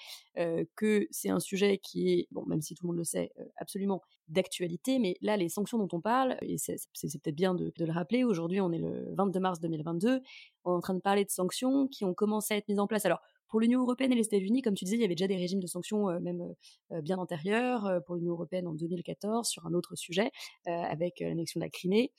que 0.75 1.07
c'est 1.11 1.29
un 1.29 1.39
sujet 1.39 1.77
qui 1.77 2.09
est, 2.13 2.27
bon, 2.31 2.45
même 2.45 2.61
si 2.61 2.75
tout 2.75 2.85
le 2.85 2.87
monde 2.89 2.97
le 2.97 3.03
sait, 3.03 3.31
absolument 3.57 4.01
d'actualité, 4.27 4.99
mais 4.99 5.15
là, 5.21 5.37
les 5.37 5.49
sanctions 5.49 5.77
dont 5.77 5.89
on 5.91 6.01
parle, 6.01 6.37
et 6.41 6.57
c'est 6.57 6.77
peut-être 6.93 7.35
bien 7.35 7.53
de, 7.53 7.71
le 7.77 7.91
rappeler, 7.91 8.23
aujourd'hui, 8.23 8.61
on 8.61 8.71
est 8.71 8.77
le 8.77 9.13
22 9.15 9.39
mars 9.39 9.59
2022, 9.59 10.21
on 10.63 10.71
est 10.71 10.75
en 10.75 10.79
train 10.79 10.93
de 10.93 11.01
parler 11.01 11.25
de 11.25 11.29
sanctions 11.29 11.87
qui 11.87 12.05
ont 12.05 12.13
commencé 12.13 12.53
à 12.53 12.57
être 12.57 12.67
mises 12.67 12.79
en 12.79 12.87
place. 12.87 13.05
Alors, 13.05 13.19
pour 13.51 13.59
l'Union 13.59 13.81
européenne 13.81 14.13
et 14.13 14.15
les 14.15 14.25
États-Unis, 14.25 14.61
comme 14.61 14.75
tu 14.75 14.85
disais, 14.85 14.95
il 14.95 15.01
y 15.01 15.05
avait 15.05 15.15
déjà 15.15 15.27
des 15.27 15.35
régimes 15.35 15.59
de 15.59 15.67
sanctions 15.67 16.07
même 16.21 16.55
bien 17.03 17.17
antérieurs. 17.17 17.99
pour 18.05 18.15
l'Union 18.15 18.31
européenne 18.31 18.65
en 18.65 18.73
2014 18.73 19.47
sur 19.47 19.65
un 19.65 19.73
autre 19.73 19.95
sujet 19.95 20.31
avec 20.65 21.19
l'annexion 21.19 21.59
de 21.59 21.65
la 21.65 21.69
Crimée. 21.69 22.13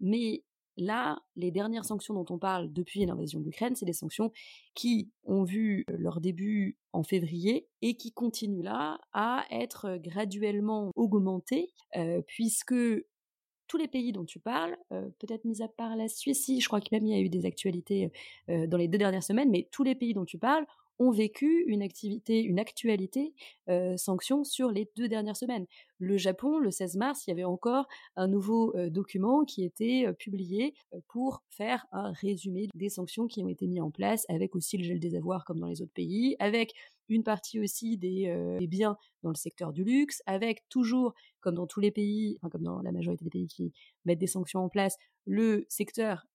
mais 0.00 0.42
Là, 0.76 1.18
les 1.36 1.50
dernières 1.50 1.84
sanctions 1.84 2.14
dont 2.14 2.26
on 2.28 2.38
parle 2.38 2.72
depuis 2.72 3.04
l'invasion 3.06 3.40
de 3.40 3.44
l'Ukraine, 3.44 3.74
c'est 3.74 3.86
des 3.86 3.92
sanctions 3.92 4.30
qui 4.74 5.10
ont 5.24 5.42
vu 5.42 5.84
leur 5.88 6.20
début 6.20 6.76
en 6.92 7.02
février 7.02 7.68
et 7.82 7.96
qui 7.96 8.12
continuent 8.12 8.62
là 8.62 8.98
à 9.12 9.44
être 9.50 9.96
graduellement 9.96 10.90
augmentées, 10.94 11.72
puisque 12.26 12.74
tous 13.68 13.78
les 13.78 13.88
pays 13.88 14.12
dont 14.12 14.24
tu 14.24 14.38
parles, 14.38 14.76
peut-être 14.90 15.44
mis 15.44 15.62
à 15.62 15.68
part 15.68 15.96
la 15.96 16.08
Suisse, 16.08 16.50
je 16.60 16.66
crois 16.68 16.80
qu'il 16.80 17.02
y 17.06 17.14
a 17.14 17.20
eu 17.20 17.28
des 17.28 17.46
actualités 17.46 18.12
dans 18.48 18.76
les 18.76 18.88
deux 18.88 18.98
dernières 18.98 19.24
semaines, 19.24 19.50
mais 19.50 19.68
tous 19.72 19.82
les 19.82 19.94
pays 19.94 20.14
dont 20.14 20.24
tu 20.24 20.38
parles 20.38 20.66
ont 20.98 21.10
vécu 21.10 21.64
une 21.66 21.82
activité, 21.82 22.42
une 22.42 22.58
actualité 22.58 23.34
euh, 23.68 23.96
sanction 23.96 24.44
sur 24.44 24.70
les 24.70 24.90
deux 24.96 25.08
dernières 25.08 25.36
semaines. 25.36 25.66
Le 25.98 26.16
Japon, 26.16 26.58
le 26.58 26.70
16 26.70 26.96
mars, 26.96 27.26
il 27.26 27.30
y 27.30 27.32
avait 27.32 27.44
encore 27.44 27.86
un 28.16 28.28
nouveau 28.28 28.74
document 28.90 29.44
qui 29.44 29.64
était 29.64 30.12
publié 30.18 30.74
pour 31.08 31.42
faire 31.48 31.86
un 31.90 32.12
résumé 32.12 32.68
des 32.74 32.90
sanctions 32.90 33.26
qui 33.26 33.42
ont 33.42 33.48
été 33.48 33.66
mises 33.66 33.80
en 33.80 33.90
place, 33.90 34.26
avec 34.28 34.54
aussi 34.54 34.76
le 34.76 34.84
gel 34.84 35.00
des 35.00 35.14
avoirs 35.16 35.44
comme 35.44 35.58
dans 35.58 35.68
les 35.68 35.80
autres 35.80 35.94
pays, 35.94 36.36
avec 36.38 36.74
une 37.08 37.22
partie 37.22 37.60
aussi 37.60 37.96
des, 37.96 38.56
des 38.58 38.66
biens 38.66 38.98
dans 39.22 39.30
le 39.30 39.36
secteur 39.36 39.72
du 39.72 39.84
luxe, 39.84 40.22
avec 40.26 40.68
toujours, 40.68 41.14
comme 41.40 41.54
dans 41.54 41.66
tous 41.66 41.80
les 41.80 41.90
pays, 41.90 42.36
enfin 42.38 42.50
comme 42.50 42.64
dans 42.64 42.82
la 42.82 42.92
majorité 42.92 43.24
des 43.24 43.30
pays 43.30 43.46
qui 43.46 43.72
mettent 44.04 44.18
des 44.18 44.26
sanctions 44.26 44.60
en 44.60 44.68
place, 44.68 44.98
le 45.24 45.64
secteur 45.68 46.26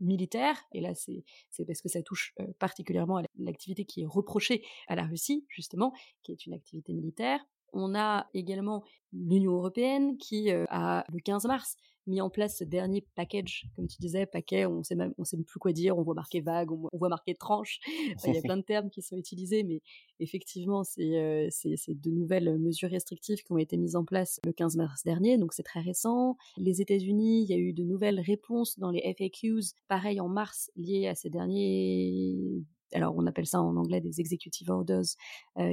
militaire, 0.00 0.56
et 0.72 0.80
là 0.80 0.94
c'est 0.94 1.24
parce 1.66 1.80
que 1.80 1.88
ça 1.88 2.02
touche 2.02 2.34
particulièrement 2.58 3.18
à 3.18 3.22
l'activité 3.38 3.84
qui 3.84 4.02
est 4.02 4.06
reprochée 4.06 4.62
à 4.88 4.96
la 4.96 5.04
Russie, 5.04 5.44
justement, 5.48 5.92
qui 6.22 6.32
est 6.32 6.46
une 6.46 6.54
activité 6.54 6.92
militaire. 6.92 7.40
On 7.72 7.94
a 7.94 8.28
également 8.34 8.84
l'Union 9.12 9.54
européenne 9.54 10.16
qui 10.18 10.50
a 10.50 11.04
le 11.08 11.20
15 11.20 11.46
mars 11.46 11.76
mis 12.06 12.20
en 12.20 12.30
place 12.30 12.58
ce 12.58 12.64
dernier 12.64 13.04
package, 13.14 13.66
comme 13.76 13.86
tu 13.86 13.96
disais, 14.00 14.26
paquet, 14.26 14.66
on 14.66 14.82
sait 14.82 14.96
sait 15.24 15.36
même 15.36 15.44
plus 15.44 15.58
quoi 15.58 15.72
dire, 15.72 15.98
on 15.98 16.02
voit 16.02 16.14
marqué 16.14 16.40
vague, 16.40 16.72
on, 16.72 16.88
voit 16.92 17.08
marqué 17.08 17.34
tranche, 17.34 17.80
il 18.26 18.34
y 18.34 18.38
a 18.38 18.42
plein 18.42 18.56
de 18.56 18.62
termes 18.62 18.90
qui 18.90 19.02
sont 19.02 19.16
utilisés, 19.16 19.62
mais 19.62 19.80
effectivement, 20.18 20.84
c'est 20.84 21.48
c'est 21.50 22.00
de 22.00 22.10
nouvelles 22.10 22.58
mesures 22.58 22.90
restrictives 22.90 23.42
qui 23.42 23.52
ont 23.52 23.58
été 23.58 23.76
mises 23.76 23.96
en 23.96 24.04
place 24.04 24.40
le 24.44 24.52
15 24.52 24.76
mars 24.76 25.02
dernier, 25.04 25.38
donc 25.38 25.52
c'est 25.52 25.62
très 25.62 25.80
récent. 25.80 26.36
Les 26.56 26.80
États-Unis, 26.80 27.42
il 27.42 27.50
y 27.50 27.54
a 27.54 27.58
eu 27.58 27.72
de 27.72 27.84
nouvelles 27.84 28.20
réponses 28.20 28.78
dans 28.78 28.90
les 28.90 29.02
FAQs, 29.16 29.74
pareil 29.88 30.20
en 30.20 30.28
mars, 30.28 30.70
liées 30.76 31.06
à 31.06 31.14
ces 31.14 31.30
derniers 31.30 32.64
alors 32.92 33.14
on 33.16 33.26
appelle 33.26 33.46
ça 33.46 33.60
en 33.60 33.76
anglais 33.76 34.00
des 34.00 34.20
executive 34.20 34.70
orders 34.70 35.04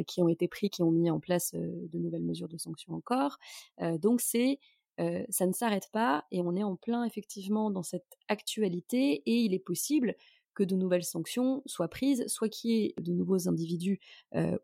qui 0.07 0.21
ont 0.21 0.27
été 0.27 0.47
pris, 0.47 0.69
qui 0.69 0.83
ont 0.83 0.91
mis 0.91 1.09
en 1.09 1.19
place 1.19 1.53
de 1.53 1.97
nouvelles 1.97 2.23
mesures 2.23 2.47
de 2.47 2.57
sanctions 2.57 2.93
encore. 2.93 3.37
donc 3.99 4.21
c'est 4.21 4.59
ça 5.29 5.45
ne 5.45 5.53
s'arrête 5.53 5.89
pas 5.91 6.25
et 6.31 6.41
on 6.41 6.55
est 6.55 6.63
en 6.63 6.75
plein 6.75 7.03
effectivement 7.03 7.69
dans 7.69 7.83
cette 7.83 8.17
actualité 8.27 9.21
et 9.25 9.39
il 9.41 9.53
est 9.53 9.59
possible 9.59 10.15
que 10.55 10.63
de 10.63 10.75
nouvelles 10.75 11.03
sanctions 11.03 11.61
soient 11.67 11.87
prises, 11.87 12.25
soit 12.27 12.49
qu'il 12.49 12.71
y 12.71 12.85
ait 12.85 12.95
de 12.99 13.13
nouveaux 13.13 13.47
individus 13.47 13.99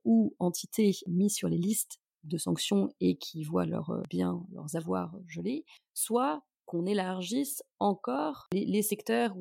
ou 0.06 0.36
entités 0.39 0.95
mis 1.08 1.30
sur 1.30 1.49
les 1.49 1.60
listes 1.60 1.99
de 2.24 2.38
sanctions 2.38 2.89
et 2.99 3.16
qui 3.16 3.43
voient 3.43 3.66
leurs 3.66 4.01
biens, 4.10 4.45
leurs 4.54 4.76
avoirs 4.76 5.16
gelés, 5.28 5.66
soit 5.93 6.43
qu'on 6.74 6.88
élargisse 6.88 7.63
encore 7.78 8.47
les, 8.51 8.82
secteurs 8.82 9.36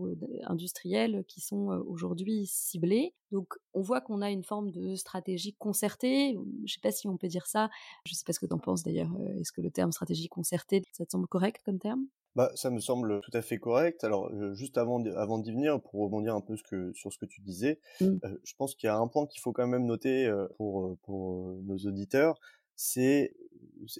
industriels 0.44 1.24
qui 1.26 1.40
sont 1.40 1.68
aujourd'hui 1.86 2.46
ciblés. 2.46 3.14
Donc 3.30 3.54
on 3.72 3.80
voit 3.80 4.02
qu'on 4.02 4.20
a 4.20 4.30
une 4.30 4.44
forme 4.44 4.70
de 4.70 4.94
stratégie 4.96 5.54
concertée, 5.54 6.34
je 6.34 6.62
ne 6.62 6.66
sais 6.66 6.80
pas 6.82 6.92
si 6.92 7.08
on 7.08 7.16
peut 7.16 7.28
dire 7.28 7.46
ça, 7.46 7.70
je 8.04 8.12
ne 8.12 8.16
sais 8.16 8.24
pas 8.26 8.34
ce 8.34 8.40
que 8.40 8.46
tu 8.46 8.52
en 8.52 8.58
penses 8.58 8.82
d'ailleurs, 8.82 9.10
est-ce 9.40 9.52
que 9.52 9.62
le 9.62 9.70
terme 9.70 9.92
stratégie 9.92 10.28
concertée, 10.28 10.82
ça 10.92 11.06
te 11.06 11.10
semble 11.10 11.26
correct 11.26 11.62
comme 11.64 11.78
terme? 11.78 12.04
Bah, 12.36 12.50
ça 12.54 12.70
me 12.70 12.80
semble 12.80 13.20
tout 13.20 13.30
à 13.34 13.42
fait 13.42 13.58
correct. 13.58 14.04
Alors, 14.04 14.30
juste 14.54 14.78
avant, 14.78 15.04
avant 15.16 15.38
d'y 15.38 15.52
venir, 15.52 15.80
pour 15.82 16.00
rebondir 16.00 16.34
un 16.34 16.40
peu 16.40 16.56
ce 16.56 16.62
que, 16.62 16.90
sur 16.94 17.12
ce 17.12 17.18
que 17.18 17.26
tu 17.26 17.42
disais, 17.42 17.78
mmh. 18.00 18.16
je 18.42 18.54
pense 18.56 18.74
qu'il 18.74 18.86
y 18.86 18.90
a 18.90 18.96
un 18.96 19.06
point 19.06 19.26
qu'il 19.26 19.40
faut 19.42 19.52
quand 19.52 19.66
même 19.66 19.84
noter 19.84 20.32
pour, 20.56 20.96
pour 21.02 21.54
nos 21.62 21.76
auditeurs, 21.76 22.38
c'est 22.82 23.34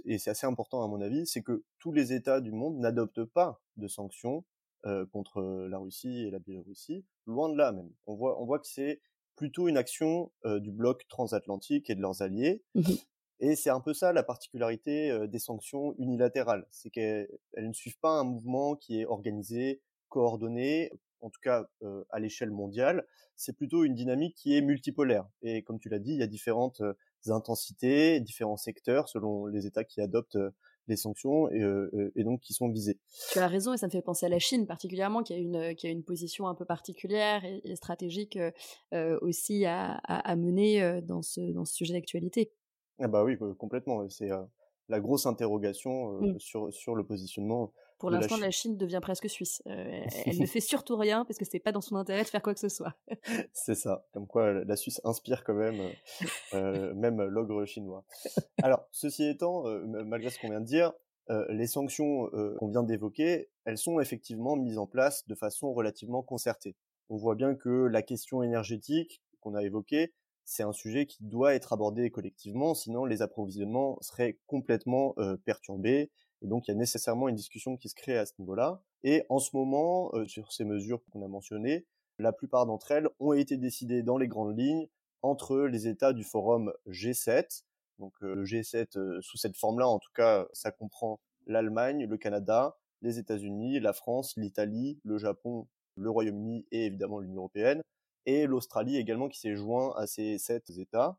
et 0.05 0.19
c'est 0.19 0.31
assez 0.31 0.47
important 0.47 0.83
à 0.83 0.89
mon 0.89 1.01
avis, 1.01 1.27
c'est 1.27 1.43
que 1.43 1.65
tous 1.79 1.93
les 1.93 2.13
États 2.13 2.41
du 2.41 2.53
monde 2.53 2.79
n'adoptent 2.79 3.25
pas 3.25 3.61
de 3.77 3.89
sanctions 3.89 4.45
contre 5.13 5.43
la 5.69 5.79
Russie 5.79 6.27
et 6.27 6.31
la 6.31 6.41
Biélorussie, 6.41 7.05
loin 7.27 7.49
de 7.49 7.57
là 7.57 7.71
même. 7.73 7.91
On 8.07 8.17
voit, 8.17 8.41
on 8.41 8.45
voit 8.45 8.59
que 8.59 8.67
c'est 8.67 9.01
plutôt 9.37 9.69
une 9.69 9.77
action 9.77 10.33
du 10.45 10.73
bloc 10.73 11.07
transatlantique 11.09 11.91
et 11.91 11.95
de 11.95 12.01
leurs 12.01 12.23
alliés. 12.23 12.63
Mmh 12.75 12.83
et 13.45 13.57
c'est 13.57 13.71
un 13.71 13.81
peu 13.81 13.93
ça 13.93 14.13
la 14.13 14.23
particularité 14.23 15.27
des 15.27 15.39
sanctions 15.41 15.97
unilatérales, 15.99 16.65
c'est 16.71 16.91
qu'elles 16.91 17.29
ne 17.57 17.73
suivent 17.73 17.99
pas 17.99 18.21
un 18.21 18.23
mouvement 18.23 18.77
qui 18.77 19.01
est 19.01 19.05
organisé, 19.05 19.83
coordonné, 20.09 20.93
en 21.21 21.29
tout 21.29 21.41
cas 21.43 21.69
à 22.11 22.21
l'échelle 22.21 22.53
mondiale. 22.53 23.05
C'est 23.35 23.57
plutôt 23.57 23.83
une 23.83 23.95
dynamique 23.95 24.37
qui 24.37 24.57
est 24.57 24.61
multipolaire. 24.61 25.29
Et 25.43 25.65
comme 25.65 25.81
tu 25.81 25.89
l'as 25.89 25.99
dit, 25.99 26.13
il 26.13 26.21
y 26.21 26.23
a 26.23 26.29
différentes 26.29 26.83
intensités, 27.31 28.21
différents 28.21 28.57
secteurs 28.57 29.09
selon 29.09 29.47
les 29.47 29.67
États 29.67 29.85
qui 29.85 30.01
adoptent 30.01 30.39
les 30.89 30.97
sanctions 30.97 31.49
et, 31.51 32.25
donc 32.25 32.41
qui 32.41 32.55
sont 32.55 32.69
visés. 32.69 32.99
Tu 33.31 33.39
as 33.39 33.47
raison 33.47 33.73
et 33.73 33.77
ça 33.77 33.87
me 33.87 33.93
fait 33.93 34.03
penser 34.03 34.27
à 34.27 34.29
la 34.29 34.41
Chine 34.41 34.67
particulièrement 34.67 35.23
qui 35.23 35.33
a 35.33 35.37
une, 35.37 35.77
qui 35.77 35.87
a 35.87 35.91
une 35.91 36.03
position 36.03 36.49
un 36.49 36.57
peu 36.57 36.65
particulière 36.65 37.45
et, 37.45 37.77
stratégique 37.77 38.37
aussi 39.21 39.65
à, 39.65 39.93
à, 39.93 40.35
mener 40.35 41.01
dans, 41.03 41.23
ce, 41.23 41.41
dans 41.53 41.65
ce 41.65 41.75
sujet 41.75 41.95
d'actualité. 41.95 42.53
Ah 42.99 43.07
bah 43.07 43.23
oui, 43.23 43.39
complètement. 43.59 44.09
C'est 44.11 44.31
la 44.89 45.01
grosse 45.01 45.27
interrogation 45.27 46.21
mmh. 46.21 46.39
sur, 46.41 46.73
sur 46.73 46.97
le 46.97 47.07
positionnement 47.07 47.73
pour 48.03 48.11
l'instant, 48.11 48.37
la, 48.37 48.51
Chine 48.51 48.77
devient 48.77 48.99
presque 49.01 49.31
suisse. 49.31 49.63
Euh, 49.69 50.01
elle 50.27 50.41
ne 50.41 50.47
fait 50.47 50.59
surtout 50.59 50.97
rien 50.97 51.25
parce 51.25 51.39
que 51.39 51.45
c'est 51.45 51.61
pas 51.61 51.71
dans 51.71 51.81
son 51.81 51.95
intérêt 51.95 52.25
de 52.25 52.29
faire 52.29 52.43
quoi 52.43 52.53
que 52.53 52.59
ce 52.59 52.69
soit. 52.69 52.97
c'est 53.53 53.77
ça. 53.77 54.05
Comme 54.13 54.27
quoi, 54.27 54.53
la 54.65 54.75
Suisse 54.75 55.01
inspire 55.05 55.45
quand 55.45 55.55
même, 55.55 55.79
euh, 55.79 55.93
euh, 56.55 56.95
même 56.95 57.23
l'ogre 57.23 57.65
chinois. 57.65 58.05
Alors, 58.61 58.89
ceci 58.91 59.25
étant, 59.29 59.63
malgré 59.87 60.31
ce 60.31 60.41
qu'on 60.41 60.49
vient 60.49 60.61
de 60.61 60.67
dire, 60.67 60.93
les 61.49 61.69
sanctions 61.69 62.29
qu'on 62.59 62.67
vient 62.67 62.83
d'évoquer, 62.83 63.51
elles 63.67 63.79
sont 63.79 64.01
effectivement 64.01 64.57
mises 64.57 64.79
en 64.79 64.89
place 64.89 65.25
de 65.29 65.37
façon 65.37 65.73
relativement 65.73 66.25
concertée. 66.25 66.75
On 67.09 67.17
voit 67.17 67.37
bien 67.37 67.55
que 67.55 67.87
la 67.87 68.03
question 68.03 68.43
énergétique 68.43 69.23
qu'on 69.39 69.55
a 69.55 69.63
évoquée, 69.63 70.13
c'est 70.45 70.65
un 70.65 70.73
sujet 70.73 71.07
qui 71.07 71.23
doit 71.23 71.55
être 71.55 71.73
abordé 71.73 72.11
collectivement, 72.11 72.75
sinon 72.75 73.05
les 73.05 73.23
approvisionnements 73.23 73.97
seraient 74.01 74.41
complètement 74.49 75.15
perturbés 75.45 76.11
donc, 76.49 76.67
il 76.67 76.73
y 76.73 76.75
a 76.75 76.77
nécessairement 76.77 77.29
une 77.29 77.37
discussion 77.37 77.77
qui 77.77 77.89
se 77.89 77.95
crée 77.95 78.19
à 78.19 78.27
ce 78.27 78.33
niveau-là. 78.39 78.83
Et 79.05 79.25
en 79.29 79.39
ce 79.39 79.57
moment, 79.57 80.11
euh, 80.15 80.27
sur 80.27 80.53
ces 80.53 80.65
mesures 80.65 81.01
qu'on 81.11 81.23
a 81.23 81.29
mentionnées, 81.29 81.87
la 82.19 82.33
plupart 82.33 82.67
d'entre 82.67 82.91
elles 82.91 83.09
ont 83.21 83.33
été 83.33 83.57
décidées 83.57 84.03
dans 84.03 84.19
les 84.19 84.29
grandes 84.29 84.59
lignes 84.59 84.89
entre 85.23 85.61
les 85.61 85.87
États 85.87 86.13
du 86.13 86.25
forum 86.25 86.73
G7. 86.89 87.63
Donc, 87.99 88.15
euh, 88.23 88.35
le 88.35 88.45
G7, 88.45 88.99
euh, 88.99 89.21
sous 89.23 89.37
cette 89.37 89.57
forme-là, 89.57 89.89
en 89.89 89.99
tout 89.99 90.11
cas, 90.15 90.47
ça 90.53 90.73
comprend 90.73 91.21
l'Allemagne, 91.47 92.07
le 92.07 92.17
Canada, 92.19 92.77
les 93.03 93.19
États-Unis, 93.19 93.81
la 93.81 93.93
France, 93.93 94.35
l'Italie, 94.37 95.01
le 95.05 95.19
Japon, 95.19 95.69
le 95.97 96.11
Royaume-Uni 96.11 96.67
et 96.73 96.87
évidemment 96.87 97.21
l'Union 97.21 97.43
européenne, 97.43 97.83
et 98.27 98.47
l'Australie 98.47 98.97
également 98.97 99.29
qui 99.29 99.39
s'est 99.39 99.57
joint 99.57 99.95
à 99.97 100.07
ces 100.07 100.39
sept 100.39 100.71
États, 100.71 101.19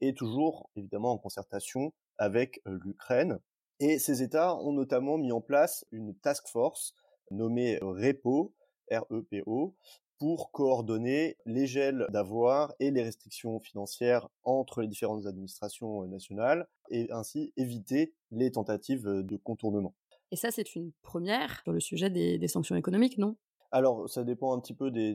et 0.00 0.14
toujours 0.14 0.70
évidemment 0.76 1.12
en 1.12 1.18
concertation 1.18 1.92
avec 2.18 2.60
l'Ukraine. 2.64 3.40
Et 3.80 3.98
ces 3.98 4.22
États 4.22 4.56
ont 4.56 4.72
notamment 4.72 5.18
mis 5.18 5.32
en 5.32 5.40
place 5.40 5.84
une 5.90 6.14
task 6.14 6.48
force 6.48 6.94
nommée 7.30 7.78
REPO, 7.80 8.54
R-E-P-O, 8.90 9.74
pour 10.18 10.52
coordonner 10.52 11.36
les 11.44 11.66
gels 11.66 12.06
d'avoir 12.10 12.72
et 12.78 12.90
les 12.90 13.02
restrictions 13.02 13.58
financières 13.60 14.28
entre 14.44 14.80
les 14.80 14.88
différentes 14.88 15.26
administrations 15.26 16.06
nationales 16.06 16.68
et 16.90 17.10
ainsi 17.10 17.52
éviter 17.56 18.14
les 18.30 18.52
tentatives 18.52 19.04
de 19.04 19.36
contournement. 19.36 19.94
Et 20.30 20.36
ça, 20.36 20.50
c'est 20.50 20.74
une 20.74 20.92
première 21.02 21.60
sur 21.62 21.72
le 21.72 21.80
sujet 21.80 22.10
des, 22.10 22.48
sanctions 22.48 22.76
économiques, 22.76 23.18
non? 23.18 23.36
Alors, 23.74 24.08
ça 24.08 24.22
dépend 24.22 24.56
un 24.56 24.60
petit 24.60 24.72
peu 24.72 24.92
des, 24.92 25.14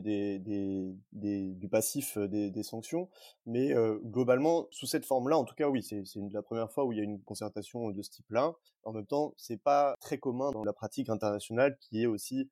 du 1.12 1.68
passif 1.70 2.18
des, 2.18 2.62
sanctions, 2.62 3.08
mais 3.46 3.72
globalement, 4.04 4.68
sous 4.70 4.84
cette 4.84 5.06
forme-là, 5.06 5.38
en 5.38 5.44
tout 5.44 5.54
cas, 5.54 5.68
oui, 5.68 5.82
c'est 5.82 6.04
la 6.30 6.42
première 6.42 6.70
fois 6.70 6.84
où 6.84 6.92
il 6.92 6.98
y 6.98 7.00
a 7.00 7.04
une 7.04 7.22
concertation 7.22 7.90
de 7.90 8.02
ce 8.02 8.10
type-là. 8.10 8.52
En 8.84 8.92
même 8.92 9.06
temps, 9.06 9.32
c'est 9.38 9.56
pas 9.56 9.94
très 9.98 10.18
commun 10.18 10.50
dans 10.52 10.62
la 10.62 10.74
pratique 10.74 11.08
internationale 11.08 11.78
qui 11.80 12.02
est 12.02 12.06
aussi 12.06 12.50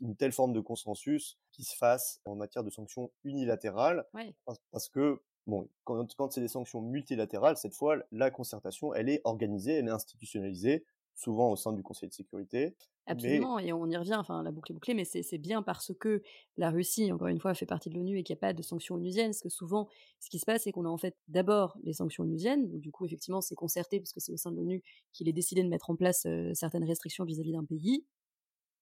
une 0.00 0.16
telle 0.16 0.32
forme 0.32 0.54
de 0.54 0.60
consensus 0.60 1.38
qui 1.50 1.64
se 1.64 1.76
fasse 1.76 2.22
en 2.24 2.34
matière 2.34 2.64
de 2.64 2.70
sanctions 2.70 3.10
unilatérales, 3.22 4.06
parce, 4.70 4.88
que 4.88 5.20
bon, 5.46 5.68
quand, 5.84 6.14
quand 6.16 6.32
c'est 6.32 6.40
des 6.40 6.48
sanctions 6.48 6.80
multilatérales, 6.80 7.58
cette 7.58 7.74
fois, 7.74 7.98
la 8.10 8.30
concertation, 8.30 8.94
elle 8.94 9.10
est 9.10 9.20
organisée, 9.24 9.74
elle 9.74 9.88
est 9.88 9.90
institutionnalisée, 9.90 10.86
souvent 11.14 11.50
au 11.50 11.56
sein 11.56 11.74
du 11.74 11.82
Conseil 11.82 12.08
de 12.08 12.14
sécurité. 12.14 12.74
Absolument, 13.06 13.58
et 13.58 13.72
on 13.72 13.86
y 13.86 13.96
revient, 13.96 14.14
enfin 14.14 14.42
la 14.42 14.52
boucle 14.52 14.70
est 14.70 14.74
bouclée, 14.74 14.94
mais 14.94 15.04
c'est 15.04 15.38
bien 15.38 15.62
parce 15.62 15.92
que 15.98 16.22
la 16.56 16.70
Russie, 16.70 17.10
encore 17.10 17.26
une 17.26 17.40
fois, 17.40 17.52
fait 17.54 17.66
partie 17.66 17.90
de 17.90 17.96
l'ONU 17.96 18.18
et 18.18 18.22
qu'il 18.22 18.34
n'y 18.34 18.38
a 18.38 18.40
pas 18.40 18.52
de 18.52 18.62
sanctions 18.62 18.94
onusiennes, 18.94 19.30
parce 19.30 19.42
que 19.42 19.48
souvent, 19.48 19.88
ce 20.20 20.30
qui 20.30 20.38
se 20.38 20.44
passe, 20.46 20.62
c'est 20.62 20.72
qu'on 20.72 20.84
a 20.84 20.88
en 20.88 20.98
fait 20.98 21.16
d'abord 21.26 21.76
les 21.82 21.94
sanctions 21.94 22.22
onusiennes, 22.22 22.68
donc 22.68 22.80
du 22.80 22.92
coup, 22.92 23.04
effectivement, 23.04 23.40
c'est 23.40 23.56
concerté, 23.56 23.98
parce 23.98 24.12
que 24.12 24.20
c'est 24.20 24.32
au 24.32 24.36
sein 24.36 24.52
de 24.52 24.56
l'ONU 24.56 24.82
qu'il 25.12 25.28
est 25.28 25.32
décidé 25.32 25.64
de 25.64 25.68
mettre 25.68 25.90
en 25.90 25.96
place 25.96 26.26
certaines 26.54 26.84
restrictions 26.84 27.24
vis-à-vis 27.24 27.52
d'un 27.52 27.64
pays, 27.64 28.06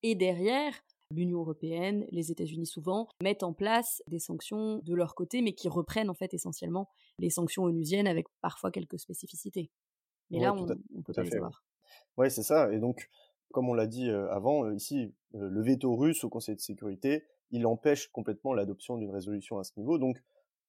et 0.02 0.14
derrière, 0.14 0.74
l'Union 1.10 1.40
européenne, 1.40 2.06
les 2.10 2.30
États-Unis 2.30 2.66
souvent, 2.66 3.08
mettent 3.22 3.42
en 3.42 3.52
place 3.52 4.02
des 4.06 4.18
sanctions 4.18 4.78
de 4.84 4.94
leur 4.94 5.14
côté, 5.14 5.42
mais 5.42 5.54
qui 5.54 5.68
reprennent 5.68 6.08
en 6.10 6.14
fait 6.14 6.34
essentiellement 6.34 6.88
les 7.18 7.30
sanctions 7.30 7.64
onusiennes 7.64 8.06
avec 8.06 8.26
parfois 8.42 8.70
quelques 8.70 8.98
spécificités. 8.98 9.70
Mais 10.30 10.40
là, 10.40 10.54
on 10.54 10.66
ne 10.66 11.02
peut 11.02 11.12
pas 11.12 11.22
les 11.22 11.34
avoir. 11.34 11.64
Ouais, 12.16 12.30
c'est 12.30 12.42
ça. 12.42 12.72
Et 12.72 12.78
donc, 12.78 13.08
comme 13.52 13.68
on 13.68 13.74
l'a 13.74 13.86
dit 13.86 14.10
avant, 14.10 14.70
ici, 14.70 15.14
le 15.32 15.62
veto 15.62 15.94
russe 15.96 16.24
au 16.24 16.28
Conseil 16.28 16.56
de 16.56 16.60
sécurité, 16.60 17.24
il 17.50 17.66
empêche 17.66 18.08
complètement 18.08 18.54
l'adoption 18.54 18.96
d'une 18.96 19.10
résolution 19.10 19.58
à 19.58 19.64
ce 19.64 19.72
niveau. 19.76 19.98
Donc, 19.98 20.22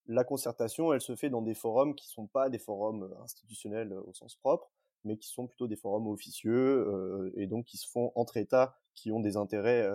la 0.08 0.24
concertation, 0.24 0.94
elle 0.94 1.02
se 1.02 1.16
fait 1.16 1.30
dans 1.30 1.42
des 1.42 1.54
forums 1.54 1.96
qui 1.96 2.08
sont 2.10 2.28
pas 2.28 2.50
des 2.50 2.58
forums 2.58 3.14
institutionnels 3.24 3.94
au 3.94 4.14
sens 4.14 4.36
propre, 4.36 4.72
mais 5.04 5.18
qui 5.18 5.30
sont 5.30 5.48
plutôt 5.48 5.68
des 5.68 5.76
forums 5.76 6.08
officieux 6.08 7.32
et 7.36 7.48
donc 7.48 7.66
qui 7.66 7.78
se 7.78 7.90
font 7.90 8.12
entre 8.16 8.38
États 8.38 8.76
qui 8.94 9.12
ont 9.12 9.20
des 9.20 9.38
intérêts 9.38 9.88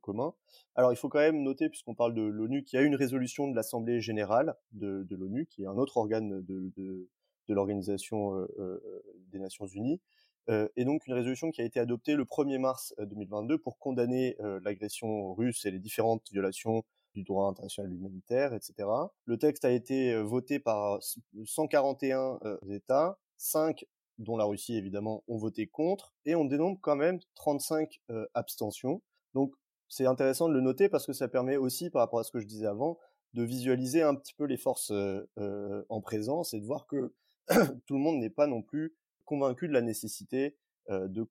communs. 0.00 0.34
Alors 0.74 0.92
il 0.92 0.96
faut 0.96 1.08
quand 1.08 1.20
même 1.20 1.42
noter, 1.42 1.68
puisqu'on 1.68 1.94
parle 1.94 2.14
de 2.14 2.22
l'ONU, 2.22 2.64
qu'il 2.64 2.78
y 2.78 2.82
a 2.82 2.84
une 2.84 2.94
résolution 2.94 3.48
de 3.48 3.56
l'Assemblée 3.56 4.00
générale 4.00 4.56
de, 4.72 5.06
l'ONU, 5.10 5.46
qui 5.46 5.62
est 5.62 5.66
un 5.66 5.78
autre 5.78 5.96
organe 5.96 6.42
de, 6.42 6.72
de 6.76 7.54
l'Organisation 7.54 8.46
des 9.30 9.38
Nations 9.38 9.66
Unies, 9.66 10.00
et 10.48 10.84
donc 10.84 11.06
une 11.06 11.14
résolution 11.14 11.50
qui 11.50 11.60
a 11.60 11.64
été 11.64 11.78
adoptée 11.80 12.14
le 12.14 12.24
1er 12.24 12.58
mars 12.58 12.94
2022 12.98 13.58
pour 13.58 13.78
condamner 13.78 14.36
l'agression 14.64 15.34
russe 15.34 15.64
et 15.64 15.70
les 15.70 15.78
différentes 15.78 16.28
violations 16.30 16.82
du 17.14 17.22
droit 17.22 17.48
international 17.48 17.92
humanitaire, 17.92 18.54
etc. 18.54 18.88
Le 19.26 19.38
texte 19.38 19.64
a 19.64 19.70
été 19.70 20.14
voté 20.22 20.58
par 20.58 20.98
141 21.44 22.40
États, 22.70 23.18
5 23.36 23.84
dont 24.18 24.36
la 24.36 24.44
Russie 24.44 24.76
évidemment 24.76 25.22
ont 25.28 25.36
voté 25.36 25.66
contre, 25.66 26.12
et 26.24 26.34
on 26.34 26.44
dénombre 26.44 26.78
quand 26.80 26.96
même 26.96 27.18
35 27.34 28.00
abstentions. 28.34 29.02
Donc 29.34 29.54
c'est 29.88 30.06
intéressant 30.06 30.48
de 30.48 30.54
le 30.54 30.60
noter 30.60 30.88
parce 30.88 31.06
que 31.06 31.12
ça 31.12 31.28
permet 31.28 31.56
aussi, 31.56 31.90
par 31.90 32.00
rapport 32.00 32.20
à 32.20 32.24
ce 32.24 32.32
que 32.32 32.40
je 32.40 32.46
disais 32.46 32.66
avant, 32.66 32.98
de 33.34 33.42
visualiser 33.42 34.02
un 34.02 34.14
petit 34.14 34.34
peu 34.34 34.44
les 34.44 34.56
forces 34.56 34.92
en 35.36 36.00
présence 36.00 36.54
et 36.54 36.60
de 36.60 36.66
voir 36.66 36.86
que 36.86 37.14
tout 37.86 37.94
le 37.94 38.00
monde 38.00 38.18
n'est 38.18 38.30
pas 38.30 38.46
non 38.46 38.62
plus 38.62 38.94
convaincu 39.24 39.68
de 39.68 39.72
la 39.72 39.82
nécessité 39.82 40.56
de 40.88 41.28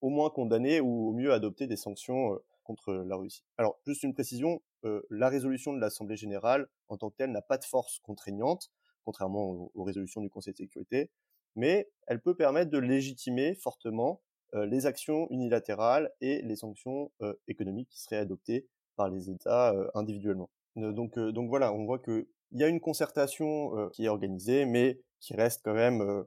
au 0.00 0.08
moins 0.08 0.30
condamner 0.30 0.80
ou 0.80 1.10
au 1.10 1.12
mieux 1.12 1.32
adopter 1.32 1.66
des 1.66 1.76
sanctions 1.76 2.38
contre 2.64 2.92
la 2.92 3.16
Russie. 3.16 3.44
Alors, 3.58 3.78
juste 3.86 4.02
une 4.02 4.14
précision, 4.14 4.62
la 5.10 5.28
résolution 5.28 5.72
de 5.72 5.80
l'Assemblée 5.80 6.16
générale, 6.16 6.68
en 6.88 6.96
tant 6.96 7.10
que 7.10 7.16
telle, 7.16 7.32
n'a 7.32 7.42
pas 7.42 7.58
de 7.58 7.64
force 7.64 7.98
contraignante, 8.00 8.70
contrairement 9.04 9.70
aux, 9.74 9.82
résolutions 9.82 10.20
du 10.20 10.30
Conseil 10.30 10.52
de 10.52 10.58
sécurité, 10.58 11.10
mais 11.56 11.90
elle 12.06 12.20
peut 12.20 12.36
permettre 12.36 12.70
de 12.70 12.78
légitimer 12.78 13.54
fortement 13.54 14.20
les 14.52 14.86
actions 14.86 15.28
unilatérales 15.30 16.12
et 16.20 16.42
les 16.42 16.56
sanctions 16.56 17.10
économiques 17.48 17.88
qui 17.88 18.00
seraient 18.00 18.16
adoptées 18.16 18.66
par 18.96 19.08
les 19.08 19.30
États 19.30 19.74
individuellement. 19.94 20.50
donc, 20.76 21.18
donc 21.18 21.48
voilà, 21.48 21.72
on 21.72 21.84
voit 21.84 21.98
qu'il 21.98 22.26
y 22.52 22.64
a 22.64 22.68
une 22.68 22.80
concertation 22.80 23.88
qui 23.90 24.04
est 24.04 24.08
organisée, 24.08 24.64
mais 24.64 25.00
qui 25.20 25.34
reste 25.34 25.62
quand 25.64 25.74
même 25.74 26.24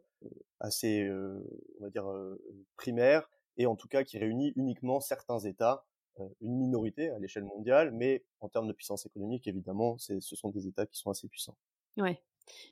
assez, 0.59 1.09
on 1.09 1.84
va 1.84 1.89
dire, 1.89 2.05
primaire, 2.78 3.30
et 3.57 3.65
en 3.65 3.76
tout 3.76 3.88
cas 3.88 4.03
qui 4.03 4.17
réunit 4.17 4.53
uniquement 4.55 4.99
certains 4.99 5.39
États, 5.39 5.86
une 6.41 6.57
minorité 6.57 7.09
à 7.09 7.19
l'échelle 7.19 7.43
mondiale, 7.43 7.91
mais 7.91 8.24
en 8.39 8.49
termes 8.49 8.67
de 8.67 8.74
puissance 8.74 9.05
économique, 9.05 9.47
évidemment, 9.47 9.97
ce 9.97 10.19
sont 10.19 10.49
des 10.49 10.67
États 10.67 10.86
qui 10.86 10.97
sont 10.97 11.09
assez 11.09 11.28
puissants. 11.28 11.57
Ouais. 11.97 12.21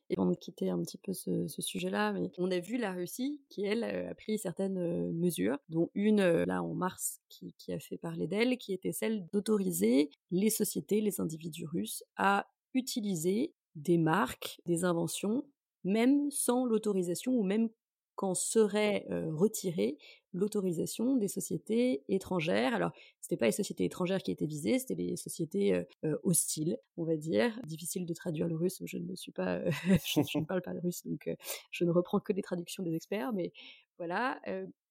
Et 0.10 0.16
pour 0.16 0.26
nous 0.26 0.36
quitter 0.36 0.70
un 0.70 0.82
petit 0.82 0.98
peu 0.98 1.14
ce, 1.14 1.48
sujet-là, 1.48 2.12
mais 2.12 2.30
on 2.38 2.52
a 2.52 2.60
vu 2.60 2.78
la 2.78 2.92
Russie 2.92 3.42
qui, 3.50 3.64
elle, 3.66 3.84
a 3.84 4.14
pris 4.16 4.38
certaines 4.38 5.12
mesures, 5.14 5.58
dont 5.70 5.90
une, 5.94 6.22
là, 6.44 6.62
en 6.62 6.74
mars, 6.74 7.22
qui, 7.30 7.54
qui 7.54 7.72
a 7.72 7.80
fait 7.80 7.98
parler 7.98 8.28
d'elle, 8.28 8.58
qui 8.58 8.74
était 8.74 8.92
celle 8.92 9.26
d'autoriser 9.28 10.10
les 10.30 10.50
sociétés, 10.50 11.00
les 11.00 11.22
individus 11.22 11.66
russes 11.66 12.04
à 12.18 12.48
utiliser 12.74 13.54
des 13.76 13.98
marques, 13.98 14.60
des 14.66 14.84
inventions, 14.84 15.46
même 15.84 16.30
sans 16.32 16.66
l'autorisation 16.66 17.34
ou 17.34 17.44
même 17.44 17.70
quand 18.16 18.36
serait 18.36 19.08
retirée 19.10 19.98
l'autorisation 20.34 21.16
des 21.16 21.28
sociétés 21.28 22.04
étrangères. 22.08 22.74
Alors, 22.74 22.92
c'était 23.20 23.38
pas 23.38 23.48
les 23.48 23.52
sociétés 23.52 23.86
étrangères 23.86 24.22
qui 24.22 24.32
étaient 24.32 24.46
visées, 24.46 24.80
c'était 24.80 24.96
les 24.96 25.16
sociétés 25.16 25.84
hostiles, 26.24 26.78
on 26.98 27.04
va 27.04 27.16
dire. 27.16 27.60
Difficile 27.66 28.06
de 28.06 28.14
traduire 28.14 28.48
le 28.48 28.56
russe, 28.56 28.82
je 28.86 28.98
ne 28.98 29.16
suis 29.16 29.32
pas, 29.32 29.62
je, 30.06 30.38
ne 30.38 30.46
parle 30.46 30.62
pas 30.62 30.74
le 30.74 30.80
russe, 30.82 31.06
donc 31.06 31.30
je 31.72 31.84
ne 31.84 31.92
reprends 31.92 32.20
que 32.20 32.34
les 32.34 32.42
traductions 32.44 32.84
des 32.84 32.94
experts, 32.94 33.34
mais 33.34 33.52
voilà. 33.98 34.40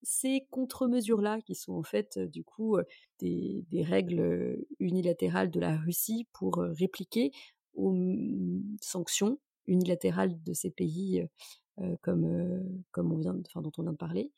ces 0.02 0.46
contre-mesures-là, 0.50 1.40
qui 1.40 1.54
sont 1.54 1.74
en 1.74 1.82
fait, 1.82 2.18
du 2.18 2.42
coup, 2.42 2.78
des, 3.20 3.64
règles 3.82 4.64
unilatérales 4.78 5.50
de 5.50 5.60
la 5.60 5.76
Russie 5.76 6.26
pour 6.32 6.56
répliquer 6.56 7.30
aux 7.74 7.94
sanctions 8.80 9.38
unilatérales 9.70 10.42
de 10.42 10.52
ces 10.52 10.70
pays 10.70 11.26
comme, 12.02 12.24
on 12.96 13.16
vient, 13.16 13.36
enfin, 13.46 13.62
dont 13.62 13.72
on 13.78 13.82
vient 13.82 13.92
de 13.92 13.96
parler, 13.96 14.30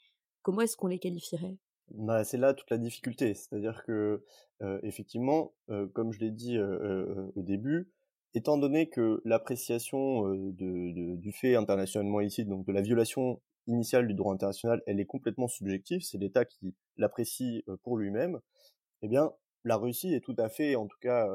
comment 0.42 0.60
est-ce 0.60 0.76
qu'on 0.76 0.86
les 0.86 0.98
qualifierait? 1.00 1.56
Bah, 1.90 2.24
c'est 2.24 2.38
là 2.38 2.54
toute 2.54 2.70
la 2.70 2.78
difficulté, 2.78 3.34
c'est-à-dire 3.34 3.82
que 3.84 4.24
effectivement, 4.82 5.52
comme 5.92 6.12
je 6.12 6.20
l'ai 6.20 6.30
dit 6.30 6.58
au 6.58 7.42
début, 7.42 7.90
étant 8.34 8.56
donné 8.56 8.88
que 8.88 9.20
l'appréciation 9.24 10.32
du 10.52 11.32
fait 11.32 11.56
internationalement 11.56 12.20
ici, 12.20 12.44
donc 12.44 12.64
de 12.64 12.72
la 12.72 12.80
violation 12.80 13.40
initiale 13.66 14.06
du 14.06 14.14
droit 14.14 14.32
international, 14.32 14.82
elle 14.86 15.00
est 15.00 15.06
complètement 15.06 15.48
subjective, 15.48 16.02
c'est 16.02 16.18
l'État 16.18 16.44
qui 16.44 16.74
l'apprécie 16.96 17.64
pour 17.82 17.96
lui-même, 17.96 18.40
eh 19.02 19.08
bien, 19.08 19.32
la 19.64 19.76
Russie 19.76 20.14
est 20.14 20.20
tout 20.20 20.36
à 20.38 20.48
fait, 20.48 20.76
en 20.76 20.86
tout 20.86 20.98
cas 21.00 21.28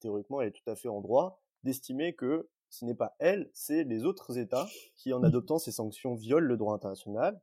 théoriquement, 0.00 0.40
elle 0.40 0.48
est 0.48 0.52
tout 0.52 0.70
à 0.70 0.76
fait 0.76 0.88
en 0.88 1.00
droit 1.00 1.40
d'estimer 1.64 2.14
que 2.14 2.48
ce 2.70 2.84
n'est 2.84 2.94
pas 2.94 3.14
elle, 3.18 3.50
c'est 3.52 3.84
les 3.84 4.04
autres 4.04 4.38
États 4.38 4.66
qui, 4.94 5.12
en 5.12 5.22
adoptant 5.22 5.58
ces 5.58 5.72
sanctions, 5.72 6.14
violent 6.14 6.46
le 6.46 6.56
droit 6.56 6.74
international, 6.74 7.40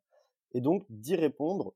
et 0.54 0.62
donc 0.62 0.86
d'y 0.90 1.16
répondre 1.16 1.74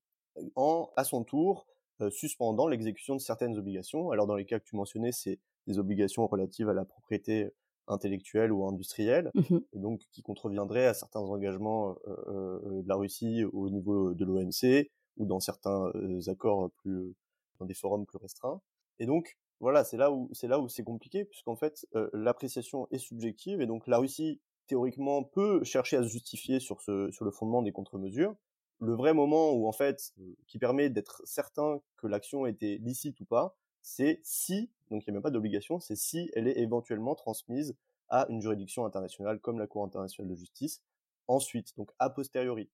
en, 0.55 0.89
à 0.95 1.03
son 1.03 1.23
tour, 1.23 1.67
suspendant 2.11 2.67
l'exécution 2.67 3.15
de 3.15 3.19
certaines 3.19 3.57
obligations. 3.57 4.11
Alors 4.11 4.25
dans 4.25 4.35
les 4.35 4.45
cas 4.45 4.59
que 4.59 4.63
tu 4.63 4.77
mentionnais, 4.77 5.11
c'est 5.11 5.39
des 5.67 5.79
obligations 5.79 6.25
relatives 6.27 6.69
à 6.69 6.73
la 6.73 6.85
propriété 6.85 7.49
intellectuelle 7.87 8.51
ou 8.53 8.65
industrielle, 8.65 9.31
mmh 9.33 9.57
et 9.73 9.79
donc 9.79 10.01
qui 10.11 10.21
contreviendraient 10.21 10.85
à 10.85 10.93
certains 10.93 11.19
engagements 11.19 11.95
de 12.05 12.87
la 12.87 12.95
Russie 12.95 13.43
au 13.51 13.69
niveau 13.69 14.13
de 14.13 14.23
l'OMC 14.23 14.89
ou 15.17 15.25
dans 15.25 15.39
certains 15.39 15.91
accords 16.27 16.71
plus 16.77 17.13
dans 17.59 17.65
des 17.65 17.73
forums 17.73 18.05
plus 18.05 18.19
restreints. 18.19 18.61
Et 18.99 19.05
donc 19.05 19.37
voilà, 19.59 19.83
c'est 19.83 19.97
là 19.97 20.11
où 20.11 20.29
c'est 20.31 20.47
là 20.47 20.59
où 20.59 20.69
c'est 20.69 20.83
compliqué 20.83 21.25
puisqu'en 21.25 21.55
fait 21.55 21.87
l'appréciation 22.13 22.87
est 22.91 22.97
subjective 22.97 23.61
et 23.61 23.65
donc 23.65 23.87
la 23.87 23.97
Russie 23.97 24.39
théoriquement 24.67 25.23
peut 25.23 25.63
chercher 25.63 25.97
à 25.97 26.03
se 26.03 26.07
justifier 26.07 26.59
sur 26.59 26.81
ce 26.81 27.11
sur 27.11 27.25
le 27.25 27.31
fondement 27.31 27.61
des 27.61 27.71
contre-mesures. 27.71 28.35
Le 28.79 28.93
vrai 28.93 29.13
moment 29.13 29.51
où 29.51 29.67
en 29.67 29.73
fait 29.73 30.13
qui 30.47 30.59
permet 30.59 30.89
d'être 30.89 31.21
certain 31.25 31.81
que 31.97 32.07
l'action 32.07 32.45
était 32.45 32.77
licite 32.81 33.19
ou 33.19 33.25
pas, 33.25 33.57
c'est 33.81 34.19
si 34.23 34.69
donc 34.89 35.05
il 35.05 35.09
n'y 35.09 35.11
a 35.11 35.15
même 35.15 35.23
pas 35.23 35.31
d'obligation, 35.31 35.79
c'est 35.79 35.95
si 35.95 36.31
elle 36.33 36.47
est 36.47 36.57
éventuellement 36.57 37.15
transmise 37.15 37.75
à 38.07 38.25
une 38.29 38.41
juridiction 38.41 38.85
internationale 38.85 39.39
comme 39.39 39.59
la 39.59 39.67
Cour 39.67 39.83
internationale 39.83 40.29
de 40.29 40.35
justice 40.35 40.81
ensuite, 41.27 41.75
donc 41.77 41.91
a 41.99 42.09
posteriori. 42.09 42.69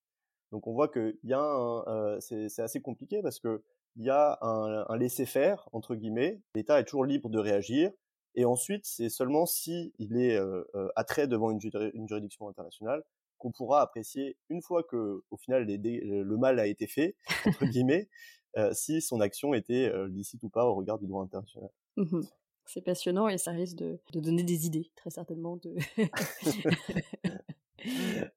Donc 0.51 0.67
on 0.67 0.73
voit 0.73 0.87
que 0.87 1.17
y 1.23 1.33
a 1.33 1.41
un, 1.41 2.19
c'est 2.19 2.59
assez 2.59 2.81
compliqué 2.81 3.21
parce 3.21 3.39
que 3.39 3.63
il 3.95 4.03
y 4.05 4.09
a 4.09 4.37
un, 4.41 4.85
un 4.87 4.97
laisser-faire 4.97 5.67
entre 5.71 5.95
guillemets. 5.95 6.41
L'État 6.55 6.79
est 6.79 6.85
toujours 6.85 7.05
libre 7.05 7.29
de 7.29 7.39
réagir. 7.39 7.91
Et 8.35 8.43
ensuite, 8.43 8.85
c'est 8.85 9.09
seulement 9.09 9.45
si 9.45 9.93
il 9.97 10.17
est 10.17 10.35
euh, 10.35 10.63
euh 10.75 10.89
attrait 10.95 11.27
devant 11.27 11.51
une, 11.51 11.59
une 11.93 12.07
juridiction 12.07 12.49
internationale 12.49 13.03
qu'on 13.37 13.51
pourra 13.51 13.81
apprécier 13.81 14.37
une 14.49 14.61
fois 14.61 14.83
que, 14.83 15.23
au 15.29 15.37
final, 15.37 15.65
les, 15.65 15.77
le 15.77 16.37
mal 16.37 16.59
a 16.59 16.67
été 16.67 16.87
fait 16.87 17.15
entre 17.45 17.65
guillemets, 17.65 18.09
euh, 18.57 18.73
si 18.73 19.01
son 19.01 19.19
action 19.21 19.53
était 19.53 19.89
euh, 19.89 20.07
licite 20.07 20.43
ou 20.43 20.49
pas 20.49 20.65
au 20.65 20.75
regard 20.75 20.99
du 20.99 21.07
droit 21.07 21.23
international. 21.23 21.69
Mmh 21.97 22.21
c'est 22.67 22.81
passionnant 22.81 23.27
et 23.27 23.37
ça 23.37 23.51
risque 23.51 23.77
de, 23.77 23.99
de, 24.11 24.19
donner 24.19 24.41
des 24.41 24.65
idées, 24.65 24.89
très 24.95 25.11
certainement. 25.11 25.57
De... 25.57 25.75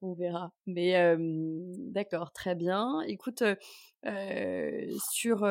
On 0.01 0.13
verra. 0.13 0.51
Mais 0.67 1.15
d'accord, 1.17 2.31
très 2.31 2.55
bien. 2.55 3.01
Écoute, 3.01 3.43
sur, 5.11 5.49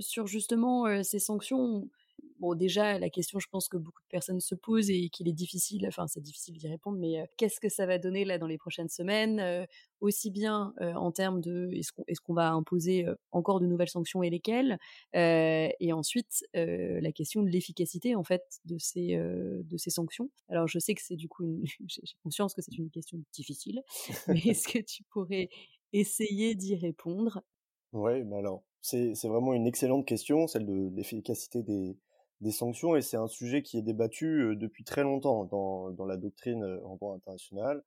sur 0.00 0.26
justement 0.26 1.02
ces 1.02 1.18
sanctions, 1.18 1.88
Bon, 2.38 2.54
déjà, 2.54 2.98
la 2.98 3.10
question, 3.10 3.40
je 3.40 3.48
pense 3.50 3.68
que 3.68 3.76
beaucoup 3.76 4.02
de 4.02 4.08
personnes 4.08 4.40
se 4.40 4.54
posent 4.54 4.90
et 4.90 5.08
qu'il 5.08 5.28
est 5.28 5.32
difficile, 5.32 5.86
enfin, 5.88 6.06
c'est 6.06 6.20
difficile 6.20 6.56
d'y 6.56 6.68
répondre, 6.68 6.98
mais 6.98 7.28
qu'est-ce 7.36 7.58
que 7.58 7.68
ça 7.68 7.84
va 7.84 7.98
donner 7.98 8.24
là 8.24 8.38
dans 8.38 8.46
les 8.46 8.58
prochaines 8.58 8.88
semaines 8.88 9.66
Aussi 10.00 10.30
bien 10.30 10.72
en 10.80 11.10
termes 11.10 11.40
de 11.40 11.70
est-ce 11.72 11.92
qu'on 11.92 12.04
est 12.06 12.14
qu'on 12.16 12.34
va 12.34 12.50
imposer 12.52 13.06
encore 13.32 13.58
de 13.60 13.66
nouvelles 13.66 13.88
sanctions 13.88 14.22
et 14.22 14.30
lesquelles 14.30 14.78
Et 15.14 15.92
ensuite, 15.92 16.44
la 16.54 17.12
question 17.12 17.42
de 17.42 17.48
l'efficacité, 17.48 18.14
en 18.14 18.24
fait, 18.24 18.42
de 18.64 18.78
ces, 18.78 19.16
de 19.16 19.76
ces 19.76 19.90
sanctions. 19.90 20.30
Alors, 20.48 20.68
je 20.68 20.78
sais 20.78 20.94
que 20.94 21.02
c'est 21.02 21.16
du 21.16 21.28
coup, 21.28 21.60
j'ai 21.86 22.02
conscience 22.22 22.54
que 22.54 22.62
c'est 22.62 22.76
une 22.76 22.90
question 22.90 23.18
difficile, 23.32 23.82
mais 24.28 24.40
est-ce 24.46 24.68
que 24.68 24.78
tu 24.78 25.02
pourrais 25.04 25.48
essayer 25.92 26.54
d'y 26.54 26.76
répondre? 26.76 27.42
Oui, 27.92 28.22
mais 28.24 28.36
alors, 28.36 28.62
c'est 28.80 29.14
vraiment 29.24 29.54
une 29.54 29.66
excellente 29.66 30.06
question, 30.06 30.46
celle 30.46 30.66
de 30.66 30.90
l'efficacité 30.94 31.62
des, 31.62 31.96
des 32.40 32.52
sanctions 32.52 32.96
et 32.96 33.02
c'est 33.02 33.16
un 33.16 33.26
sujet 33.26 33.62
qui 33.62 33.78
est 33.78 33.82
débattu 33.82 34.54
depuis 34.56 34.84
très 34.84 35.02
longtemps 35.02 35.44
dans, 35.44 35.90
dans 35.90 36.04
la 36.04 36.16
doctrine 36.16 36.64
en 36.84 36.96
droit 36.96 37.14
international. 37.14 37.82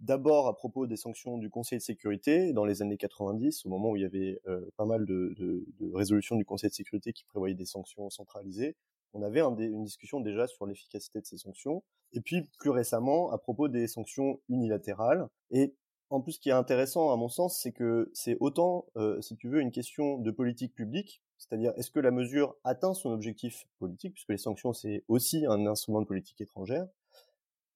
D'abord 0.00 0.46
à 0.46 0.54
propos 0.54 0.86
des 0.86 0.96
sanctions 0.96 1.38
du 1.38 1.48
Conseil 1.48 1.78
de 1.78 1.82
sécurité 1.82 2.52
dans 2.52 2.66
les 2.66 2.82
années 2.82 2.98
90, 2.98 3.64
au 3.64 3.70
moment 3.70 3.90
où 3.90 3.96
il 3.96 4.02
y 4.02 4.04
avait 4.04 4.38
pas 4.76 4.84
mal 4.84 5.06
de, 5.06 5.34
de, 5.38 5.64
de, 5.80 5.92
résolutions 5.94 6.36
du 6.36 6.44
Conseil 6.44 6.68
de 6.68 6.74
sécurité 6.74 7.14
qui 7.14 7.24
prévoyaient 7.24 7.54
des 7.54 7.64
sanctions 7.64 8.10
centralisées. 8.10 8.76
On 9.14 9.22
avait 9.22 9.40
un, 9.40 9.56
une 9.56 9.84
discussion 9.84 10.20
déjà 10.20 10.46
sur 10.46 10.66
l'efficacité 10.66 11.20
de 11.20 11.26
ces 11.26 11.38
sanctions. 11.38 11.82
Et 12.12 12.20
puis 12.20 12.42
plus 12.58 12.70
récemment 12.70 13.30
à 13.30 13.38
propos 13.38 13.68
des 13.68 13.86
sanctions 13.86 14.38
unilatérales. 14.50 15.28
Et 15.50 15.74
en 16.10 16.20
plus, 16.20 16.32
ce 16.32 16.40
qui 16.40 16.50
est 16.50 16.52
intéressant 16.52 17.10
à 17.10 17.16
mon 17.16 17.28
sens, 17.28 17.58
c'est 17.60 17.72
que 17.72 18.10
c'est 18.12 18.36
autant, 18.40 18.86
si 19.20 19.34
tu 19.36 19.48
veux, 19.48 19.60
une 19.60 19.72
question 19.72 20.18
de 20.18 20.30
politique 20.30 20.74
publique 20.74 21.22
c'est-à-dire, 21.38 21.72
est-ce 21.76 21.90
que 21.90 22.00
la 22.00 22.10
mesure 22.10 22.56
atteint 22.64 22.94
son 22.94 23.10
objectif 23.10 23.66
politique, 23.78 24.14
puisque 24.14 24.30
les 24.30 24.38
sanctions, 24.38 24.72
c'est 24.72 25.04
aussi 25.08 25.44
un 25.46 25.66
instrument 25.66 26.00
de 26.00 26.06
politique 26.06 26.40
étrangère, 26.40 26.86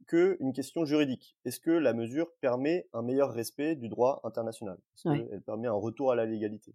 qu'une 0.06 0.52
question 0.52 0.84
juridique? 0.84 1.36
Est-ce 1.44 1.60
que 1.60 1.70
la 1.70 1.92
mesure 1.92 2.32
permet 2.40 2.88
un 2.92 3.02
meilleur 3.02 3.32
respect 3.32 3.76
du 3.76 3.88
droit 3.88 4.20
international? 4.24 4.78
Est-ce 4.94 5.28
qu'elle 5.28 5.42
permet 5.42 5.68
un 5.68 5.72
retour 5.72 6.10
à 6.10 6.16
la 6.16 6.24
légalité? 6.24 6.74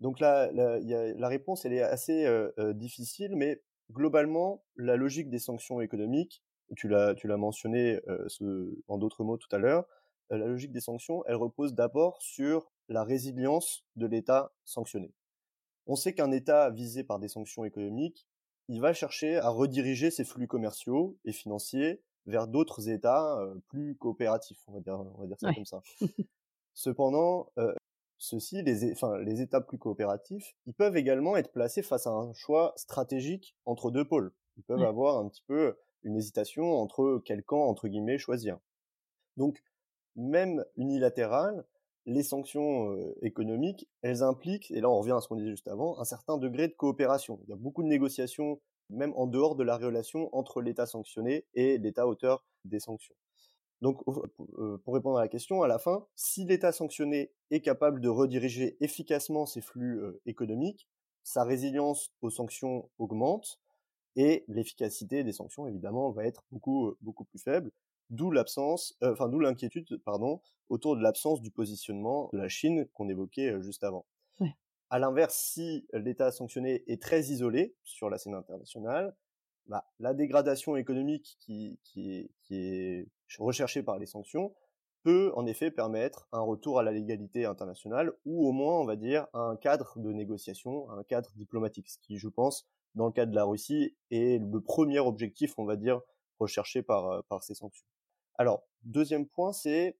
Donc 0.00 0.20
là, 0.20 0.50
la, 0.52 0.78
la, 0.80 1.28
réponse, 1.28 1.64
elle 1.64 1.72
est 1.72 1.82
assez 1.82 2.26
euh, 2.26 2.50
euh, 2.58 2.72
difficile, 2.72 3.36
mais 3.36 3.62
globalement, 3.92 4.64
la 4.76 4.96
logique 4.96 5.30
des 5.30 5.38
sanctions 5.38 5.80
économiques, 5.80 6.42
tu 6.76 6.88
l'as, 6.88 7.14
tu 7.14 7.28
l'as 7.28 7.36
mentionné 7.36 8.00
euh, 8.08 8.24
ce, 8.28 8.74
en 8.88 8.98
d'autres 8.98 9.22
mots 9.22 9.36
tout 9.36 9.54
à 9.54 9.58
l'heure, 9.58 9.86
la 10.30 10.38
logique 10.38 10.72
des 10.72 10.80
sanctions, 10.80 11.22
elle 11.26 11.36
repose 11.36 11.74
d'abord 11.74 12.20
sur 12.20 12.72
la 12.88 13.04
résilience 13.04 13.84
de 13.96 14.06
l'État 14.06 14.52
sanctionné 14.64 15.12
on 15.86 15.96
sait 15.96 16.14
qu'un 16.14 16.30
État 16.30 16.70
visé 16.70 17.04
par 17.04 17.18
des 17.18 17.28
sanctions 17.28 17.64
économiques, 17.64 18.26
il 18.68 18.80
va 18.80 18.92
chercher 18.92 19.36
à 19.36 19.48
rediriger 19.48 20.10
ses 20.10 20.24
flux 20.24 20.46
commerciaux 20.46 21.16
et 21.24 21.32
financiers 21.32 22.02
vers 22.26 22.46
d'autres 22.46 22.88
États 22.88 23.38
plus 23.68 23.96
coopératifs, 23.96 24.60
on 24.68 24.74
va 24.74 24.80
dire, 24.80 25.00
on 25.00 25.20
va 25.20 25.26
dire 25.26 25.38
ça 25.40 25.52
comme 25.52 25.66
ça. 25.66 25.82
Cependant, 26.74 27.50
euh, 27.58 27.74
ceux-ci, 28.18 28.62
les, 28.62 28.92
enfin, 28.92 29.18
les 29.18 29.40
États 29.40 29.60
plus 29.60 29.78
coopératifs, 29.78 30.54
ils 30.66 30.74
peuvent 30.74 30.96
également 30.96 31.36
être 31.36 31.52
placés 31.52 31.82
face 31.82 32.06
à 32.06 32.10
un 32.10 32.32
choix 32.34 32.72
stratégique 32.76 33.56
entre 33.64 33.90
deux 33.90 34.06
pôles. 34.06 34.32
Ils 34.56 34.62
peuvent 34.62 34.84
avoir 34.84 35.18
un 35.18 35.28
petit 35.28 35.42
peu 35.46 35.76
une 36.04 36.16
hésitation 36.16 36.76
entre 36.76 37.20
quel 37.24 37.42
camp, 37.42 37.66
entre 37.66 37.88
guillemets, 37.88 38.18
choisir. 38.18 38.58
Donc, 39.36 39.62
même 40.14 40.64
unilatéral, 40.76 41.64
les 42.06 42.22
sanctions 42.22 42.96
économiques, 43.22 43.88
elles 44.02 44.22
impliquent, 44.22 44.70
et 44.70 44.80
là 44.80 44.90
on 44.90 44.98
revient 44.98 45.12
à 45.12 45.20
ce 45.20 45.28
qu'on 45.28 45.36
disait 45.36 45.50
juste 45.50 45.68
avant, 45.68 45.98
un 46.00 46.04
certain 46.04 46.36
degré 46.38 46.68
de 46.68 46.72
coopération. 46.72 47.38
Il 47.44 47.50
y 47.50 47.52
a 47.52 47.56
beaucoup 47.56 47.82
de 47.82 47.88
négociations 47.88 48.60
même 48.90 49.12
en 49.16 49.26
dehors 49.26 49.56
de 49.56 49.64
la 49.64 49.76
relation 49.76 50.28
entre 50.36 50.60
l'État 50.60 50.86
sanctionné 50.86 51.46
et 51.54 51.78
l'État 51.78 52.06
auteur 52.06 52.44
des 52.64 52.80
sanctions. 52.80 53.14
Donc, 53.80 54.04
pour 54.04 54.94
répondre 54.94 55.18
à 55.18 55.22
la 55.22 55.28
question, 55.28 55.62
à 55.62 55.68
la 55.68 55.78
fin, 55.78 56.06
si 56.14 56.44
l'État 56.44 56.70
sanctionné 56.70 57.32
est 57.50 57.60
capable 57.60 58.00
de 58.00 58.08
rediriger 58.08 58.76
efficacement 58.80 59.44
ses 59.44 59.60
flux 59.60 60.00
économiques, 60.24 60.86
sa 61.24 61.42
résilience 61.42 62.12
aux 62.20 62.30
sanctions 62.30 62.88
augmente 62.98 63.60
et 64.14 64.44
l'efficacité 64.46 65.24
des 65.24 65.32
sanctions, 65.32 65.66
évidemment, 65.66 66.10
va 66.10 66.26
être 66.26 66.44
beaucoup, 66.52 66.94
beaucoup 67.00 67.24
plus 67.24 67.40
faible. 67.40 67.72
D'où 68.10 68.30
l'absence, 68.30 68.96
enfin, 69.02 69.28
d'où 69.28 69.40
l'inquiétude, 69.40 70.02
pardon, 70.04 70.40
autour 70.68 70.96
de 70.96 71.02
l'absence 71.02 71.40
du 71.40 71.50
positionnement 71.50 72.30
de 72.32 72.38
la 72.38 72.48
Chine 72.48 72.86
qu'on 72.94 73.08
évoquait 73.08 73.60
juste 73.60 73.84
avant. 73.84 74.06
À 74.90 74.98
l'inverse, 74.98 75.34
si 75.34 75.86
l'État 75.94 76.30
sanctionné 76.30 76.84
est 76.86 77.00
très 77.00 77.22
isolé 77.30 77.74
sur 77.82 78.10
la 78.10 78.18
scène 78.18 78.34
internationale, 78.34 79.16
bah, 79.66 79.86
la 80.00 80.12
dégradation 80.12 80.76
économique 80.76 81.38
qui, 81.40 81.80
qui, 81.82 82.28
est, 82.50 83.08
recherchée 83.38 83.82
par 83.82 83.98
les 83.98 84.04
sanctions 84.04 84.54
peut 85.02 85.32
en 85.34 85.46
effet 85.46 85.70
permettre 85.70 86.28
un 86.30 86.42
retour 86.42 86.78
à 86.78 86.82
la 86.82 86.92
légalité 86.92 87.46
internationale 87.46 88.12
ou 88.26 88.46
au 88.46 88.52
moins, 88.52 88.80
on 88.80 88.84
va 88.84 88.96
dire, 88.96 89.26
un 89.32 89.56
cadre 89.56 89.94
de 89.96 90.12
négociation, 90.12 90.90
un 90.90 91.02
cadre 91.04 91.30
diplomatique, 91.36 91.88
ce 91.88 91.98
qui, 91.98 92.18
je 92.18 92.28
pense, 92.28 92.68
dans 92.94 93.06
le 93.06 93.12
cas 93.12 93.24
de 93.24 93.34
la 93.34 93.44
Russie, 93.44 93.96
est 94.10 94.38
le 94.38 94.60
premier 94.60 94.98
objectif, 94.98 95.58
on 95.58 95.64
va 95.64 95.76
dire, 95.76 96.02
recherché 96.42 96.82
par, 96.82 97.06
euh, 97.06 97.20
par 97.28 97.42
ces 97.42 97.54
sanctions. 97.54 97.86
Alors, 98.36 98.62
deuxième 98.82 99.26
point, 99.26 99.52
c'est 99.52 99.96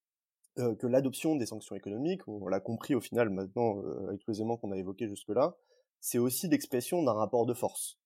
euh, 0.58 0.74
que 0.74 0.86
l'adoption 0.86 1.36
des 1.36 1.46
sanctions 1.46 1.74
économiques, 1.74 2.26
on 2.28 2.48
l'a 2.48 2.60
compris 2.60 2.94
au 2.94 3.00
final 3.00 3.30
maintenant 3.30 3.78
euh, 3.78 4.08
avec 4.08 4.22
les 4.28 4.36
éléments 4.36 4.56
qu'on 4.56 4.72
a 4.72 4.76
évoqués 4.76 5.08
jusque-là, 5.08 5.56
c'est 6.00 6.18
aussi 6.18 6.48
l'expression 6.48 7.02
d'un 7.02 7.12
rapport 7.12 7.46
de 7.46 7.54
force 7.54 7.98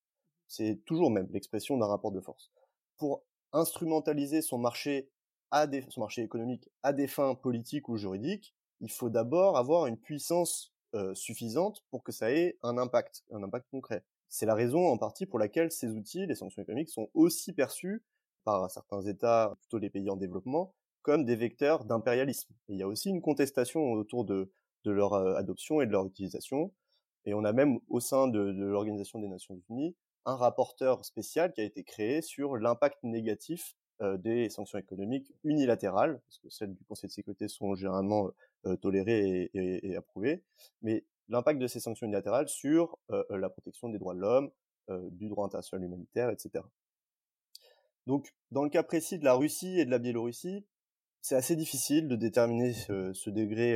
c'est 0.49 0.81
toujours 0.85 1.11
même 1.11 1.29
l'expression 1.33 1.77
d'un 1.77 1.87
rapport 1.87 2.13
de 2.13 2.21
force. 2.21 2.51
Pour 2.97 3.25
instrumentaliser 3.53 4.43
son 4.43 4.59
marché, 4.59 5.11
à 5.51 5.67
son 5.91 6.01
marché 6.01 6.23
économique 6.23 6.69
à 6.83 6.93
des 6.93 7.07
fins 7.07 7.35
politiques 7.35 7.89
ou 7.89 7.97
juridiques, 7.97 8.55
il 8.81 8.91
faut 8.91 9.11
d'abord 9.11 9.57
avoir 9.57 9.87
une 9.87 9.97
puissance 9.97 10.75
euh, 10.95 11.15
suffisante 11.15 11.85
pour 11.91 12.03
que 12.03 12.13
ça 12.13 12.31
ait 12.33 12.59
un 12.63 12.79
impact, 12.79 13.25
un 13.31 13.43
impact 13.43 13.67
concret. 13.71 14.05
C'est 14.29 14.47
la 14.47 14.55
raison 14.55 14.87
en 14.89 14.99
partie 14.99 15.25
pour 15.25 15.39
laquelle 15.39 15.71
ces 15.71 15.89
outils, 15.89 16.27
les 16.27 16.35
sanctions 16.35 16.63
économiques, 16.63 16.91
sont 16.91 17.09
aussi 17.15 17.53
perçus 17.53 18.05
par 18.47 18.71
certains 18.71 19.03
États, 19.03 19.57
plutôt 19.59 19.79
les 19.79 19.91
pays 19.91 20.09
en 20.09 20.17
développement, 20.17 20.73
comme 21.03 21.25
des 21.25 21.35
vecteurs 21.35 21.85
d'impérialisme. 21.85 22.55
Il 22.69 22.79
y 22.79 22.83
a 22.83 22.87
aussi 22.87 23.11
une 23.11 23.21
contestation 23.21 23.93
autour 23.93 24.25
de, 24.25 24.53
leur 24.85 25.15
euh, 25.15 25.35
adoption 25.35 25.81
et 25.81 25.87
de 25.87 25.91
leur 25.91 26.07
utilisation. 26.07 26.73
Et 27.25 27.35
on 27.35 27.45
a 27.45 27.53
même 27.53 27.81
au 27.89 27.99
sein 27.99 28.29
de, 28.29 28.39
l'Organisation 28.39 29.19
des 29.19 29.27
Nations 29.27 29.61
Unies 29.69 29.97
un 30.27 30.37
rapporteur 30.37 31.05
spécial 31.05 31.53
qui 31.53 31.61
a 31.61 31.65
été 31.65 31.83
créé 31.83 32.23
sur 32.23 32.57
l'impact 32.57 32.99
négatif 33.03 33.75
euh, 34.01 34.17
des 34.17 34.49
sanctions 34.49 34.79
économiques 34.79 35.33
unilatérales, 35.43 36.21
parce 36.21 36.39
que 36.39 36.49
celles 36.49 36.75
du 36.75 36.85
Conseil 36.85 37.09
de 37.09 37.15
sécurité 37.15 37.49
sont 37.49 37.75
généralement 37.75 38.31
euh, 38.67 38.77
tolérées 38.77 39.51
et, 39.55 39.97
approuvées, 39.97 40.45
mais 40.83 41.05
l'impact 41.29 41.59
de 41.59 41.67
ces 41.67 41.81
sanctions 41.81 42.07
unilatérales 42.07 42.49
sur 42.49 42.97
la 43.31 43.49
protection 43.49 43.89
des 43.89 43.99
droits 43.99 44.15
de 44.15 44.21
l'homme, 44.21 44.51
du 45.11 45.29
droit 45.29 45.47
international 45.47 45.85
humanitaire, 45.85 46.31
etc. 46.31 46.63
Donc, 48.07 48.33
dans 48.51 48.63
le 48.63 48.71
cas 48.71 48.83
précis 48.83 49.19
de 49.19 49.25
la 49.25 49.35
Russie 49.35 49.81
et 49.81 49.85
de 49.85 49.91
la 49.91 49.99
Biélorussie, 49.99 50.65
c'est 51.23 51.35
assez 51.35 51.57
difficile 51.57 52.09
de 52.09 52.17
déterminer 52.17 52.73
ce, 52.73 53.31
degré 53.31 53.75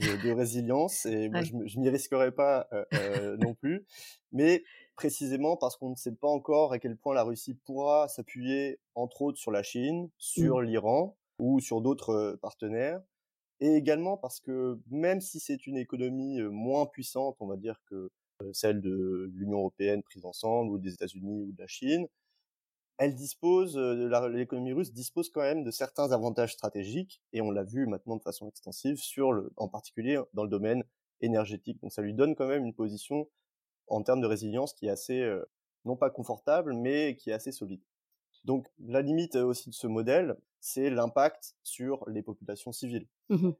de, 0.00 0.30
résilience, 0.30 1.06
et 1.06 1.28
moi, 1.28 1.42
je, 1.42 1.52
je 1.64 1.78
m'y 1.78 1.88
risquerais 1.88 2.32
pas 2.32 2.68
non 3.38 3.54
plus, 3.54 3.86
mais 4.32 4.64
précisément 4.98 5.56
parce 5.56 5.76
qu'on 5.76 5.90
ne 5.90 5.94
sait 5.94 6.14
pas 6.14 6.26
encore 6.26 6.72
à 6.72 6.80
quel 6.80 6.96
point 6.96 7.14
la 7.14 7.22
Russie 7.22 7.54
pourra 7.54 8.08
s'appuyer, 8.08 8.80
entre 8.96 9.22
autres, 9.22 9.38
sur 9.38 9.52
la 9.52 9.62
Chine, 9.62 10.10
sur 10.18 10.58
mmh. 10.58 10.64
l'Iran 10.64 11.16
ou 11.38 11.60
sur 11.60 11.80
d'autres 11.80 12.36
partenaires, 12.42 13.00
et 13.60 13.74
également 13.76 14.16
parce 14.16 14.40
que 14.40 14.78
même 14.90 15.20
si 15.20 15.38
c'est 15.38 15.68
une 15.68 15.76
économie 15.76 16.42
moins 16.42 16.86
puissante, 16.86 17.36
on 17.38 17.46
va 17.46 17.56
dire 17.56 17.80
que 17.86 18.10
celle 18.52 18.80
de 18.80 19.30
l'Union 19.34 19.58
européenne 19.58 20.02
prise 20.02 20.24
ensemble, 20.24 20.72
ou 20.72 20.78
des 20.78 20.94
États-Unis 20.94 21.44
ou 21.44 21.52
de 21.52 21.60
la 21.60 21.68
Chine, 21.68 22.08
elle 22.98 23.14
dispose, 23.14 23.78
l'économie 23.78 24.72
russe 24.72 24.92
dispose 24.92 25.30
quand 25.30 25.40
même 25.40 25.62
de 25.62 25.70
certains 25.70 26.10
avantages 26.10 26.52
stratégiques, 26.52 27.22
et 27.32 27.40
on 27.40 27.52
l'a 27.52 27.62
vu 27.62 27.86
maintenant 27.86 28.16
de 28.16 28.22
façon 28.22 28.48
extensive 28.48 28.96
sur 28.96 29.32
le, 29.32 29.52
en 29.56 29.68
particulier 29.68 30.20
dans 30.34 30.42
le 30.42 30.50
domaine 30.50 30.82
énergétique. 31.20 31.80
Donc 31.80 31.92
ça 31.92 32.02
lui 32.02 32.12
donne 32.12 32.34
quand 32.34 32.48
même 32.48 32.64
une 32.64 32.74
position 32.74 33.28
en 33.86 34.02
termes 34.02 34.20
de 34.20 34.26
résilience 34.26 34.74
qui 34.74 34.86
est 34.86 34.90
assez, 34.90 35.20
euh, 35.20 35.44
non 35.84 35.96
pas 35.96 36.10
confortable, 36.10 36.74
mais 36.74 37.16
qui 37.16 37.30
est 37.30 37.32
assez 37.32 37.52
solide. 37.52 37.82
Donc 38.44 38.66
la 38.78 39.00
limite 39.00 39.36
euh, 39.36 39.44
aussi 39.44 39.70
de 39.70 39.74
ce 39.74 39.86
modèle, 39.86 40.36
c'est 40.60 40.90
l'impact 40.90 41.54
sur 41.62 42.08
les 42.08 42.22
populations 42.22 42.72
civiles. 42.72 43.06
Mmh 43.28 43.50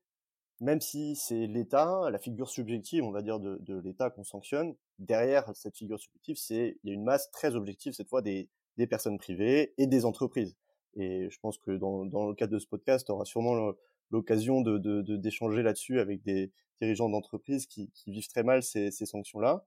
Même 0.60 0.80
si 0.80 1.14
c'est 1.14 1.46
l'État, 1.46 2.10
la 2.10 2.18
figure 2.18 2.50
subjective, 2.50 3.04
on 3.04 3.12
va 3.12 3.22
dire, 3.22 3.38
de, 3.38 3.58
de 3.60 3.78
l'État 3.78 4.10
qu'on 4.10 4.24
sanctionne, 4.24 4.74
derrière 4.98 5.54
cette 5.54 5.76
figure 5.76 6.00
subjective, 6.00 6.36
c'est 6.36 6.78
il 6.82 6.88
y 6.88 6.90
a 6.90 6.94
une 6.94 7.04
masse 7.04 7.30
très 7.30 7.54
objective 7.54 7.92
cette 7.92 8.08
fois 8.08 8.22
des, 8.22 8.48
des 8.78 8.86
personnes 8.86 9.18
privées 9.18 9.74
et 9.76 9.86
des 9.86 10.04
entreprises. 10.04 10.56
Et 10.96 11.28
je 11.30 11.38
pense 11.40 11.58
que 11.58 11.72
dans, 11.72 12.06
dans 12.06 12.26
le 12.26 12.34
cadre 12.34 12.54
de 12.54 12.58
ce 12.58 12.66
podcast, 12.66 13.10
on 13.10 13.14
aura 13.14 13.24
sûrement 13.24 13.74
l'occasion 14.10 14.62
de, 14.62 15.02
d'échanger 15.16 15.62
là-dessus 15.62 16.00
avec 16.00 16.22
des 16.22 16.50
dirigeants 16.80 17.08
d'entreprise 17.08 17.66
qui, 17.66 17.90
vivent 18.06 18.28
très 18.28 18.44
mal 18.44 18.62
ces, 18.62 18.90
sanctions-là. 18.90 19.64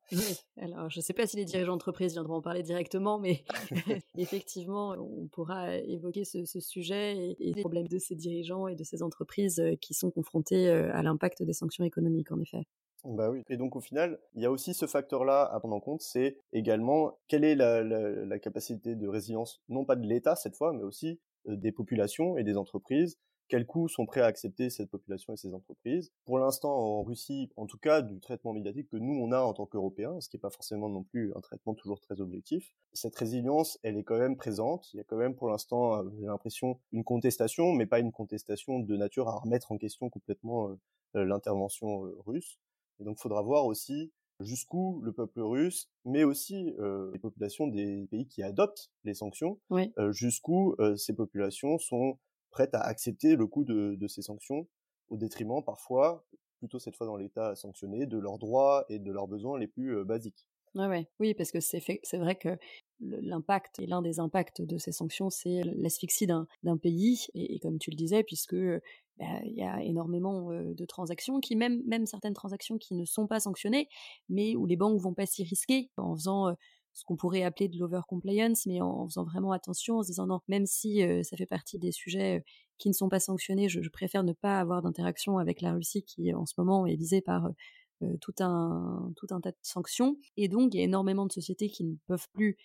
alors 0.58 0.90
je 0.90 1.00
ne 1.00 1.04
sais 1.04 1.14
pas 1.14 1.28
si 1.28 1.38
les 1.38 1.46
dirigeants 1.46 1.74
d'entreprise 1.74 2.14
viendront 2.14 2.36
en 2.36 2.42
parler 2.42 2.64
directement, 2.64 3.20
mais 3.20 3.44
effectivement, 4.18 4.92
on 4.92 5.28
pourra 5.28 5.76
évoquer 5.78 6.24
ce, 6.24 6.46
sujet 6.60 7.18
et, 7.18 7.50
et, 7.50 7.54
les 7.54 7.62
problèmes 7.62 7.88
de 7.88 8.00
ces 8.00 8.16
dirigeants 8.16 8.68
et 8.68 8.76
de 8.76 8.84
ces 8.84 9.04
entreprises 9.04 9.60
euh, 9.60 9.76
qui 9.76 9.94
sont 9.94 10.10
confrontés 10.10 10.70
euh, 10.70 10.94
à 10.94 11.04
l'impact 11.04 11.44
des 11.44 11.54
sanctions 11.54 11.84
économiques, 11.84 12.32
en 12.32 12.40
effet. 12.40 12.66
Bah 13.04 13.30
oui. 13.32 13.44
Et 13.50 13.58
donc 13.58 13.76
au 13.76 13.82
final, 13.82 14.20
il 14.36 14.42
y 14.42 14.46
a 14.46 14.52
aussi 14.52 14.74
ce 14.74 14.86
facteur-là 14.86 15.44
à 15.44 15.60
prendre 15.60 15.76
en 15.76 15.80
compte, 15.80 16.02
c'est 16.02 16.38
également 16.54 17.18
quelle 17.28 17.44
est 17.44 17.56
la, 17.56 17.82
la 17.84 18.40
capacité 18.40 18.96
de 18.96 19.08
résilience, 19.08 19.62
non 19.70 19.86
pas 19.86 19.96
de 19.96 20.06
l'État 20.06 20.36
cette 20.36 20.56
fois, 20.56 20.72
mais 20.72 20.84
aussi 20.84 21.20
euh, 21.48 21.56
des 21.56 21.72
populations 21.72 22.38
et 22.38 22.44
des 22.44 22.58
entreprises 22.58 23.18
quels 23.52 23.66
coûts 23.66 23.90
sont 23.90 24.06
prêts 24.06 24.22
à 24.22 24.28
accepter 24.28 24.70
cette 24.70 24.90
population 24.90 25.34
et 25.34 25.36
ces 25.36 25.54
entreprises? 25.54 26.14
Pour 26.24 26.40
l'instant, 26.40 26.74
en 26.74 27.04
Russie, 27.04 27.52
en 27.58 27.66
tout 27.66 27.78
cas, 27.78 28.02
du 28.02 28.22
traitement 28.22 28.54
médiatique 28.54 28.88
que 28.88 28.96
nous, 28.96 29.14
on 29.14 29.34
a 29.34 29.42
en 29.42 29.52
tant 29.52 29.66
qu'Européens, 29.66 30.22
ce 30.22 30.30
qui 30.30 30.38
n'est 30.38 30.42
pas 30.42 30.52
forcément 30.52 30.88
non 30.88 31.04
plus 31.04 31.34
un 31.36 31.42
traitement 31.42 31.74
toujours 31.74 32.00
très 32.00 32.22
objectif, 32.22 32.74
cette 32.94 33.14
résilience, 33.14 33.78
elle 33.84 33.98
est 33.98 34.06
quand 34.06 34.18
même 34.18 34.38
présente. 34.38 34.94
Il 34.94 34.98
y 34.98 35.00
a 35.02 35.04
quand 35.04 35.18
même 35.18 35.36
pour 35.36 35.50
l'instant, 35.50 35.98
euh, 35.98 36.10
j'ai 36.18 36.28
l'impression, 36.28 36.80
une 36.94 37.04
contestation, 37.04 37.74
mais 37.74 37.86
pas 37.86 38.00
une 38.00 38.14
contestation 38.14 38.80
de 38.80 38.96
nature 38.96 39.28
à 39.28 39.36
remettre 39.36 39.74
en 39.74 39.78
question 39.78 40.10
complètement 40.10 40.70
euh, 41.16 41.26
l'intervention 41.26 42.04
russe. 42.26 42.58
Et 43.02 43.04
donc, 43.04 43.18
il 43.20 43.22
faudra 43.22 43.42
voir 43.42 43.66
aussi 43.66 44.12
jusqu'où 44.40 45.02
le 45.02 45.12
peuple 45.12 45.42
russe, 45.42 45.90
mais 46.06 46.24
aussi 46.24 46.74
les 47.14 47.20
populations 47.20 47.68
des 47.68 48.08
pays 48.10 48.28
qui 48.28 48.42
adoptent 48.42 48.90
les 49.04 49.14
sanctions, 49.14 49.60
jusqu'où 50.10 50.76
ces 50.96 51.14
populations 51.14 51.78
sont 51.78 52.18
prêtes 52.50 52.74
à 52.74 52.82
accepter 52.82 53.36
le 53.36 53.46
coût 53.46 53.66
de, 53.66 54.08
ces 54.08 54.24
sanctions 54.24 54.68
au 55.10 55.18
détriment 55.18 55.64
parfois, 55.64 56.26
plutôt 56.58 56.80
cette 56.80 56.96
fois 56.96 57.06
dans 57.06 57.18
l'État 57.18 57.56
sanctionné, 57.56 58.08
de 58.08 58.18
leurs 58.18 58.40
droits 58.40 58.86
et 58.90 58.98
de 58.98 59.12
leurs 59.12 59.28
besoins 59.28 59.60
les 59.60 59.68
plus 59.68 60.04
basiques. 60.06 60.48
Ouais, 60.74 61.08
Oui, 61.20 61.34
parce 61.34 61.52
que 61.52 61.60
c'est 61.60 62.18
vrai 62.18 62.36
que 62.36 62.58
l'impact 63.02 63.80
et 63.80 63.88
l'un 63.88 64.02
des 64.02 64.20
impacts 64.20 64.62
de 64.62 64.78
ces 64.78 64.92
sanctions, 64.92 65.30
c'est 65.30 65.64
l'asphyxie 65.76 66.28
d'un 66.28 66.78
pays. 66.78 67.28
Et, 67.34 67.60
comme 67.60 67.80
tu 67.80 67.92
le 67.92 67.96
disais, 67.96 68.24
puisque 68.24 68.56
bah, 68.56 69.26
il 69.44 69.54
y 69.54 69.64
a 69.64 69.82
énormément 69.84 70.52
de 70.52 70.86
transactions, 70.86 71.40
qui 71.40 71.56
même, 71.56 71.82
même 71.86 72.06
certaines 72.06 72.34
transactions 72.34 72.78
qui 72.78 72.96
ne 72.96 73.06
sont 73.06 73.28
pas 73.28 73.40
sanctionnées, 73.40 73.88
mais 74.30 74.56
où 74.56 74.66
les 74.66 74.78
banques 74.78 75.00
vont 75.00 75.14
pas 75.14 75.26
s'y 75.26 75.44
risquer 75.44 75.90
en 75.98 76.16
faisant 76.16 76.56
ce 76.94 77.06
qu'on 77.06 77.16
pourrait 77.16 77.44
appeler 77.44 77.70
de 77.70 77.78
l'over-compliance, 77.78 78.66
mais 78.66 78.82
en, 78.82 79.08
faisant 79.08 79.24
vraiment 79.24 79.52
attention, 79.52 79.98
en 79.98 80.04
se 80.04 80.08
disant 80.08 80.28
non, 80.28 80.42
même 80.48 80.66
si 80.66 81.04
euh, 81.04 81.24
ça 81.24 81.38
fait 81.38 81.46
partie 81.46 81.80
des 81.80 81.92
sujets 81.92 82.40
euh, 82.40 82.42
qui 82.78 82.90
ne 82.90 82.94
sont 82.94 83.10
pas 83.10 83.20
sanctionnés, 83.20 83.70
je, 83.70 83.80
préfère 83.90 84.24
ne 84.24 84.34
pas 84.34 84.60
avoir 84.60 84.82
d'interaction 84.82 85.38
avec 85.38 85.62
la 85.62 85.74
Russie 85.74 86.04
qui 86.04 86.34
en 86.34 86.46
ce 86.46 86.54
moment 86.58 86.86
est 86.86 86.96
visée 86.96 87.22
par 87.22 87.46
euh, 87.46 87.52
tout, 88.20 88.34
un, 88.40 89.12
tout 89.16 89.28
un 89.32 89.42
tas 89.42 89.52
de 89.52 89.58
sanctions. 89.62 90.18
Et 90.38 90.48
donc, 90.48 90.74
il 90.74 90.78
y 90.78 90.82
a 90.82 90.84
énormément 90.84 91.26
de 91.26 91.32
sociétés 91.32 91.70
qui 91.70 91.84
ne 91.84 91.96
peuvent 92.08 92.28
plus 92.34 92.58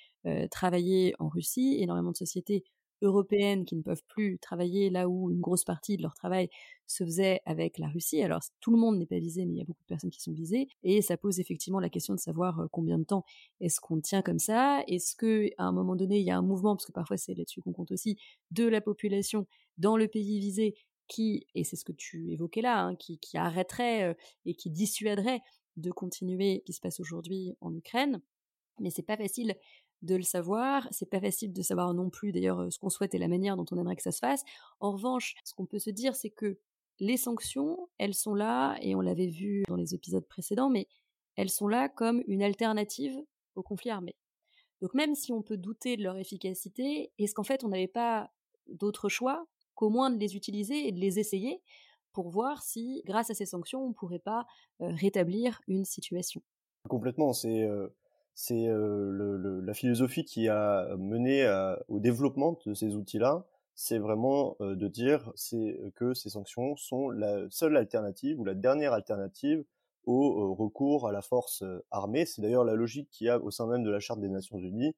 travailler 0.50 1.14
en 1.18 1.28
Russie, 1.28 1.76
énormément 1.80 2.12
de 2.12 2.16
sociétés 2.16 2.64
européennes 3.02 3.66
qui 3.66 3.76
ne 3.76 3.82
peuvent 3.82 4.02
plus 4.08 4.38
travailler 4.38 4.88
là 4.88 5.06
où 5.06 5.30
une 5.30 5.40
grosse 5.40 5.64
partie 5.64 5.98
de 5.98 6.02
leur 6.02 6.14
travail 6.14 6.48
se 6.86 7.04
faisait 7.04 7.42
avec 7.44 7.76
la 7.76 7.88
Russie. 7.88 8.22
Alors 8.22 8.40
tout 8.60 8.70
le 8.70 8.78
monde 8.78 8.96
n'est 8.96 9.04
pas 9.06 9.18
visé, 9.18 9.44
mais 9.44 9.52
il 9.52 9.58
y 9.58 9.60
a 9.60 9.64
beaucoup 9.64 9.82
de 9.82 9.86
personnes 9.86 10.08
qui 10.10 10.22
sont 10.22 10.32
visées, 10.32 10.68
et 10.82 11.02
ça 11.02 11.18
pose 11.18 11.38
effectivement 11.38 11.78
la 11.78 11.90
question 11.90 12.14
de 12.14 12.20
savoir 12.20 12.58
euh, 12.58 12.66
combien 12.70 12.98
de 12.98 13.04
temps 13.04 13.24
est-ce 13.60 13.80
qu'on 13.80 14.00
tient 14.00 14.22
comme 14.22 14.38
ça? 14.38 14.82
Est-ce 14.88 15.14
que 15.14 15.50
à 15.58 15.64
un 15.64 15.72
moment 15.72 15.94
donné 15.94 16.20
il 16.20 16.24
y 16.24 16.30
a 16.30 16.38
un 16.38 16.42
mouvement, 16.42 16.74
parce 16.74 16.86
que 16.86 16.92
parfois 16.92 17.18
c'est 17.18 17.34
là-dessus 17.34 17.60
qu'on 17.60 17.74
compte 17.74 17.92
aussi, 17.92 18.16
de 18.50 18.64
la 18.66 18.80
population 18.80 19.46
dans 19.76 19.98
le 19.98 20.08
pays 20.08 20.40
visé 20.40 20.74
qui, 21.08 21.46
et 21.54 21.64
c'est 21.64 21.76
ce 21.76 21.84
que 21.84 21.92
tu 21.92 22.32
évoquais 22.32 22.62
là, 22.62 22.82
hein, 22.82 22.96
qui, 22.96 23.18
arrêterait 23.34 24.04
euh, 24.04 24.14
et 24.44 24.54
qui 24.54 24.70
dissuaderait 24.70 25.40
de 25.76 25.90
continuer 25.90 26.60
ce 26.60 26.64
qui 26.64 26.72
se 26.72 26.80
passe 26.80 27.00
aujourd'hui 27.00 27.54
en 27.60 27.74
Ukraine. 27.74 28.20
Mais 28.80 28.90
c'est 28.90 29.02
pas 29.02 29.16
facile 29.16 29.54
de 30.02 30.14
le 30.14 30.22
savoir. 30.22 30.86
C'est 30.90 31.10
pas 31.10 31.20
facile 31.20 31.52
de 31.52 31.62
savoir 31.62 31.94
non 31.94 32.10
plus 32.10 32.32
d'ailleurs 32.32 32.72
ce 32.72 32.78
qu'on 32.78 32.90
souhaite 32.90 33.14
et 33.14 33.18
la 33.18 33.28
manière 33.28 33.56
dont 33.56 33.66
on 33.70 33.78
aimerait 33.78 33.96
que 33.96 34.02
ça 34.02 34.12
se 34.12 34.18
fasse. 34.18 34.42
En 34.80 34.92
revanche, 34.92 35.34
ce 35.44 35.54
qu'on 35.54 35.66
peut 35.66 35.78
se 35.78 35.90
dire, 35.90 36.14
c'est 36.14 36.30
que 36.30 36.58
les 36.98 37.16
sanctions, 37.16 37.88
elles 37.98 38.14
sont 38.14 38.34
là, 38.34 38.76
et 38.80 38.94
on 38.94 39.00
l'avait 39.00 39.26
vu 39.26 39.64
dans 39.68 39.76
les 39.76 39.94
épisodes 39.94 40.26
précédents, 40.26 40.70
mais 40.70 40.88
elles 41.36 41.50
sont 41.50 41.68
là 41.68 41.88
comme 41.88 42.22
une 42.26 42.42
alternative 42.42 43.16
au 43.54 43.62
conflit 43.62 43.90
armé. 43.90 44.16
Donc 44.80 44.94
même 44.94 45.14
si 45.14 45.32
on 45.32 45.42
peut 45.42 45.56
douter 45.56 45.96
de 45.96 46.02
leur 46.02 46.16
efficacité, 46.16 47.12
est-ce 47.18 47.34
qu'en 47.34 47.44
fait 47.44 47.64
on 47.64 47.68
n'avait 47.68 47.86
pas 47.86 48.30
d'autre 48.68 49.08
choix 49.08 49.46
qu'au 49.76 49.90
moins 49.90 50.10
de 50.10 50.18
les 50.18 50.36
utiliser 50.36 50.88
et 50.88 50.92
de 50.92 51.00
les 51.00 51.20
essayer 51.20 51.62
pour 52.12 52.30
voir 52.30 52.62
si, 52.62 53.02
grâce 53.06 53.30
à 53.30 53.34
ces 53.34 53.46
sanctions, 53.46 53.84
on 53.84 53.90
ne 53.90 53.94
pourrait 53.94 54.18
pas 54.20 54.46
rétablir 54.80 55.60
une 55.68 55.84
situation 55.84 56.42
Complètement, 56.88 57.32
c'est 57.32 57.68
c'est 58.34 58.66
la 58.68 59.74
philosophie 59.74 60.24
qui 60.24 60.48
a 60.48 60.94
mené 60.98 61.46
au 61.88 61.98
développement 62.00 62.58
de 62.64 62.74
ces 62.74 62.94
outils-là, 62.94 63.46
c'est 63.74 63.98
vraiment 63.98 64.56
de 64.60 64.88
dire 64.88 65.32
que 65.96 66.14
ces 66.14 66.30
sanctions 66.30 66.76
sont 66.76 67.10
la 67.10 67.46
seule 67.50 67.76
alternative 67.76 68.38
ou 68.38 68.44
la 68.44 68.54
dernière 68.54 68.92
alternative 68.92 69.64
au 70.04 70.54
recours 70.54 71.08
à 71.08 71.12
la 71.12 71.22
force 71.22 71.64
armée. 71.90 72.24
C'est 72.26 72.40
d'ailleurs 72.42 72.64
la 72.64 72.74
logique 72.74 73.10
qu'il 73.10 73.26
y 73.26 73.30
a 73.30 73.40
au 73.40 73.50
sein 73.50 73.66
même 73.66 73.82
de 73.82 73.90
la 73.90 73.98
Charte 73.98 74.20
des 74.20 74.28
Nations 74.28 74.58
Unies, 74.58 74.94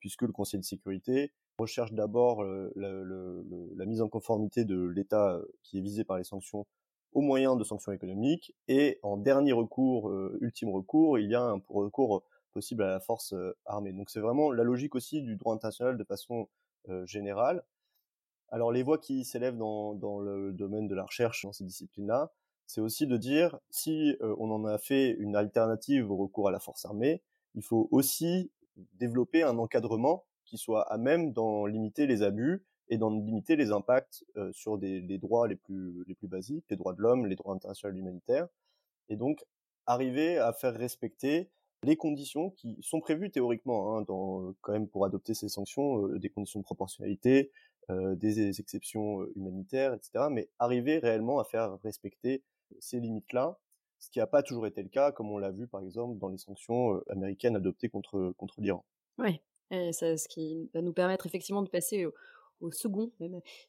puisque 0.00 0.22
le 0.22 0.32
Conseil 0.32 0.60
de 0.60 0.64
sécurité 0.64 1.32
recherche 1.58 1.92
d'abord 1.92 2.44
la 2.44 3.86
mise 3.86 4.00
en 4.00 4.08
conformité 4.08 4.64
de 4.64 4.80
l'État 4.80 5.40
qui 5.62 5.78
est 5.78 5.82
visé 5.82 6.04
par 6.04 6.18
les 6.18 6.24
sanctions 6.24 6.66
au 7.12 7.20
moyen 7.20 7.56
de 7.56 7.64
sanctions 7.64 7.92
économiques, 7.92 8.54
et 8.68 8.98
en 9.02 9.18
dernier 9.18 9.52
recours, 9.52 10.10
ultime 10.40 10.70
recours, 10.70 11.18
il 11.18 11.30
y 11.30 11.34
a 11.34 11.42
un 11.42 11.60
recours 11.68 12.24
possible 12.52 12.82
à 12.82 12.88
la 12.88 13.00
force 13.00 13.34
armée. 13.66 13.92
Donc 13.92 14.10
c'est 14.10 14.20
vraiment 14.20 14.50
la 14.50 14.64
logique 14.64 14.94
aussi 14.94 15.22
du 15.22 15.36
droit 15.36 15.54
international 15.54 15.98
de 15.98 16.04
façon 16.04 16.48
générale. 17.04 17.64
Alors 18.48 18.72
les 18.72 18.82
voix 18.82 18.98
qui 18.98 19.24
s'élèvent 19.24 19.56
dans, 19.56 19.94
dans, 19.94 20.20
le 20.20 20.52
domaine 20.52 20.88
de 20.88 20.94
la 20.94 21.04
recherche 21.04 21.44
dans 21.44 21.52
ces 21.52 21.64
disciplines-là, 21.64 22.32
c'est 22.66 22.80
aussi 22.80 23.06
de 23.06 23.16
dire 23.16 23.58
si 23.70 24.16
on 24.20 24.50
en 24.50 24.64
a 24.64 24.78
fait 24.78 25.10
une 25.10 25.36
alternative 25.36 26.10
au 26.10 26.16
recours 26.16 26.48
à 26.48 26.50
la 26.50 26.60
force 26.60 26.84
armée, 26.84 27.22
il 27.54 27.62
faut 27.62 27.88
aussi 27.90 28.50
développer 28.94 29.42
un 29.42 29.58
encadrement 29.58 30.24
qui 30.52 30.58
soit 30.58 30.82
à 30.92 30.98
même 30.98 31.32
d'en 31.32 31.64
limiter 31.64 32.06
les 32.06 32.22
abus 32.22 32.62
et 32.90 32.98
d'en 32.98 33.08
limiter 33.08 33.56
les 33.56 33.72
impacts 33.72 34.22
sur 34.50 34.76
des, 34.76 35.00
les 35.00 35.16
droits 35.16 35.48
les 35.48 35.56
plus, 35.56 36.04
les 36.06 36.14
plus 36.14 36.28
basiques, 36.28 36.66
les 36.68 36.76
droits 36.76 36.92
de 36.92 37.00
l'homme, 37.00 37.24
les 37.24 37.36
droits 37.36 37.54
internationaux 37.54 37.96
humanitaires, 37.96 38.48
et 39.08 39.16
donc 39.16 39.46
arriver 39.86 40.36
à 40.36 40.52
faire 40.52 40.74
respecter 40.74 41.48
les 41.84 41.96
conditions 41.96 42.50
qui 42.50 42.76
sont 42.82 43.00
prévues 43.00 43.30
théoriquement, 43.30 43.96
hein, 43.96 44.04
quand 44.60 44.72
même 44.72 44.88
pour 44.88 45.06
adopter 45.06 45.32
ces 45.32 45.48
sanctions, 45.48 46.06
des 46.18 46.28
conditions 46.28 46.60
de 46.60 46.64
proportionnalité, 46.64 47.50
des 47.88 48.60
exceptions 48.60 49.26
humanitaires, 49.36 49.94
etc. 49.94 50.26
Mais 50.30 50.50
arriver 50.58 50.98
réellement 50.98 51.38
à 51.38 51.44
faire 51.44 51.78
respecter 51.82 52.42
ces 52.78 53.00
limites-là, 53.00 53.58
ce 54.00 54.10
qui 54.10 54.18
n'a 54.18 54.26
pas 54.26 54.42
toujours 54.42 54.66
été 54.66 54.82
le 54.82 54.90
cas, 54.90 55.12
comme 55.12 55.30
on 55.30 55.38
l'a 55.38 55.50
vu 55.50 55.66
par 55.66 55.80
exemple 55.82 56.18
dans 56.18 56.28
les 56.28 56.36
sanctions 56.36 57.00
américaines 57.08 57.56
adoptées 57.56 57.88
contre, 57.88 58.34
contre 58.36 58.60
l'Iran. 58.60 58.84
Oui, 59.18 59.40
ce 59.72 60.28
qui 60.28 60.70
va 60.74 60.82
nous 60.82 60.92
permettre 60.92 61.26
effectivement 61.26 61.62
de 61.62 61.68
passer 61.68 62.06
au, 62.06 62.12
second 62.70 63.10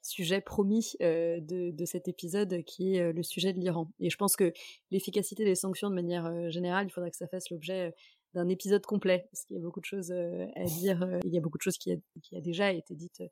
sujet 0.03 0.39
promis 0.39 0.95
de, 0.99 1.71
de, 1.71 1.85
cet 1.85 2.07
épisode 2.07 2.63
qui 2.63 2.95
est 2.95 3.11
le 3.11 3.23
sujet 3.23 3.51
de 3.51 3.59
l'Iran. 3.59 3.89
Et 3.99 4.11
je 4.11 4.17
pense 4.17 4.35
que 4.35 4.53
l'efficacité 4.91 5.43
des 5.43 5.55
sanctions 5.55 5.89
de 5.89 5.95
manière 5.95 6.51
générale, 6.51 6.85
il 6.85 6.91
faudra 6.91 7.09
que 7.09 7.17
ça 7.17 7.27
fasse 7.27 7.49
l'objet 7.49 7.95
d'un 8.35 8.49
épisode 8.49 8.85
complet, 8.85 9.27
parce 9.31 9.45
qu'il 9.45 9.55
y 9.55 9.59
a 9.59 9.63
beaucoup 9.63 9.79
de 9.79 9.85
choses 9.85 10.11
à 10.11 10.63
dire, 10.65 11.19
il 11.23 11.33
y 11.33 11.37
a 11.37 11.41
beaucoup 11.41 11.57
de 11.57 11.63
choses 11.63 11.77
qui 11.77 11.91
a, 11.91 12.41
déjà 12.41 12.71
été 12.71 12.93
dites 12.93 13.23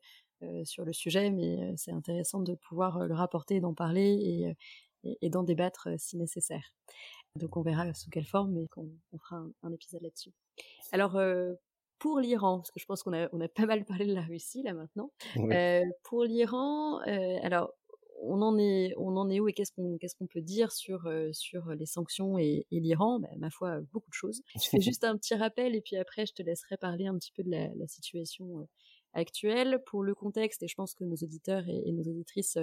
sur 0.64 0.84
le 0.84 0.92
sujet, 0.92 1.30
mais 1.30 1.74
c'est 1.76 1.92
intéressant 1.92 2.40
de 2.40 2.54
pouvoir 2.54 3.06
le 3.06 3.14
rapporter, 3.14 3.60
d'en 3.60 3.74
parler 3.74 4.56
et, 5.04 5.30
d'en 5.30 5.42
débattre 5.44 5.88
si 5.98 6.16
nécessaire. 6.16 6.72
Donc 7.36 7.56
on 7.56 7.62
verra 7.62 7.94
sous 7.94 8.10
quelle 8.10 8.26
forme, 8.26 8.52
mais 8.52 8.66
on 9.12 9.18
fera 9.18 9.36
un, 9.36 9.52
un 9.62 9.72
épisode 9.72 10.02
là-dessus. 10.02 10.32
Alors 10.92 11.16
pour 12.02 12.18
l'Iran, 12.18 12.56
parce 12.58 12.72
que 12.72 12.80
je 12.80 12.86
pense 12.86 13.04
qu'on 13.04 13.12
a, 13.12 13.28
on 13.32 13.40
a 13.40 13.46
pas 13.46 13.64
mal 13.64 13.84
parlé 13.84 14.06
de 14.06 14.12
la 14.12 14.22
Russie 14.22 14.64
là 14.64 14.74
maintenant. 14.74 15.12
Euh, 15.36 15.84
pour 16.02 16.24
l'Iran, 16.24 17.00
euh, 17.06 17.38
alors 17.44 17.72
on 18.24 18.42
en 18.42 18.58
est, 18.58 18.92
on 18.96 19.16
en 19.16 19.30
est 19.30 19.38
où 19.38 19.46
et 19.46 19.52
qu'est-ce 19.52 19.70
qu'on, 19.70 19.98
qu'est-ce 19.98 20.16
qu'on 20.16 20.26
peut 20.26 20.40
dire 20.40 20.72
sur 20.72 21.06
euh, 21.06 21.28
sur 21.32 21.70
les 21.70 21.86
sanctions 21.86 22.38
et, 22.38 22.66
et 22.72 22.80
l'Iran? 22.80 23.20
Bah, 23.20 23.28
Ma 23.38 23.50
foi, 23.50 23.78
beaucoup 23.92 24.10
de 24.10 24.14
choses. 24.14 24.42
Je 24.60 24.68
fais 24.68 24.80
juste 24.80 25.04
un 25.04 25.16
petit 25.16 25.36
rappel 25.36 25.76
et 25.76 25.80
puis 25.80 25.94
après 25.94 26.26
je 26.26 26.32
te 26.32 26.42
laisserai 26.42 26.76
parler 26.76 27.06
un 27.06 27.16
petit 27.16 27.30
peu 27.36 27.44
de 27.44 27.50
la, 27.52 27.68
la 27.76 27.86
situation 27.86 28.66
actuelle 29.12 29.80
pour 29.86 30.02
le 30.02 30.16
contexte. 30.16 30.64
Et 30.64 30.66
je 30.66 30.74
pense 30.74 30.96
que 30.96 31.04
nos 31.04 31.14
auditeurs 31.14 31.68
et, 31.68 31.82
et 31.88 31.92
nos 31.92 32.02
auditrices 32.02 32.58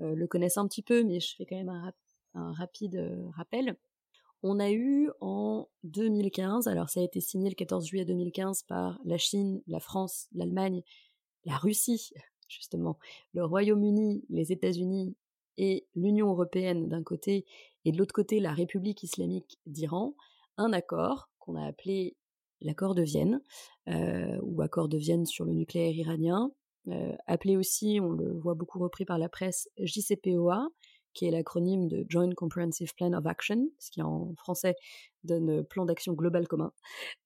le 0.00 0.26
connaissent 0.26 0.56
un 0.58 0.66
petit 0.66 0.82
peu, 0.82 1.04
mais 1.04 1.20
je 1.20 1.36
fais 1.36 1.46
quand 1.46 1.56
même 1.56 1.68
un, 1.68 1.92
un 2.34 2.52
rapide 2.52 3.30
rappel. 3.36 3.76
On 4.44 4.58
a 4.58 4.70
eu 4.72 5.08
en 5.20 5.68
2015, 5.84 6.66
alors 6.66 6.90
ça 6.90 7.00
a 7.00 7.04
été 7.04 7.20
signé 7.20 7.48
le 7.48 7.54
14 7.54 7.86
juillet 7.86 8.04
2015 8.04 8.64
par 8.64 8.98
la 9.04 9.16
Chine, 9.16 9.62
la 9.68 9.78
France, 9.78 10.26
l'Allemagne, 10.32 10.82
la 11.44 11.56
Russie, 11.56 12.10
justement, 12.48 12.98
le 13.34 13.44
Royaume-Uni, 13.44 14.24
les 14.28 14.50
États-Unis 14.50 15.14
et 15.58 15.86
l'Union 15.94 16.28
européenne 16.30 16.88
d'un 16.88 17.04
côté, 17.04 17.46
et 17.84 17.92
de 17.92 17.98
l'autre 17.98 18.14
côté 18.14 18.40
la 18.40 18.52
République 18.52 19.04
islamique 19.04 19.58
d'Iran, 19.66 20.14
un 20.56 20.72
accord 20.72 21.30
qu'on 21.38 21.54
a 21.54 21.64
appelé 21.64 22.16
l'accord 22.60 22.94
de 22.94 23.02
Vienne, 23.02 23.40
euh, 23.88 24.38
ou 24.42 24.60
accord 24.62 24.88
de 24.88 24.98
Vienne 24.98 25.26
sur 25.26 25.44
le 25.44 25.52
nucléaire 25.52 25.94
iranien, 25.94 26.52
euh, 26.88 27.12
appelé 27.26 27.56
aussi, 27.56 28.00
on 28.02 28.10
le 28.10 28.32
voit 28.38 28.54
beaucoup 28.54 28.80
repris 28.80 29.04
par 29.04 29.18
la 29.18 29.28
presse, 29.28 29.68
JCPOA, 29.78 30.68
qui 31.12 31.26
est 31.26 31.30
l'acronyme 31.30 31.88
de 31.88 32.04
Joint 32.08 32.32
Comprehensive 32.34 32.94
Plan 32.94 33.12
of 33.12 33.26
Action, 33.26 33.68
ce 33.78 33.90
qui 33.90 34.02
en 34.02 34.34
français 34.36 34.74
donne 35.24 35.64
plan 35.64 35.84
d'action 35.84 36.14
global 36.14 36.48
commun, 36.48 36.72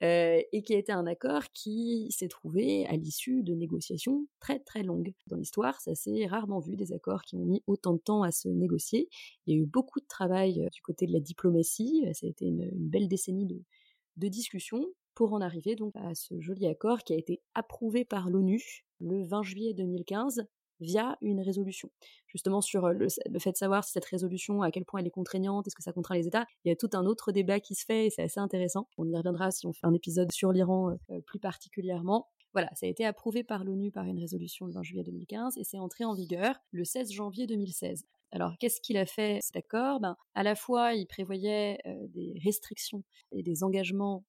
euh, 0.03 0.41
et 0.53 0.63
qui 0.63 0.75
a 0.75 0.79
été 0.79 0.93
un 0.93 1.07
accord 1.07 1.45
qui 1.55 2.09
s'est 2.11 2.29
trouvé 2.29 2.87
à 2.87 2.97
l'issue 2.97 3.43
de 3.43 3.55
négociations 3.55 4.27
très 4.41 4.59
très 4.59 4.83
longues. 4.83 5.15
Dans 5.29 5.37
l'histoire, 5.37 5.81
ça 5.81 5.95
s'est 5.95 6.27
rarement 6.27 6.61
vu 6.61 6.77
des 6.77 6.93
accords 6.93 7.23
qui 7.23 7.37
ont 7.37 7.45
mis 7.45 7.63
autant 7.67 7.95
de 7.95 7.99
temps 7.99 8.23
à 8.23 8.33
se 8.33 8.49
négocier. 8.49 9.09
Il 9.47 9.55
y 9.55 9.59
a 9.59 9.63
eu 9.63 9.67
beaucoup 9.67 10.01
de 10.01 10.07
travail 10.07 10.63
euh, 10.63 10.69
du 10.71 10.83
côté 10.83 11.07
de 11.07 11.13
la 11.13 11.21
diplomatie, 11.21 12.05
ça 12.13 12.27
a 12.27 12.31
été 12.31 12.47
une, 12.47 12.69
belle 12.73 13.09
décennie 13.09 13.47
de 13.47 14.29
discussions 14.29 14.87
pour 15.17 15.33
en 15.33 15.41
arriver 15.41 15.75
donc 15.75 15.97
à 15.97 16.15
ce 16.15 16.39
joli 16.41 16.67
accord 16.67 17.03
qui 17.03 17.15
a 17.15 17.17
été 17.17 17.41
approuvé 17.55 18.05
par 18.05 18.29
l'ONU 18.31 18.85
le 19.01 19.25
20 19.25 19.43
juillet 19.43 19.75
2015 19.75 20.47
via 20.81 21.17
une 21.21 21.41
résolution. 21.41 21.91
Justement 22.27 22.61
sur 22.61 22.89
le, 22.89 23.09
fait 23.39 23.53
de 23.53 23.57
savoir 23.57 23.85
si 23.85 23.93
cette 23.93 24.05
résolution, 24.05 24.63
à 24.63 24.71
quel 24.71 24.85
point 24.85 25.01
elle 25.01 25.07
est 25.07 25.11
contraignante, 25.11 25.67
est-ce 25.67 25.77
que 25.77 25.83
ça 25.83 25.93
contraint 25.93 26.15
les 26.15 26.27
États, 26.27 26.47
il 26.65 26.69
y 26.69 26.73
a 26.73 26.77
tout 26.77 26.91
un 26.93 27.07
autre 27.07 27.33
débat 27.33 27.61
qui 27.61 27.75
se 27.75 27.85
fait 27.85 28.07
et 28.07 28.11
c'est 28.11 28.23
assez 28.23 28.41
intéressant. 28.41 28.89
On 28.99 29.07
y 29.09 29.17
reviendra 29.17 29.51
si 29.51 29.67
on 29.67 29.73
fait 29.73 29.87
un 29.87 29.95
épisode 29.95 30.33
sur 30.33 30.53
l'Iran 30.53 30.97
euh, 31.11 31.21
plus 31.21 31.39
particulièrement. 31.39 32.29
Voilà, 32.53 32.71
ça 32.75 32.87
a 32.87 32.89
été 32.89 33.05
approuvé 33.05 33.45
par 33.45 33.65
l'ONU 33.65 33.91
par 33.91 34.05
une 34.05 34.19
résolution 34.19 34.67
le 34.67 34.73
20 34.73 34.83
juillet 34.83 35.03
2015 35.03 35.59
et 35.59 35.65
c'est 35.65 35.79
entré 35.79 36.05
en 36.05 36.15
vigueur 36.15 36.57
le 36.71 36.85
16 36.85 37.13
janvier 37.13 37.47
2016. 37.47 38.05
Alors, 38.33 38.57
qu'est-ce 38.59 38.81
qu'il 38.81 38.97
a 38.97 39.07
fait 39.07 39.41
cet 39.43 39.57
accord? 39.57 40.01
Ben, 40.01 40.17
À 40.35 40.43
la 40.43 40.55
fois, 40.55 40.95
il 40.95 41.07
prévoyait 41.07 41.79
euh, 41.87 42.07
des 42.09 42.35
restrictions 42.43 43.05
et 43.33 43.43
des 43.43 43.63
engagements 43.63 44.25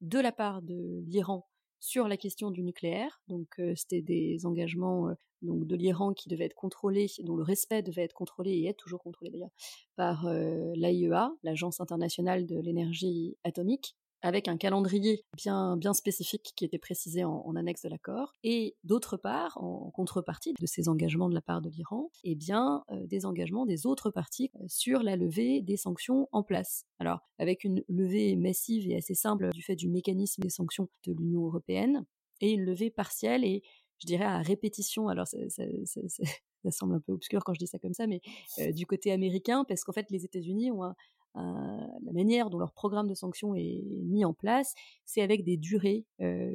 de 0.00 0.18
la 0.18 0.32
part 0.32 0.62
de 0.62 1.02
l'Iran 1.06 1.46
sur 1.82 2.06
la 2.06 2.16
question 2.16 2.52
du 2.52 2.62
nucléaire. 2.62 3.20
Donc 3.26 3.58
euh, 3.58 3.74
c'était 3.74 4.00
des 4.00 4.46
engagements 4.46 5.08
euh, 5.08 5.14
de 5.42 5.76
l'Iran 5.76 6.14
qui 6.14 6.28
devaient 6.28 6.44
être 6.44 6.54
contrôlés, 6.54 7.08
dont 7.24 7.34
le 7.36 7.42
respect 7.42 7.82
devait 7.82 8.04
être 8.04 8.14
contrôlé 8.14 8.52
et 8.52 8.68
est 8.68 8.78
toujours 8.78 9.02
contrôlé 9.02 9.32
d'ailleurs 9.32 9.50
par 9.96 10.26
euh, 10.26 10.72
l'AIEA, 10.76 11.32
l'Agence 11.42 11.80
internationale 11.80 12.46
de 12.46 12.58
l'énergie 12.60 13.36
atomique 13.42 13.96
avec 14.22 14.48
un 14.48 14.56
calendrier 14.56 15.24
bien, 15.36 15.76
bien 15.76 15.92
spécifique 15.92 16.52
qui 16.56 16.64
était 16.64 16.78
précisé 16.78 17.24
en, 17.24 17.54
annexe 17.56 17.82
de 17.82 17.88
l'accord, 17.88 18.32
et 18.44 18.76
d'autre 18.84 19.16
part, 19.16 19.62
en 19.62 19.90
contrepartie 19.90 20.54
de 20.58 20.66
ces 20.66 20.88
engagements 20.88 21.28
de 21.28 21.34
la 21.34 21.42
part 21.42 21.60
de 21.60 21.68
l'Iran, 21.68 22.10
eh 22.24 22.34
bien, 22.34 22.82
euh, 22.90 23.06
des 23.06 23.26
engagements 23.26 23.66
des 23.66 23.86
autres 23.86 24.10
parties 24.10 24.50
euh, 24.56 24.64
sur 24.68 25.02
la 25.02 25.16
levée 25.16 25.60
des 25.60 25.76
sanctions 25.76 26.28
en 26.32 26.42
place. 26.42 26.86
Alors, 26.98 27.20
avec 27.38 27.64
une 27.64 27.82
levée 27.88 28.36
massive 28.36 28.88
et 28.88 28.96
assez 28.96 29.14
simple 29.14 29.50
du 29.50 29.62
fait 29.62 29.76
du 29.76 29.88
mécanisme 29.88 30.42
des 30.42 30.50
sanctions 30.50 30.88
de 31.04 31.12
l'Union 31.12 31.44
européenne, 31.44 32.04
et 32.40 32.50
une 32.52 32.64
levée 32.64 32.90
partielle 32.90 33.44
et 33.44 33.62
je 33.98 34.06
dirais 34.06 34.24
à 34.24 34.38
répétition, 34.38 35.08
alors 35.08 35.26
ça 36.66 36.70
semble 36.70 36.94
un 36.94 37.00
peu 37.00 37.12
obscur 37.12 37.42
quand 37.44 37.54
je 37.54 37.60
dis 37.60 37.66
ça 37.66 37.78
comme 37.78 37.94
ça, 37.94 38.06
mais 38.06 38.20
euh, 38.58 38.72
du 38.72 38.84
côté 38.84 39.12
américain, 39.12 39.64
parce 39.64 39.84
qu'en 39.84 39.92
fait 39.92 40.10
les 40.10 40.24
États-Unis 40.24 40.70
ont 40.72 40.84
un, 40.84 40.94
la 41.34 42.12
manière 42.12 42.50
dont 42.50 42.58
leur 42.58 42.72
programme 42.72 43.08
de 43.08 43.14
sanctions 43.14 43.54
est 43.54 43.82
mis 44.04 44.24
en 44.24 44.34
place, 44.34 44.74
c'est 45.04 45.22
avec 45.22 45.44
des 45.44 45.56
durées 45.56 46.04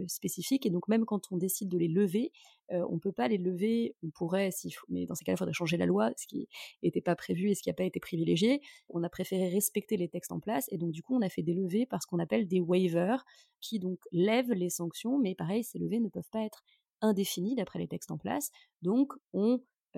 spécifiques. 0.07 0.65
Et 0.65 0.69
donc 0.69 0.87
même 0.87 1.05
quand 1.05 1.31
on 1.31 1.37
décide 1.37 1.69
de 1.69 1.77
les 1.77 1.87
lever, 1.87 2.31
on 2.69 2.93
ne 2.93 2.99
peut 2.99 3.11
pas 3.11 3.27
les 3.27 3.37
lever. 3.37 3.95
On 4.03 4.09
pourrait, 4.09 4.51
mais 4.89 5.05
dans 5.05 5.15
ces 5.15 5.25
cas-là, 5.25 5.35
il 5.35 5.39
faudrait 5.39 5.53
changer 5.53 5.77
la 5.77 5.85
loi, 5.85 6.11
ce 6.17 6.27
qui 6.27 6.47
n'était 6.83 7.01
pas 7.01 7.15
prévu 7.15 7.49
et 7.49 7.55
ce 7.55 7.63
qui 7.63 7.69
n'a 7.69 7.73
pas 7.73 7.85
été 7.85 7.99
privilégié. 7.99 8.61
On 8.89 9.03
a 9.03 9.09
préféré 9.09 9.49
respecter 9.49 9.97
les 9.97 10.09
textes 10.09 10.31
en 10.31 10.39
place 10.39 10.67
et 10.71 10.77
donc 10.77 10.91
du 10.91 11.01
coup 11.01 11.15
on 11.15 11.21
a 11.21 11.29
fait 11.29 11.43
des 11.43 11.53
levées 11.53 11.85
par 11.85 12.01
ce 12.01 12.07
qu'on 12.07 12.19
appelle 12.19 12.47
des 12.47 12.59
waivers, 12.59 13.25
qui 13.61 13.79
donc 13.79 13.99
lèvent 14.11 14.53
les 14.53 14.69
sanctions, 14.69 15.17
mais 15.17 15.35
pareil, 15.35 15.63
ces 15.63 15.79
levées 15.79 15.99
ne 15.99 16.09
peuvent 16.09 16.29
pas 16.31 16.43
être 16.43 16.63
indéfinies 17.01 17.55
d'après 17.55 17.79
les 17.79 17.87
textes 17.87 18.11
en 18.11 18.17
place. 18.17 18.51
Donc 18.81 19.13
on 19.33 19.55
euh, 19.55 19.57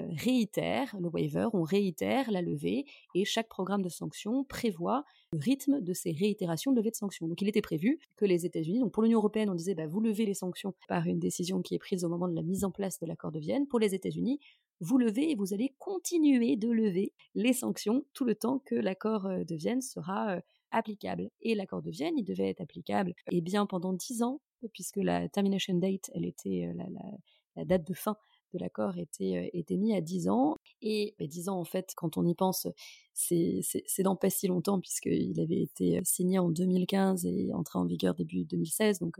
réitère 0.09 0.95
le 0.99 1.09
waiver, 1.09 1.47
on 1.53 1.63
réitère 1.63 2.31
la 2.31 2.41
levée, 2.41 2.85
et 3.15 3.25
chaque 3.25 3.49
programme 3.49 3.81
de 3.81 3.89
sanctions 3.89 4.43
prévoit 4.43 5.03
le 5.31 5.39
rythme 5.39 5.81
de 5.81 5.93
ces 5.93 6.11
réitérations 6.11 6.71
de 6.71 6.77
levée 6.77 6.91
de 6.91 6.95
sanctions. 6.95 7.27
Donc 7.27 7.41
il 7.41 7.47
était 7.47 7.61
prévu 7.61 7.99
que 8.15 8.25
les 8.25 8.45
États-Unis, 8.45 8.79
donc 8.79 8.91
pour 8.91 9.03
l'Union 9.03 9.19
européenne, 9.19 9.49
on 9.49 9.55
disait 9.55 9.75
bah, 9.75 9.87
vous 9.87 9.99
levez 9.99 10.25
les 10.25 10.33
sanctions 10.33 10.73
par 10.87 11.05
une 11.05 11.19
décision 11.19 11.61
qui 11.61 11.75
est 11.75 11.79
prise 11.79 12.03
au 12.03 12.09
moment 12.09 12.27
de 12.27 12.35
la 12.35 12.41
mise 12.41 12.63
en 12.63 12.71
place 12.71 12.99
de 12.99 13.05
l'accord 13.05 13.31
de 13.31 13.39
Vienne. 13.39 13.67
Pour 13.67 13.79
les 13.79 13.93
États-Unis, 13.93 14.39
vous 14.81 14.97
levez 14.97 15.31
et 15.31 15.35
vous 15.35 15.53
allez 15.53 15.75
continuer 15.77 16.55
de 16.55 16.69
lever 16.69 17.13
les 17.35 17.53
sanctions 17.53 18.05
tout 18.13 18.25
le 18.25 18.35
temps 18.35 18.59
que 18.59 18.75
l'accord 18.75 19.25
euh, 19.25 19.43
de 19.43 19.55
Vienne 19.55 19.81
sera 19.81 20.35
euh, 20.35 20.41
applicable. 20.71 21.29
Et 21.41 21.55
l'accord 21.55 21.81
de 21.81 21.91
Vienne, 21.91 22.17
il 22.17 22.23
devait 22.23 22.49
être 22.49 22.61
applicable 22.61 23.13
eh 23.31 23.41
bien 23.41 23.65
pendant 23.65 23.93
dix 23.93 24.23
ans, 24.23 24.41
puisque 24.73 24.97
la 24.97 25.27
termination 25.29 25.73
date, 25.73 26.11
elle 26.13 26.25
était 26.25 26.71
la 27.55 27.65
date 27.65 27.87
de 27.87 27.93
fin 27.93 28.17
de 28.53 28.59
l'accord 28.59 28.97
était, 28.97 29.49
était 29.53 29.77
mis 29.77 29.95
à 29.95 30.01
10 30.01 30.29
ans. 30.29 30.55
Et 30.81 31.15
10 31.19 31.45
bah, 31.45 31.51
ans, 31.51 31.59
en 31.59 31.65
fait, 31.65 31.93
quand 31.95 32.17
on 32.17 32.25
y 32.25 32.35
pense, 32.35 32.67
c'est 33.13 33.63
dans 34.03 34.15
pas 34.15 34.29
si 34.29 34.47
longtemps, 34.47 34.79
puisqu'il 34.79 35.39
avait 35.39 35.61
été 35.61 35.99
signé 36.03 36.39
en 36.39 36.49
2015 36.49 37.25
et 37.25 37.51
entré 37.53 37.79
en 37.79 37.85
vigueur 37.85 38.15
début 38.15 38.45
2016. 38.45 38.99
Donc, 38.99 39.19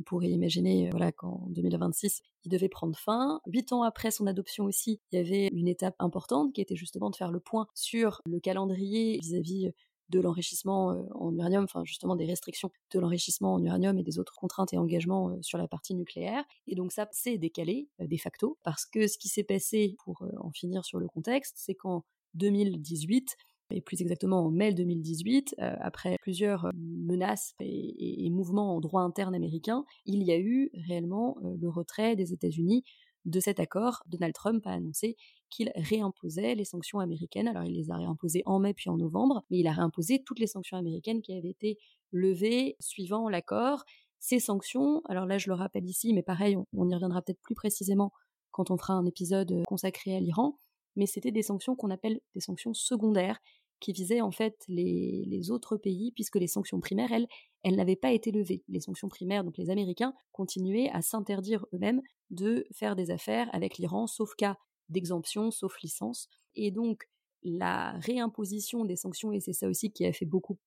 on 0.00 0.02
pourrait 0.04 0.30
imaginer 0.30 0.90
voilà, 0.90 1.12
qu'en 1.12 1.46
2026, 1.50 2.22
il 2.44 2.50
devait 2.50 2.68
prendre 2.68 2.96
fin. 2.96 3.40
Huit 3.46 3.72
ans 3.72 3.82
après 3.82 4.10
son 4.10 4.26
adoption 4.26 4.64
aussi, 4.64 5.00
il 5.10 5.16
y 5.16 5.18
avait 5.18 5.48
une 5.48 5.68
étape 5.68 5.96
importante 5.98 6.52
qui 6.52 6.60
était 6.60 6.76
justement 6.76 7.10
de 7.10 7.16
faire 7.16 7.32
le 7.32 7.40
point 7.40 7.66
sur 7.74 8.20
le 8.26 8.38
calendrier 8.38 9.18
vis-à-vis 9.20 9.72
de 10.08 10.20
l'enrichissement 10.20 10.92
euh, 10.92 11.02
en 11.14 11.34
uranium, 11.34 11.64
enfin 11.64 11.84
justement 11.84 12.16
des 12.16 12.24
restrictions 12.24 12.70
de 12.92 13.00
l'enrichissement 13.00 13.54
en 13.54 13.62
uranium 13.62 13.98
et 13.98 14.02
des 14.02 14.18
autres 14.18 14.34
contraintes 14.34 14.72
et 14.72 14.78
engagements 14.78 15.30
euh, 15.30 15.38
sur 15.42 15.58
la 15.58 15.68
partie 15.68 15.94
nucléaire. 15.94 16.44
Et 16.66 16.74
donc 16.74 16.92
ça 16.92 17.08
s'est 17.12 17.38
décalé 17.38 17.88
euh, 18.00 18.06
de 18.06 18.16
facto 18.16 18.58
parce 18.62 18.86
que 18.86 19.06
ce 19.06 19.18
qui 19.18 19.28
s'est 19.28 19.44
passé, 19.44 19.96
pour 20.04 20.26
en 20.38 20.50
finir 20.50 20.84
sur 20.84 20.98
le 20.98 21.08
contexte, 21.08 21.54
c'est 21.56 21.74
qu'en 21.74 22.04
2018, 22.34 23.36
et 23.70 23.80
plus 23.80 24.00
exactement 24.00 24.46
en 24.46 24.50
mai 24.50 24.72
2018, 24.72 25.56
après 25.58 26.16
plusieurs 26.22 26.70
menaces 26.74 27.54
et, 27.60 28.30
mouvements 28.30 28.76
en 28.76 28.80
droit 28.80 29.02
interne 29.02 29.34
américain, 29.34 29.84
il 30.06 30.22
y 30.22 30.32
a 30.32 30.38
eu 30.38 30.70
réellement 30.86 31.36
le 31.42 31.68
retrait 31.68 32.16
des 32.16 32.32
États-Unis 32.32 32.84
de 33.24 33.40
cet 33.40 33.60
accord, 33.60 34.02
Donald 34.06 34.34
Trump 34.34 34.66
a 34.66 34.72
annoncé 34.72 35.16
qu'il 35.50 35.70
réimposait 35.74 36.54
les 36.54 36.64
sanctions 36.64 36.98
américaines. 36.98 37.48
Alors 37.48 37.64
il 37.64 37.74
les 37.74 37.90
a 37.90 37.96
réimposées 37.96 38.42
en 38.46 38.58
mai 38.58 38.74
puis 38.74 38.90
en 38.90 38.96
novembre, 38.96 39.44
mais 39.50 39.58
il 39.58 39.66
a 39.66 39.72
réimposé 39.72 40.22
toutes 40.24 40.38
les 40.38 40.46
sanctions 40.46 40.76
américaines 40.76 41.22
qui 41.22 41.34
avaient 41.34 41.50
été 41.50 41.78
levées 42.12 42.76
suivant 42.80 43.28
l'accord. 43.28 43.84
Ces 44.18 44.40
sanctions, 44.40 45.02
alors 45.08 45.26
là 45.26 45.38
je 45.38 45.48
le 45.48 45.54
rappelle 45.54 45.84
ici, 45.84 46.12
mais 46.12 46.22
pareil, 46.22 46.56
on, 46.72 46.88
y 46.88 46.94
reviendra 46.94 47.22
peut-être 47.22 47.40
plus 47.42 47.54
précisément 47.54 48.12
quand 48.50 48.70
on 48.70 48.76
fera 48.76 48.94
un 48.94 49.04
épisode 49.04 49.62
consacré 49.66 50.16
à 50.16 50.20
l'Iran, 50.20 50.58
mais 50.96 51.06
c'était 51.06 51.30
des 51.30 51.42
sanctions 51.42 51.76
qu'on 51.76 51.90
appelle 51.90 52.20
des 52.34 52.40
sanctions 52.40 52.74
secondaires, 52.74 53.38
qui 53.80 53.92
visaient 53.92 54.20
en 54.20 54.30
fait 54.30 54.64
les, 54.68 55.50
autres 55.50 55.76
pays, 55.76 56.12
puisque 56.12 56.36
les 56.36 56.46
sanctions 56.46 56.80
primaires, 56.80 57.12
elles, 57.12 57.26
elles 57.62 57.76
n'avaient 57.76 57.96
pas 57.96 58.12
été 58.12 58.30
levées. 58.30 58.62
Les 58.68 58.80
sanctions 58.80 59.08
primaires, 59.08 59.44
donc 59.44 59.56
les 59.56 59.70
Américains, 59.70 60.14
continuaient 60.32 60.90
à 60.92 61.02
s'interdire 61.02 61.66
eux-mêmes 61.72 62.02
de 62.30 62.66
faire 62.72 62.96
des 62.96 63.10
affaires 63.10 63.48
avec 63.52 63.78
l'Iran, 63.78 64.06
sauf 64.06 64.34
cas 64.34 64.56
d'exemption, 64.88 65.50
sauf 65.50 65.80
licence. 65.82 66.28
Et 66.54 66.70
donc, 66.70 67.08
la 67.42 67.92
réimposition 67.98 68.84
des 68.84 68.96
sanctions, 68.96 69.32
et 69.32 69.40
c'est 69.40 69.52
ça 69.52 69.68
aussi 69.68 69.92
qui 69.92 70.04
a 70.06 70.12
fait 70.12 70.26
beaucoup 70.26 70.58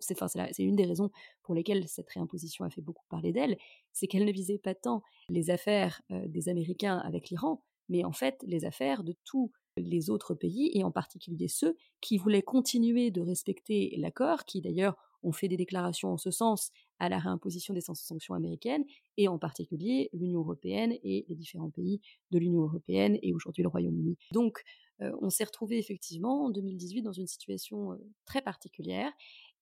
c'est, 0.00 0.20
enfin, 0.20 0.26
c'est, 0.28 0.64
une 0.64 0.74
des 0.74 0.84
raisons 0.84 1.10
pour 1.42 1.54
lesquelles 1.54 1.86
cette 1.88 2.08
réimposition 2.10 2.64
a 2.64 2.70
fait 2.70 2.80
beaucoup 2.80 3.04
parler 3.08 3.32
d'elle, 3.32 3.56
c'est 3.92 4.06
qu'elle 4.06 4.24
ne 4.24 4.32
visait 4.32 4.58
pas 4.58 4.74
tant 4.74 5.02
les 5.28 5.50
affaires 5.50 6.00
euh, 6.10 6.26
des 6.26 6.48
Américains 6.48 6.98
avec 6.98 7.30
l'Iran, 7.30 7.62
mais 7.88 8.04
en 8.04 8.12
fait 8.12 8.42
les 8.46 8.64
affaires 8.64 9.04
de 9.04 9.14
tous 9.24 9.52
les 9.76 10.10
autres 10.10 10.34
pays, 10.34 10.70
et 10.74 10.84
en 10.84 10.90
particulier 10.90 11.48
ceux 11.48 11.76
qui 12.00 12.16
voulaient 12.18 12.42
continuer 12.42 13.10
de 13.10 13.20
respecter 13.20 13.94
l'accord, 13.98 14.44
qui 14.44 14.60
d'ailleurs 14.60 14.96
ont 15.22 15.32
fait 15.32 15.48
des 15.48 15.56
déclarations 15.56 16.12
en 16.12 16.16
ce 16.16 16.30
sens 16.30 16.70
à 16.98 17.08
la 17.08 17.18
réimposition 17.18 17.74
des 17.74 17.80
sanctions 17.80 18.34
américaines, 18.34 18.84
et 19.16 19.28
en 19.28 19.38
particulier 19.38 20.08
l'Union 20.12 20.40
européenne 20.40 20.94
et 21.02 21.26
les 21.28 21.34
différents 21.34 21.70
pays 21.70 22.00
de 22.30 22.38
l'Union 22.38 22.62
européenne 22.62 23.18
et 23.22 23.32
aujourd'hui 23.32 23.62
le 23.62 23.68
Royaume-Uni. 23.68 24.16
Donc 24.32 24.62
euh, 25.02 25.12
on 25.20 25.30
s'est 25.30 25.44
retrouvé 25.44 25.78
effectivement 25.78 26.46
en 26.46 26.50
2018 26.50 27.02
dans 27.02 27.12
une 27.12 27.26
situation 27.26 27.92
euh, 27.92 27.96
très 28.24 28.40
particulière, 28.40 29.12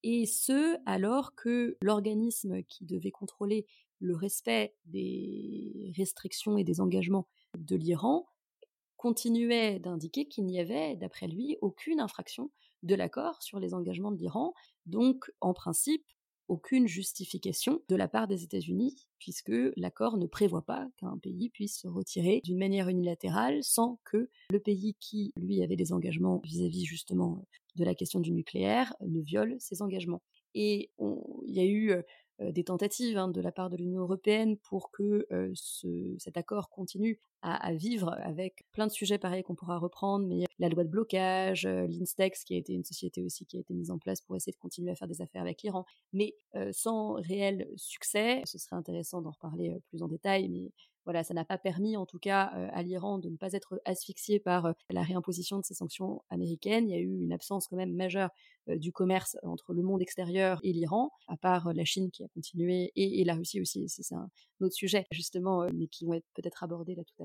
et 0.03 0.25
ce 0.25 0.77
alors 0.85 1.35
que 1.35 1.77
l'organisme 1.81 2.63
qui 2.63 2.85
devait 2.85 3.11
contrôler 3.11 3.65
le 3.99 4.15
respect 4.15 4.75
des 4.85 5.91
restrictions 5.97 6.57
et 6.57 6.63
des 6.63 6.79
engagements 6.79 7.27
de 7.57 7.75
l'Iran 7.75 8.27
continuait 9.05 9.77
d'indiquer 9.77 10.25
qu'il 10.25 10.47
n'y 10.47 10.59
avait, 10.59 10.95
d'après 10.95 11.27
lui, 11.27 11.59
aucune 11.61 11.99
infraction 11.99 12.49
de 12.81 12.95
l'accord 12.95 13.43
sur 13.43 13.59
les 13.59 13.75
engagements 13.75 14.11
de 14.11 14.17
l'Iran, 14.17 14.55
donc 14.87 15.31
en 15.41 15.53
principe 15.53 16.03
aucune 16.47 16.87
justification 16.87 17.83
de 17.87 17.95
la 17.95 18.07
part 18.07 18.27
des 18.27 18.43
États-Unis, 18.43 18.95
puisque 19.19 19.53
l'accord 19.75 20.17
ne 20.17 20.25
prévoit 20.25 20.65
pas 20.65 20.87
qu'un 20.97 21.19
pays 21.19 21.51
puisse 21.51 21.81
se 21.81 21.87
retirer 21.87 22.41
d'une 22.43 22.57
manière 22.57 22.89
unilatérale 22.89 23.63
sans 23.63 23.99
que 24.05 24.27
le 24.49 24.59
pays 24.59 24.95
qui, 24.99 25.31
lui, 25.37 25.61
avait 25.61 25.75
des 25.75 25.93
engagements 25.93 26.41
vis-à-vis 26.43 26.85
justement 26.85 27.45
de 27.75 27.83
la 27.83 27.93
question 27.93 28.19
du 28.19 28.31
nucléaire 28.31 28.95
ne 29.01 29.21
viole 29.21 29.55
ses 29.59 29.83
engagements. 29.83 30.23
Et 30.55 30.89
il 30.97 31.53
y 31.53 31.59
a 31.59 31.65
eu 31.65 31.91
euh, 32.41 32.51
des 32.51 32.63
tentatives 32.63 33.17
hein, 33.17 33.29
de 33.29 33.39
la 33.39 33.51
part 33.51 33.69
de 33.69 33.77
l'Union 33.77 34.01
européenne 34.01 34.57
pour 34.57 34.91
que 34.91 35.25
euh, 35.31 35.53
cet 36.17 36.37
accord 36.37 36.69
continue 36.69 37.19
à, 37.41 37.73
vivre 37.73 38.15
avec 38.21 38.65
plein 38.71 38.87
de 38.87 38.91
sujets 38.91 39.17
pareils 39.17 39.43
qu'on 39.43 39.55
pourra 39.55 39.77
reprendre, 39.77 40.25
mais 40.25 40.45
la 40.57 40.69
loi 40.69 40.83
de 40.83 40.89
blocage, 40.89 41.65
euh, 41.65 41.85
l'Instex 41.87 42.43
qui 42.43 42.55
a 42.55 42.57
été 42.57 42.73
une 42.73 42.83
société 42.83 43.21
aussi 43.23 43.45
qui 43.45 43.57
a 43.57 43.59
été 43.59 43.73
mise 43.73 43.91
en 43.91 43.99
place 43.99 44.21
pour 44.21 44.35
essayer 44.35 44.53
de 44.53 44.57
continuer 44.57 44.91
à 44.91 44.95
faire 44.95 45.07
des 45.07 45.21
affaires 45.21 45.41
avec 45.41 45.61
l'Iran, 45.61 45.85
mais 46.13 46.35
sans 46.71 47.13
réel 47.13 47.67
succès. 47.75 48.41
Ce 48.45 48.57
serait 48.57 48.75
intéressant 48.75 49.21
d'en 49.21 49.31
reparler 49.31 49.77
plus 49.89 50.01
en 50.01 50.07
détail, 50.07 50.49
mais 50.49 50.71
voilà, 51.05 51.23
ça 51.23 51.35
n'a 51.35 51.45
pas 51.45 51.59
permis 51.59 51.95
en 51.97 52.05
tout 52.05 52.17
cas 52.17 52.51
euh, 52.55 52.67
à 52.71 52.81
l'Iran 52.81 53.19
de 53.19 53.29
ne 53.29 53.37
pas 53.37 53.53
être 53.53 53.79
asphyxié 53.85 54.39
par 54.39 54.65
euh, 54.65 54.73
la 54.89 55.03
réimposition 55.03 55.59
de 55.59 55.63
ces 55.63 55.75
sanctions 55.75 56.23
américaines. 56.29 56.89
Il 56.89 56.91
y 56.91 56.97
a 56.97 56.99
eu 56.99 57.21
une 57.21 57.31
absence 57.31 57.67
quand 57.67 57.77
même 57.77 57.93
majeure 57.93 58.31
euh, 58.69 58.77
du 58.77 58.91
commerce 58.91 59.37
entre 59.43 59.73
le 59.73 59.83
monde 59.83 60.01
extérieur 60.01 60.59
et 60.63 60.73
l'Iran, 60.73 61.11
à 61.27 61.37
part 61.37 61.73
la 61.73 61.85
Chine 61.85 62.09
qui 62.09 62.23
a 62.23 62.27
continué 62.29 62.91
et, 62.95 63.23
la 63.23 63.35
Russie 63.35 63.61
aussi. 63.61 63.87
C'est 63.87 64.15
un 64.15 64.29
autre 64.61 64.73
sujet 64.73 65.05
justement, 65.11 65.67
mais 65.73 65.87
qui 65.87 66.05
vont 66.05 66.15
être 66.15 66.25
peut-être 66.33 66.63
abordés 66.63 66.95
là 66.95 67.03
tout 67.03 67.23
à 67.23 67.24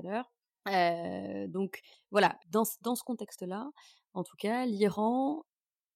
Donc 1.47 1.81
voilà, 2.11 2.37
dans, 2.49 2.65
ce 2.65 3.03
contexte-là, 3.03 3.69
en 4.13 4.23
tout 4.23 4.35
cas, 4.37 4.65
l'Iran, 4.65 5.43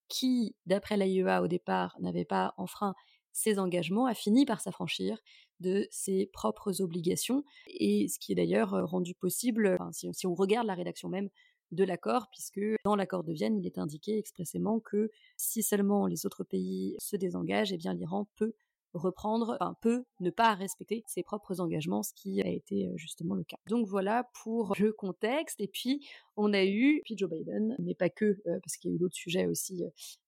qui, 0.07 0.55
d'après 0.65 0.97
l'AIEA 0.97 1.41
au 1.41 1.47
départ, 1.47 1.95
n'avait 1.99 2.25
pas 2.25 2.53
enfreint 2.57 2.93
ses 3.31 3.59
engagements, 3.59 4.05
a 4.05 4.13
fini 4.13 4.45
par 4.45 4.61
s'affranchir 4.61 5.19
de 5.59 5.87
ses 5.91 6.27
propres 6.27 6.81
obligations, 6.81 7.43
et 7.67 8.07
ce 8.07 8.17
qui 8.17 8.31
est 8.31 8.35
d'ailleurs 8.35 8.71
rendu 8.87 9.13
possible, 9.13 9.77
si, 9.91 10.07
si, 10.13 10.27
on 10.27 10.35
regarde 10.35 10.67
la 10.67 10.73
rédaction 10.73 11.09
même 11.09 11.29
de 11.71 11.83
l'accord, 11.83 12.29
puisque 12.31 12.61
dans 12.83 12.95
l'accord 12.95 13.23
de 13.23 13.33
Vienne, 13.33 13.57
il 13.57 13.65
est 13.65 13.77
indiqué 13.77 14.17
expressément 14.17 14.79
que 14.79 15.11
si 15.37 15.63
seulement 15.63 16.07
les 16.07 16.25
autres 16.25 16.43
pays 16.43 16.95
se 16.97 17.15
désengagent, 17.15 17.73
eh 17.73 17.77
bien 17.77 17.93
l'Iran 17.93 18.27
peut 18.35 18.53
reprendre, 18.95 19.57
enfin 19.59 19.75
peut 19.81 20.05
ne 20.21 20.29
pas 20.29 20.53
respecter 20.55 21.03
ses 21.07 21.21
propres 21.21 21.59
engagements, 21.59 22.01
ce 22.01 22.13
qui 22.13 22.41
a 22.41 22.47
été 22.47 22.87
euh, 22.87 22.93
justement 22.95 23.35
le 23.35 23.43
cas. 23.43 23.57
Donc 23.67 23.87
voilà 23.87 24.29
pour 24.43 24.73
le 24.79 24.91
contexte. 24.91 25.59
Et 25.59 25.67
puis 25.67 26.07
on 26.37 26.53
a 26.53 26.63
eu, 26.63 27.01
puis 27.03 27.17
Joe 27.17 27.29
Biden, 27.29 27.75
mais 27.79 27.93
pas 27.93 28.09
que, 28.09 28.25
euh, 28.25 28.59
parce 28.63 28.77
qu'il 28.77 28.91
y 28.91 28.93
a 28.93 28.95
eu 28.95 28.99
d'autres 28.99 29.15
sujets 29.15 29.45
aussi 29.45 29.83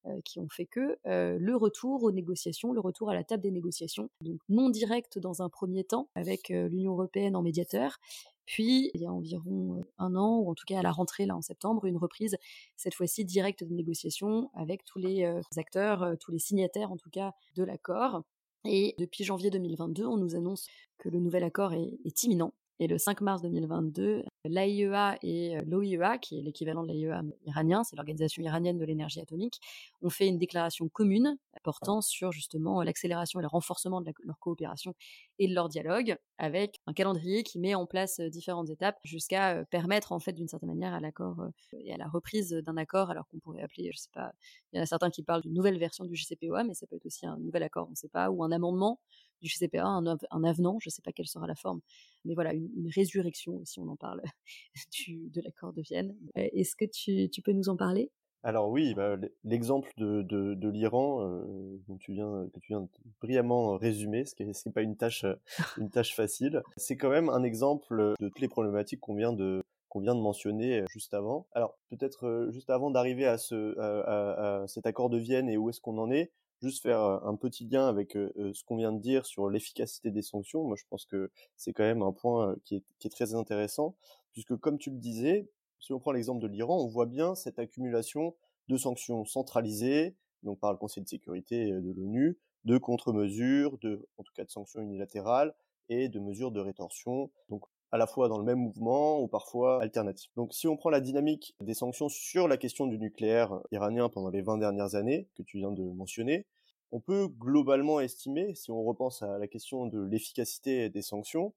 euh, 0.06 0.22
qui 0.24 0.40
ont 0.40 0.50
fait 0.50 0.66
que, 0.66 0.98
le 1.06 1.56
retour 1.56 2.04
aux 2.04 2.12
négociations, 2.12 2.74
le 2.74 2.80
retour 2.80 3.10
à 3.10 3.14
la 3.14 3.24
table 3.24 3.44
des 3.44 3.52
négociations, 3.52 4.10
donc 4.22 4.40
non 4.50 4.70
direct 4.70 5.20
dans 5.20 5.42
un 5.42 5.50
premier 5.50 5.84
temps 5.84 6.10
avec 6.16 6.50
l'Union 6.50 6.94
européenne 6.94 7.36
en 7.36 7.42
médiateur, 7.42 7.98
puis, 8.46 8.92
il 8.94 9.02
y 9.02 9.06
a 9.06 9.12
environ 9.12 9.82
un 9.98 10.16
an, 10.16 10.38
ou 10.38 10.50
en 10.50 10.56
tout 10.56 10.64
cas 10.66 10.80
à 10.80 10.82
la 10.82 10.94
rentrée, 10.94 11.26
là 11.26 11.36
en 11.36 11.42
septembre, 11.42 11.84
une 11.84 11.98
reprise, 11.98 12.38
cette 12.78 12.94
fois-ci 12.94 13.26
directe 13.26 13.66
de 13.66 13.74
négociations 13.74 14.50
avec 14.54 14.86
tous 14.86 15.00
les 15.00 15.30
acteurs, 15.58 16.16
tous 16.22 16.32
les 16.32 16.40
signataires 16.40 16.90
en 16.90 16.96
tout 16.96 17.10
cas 17.10 17.34
de 17.58 17.64
l'accord. 17.66 18.24
Et 18.66 18.96
depuis 18.98 19.24
janvier 19.24 19.50
2022, 19.50 20.06
on 20.06 20.18
nous 20.18 20.36
annonce 20.36 20.68
que 20.98 21.10
le 21.10 21.20
nouvel 21.20 21.44
accord 21.44 21.74
est, 21.74 22.24
imminent. 22.24 22.54
Et 22.80 22.86
le 22.86 23.00
5 23.00 23.22
mars 23.22 23.42
2022, 23.42 24.24
l'AIEA 24.46 25.18
et 25.24 25.58
l'OIEA, 25.66 26.20
qui 26.20 26.38
est 26.38 26.42
l'équivalent 26.44 26.84
de 26.84 26.90
l'AIEA 26.90 27.24
iranien, 27.48 27.84
c'est 27.84 27.96
l'Organisation 27.96 28.44
iranienne 28.44 28.78
de 28.78 28.86
l'énergie 28.86 29.20
atomique, 29.20 29.60
ont 30.04 30.12
fait 30.12 30.28
une 30.28 30.38
déclaration 30.38 30.88
commune 30.88 31.38
portant 31.64 32.02
sur 32.02 32.32
justement 32.32 32.84
l'accélération 32.84 33.40
et 33.40 33.42
le 33.42 33.48
renforcement 33.48 34.00
de 34.00 34.12
leur 34.24 34.38
coopération 34.38 34.94
et 35.40 35.48
de 35.48 35.56
leur 35.56 35.70
dialogue, 35.70 36.18
avec 36.38 36.80
un 36.86 36.94
calendrier 36.94 37.42
qui 37.42 37.58
met 37.58 37.74
en 37.74 37.88
place 37.88 38.20
différentes 38.20 38.70
étapes 38.70 39.00
jusqu'à 39.04 39.66
permettre 39.66 40.12
en 40.12 40.20
fait 40.20 40.34
d'une 40.34 40.48
certaine 40.48 40.70
manière 40.70 40.94
à 40.94 41.00
l'accord 41.00 41.48
et 41.74 41.92
à 41.92 41.98
la 41.98 42.08
reprise 42.08 42.52
d'un 42.52 42.78
accord, 42.78 43.10
alors 43.10 43.28
qu'on 43.28 43.40
pourrait 43.40 43.64
appeler, 43.64 43.90
je 43.92 43.98
sais 43.98 44.12
pas, 44.14 44.32
il 44.72 44.78
y 44.78 44.80
en 44.80 44.84
a 44.84 44.86
certains 44.86 45.10
qui 45.10 45.24
parlent 45.24 45.42
d'une 45.42 45.54
nouvelle 45.54 45.80
version 45.80 46.06
du 46.06 46.16
JCPOA, 46.16 46.64
mais 46.64 46.76
ça 46.76 46.86
peut 46.86 46.96
être 46.96 47.08
aussi 47.08 47.26
un 47.26 47.38
nouvel 47.38 47.64
accord, 47.64 47.88
on 47.88 47.92
ne 47.92 47.96
sait 47.96 48.08
pas, 48.08 48.30
ou 48.30 48.44
un 48.44 48.52
amendement 48.52 49.00
du 49.42 49.50
GCPA, 49.50 49.86
un, 49.86 50.06
un 50.06 50.44
avenant, 50.44 50.78
je 50.80 50.90
ne 50.90 50.92
sais 50.92 51.02
pas 51.02 51.12
quelle 51.12 51.28
sera 51.28 51.48
la 51.48 51.56
forme, 51.56 51.82
mais 52.26 52.34
voilà, 52.34 52.54
une, 52.54 52.90
résurrection, 52.94 53.62
si 53.66 53.80
on 53.80 53.88
en 53.88 53.96
parle, 53.96 54.22
du, 54.92 55.30
de 55.30 55.42
l'accord 55.42 55.74
de 55.74 55.82
Vienne. 55.82 56.16
Euh, 56.38 56.48
est-ce 56.54 56.76
que 56.76 56.86
tu, 56.86 57.30
tu, 57.30 57.42
peux 57.42 57.54
nous 57.54 57.70
en 57.70 57.78
parler? 57.78 58.12
Alors 58.44 58.70
oui, 58.70 58.94
bah, 58.94 59.18
l'exemple 59.44 59.92
de, 59.98 60.22
de, 60.22 60.54
de 60.54 60.70
l'Iran 60.70 61.22
euh, 61.22 61.78
que 61.88 61.98
tu 62.00 62.14
viens 62.14 62.82
de 62.82 62.90
brillamment 63.20 63.78
résumer, 63.78 64.26
ce 64.26 64.36
qui 64.36 64.46
n'est 64.46 64.74
pas 64.74 64.84
une 64.84 64.96
tâche, 64.96 65.26
une 65.78 65.90
tâche 65.90 66.16
facile, 66.16 66.62
c'est 66.78 66.98
quand 66.98 67.10
même 67.10 67.30
un 67.30 67.44
exemple 67.44 68.14
de 68.20 68.28
toutes 68.30 68.40
les 68.40 68.48
problématiques 68.48 69.00
qu'on 69.00 69.16
vient 69.16 69.34
de 69.34 69.64
qu'on 69.90 70.02
vient 70.02 70.16
de 70.16 70.22
mentionner 70.22 70.84
juste 70.90 71.14
avant. 71.14 71.48
Alors 71.54 71.78
peut-être 71.90 72.50
juste 72.52 72.70
avant 72.70 72.92
d'arriver 72.92 73.26
à, 73.26 73.38
ce, 73.38 73.78
à, 73.80 74.68
cet 74.68 74.86
accord 74.86 75.10
de 75.10 75.18
Vienne 75.18 75.50
et 75.50 75.58
où 75.58 75.70
est-ce 75.70 75.80
qu'on 75.80 75.98
en 75.98 76.12
est, 76.12 76.32
juste 76.62 76.82
faire 76.82 77.00
un 77.00 77.36
petit 77.36 77.66
lien 77.66 77.88
avec 77.88 78.14
ce 78.14 78.64
qu'on 78.64 78.78
vient 78.78 78.92
de 78.92 79.00
dire 79.00 79.26
sur 79.26 79.50
l'efficacité 79.50 80.12
des 80.12 80.22
sanctions. 80.22 80.64
Moi, 80.64 80.76
je 80.76 80.84
pense 80.90 81.06
que 81.06 81.32
c'est 81.56 81.74
quand 81.74 81.84
même 81.84 82.02
un 82.02 82.12
point 82.12 82.56
qui 82.64 82.84
est, 83.04 83.10
très 83.10 83.36
intéressant, 83.36 83.96
puisque 84.34 84.56
comme 84.58 84.78
tu 84.78 84.90
le 84.90 84.98
disais, 84.98 85.50
si 85.80 85.94
on 85.94 86.00
prend 86.00 86.12
l'exemple 86.12 86.42
de 86.42 86.48
l'Iran, 86.48 86.82
on 86.82 86.88
voit 86.88 87.06
bien 87.06 87.36
cette 87.36 87.60
accumulation 87.60 88.36
de 88.68 88.78
sanctions 88.78 89.26
centralisées, 89.26 90.16
donc 90.44 90.60
par 90.60 90.72
le 90.72 90.78
Conseil 90.78 91.04
de 91.04 91.08
sécurité 91.08 91.72
de 91.72 91.94
l'ONU, 91.94 92.38
de 92.66 92.78
contre-mesures, 92.78 93.78
de, 93.80 94.08
en 94.18 94.24
tout 94.24 94.34
cas 94.36 94.44
de 94.44 94.50
sanctions 94.50 94.82
unilatérales 94.82 95.54
et 95.90 96.10
de 96.10 96.20
mesures 96.20 96.52
de 96.52 96.60
rétorsion. 96.60 97.32
À 97.92 97.98
la 97.98 98.08
fois 98.08 98.28
dans 98.28 98.38
le 98.38 98.44
même 98.44 98.60
mouvement 98.60 99.20
ou 99.20 99.28
parfois 99.28 99.82
alternatifs. 99.82 100.32
Donc 100.36 100.54
si 100.54 100.68
on 100.68 100.76
prend 100.76 100.90
la 100.90 101.00
dynamique 101.00 101.56
des 101.62 101.74
sanctions 101.74 102.10
sur 102.10 102.48
la 102.48 102.58
question 102.58 102.88
du 102.88 103.00
nucléaire 103.00 103.60
iranien 103.72 104.10
pendant 104.10 104.30
les 104.30 104.42
20 104.42 104.58
dernières 104.58 104.96
années 104.96 105.28
que 105.36 105.44
tu 105.44 105.58
viens 105.58 105.72
de 105.72 105.84
mentionner, 105.84 106.46
on 106.92 107.00
peut 107.00 107.28
globalement 107.28 108.00
estimer, 108.00 108.56
si 108.56 108.72
on 108.72 108.84
repense 108.84 109.22
à 109.22 109.38
la 109.38 109.48
question 109.48 109.86
de 109.88 110.00
l'efficacité 110.00 110.90
des 110.90 111.02
sanctions, 111.02 111.54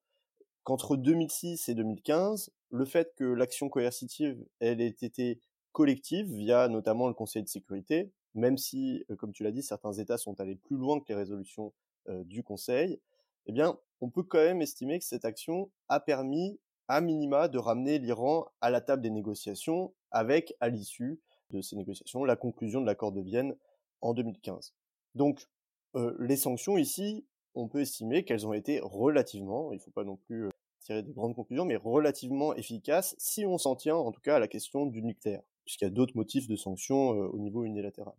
qu'entre 0.65 0.97
2006 0.97 1.69
et 1.69 1.75
2015, 1.75 2.51
le 2.71 2.85
fait 2.85 3.15
que 3.17 3.25
l'action 3.25 3.69
coercitive 3.69 4.45
elle 4.61 4.81
ait 4.81 4.89
été 4.89 5.41
collective 5.73 6.27
via 6.27 6.69
notamment 6.69 7.09
le 7.09 7.15
Conseil 7.15 7.43
de 7.43 7.49
sécurité, 7.49 8.11
même 8.35 8.59
si, 8.59 9.05
euh, 9.11 9.17
comme 9.17 9.33
tu 9.33 9.43
l'as 9.43 9.53
dit, 9.53 9.63
certains 9.63 9.93
États 9.93 10.19
sont 10.19 10.41
allés 10.41 10.57
plus 10.57 10.77
loin 10.77 11.01
que 11.01 11.07
les 11.09 11.15
résolutions 11.15 11.73
euh, 12.09 12.25
du 12.25 12.43
Conseil, 12.43 13.01
eh 13.47 13.53
bien, 13.53 13.79
on 14.01 14.11
peut 14.11 14.23
quand 14.23 14.39
même 14.39 14.63
estimer 14.63 14.99
que 14.99 15.05
cette 15.05 15.25
action 15.25 15.71
a 15.89 16.01
permis, 16.01 16.59
à 16.89 17.01
minima, 17.01 17.49
de 17.49 17.59
ramener 17.59 17.99
l'Iran 17.99 18.47
à 18.61 18.71
la 18.71 18.81
table 18.81 19.03
des 19.03 19.11
négociations 19.11 19.93
avec, 20.11 20.55
à 20.61 20.69
l'issue 20.69 21.21
de 21.51 21.61
ces 21.61 21.77
négociations, 21.77 22.25
la 22.25 22.37
conclusion 22.37 22.81
de 22.81 22.87
l'accord 22.87 23.13
de 23.13 23.21
Vienne 23.21 23.57
en 24.01 24.15
2015. 24.15 24.75
Donc, 25.15 25.49
euh, 25.97 26.17
les 26.21 26.37
sanctions 26.37 26.79
ici, 26.79 27.27
on 27.55 27.69
peut 27.69 27.81
estimer 27.81 28.25
qu'elles 28.25 28.47
ont 28.47 28.53
été 28.53 28.81
relativement, 28.81 29.73
il 29.73 29.77
ne 29.77 29.81
faut 29.81 29.91
pas 29.91 30.05
non 30.05 30.17
plus 30.17 30.47
euh, 30.47 30.51
tirer 30.81 31.03
de 31.03 31.13
grandes 31.13 31.35
conclusions, 31.35 31.65
mais 31.65 31.77
relativement 31.77 32.55
efficaces 32.55 33.15
si 33.19 33.45
on 33.45 33.59
s'en 33.59 33.77
tient 33.77 33.97
en 33.97 34.13
tout 34.13 34.21
cas 34.21 34.37
à 34.37 34.39
la 34.39 34.49
question 34.49 34.87
du 34.87 35.03
nucléaire, 35.03 35.43
puisqu'il 35.65 35.85
y 35.85 35.89
a 35.89 35.91
d'autres 35.91 36.17
motifs 36.17 36.47
de 36.47 36.57
sanctions 36.57 37.15
euh, 37.15 37.27
au 37.29 37.39
niveau 37.39 37.65
unilatéral. 37.65 38.15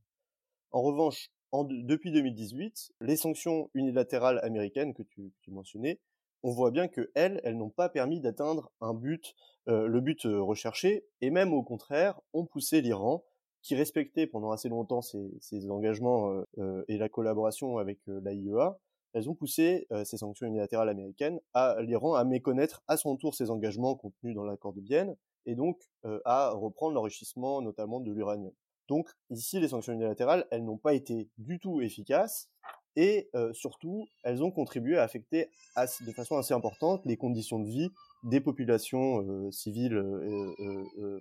En 0.71 0.81
revanche, 0.81 1.31
depuis 1.53 2.11
2018, 2.11 2.93
les 3.01 3.17
sanctions 3.17 3.69
unilatérales 3.73 4.39
américaines 4.43 4.93
que 4.93 5.03
tu, 5.03 5.31
mentionnais, 5.49 5.99
on 6.43 6.51
voit 6.51 6.71
bien 6.71 6.87
que 6.87 7.11
elles, 7.13 7.39
elles 7.43 7.57
n'ont 7.57 7.69
pas 7.69 7.89
permis 7.89 8.19
d'atteindre 8.19 8.71
un 8.81 8.93
but, 8.93 9.35
euh, 9.67 9.87
le 9.87 10.01
but 10.01 10.25
euh, 10.25 10.41
recherché, 10.41 11.05
et 11.19 11.29
même 11.29 11.53
au 11.53 11.61
contraire, 11.61 12.19
ont 12.33 12.45
poussé 12.45 12.81
l'Iran, 12.81 13.23
qui 13.61 13.75
respectait 13.75 14.25
pendant 14.25 14.51
assez 14.51 14.69
longtemps 14.69 15.01
ses, 15.01 15.69
engagements 15.69 16.43
euh, 16.57 16.83
et 16.87 16.97
la 16.97 17.09
collaboration 17.09 17.77
avec 17.77 17.99
l'AIEA, 18.07 18.79
elles 19.13 19.29
ont 19.29 19.35
poussé 19.35 19.87
ces 20.05 20.17
sanctions 20.17 20.47
unilatérales 20.47 20.87
américaines 20.87 21.41
à 21.53 21.75
l'Iran 21.81 22.15
à 22.15 22.23
méconnaître 22.23 22.81
à 22.87 22.95
son 22.95 23.17
tour 23.17 23.35
ses 23.35 23.51
engagements 23.51 23.93
contenus 23.93 24.33
dans 24.33 24.45
l'accord 24.45 24.71
de 24.71 24.79
Vienne, 24.79 25.17
et 25.45 25.53
donc 25.53 25.77
à 26.23 26.51
reprendre 26.51 26.95
l'enrichissement 26.95 27.61
notamment 27.61 27.99
de 27.99 28.09
l'uranium. 28.09 28.53
Donc 28.87 29.09
ici, 29.29 29.59
les 29.59 29.69
sanctions 29.69 29.93
unilatérales, 29.93 30.47
elles 30.51 30.65
n'ont 30.65 30.77
pas 30.77 30.93
été 30.93 31.29
du 31.37 31.59
tout 31.59 31.81
efficaces 31.81 32.49
et 32.95 33.29
surtout, 33.53 34.07
elles 34.23 34.43
ont 34.43 34.51
contribué 34.51 34.97
à 34.97 35.03
affecter 35.03 35.49
de 35.77 36.11
façon 36.11 36.37
assez 36.37 36.53
importante 36.53 37.05
les 37.05 37.15
conditions 37.15 37.59
de 37.59 37.69
vie 37.69 37.89
des 38.23 38.41
populations 38.41 39.49
civiles 39.51 39.97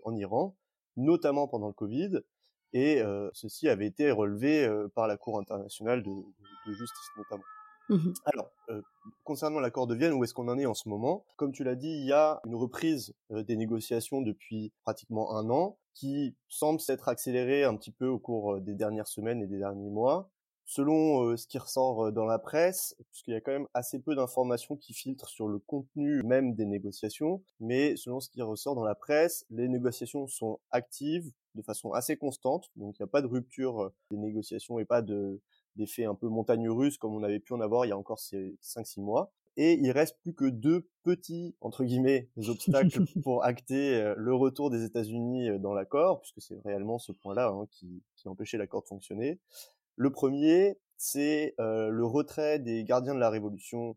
en 0.05 0.17
Iran, 0.17 0.57
notamment 0.97 1.47
pendant 1.47 1.69
le 1.69 1.73
Covid. 1.73 2.21
Et 2.73 3.03
ceci 3.35 3.69
avait 3.69 3.87
été 3.87 4.11
relevé 4.11 4.69
par 4.97 5.07
la 5.07 5.17
Cour 5.17 5.39
internationale 5.39 6.03
de 6.03 6.73
justice 6.73 7.09
notamment. 7.17 7.45
Mmh 7.91 8.13
Alors, 8.25 8.53
euh, 8.69 8.83
concernant 9.25 9.59
l'accord 9.59 9.89
de 9.89 9.97
Vienne, 9.97 10.13
où 10.13 10.23
est-ce 10.23 10.33
qu'on 10.33 10.47
en 10.47 10.59
est 10.59 10.67
en 10.67 10.75
ce 10.75 10.89
moment? 10.89 11.25
Comme 11.37 11.51
tu 11.51 11.65
l'as 11.65 11.75
dit, 11.75 11.91
il 11.91 12.07
y 12.07 12.13
a 12.13 12.41
une 12.47 12.55
reprise 12.55 13.15
des 13.31 13.57
négociations 13.57 14.23
depuis 14.23 14.73
pratiquement 14.85 15.37
un 15.37 15.51
an, 15.51 15.77
qui 15.93 16.37
semble 16.49 16.79
s'être 16.79 17.09
accélérée 17.09 17.65
un 17.65 17.77
petit 17.77 17.91
peu 17.91 18.07
au 18.07 18.21
cours 18.21 18.61
des 18.61 18.75
dernières 18.75 19.09
semaines 19.09 19.43
et 19.43 19.49
des 19.49 19.59
derniers 19.59 19.91
mois. 19.91 20.31
Selon 20.67 21.37
ce 21.37 21.49
qui 21.49 21.59
ressort 21.59 22.13
dans 22.13 22.27
la 22.27 22.39
presse, 22.39 22.95
puisqu'il 23.11 23.33
y 23.33 23.37
a 23.37 23.41
quand 23.41 23.51
même 23.51 23.67
assez 23.75 23.99
peu 23.99 24.15
d'informations 24.15 24.77
qui 24.77 24.93
filtrent 24.93 25.29
sur 25.29 25.49
le 25.49 25.59
contenu 25.59 26.23
même 26.23 26.55
des 26.55 26.65
négociations, 26.65 27.43
mais 27.59 27.97
selon 27.97 28.21
ce 28.21 28.31
qui 28.31 28.41
ressort 28.41 28.77
dans 28.77 28.85
la 28.85 28.95
presse, 28.95 29.45
les 29.51 29.67
négociations 29.67 30.29
sont 30.29 30.61
actives 30.71 31.33
de 31.57 31.63
façon 31.63 31.93
assez 31.93 32.17
constante, 32.17 32.71
donc 32.77 32.97
il 32.97 33.03
n'y 33.03 33.09
a 33.09 33.11
pas 33.11 33.21
de 33.21 33.27
rupture 33.27 33.91
des 34.13 34.17
négociations 34.17 34.79
et 34.79 34.85
pas 34.85 35.03
de 35.03 35.41
d'effets 35.77 36.05
un 36.05 36.15
peu 36.15 36.29
montagne 36.29 36.69
russe 36.69 36.99
comme 36.99 37.15
on 37.15 37.23
avait 37.23 37.41
pu 37.41 37.53
en 37.53 37.61
avoir 37.61 37.85
il 37.85 37.89
y 37.89 37.93
a 37.93 37.99
encore 37.99 38.19
5-6 38.19 39.01
mois. 39.01 39.33
Et 39.57 39.75
il 39.75 39.91
reste 39.91 40.17
plus 40.23 40.33
que 40.33 40.45
deux 40.45 40.89
petits, 41.03 41.55
entre 41.61 41.85
guillemets, 41.85 42.29
obstacles 42.49 43.05
pour 43.23 43.45
acter 43.45 43.97
euh, 43.97 44.15
le 44.17 44.35
retour 44.35 44.71
des 44.71 44.85
États-Unis 44.85 45.51
euh, 45.51 45.59
dans 45.59 45.75
l'accord, 45.75 46.21
puisque 46.21 46.41
c'est 46.41 46.59
réellement 46.65 46.99
ce 46.99 47.13
point-là 47.13 47.49
hein, 47.49 47.67
qui, 47.71 48.03
qui 48.17 48.29
empêchait 48.29 48.59
l'accord 48.59 48.83
de 48.83 48.87
fonctionner. 48.87 49.39
Le 49.97 50.11
premier, 50.11 50.79
c'est 50.97 51.55
euh, 51.59 51.89
le 51.89 52.07
retrait 52.07 52.59
des 52.59 52.85
gardiens 52.85 53.15
de 53.15 53.21
la 53.21 53.31
révolution 53.31 53.97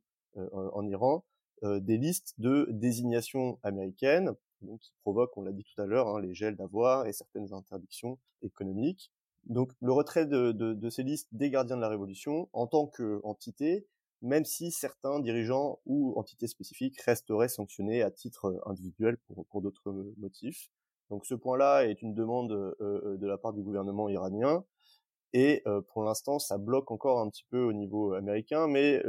en 0.52 0.88
Iran 0.88 1.24
des 1.62 1.98
listes 1.98 2.34
de 2.40 2.68
désignation 2.72 3.60
américaines, 3.62 4.34
donc 4.62 4.80
qui 4.80 4.92
provoquent, 5.04 5.38
on 5.38 5.44
l'a 5.44 5.52
dit 5.52 5.64
tout 5.64 5.80
à 5.80 5.86
l'heure, 5.86 6.08
hein, 6.08 6.20
les 6.20 6.34
gels 6.34 6.56
d'avoir 6.56 7.06
et 7.06 7.14
certaines 7.14 7.54
interdictions 7.54 8.18
économiques. 8.42 9.12
Donc 9.46 9.72
le 9.82 9.92
retrait 9.92 10.26
de, 10.26 10.90
ces 10.90 11.04
listes 11.04 11.28
des 11.32 11.50
gardiens 11.50 11.76
de 11.76 11.82
la 11.82 11.90
Révolution 11.90 12.50
en 12.54 12.68
tant 12.68 12.88
qu'entité, 12.88 13.86
même 14.22 14.46
si 14.46 14.72
certains 14.72 15.20
dirigeants 15.20 15.80
ou 15.86 16.18
entités 16.18 16.48
spécifiques 16.48 17.00
resteraient 17.02 17.50
sanctionnés 17.50 18.04
à 18.04 18.12
titre 18.12 18.46
euh, 18.46 18.70
individuel 18.70 19.18
pour, 19.50 19.62
d'autres 19.62 19.92
motifs. 20.18 20.70
Donc 21.10 21.26
ce 21.26 21.36
point-là 21.36 21.86
est 21.86 22.02
une 22.02 22.14
demande 22.16 22.54
euh, 22.54 22.74
euh, 22.82 23.18
de 23.18 23.28
la 23.28 23.38
part 23.38 23.52
du 23.52 23.62
gouvernement 23.62 24.08
iranien. 24.10 24.64
Et 25.34 25.64
pour 25.88 26.04
l'instant, 26.04 26.38
ça 26.38 26.60
bloque 26.60 26.92
encore 26.92 27.20
un 27.20 27.28
petit 27.28 27.46
peu 27.50 27.64
au 27.64 27.74
niveau 27.74 28.14
américain, 28.14 28.68
mais 28.68 29.02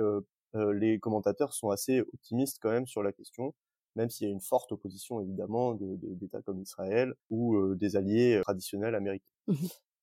les 0.54 0.98
commentateurs 0.98 1.52
sont 1.52 1.68
assez 1.68 2.00
optimistes 2.00 2.60
quand 2.62 2.70
même 2.70 2.86
sur 2.86 3.02
la 3.02 3.12
question, 3.12 3.52
même 3.94 4.08
s'il 4.08 4.28
y 4.28 4.30
a 4.30 4.32
une 4.32 4.40
forte 4.40 4.72
opposition 4.72 5.20
évidemment 5.20 5.74
d'États 5.74 6.40
comme 6.40 6.62
Israël 6.62 7.12
ou 7.28 7.74
des 7.74 7.96
alliés 7.96 8.40
traditionnels 8.42 8.94
américains. 8.94 9.28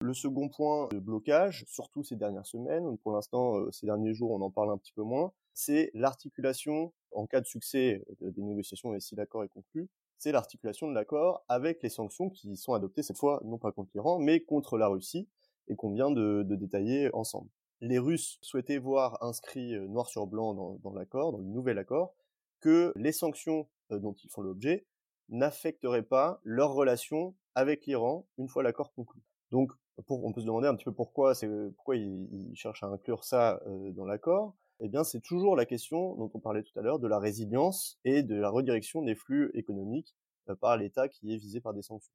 Le 0.01 0.15
second 0.15 0.49
point 0.49 0.87
de 0.87 0.97
blocage, 0.97 1.63
surtout 1.67 2.03
ces 2.03 2.15
dernières 2.15 2.47
semaines, 2.47 2.97
pour 2.97 3.11
l'instant 3.11 3.59
euh, 3.59 3.71
ces 3.71 3.85
derniers 3.85 4.15
jours 4.15 4.31
on 4.31 4.41
en 4.41 4.49
parle 4.49 4.71
un 4.71 4.77
petit 4.79 4.93
peu 4.93 5.03
moins, 5.03 5.31
c'est 5.53 5.91
l'articulation, 5.93 6.91
en 7.11 7.27
cas 7.27 7.39
de 7.39 7.45
succès 7.45 8.03
euh, 8.23 8.31
des 8.31 8.41
négociations 8.41 8.95
et 8.95 8.99
si 8.99 9.15
l'accord 9.15 9.43
est 9.43 9.47
conclu, 9.47 9.89
c'est 10.17 10.31
l'articulation 10.31 10.87
de 10.87 10.95
l'accord 10.95 11.45
avec 11.47 11.83
les 11.83 11.89
sanctions 11.89 12.31
qui 12.31 12.57
sont 12.57 12.73
adoptées 12.73 13.03
cette 13.03 13.19
fois 13.19 13.41
non 13.45 13.59
pas 13.59 13.71
contre 13.71 13.91
l'Iran 13.93 14.17
mais 14.17 14.39
contre 14.39 14.79
la 14.79 14.87
Russie 14.87 15.29
et 15.67 15.75
qu'on 15.75 15.91
vient 15.91 16.09
de, 16.09 16.41
détailler 16.49 17.13
ensemble. 17.13 17.49
Les 17.79 17.99
Russes 17.99 18.39
souhaitaient 18.41 18.79
voir 18.79 19.21
inscrit 19.23 19.75
euh, 19.75 19.87
noir 19.87 20.07
sur 20.07 20.25
blanc 20.25 20.79
dans, 20.81 20.93
l'accord, 20.95 21.31
dans 21.31 21.37
le 21.37 21.43
nouvel 21.43 21.77
accord, 21.77 22.15
que 22.59 22.91
les 22.95 23.11
sanctions 23.11 23.67
dont 23.91 24.13
ils 24.13 24.31
font 24.31 24.41
l'objet 24.41 24.87
n'affecteraient 25.29 26.01
pas 26.01 26.39
leur 26.43 26.73
relation 26.73 27.35
avec 27.53 27.85
l'Iran 27.85 28.25
une 28.39 28.47
fois 28.47 28.63
l'accord 28.63 28.93
conclu. 28.93 29.21
Donc 29.51 29.73
on 30.09 30.33
peut 30.33 30.41
se 30.41 30.45
demander 30.45 30.67
un 30.67 30.75
petit 30.75 30.85
peu 30.85 30.93
pourquoi, 30.93 31.35
c'est 31.35 31.47
pourquoi 31.75 31.95
ils, 31.95 32.51
cherchent 32.55 32.83
à 32.83 32.87
inclure 32.87 33.23
ça 33.23 33.61
dans 33.95 34.05
l'accord. 34.05 34.55
eh 34.79 34.89
bien, 34.89 35.03
c'est 35.03 35.21
toujours 35.21 35.55
la 35.55 35.65
question 35.65 36.15
dont 36.15 36.29
on 36.33 36.39
parlait 36.39 36.63
tout 36.63 36.77
à 36.79 36.81
l'heure 36.81 36.99
de 36.99 37.07
la 37.07 37.19
résilience 37.19 37.99
et 38.03 38.23
de 38.23 38.35
la 38.35 38.49
redirection 38.49 39.01
des 39.01 39.15
flux 39.15 39.51
économiques 39.53 40.15
par 40.59 40.77
l'État 40.77 41.07
qui 41.07 41.33
est 41.33 41.37
visé 41.37 41.61
par 41.61 41.73
des 41.73 41.81
sanctions. 41.81 42.13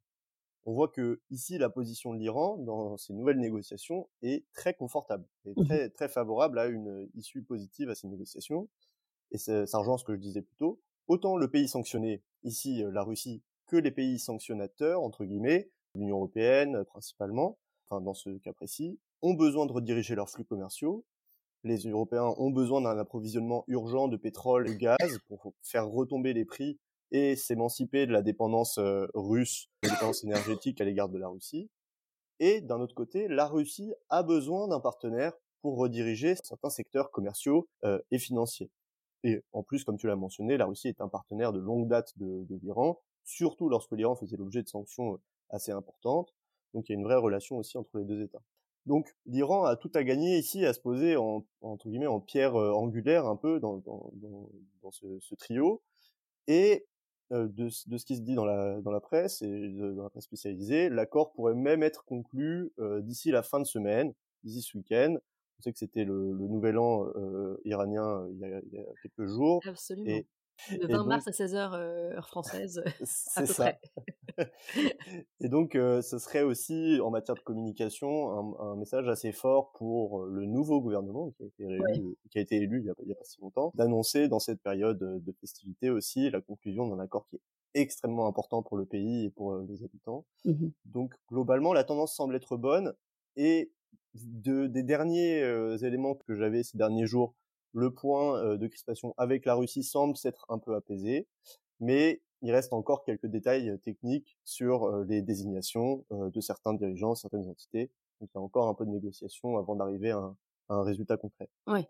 On 0.69 0.73
voit 0.73 0.89
que 0.89 1.21
ici, 1.31 1.59
la 1.59 1.71
position 1.71 2.13
de 2.13 2.19
l'Iran 2.19 2.57
dans 2.59 2.97
ces 2.97 3.13
nouvelles 3.13 3.39
négociations 3.39 4.09
est 4.23 4.45
très 4.53 4.75
confortable 4.75 5.25
et 5.45 5.51
mmh 5.51 5.65
très, 5.65 5.89
très 5.91 6.09
favorable 6.09 6.59
à 6.59 6.67
une 6.67 7.09
issue 7.15 7.43
positive 7.43 7.89
à 7.89 7.95
ces 7.95 8.09
négociations. 8.09 8.69
Et 9.31 9.39
ça, 9.39 9.65
rejoint 9.79 9.97
ce 9.97 10.05
que 10.05 10.15
je 10.15 10.21
disais 10.21 10.43
plus 10.43 10.57
tôt. 10.57 10.81
Autant 11.07 11.37
le 11.37 11.49
pays 11.49 11.69
sanctionné, 11.69 12.23
ici 12.43 12.83
la 12.91 13.05
Russie, 13.05 13.43
que 13.67 13.77
les 13.77 13.93
pays 13.93 14.19
sanctionnateurs, 14.19 15.03
entre 15.03 15.25
guillemets, 15.25 15.71
l'Union 15.95 16.17
européenne 16.17 16.85
principalement, 16.85 17.59
enfin 17.89 18.01
dans 18.01 18.15
ce 18.15 18.31
cas 18.39 18.53
précis, 18.53 18.99
ont 19.23 19.35
besoin 19.35 19.67
de 19.67 19.73
rediriger 19.73 20.15
leurs 20.15 20.31
flux 20.31 20.45
commerciaux. 20.45 21.05
Les 21.65 21.79
Européens 21.79 22.35
ont 22.39 22.51
besoin 22.51 22.81
d'un 22.81 22.99
approvisionnement 22.99 23.65
urgent 23.67 24.09
de 24.09 24.17
pétrole 24.17 24.69
et 24.69 24.75
de 24.75 24.79
gaz 24.79 25.19
pour 25.27 25.53
faire 25.63 25.89
retomber 25.89 26.33
les 26.33 26.45
prix 26.45 26.79
et 27.11 27.37
s'émanciper 27.37 28.07
de 28.07 28.13
la 28.13 28.23
dépendance 28.23 28.79
russe, 29.15 29.69
de 29.83 29.89
la 29.89 29.95
dépendance 29.95 30.25
énergétique 30.25 30.81
à 30.81 30.85
l'égard 30.85 31.09
de 31.09 31.19
la 31.19 31.29
Russie. 31.29 31.71
Et 32.39 32.61
d'un 32.61 32.81
autre 32.81 32.95
côté, 32.95 33.29
la 33.29 33.47
Russie 33.47 33.93
a 34.11 34.23
besoin 34.23 34.69
d'un 34.69 34.81
partenaire 34.81 35.33
pour 35.63 35.79
rediriger 35.79 36.35
certains 36.45 36.71
secteurs 36.71 37.11
commerciaux 37.11 37.69
et 38.11 38.19
financiers. 38.19 38.71
Et 39.25 39.43
en 39.53 39.63
plus, 39.63 39.83
comme 39.83 39.97
tu 39.97 40.07
l'as 40.07 40.17
mentionné, 40.17 40.57
la 40.57 40.67
Russie 40.67 40.89
est 40.89 41.01
un 41.01 41.09
partenaire 41.09 41.53
de 41.53 41.59
longue 41.59 41.89
date 41.89 42.13
de, 42.17 42.45
de 42.45 42.57
l'Iran, 42.57 43.01
surtout 43.25 43.69
lorsque 43.69 43.93
l'Iran 43.93 44.15
faisait 44.15 44.37
l'objet 44.37 44.63
de 44.63 44.69
sanctions 44.69 45.19
assez 45.49 45.73
importantes. 45.73 46.33
Donc 46.77 46.91
il 46.91 46.93
y 46.93 46.95
a 46.95 46.99
une 46.99 47.05
vraie 47.05 47.17
relation 47.17 47.57
aussi 47.57 47.79
entre 47.79 47.97
les 47.99 48.05
deux 48.05 48.21
États. 48.23 48.43
Donc 48.85 49.17
l'Iran 49.25 49.65
a 49.65 49.77
tout 49.77 49.91
à 49.95 50.05
gagner 50.05 50.37
ici 50.37 50.67
à 50.67 50.75
se 50.75 50.79
poser 50.79 51.17
en, 51.17 51.47
entre 51.63 51.89
guillemets 51.89 52.07
en 52.07 52.21
pierre 52.21 52.55
angulaire 52.55 53.27
un 53.27 53.37
peu 53.37 53.59
dans, 53.61 53.79
dans, 53.79 54.13
dans, 54.83 54.91
ce, 54.91 55.07
ce, 55.21 55.35
trio. 55.35 55.83
Et 56.49 56.87
de, 57.31 57.49
de, 57.49 57.69
ce 57.71 58.05
qui 58.05 58.15
se 58.15 58.21
dit 58.21 58.35
dans 58.35 58.45
la, 58.45 58.79
dans 58.83 58.91
la 58.91 59.01
presse 59.01 59.41
et 59.41 59.71
dans 59.71 60.03
la 60.03 60.11
presse 60.11 60.25
spécialisée, 60.25 60.91
l'accord 60.91 61.33
pourrait 61.33 61.55
même 61.55 61.83
être 61.83 62.05
conclu 62.05 62.71
d'ici 63.01 63.31
la 63.31 63.43
fin 63.43 63.59
de 63.59 63.65
semaine, 63.65 64.13
d'ici 64.45 64.61
ce 64.61 64.77
week-end. 64.77 65.17
On 65.59 65.63
sait 65.63 65.73
que 65.73 65.79
c'était 65.79 66.05
le, 66.05 66.33
le, 66.33 66.47
nouvel 66.47 66.77
an 66.77 67.07
iranien 67.65 68.29
il 68.33 68.39
y, 68.39 68.45
a, 68.45 68.61
il, 68.61 68.73
y 68.75 68.79
a, 68.79 68.85
quelques 69.03 69.27
jours. 69.27 69.63
Absolument. 69.67 70.11
Et, 70.11 70.27
le 70.71 70.87
20 70.87 71.05
mars 71.05 71.29
à 71.29 71.31
16h 71.31 71.75
heure 71.75 72.29
française, 72.29 72.83
à 73.37 73.41
peu 73.41 73.47
ça. 73.47 73.73
près. 73.73 73.81
et 75.41 75.49
donc, 75.49 75.73
ce 75.75 76.19
serait 76.19 76.43
aussi 76.43 77.01
en 77.03 77.11
matière 77.11 77.35
de 77.35 77.41
communication 77.41 78.31
un, 78.61 78.73
un, 78.73 78.77
message 78.77 79.09
assez 79.09 79.33
fort 79.33 79.73
pour 79.73 80.25
le 80.25 80.45
nouveau 80.45 80.81
gouvernement 80.81 81.31
qui 81.31 81.45
a 81.45 81.47
été, 81.47 81.67
réélu, 81.67 82.17
qui 82.31 82.39
a 82.39 82.41
été 82.43 82.57
élu 82.57 82.79
il 82.79 82.83
n'y 82.85 82.91
a, 82.91 82.93
a, 82.93 83.15
pas 83.15 83.25
si 83.25 83.41
longtemps, 83.41 83.73
d'annoncer 83.75 84.29
dans 84.29 84.39
cette 84.39 84.61
période 84.61 84.99
de 84.99 85.33
festivité 85.41 85.91
aussi 85.91 86.31
la 86.31 86.41
conclusion 86.41 86.89
d'un 86.89 87.03
accord 87.03 87.27
qui 87.29 87.37
est 87.37 87.41
extrêmement 87.75 88.27
important 88.27 88.63
pour 88.63 88.77
le 88.77 88.85
pays 88.85 89.27
et 89.27 89.31
pour 89.31 89.57
les 89.59 89.85
habitants. 89.85 90.25
Mmh 90.45 90.69
donc, 90.87 91.15
globalement, 91.31 91.73
la 91.73 91.85
tendance 91.85 92.15
semble 92.15 92.37
être 92.37 92.57
bonne 92.57 92.95
et 93.37 93.71
de, 94.15 94.67
des 94.67 94.83
derniers 94.83 95.43
éléments 95.85 96.15
que 96.15 96.35
j'avais 96.35 96.63
ces 96.63 96.79
derniers 96.79 97.07
jours 97.07 97.35
le 97.77 97.93
point 97.93 98.57
de 98.57 98.67
crispation 98.67 99.15
avec 99.19 99.45
la 99.45 99.55
Russie 99.55 99.83
semble 99.83 100.17
s'être 100.17 100.47
un 100.49 100.59
peu 100.59 100.75
apaisé, 100.75 101.27
mais 101.79 102.23
il 102.43 102.53
reste 102.53 102.73
encore 102.73 103.05
quelques 103.05 103.27
détails 103.27 103.79
techniques 103.81 104.39
sur 104.45 104.91
les 105.05 105.23
désignations 105.23 106.05
de 106.11 106.41
certains 106.41 106.75
dirigeants, 106.75 107.15
certaines 107.15 107.49
entités. 107.49 107.91
Donc 108.21 108.31
il 108.35 108.39
y 108.39 108.39
a 108.39 108.43
encore 108.43 108.69
un 108.69 108.75
peu 108.75 108.85
de 108.87 108.91
négociation 108.91 109.59
avant 109.59 109.77
d'arriver 109.77 110.11
à, 110.11 110.35
un 110.69 110.83
résultat 110.83 111.17
concret. 111.17 111.49
Oui, 111.69 111.81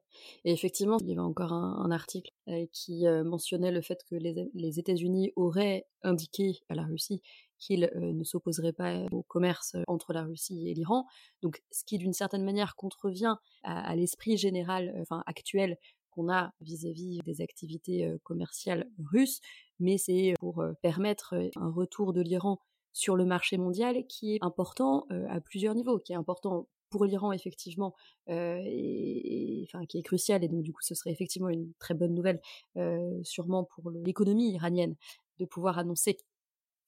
et 0.45 0.53
effectivement, 0.53 0.99
il 1.01 1.09
y 1.09 1.13
avait 1.13 1.21
encore 1.21 1.53
un, 1.53 1.91
article 1.91 2.31
qui 2.73 3.07
mentionnait 3.25 3.73
le 3.73 3.81
fait 3.81 4.05
que 4.05 4.17
les 4.17 4.79
États-Unis 4.79 5.33
auraient 5.35 5.87
indiqué 6.03 6.61
à 6.69 6.75
la 6.75 6.85
Russie 6.85 7.23
qu'ils 7.59 7.91
ne 7.95 8.24
s'opposeraient 8.24 8.73
pas 8.73 9.05
au 9.12 9.23
commerce 9.23 9.77
entre 9.87 10.12
la 10.12 10.23
Russie 10.23 10.69
et 10.69 10.74
l'Iran. 10.74 11.07
Donc, 11.43 11.62
ce 11.70 11.85
qui 11.85 11.99
d'une 11.99 12.12
certaine 12.12 12.45
manière 12.45 12.77
contrevient 12.77 13.37
à, 13.62 13.95
l'esprit 13.97 14.37
général, 14.37 14.95
enfin 15.01 15.23
actuel 15.27 15.77
qu'on 16.11 16.33
a 16.33 16.53
vis-à-vis 16.61 17.19
des 17.24 17.41
activités 17.43 18.11
commerciales 18.23 18.89
russes, 18.99 19.41
mais 19.78 19.99
c'est 19.99 20.35
pour 20.41 20.65
permettre 20.83 21.35
un 21.57 21.70
retour 21.70 22.12
de 22.12 22.23
l'Iran 22.23 22.59
sur 22.93 23.16
le 23.16 23.27
marché 23.27 23.59
mondial 23.59 24.07
qui 24.07 24.35
est 24.35 24.39
important 24.43 25.07
à 25.28 25.41
plusieurs 25.41 25.74
niveaux, 25.74 25.99
qui 25.99 26.12
est 26.12 26.16
important 26.16 26.69
pour 26.89 27.05
l'Iran 27.05 27.33
effectivement, 27.33 27.95
et, 28.28 29.66
enfin 29.69 29.85
qui 29.87 29.99
est 29.99 30.03
crucial 30.03 30.43
et 30.45 30.49
donc 30.49 30.62
du 30.62 30.73
coup 30.73 30.83
ce 30.83 30.95
serait 30.95 31.11
effectivement 31.11 31.49
une 31.51 31.73
très 31.78 31.95
bonne 31.95 32.15
nouvelle, 32.15 32.41
sûrement 33.23 33.65
pour 33.65 33.91
l'économie 33.91 34.53
iranienne 34.53 34.97
de 35.39 35.45
pouvoir 35.45 35.78
annoncer 35.78 36.16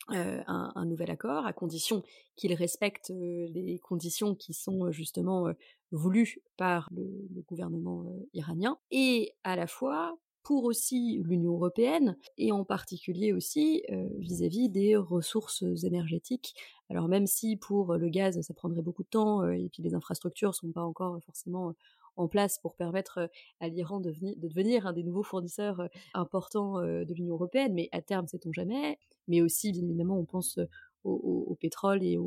un, 0.09 0.85
nouvel 0.87 1.11
accord, 1.11 1.47
à 1.47 1.53
condition 1.53 2.03
qu'il 2.37 2.55
respecte 2.55 3.11
les 3.11 3.79
conditions 3.83 4.35
qui 4.35 4.55
sont 4.55 4.91
justement 4.91 5.53
voulues 5.93 6.41
par 6.57 6.89
le, 6.95 7.43
gouvernement 7.49 8.05
iranien, 8.33 8.79
et 8.91 9.35
à 9.45 9.57
la 9.57 9.67
fois 9.67 10.19
pour 10.49 10.65
aussi 10.65 11.21
l'Union 11.27 11.53
européenne, 11.53 12.17
et 12.39 12.53
en 12.53 12.65
particulier 12.65 13.35
aussi 13.35 13.83
vis-à-vis 14.17 14.71
des 14.71 14.97
ressources 14.97 15.63
énergétiques. 15.85 16.55
Alors 16.89 17.07
même 17.07 17.27
si 17.27 17.57
pour 17.57 17.97
le 17.97 18.09
gaz, 18.09 18.41
ça 18.41 18.55
prendrait 18.55 18.81
beaucoup 18.81 19.03
de 19.03 19.11
temps, 19.11 19.47
et 19.47 19.69
puis 19.71 19.83
les 19.83 19.95
infrastructures 19.95 20.55
sont 20.55 20.73
pas 20.73 20.81
encore 20.81 21.23
forcément 21.23 21.75
en 22.17 22.29
place 22.29 22.59
pour 22.61 22.77
permettre 22.77 23.29
à 23.61 23.69
l'Iran 23.69 24.01
de, 24.01 24.11
de, 24.11 24.49
devenir 24.49 24.87
un 24.87 24.95
des 24.95 25.03
nouveaux 25.03 25.23
fournisseurs 25.23 25.87
importants 26.15 26.81
de 26.81 27.13
l'Union 27.13 27.35
européenne, 27.35 27.75
mais 27.75 27.91
à 27.93 28.01
terme, 28.01 28.27
sait-on 28.27 28.51
jamais. 28.51 28.99
Mais 29.27 29.43
aussi, 29.43 29.73
bien 29.73 29.83
évidemment, 29.83 30.19
on 30.19 30.25
pense 30.25 30.59
au, 31.05 31.59
pétrole 31.61 32.03
et, 32.03 32.19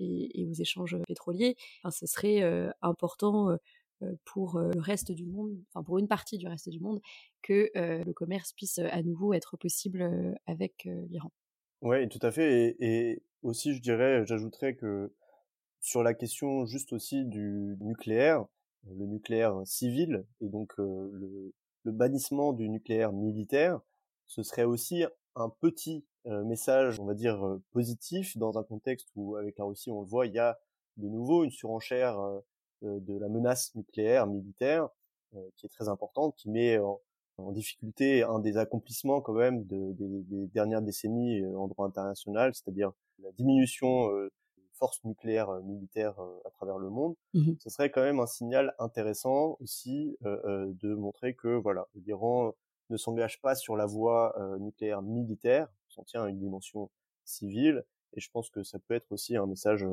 et, 0.00 0.46
aux 0.46 0.52
échanges 0.52 0.98
pétroliers. 1.06 1.56
Enfin, 1.82 1.92
ce 1.92 2.06
serait 2.06 2.42
important 2.82 3.56
pour 4.24 4.58
le 4.58 4.80
reste 4.80 5.12
du 5.12 5.26
monde, 5.26 5.56
enfin 5.68 5.82
pour 5.82 5.98
une 5.98 6.08
partie 6.08 6.38
du 6.38 6.46
reste 6.48 6.68
du 6.68 6.80
monde, 6.80 7.00
que 7.42 7.70
le 7.74 8.12
commerce 8.12 8.52
puisse 8.52 8.78
à 8.78 9.02
nouveau 9.02 9.32
être 9.32 9.56
possible 9.56 10.36
avec 10.46 10.88
l'Iran. 11.08 11.32
Oui, 11.82 12.08
tout 12.08 12.18
à 12.22 12.30
fait. 12.30 12.76
et, 12.80 13.22
aussi, 13.42 13.74
je 13.74 13.80
dirais, 13.80 14.24
j'ajouterais 14.26 14.74
que 14.74 15.12
sur 15.80 16.02
la 16.02 16.14
question 16.14 16.66
juste 16.66 16.92
aussi 16.92 17.24
du 17.24 17.76
nucléaire, 17.80 18.44
le 18.88 19.06
nucléaire 19.06 19.60
civil 19.64 20.24
et 20.40 20.48
donc 20.48 20.72
le, 20.78 21.52
bannissement 21.84 22.52
du 22.52 22.68
nucléaire 22.68 23.12
militaire, 23.12 23.80
ce 24.26 24.42
serait 24.42 24.64
aussi 24.64 25.04
un 25.36 25.48
petit 25.48 26.04
message, 26.24 26.98
on 26.98 27.04
va 27.04 27.14
dire, 27.14 27.40
positif 27.70 28.36
dans 28.36 28.58
un 28.58 28.64
contexte 28.64 29.08
où, 29.14 29.36
avec 29.36 29.56
la 29.58 29.64
Russie, 29.64 29.92
on 29.92 30.00
le 30.00 30.08
voit, 30.08 30.26
il 30.26 30.32
y 30.32 30.40
a 30.40 30.58
de 30.96 31.08
nouveau 31.08 31.44
une 31.44 31.52
surenchère 31.52 32.18
de 32.82 33.18
la 33.18 33.28
menace 33.28 33.74
nucléaire 33.74 34.26
militaire 34.26 34.88
qui 35.56 35.66
est 35.66 35.70
très 35.70 35.88
importante, 35.88 36.34
qui 36.36 36.50
met 36.50 36.78
en, 36.78 37.00
difficulté 37.52 38.22
un 38.22 38.38
des 38.38 38.56
accomplissements 38.56 39.20
quand 39.20 39.34
même 39.34 39.64
de, 39.66 39.92
des 39.98 40.46
dernières 40.46 40.80
décennies 40.80 41.44
en 41.54 41.68
droit 41.68 41.86
international, 41.86 42.54
c'est-à-dire 42.54 42.92
la 43.22 43.30
diminution 43.32 44.10
forces 44.72 45.02
nucléaires 45.04 45.50
militaires 45.62 46.18
à 46.44 46.50
travers 46.50 46.78
le 46.78 46.90
monde, 46.90 47.14
mmh 47.34 47.52
ce 47.60 47.70
serait 47.70 47.90
quand 47.90 48.02
même 48.02 48.20
un 48.20 48.26
signal 48.26 48.74
intéressant 48.78 49.56
aussi 49.60 50.16
de 50.22 50.94
montrer 50.94 51.34
que 51.34 51.48
voilà, 51.48 51.86
l'Iran 51.94 52.54
ne 52.90 52.96
s'engage 52.96 53.40
pas 53.40 53.54
sur 53.54 53.76
la 53.76 53.86
voie 53.86 54.34
nucléaire 54.60 55.02
militaire, 55.02 55.68
s'en 55.88 56.04
tient 56.04 56.24
à 56.24 56.28
une 56.28 56.38
dimension 56.38 56.90
civile, 57.24 57.84
et 58.14 58.20
je 58.20 58.30
pense 58.30 58.50
que 58.50 58.62
ça 58.62 58.78
peut 58.78 58.94
être 58.94 59.10
aussi 59.12 59.36
un 59.36 59.46
message 59.46 59.84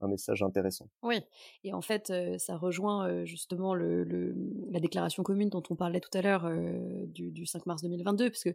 un 0.00 0.08
message 0.08 0.42
intéressant. 0.42 0.88
Oui, 1.02 1.20
et 1.64 1.72
en 1.72 1.80
fait, 1.80 2.12
ça 2.38 2.56
rejoint 2.56 3.24
justement 3.24 3.74
le, 3.74 4.04
la 4.70 4.80
déclaration 4.80 5.22
commune 5.22 5.48
dont 5.48 5.62
on 5.70 5.76
parlait 5.76 6.00
tout 6.00 6.16
à 6.16 6.22
l'heure 6.22 6.50
du, 7.06 7.46
5 7.46 7.66
mars 7.66 7.82
2022, 7.82 8.30
parce 8.30 8.44
que 8.44 8.54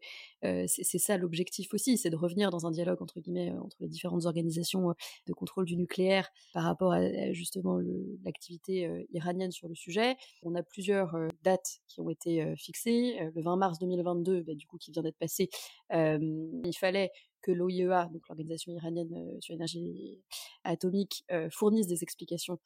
c'est 0.68 0.98
ça 0.98 1.18
l'objectif 1.18 1.74
aussi, 1.74 1.98
c'est 1.98 2.10
de 2.10 2.16
revenir 2.16 2.50
dans 2.50 2.66
un 2.66 2.72
dialogue 2.72 3.02
entre 3.02 3.20
guillemets 3.20 3.54
entre 3.58 3.78
les 3.80 3.88
différentes 3.88 4.26
organisations 4.26 4.94
de 5.28 5.34
contrôle 5.34 5.66
du 5.66 5.76
nucléaire 5.76 6.30
par 6.54 6.64
rapport 6.64 6.94
à, 6.94 7.32
justement 7.32 7.80
l'activité 8.24 9.08
iranienne 9.12 9.52
sur 9.52 9.68
le 9.68 9.76
sujet. 9.76 10.16
On 10.44 10.56
a 10.56 10.64
plusieurs 10.64 11.16
dates 11.44 11.80
qui 11.88 12.02
ont 12.02 12.10
été 12.10 12.56
fixées. 12.56 13.18
le 13.34 13.42
20 13.42 13.56
mars 13.56 13.80
2022, 13.80 14.44
bah, 14.44 14.54
du 14.54 14.68
coup, 14.68 14.78
qui 14.78 14.92
vient 14.92 15.04
d'être 15.04 15.18
passé, 15.18 15.50
il 15.92 16.78
fallait 16.78 17.12
que 17.42 17.52
l'OIEA, 17.52 18.10
l'Organisation 18.14 18.72
iranienne 18.72 19.38
sur 19.42 19.54
l'énergie 19.54 20.22
atomique, 20.64 21.24
fournisse 21.52 21.88
des 21.88 22.04
explications 22.04 22.60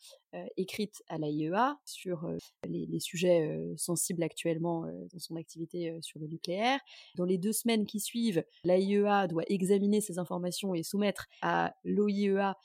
écrites 0.58 1.04
à 1.08 1.18
l'AIEA 1.18 1.78
sur 1.86 2.28
les, 2.68 2.86
les, 2.86 3.00
sujets 3.00 3.58
sensibles 3.78 4.24
actuellement 4.24 4.86
dans 5.12 5.20
son 5.20 5.36
activité 5.36 5.98
sur 6.02 6.20
le 6.20 6.28
nucléaire. 6.28 6.80
Dans 7.16 7.26
les 7.26 7.38
deux 7.38 7.54
semaines 7.54 7.86
qui 7.86 8.00
suivent, 8.00 8.44
l'AIEA 8.64 9.28
doit 9.28 9.44
examiner 9.48 10.02
ces 10.02 10.20
informations 10.20 10.76
et 10.76 10.84
soumettre 10.84 11.28
à 11.42 11.74
l'OIEA 11.84 12.56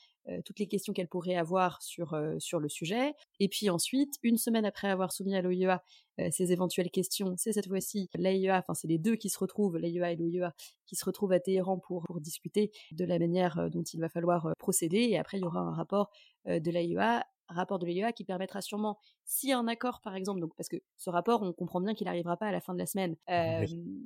toutes 0.45 0.59
les 0.59 0.67
questions 0.67 0.93
qu'elle 0.93 1.07
pourrait 1.07 1.35
avoir 1.35 1.81
sur, 1.81 2.15
sur 2.39 2.59
le 2.59 2.69
sujet. 2.69 3.13
Et 3.39 3.49
puis 3.49 3.69
ensuite, 3.69 4.15
une 4.23 4.37
semaine 4.37 4.65
après 4.65 4.89
avoir 4.89 5.11
soumis 5.11 5.35
à 5.35 5.41
l'OIEA 5.41 5.83
ces 6.29 6.51
éventuelles 6.51 6.91
questions, 6.91 7.33
c'est 7.37 7.53
cette 7.53 7.67
fois-ci 7.67 8.09
l'AIEA, 8.13 8.59
enfin 8.59 8.73
c'est 8.73 8.87
les 8.87 8.99
deux 8.99 9.15
qui 9.15 9.29
se 9.29 9.39
retrouvent, 9.39 9.77
l'AIEA 9.77 10.11
et 10.11 10.15
l'OIEA, 10.15 10.53
qui 10.85 10.95
se 10.95 11.05
retrouvent 11.05 11.31
à 11.31 11.39
Téhéran 11.39 11.79
pour, 11.79 12.03
pour 12.03 12.21
discuter 12.21 12.71
de 12.91 13.05
la 13.05 13.17
manière 13.17 13.69
dont 13.71 13.83
il 13.83 13.99
va 13.99 14.09
falloir 14.09 14.51
procéder. 14.59 14.99
Et 14.99 15.17
après, 15.17 15.37
il 15.37 15.41
y 15.41 15.45
aura 15.45 15.61
un 15.61 15.73
rapport 15.73 16.11
de 16.45 16.71
l'AIEA 16.71 17.25
rapport 17.53 17.79
de 17.79 17.85
l'AIEA 17.85 18.11
qui 18.11 18.23
permettra 18.23 18.61
sûrement, 18.61 18.97
si 19.25 19.51
un 19.51 19.67
accord 19.67 20.01
par 20.01 20.15
exemple, 20.15 20.39
donc 20.39 20.55
parce 20.55 20.69
que 20.69 20.77
ce 20.97 21.09
rapport, 21.09 21.41
on 21.41 21.53
comprend 21.53 21.81
bien 21.81 21.93
qu'il 21.93 22.05
n'arrivera 22.05 22.37
pas 22.37 22.47
à 22.47 22.51
la 22.51 22.61
fin 22.61 22.73
de 22.73 22.79
la 22.79 22.85
semaine, 22.85 23.15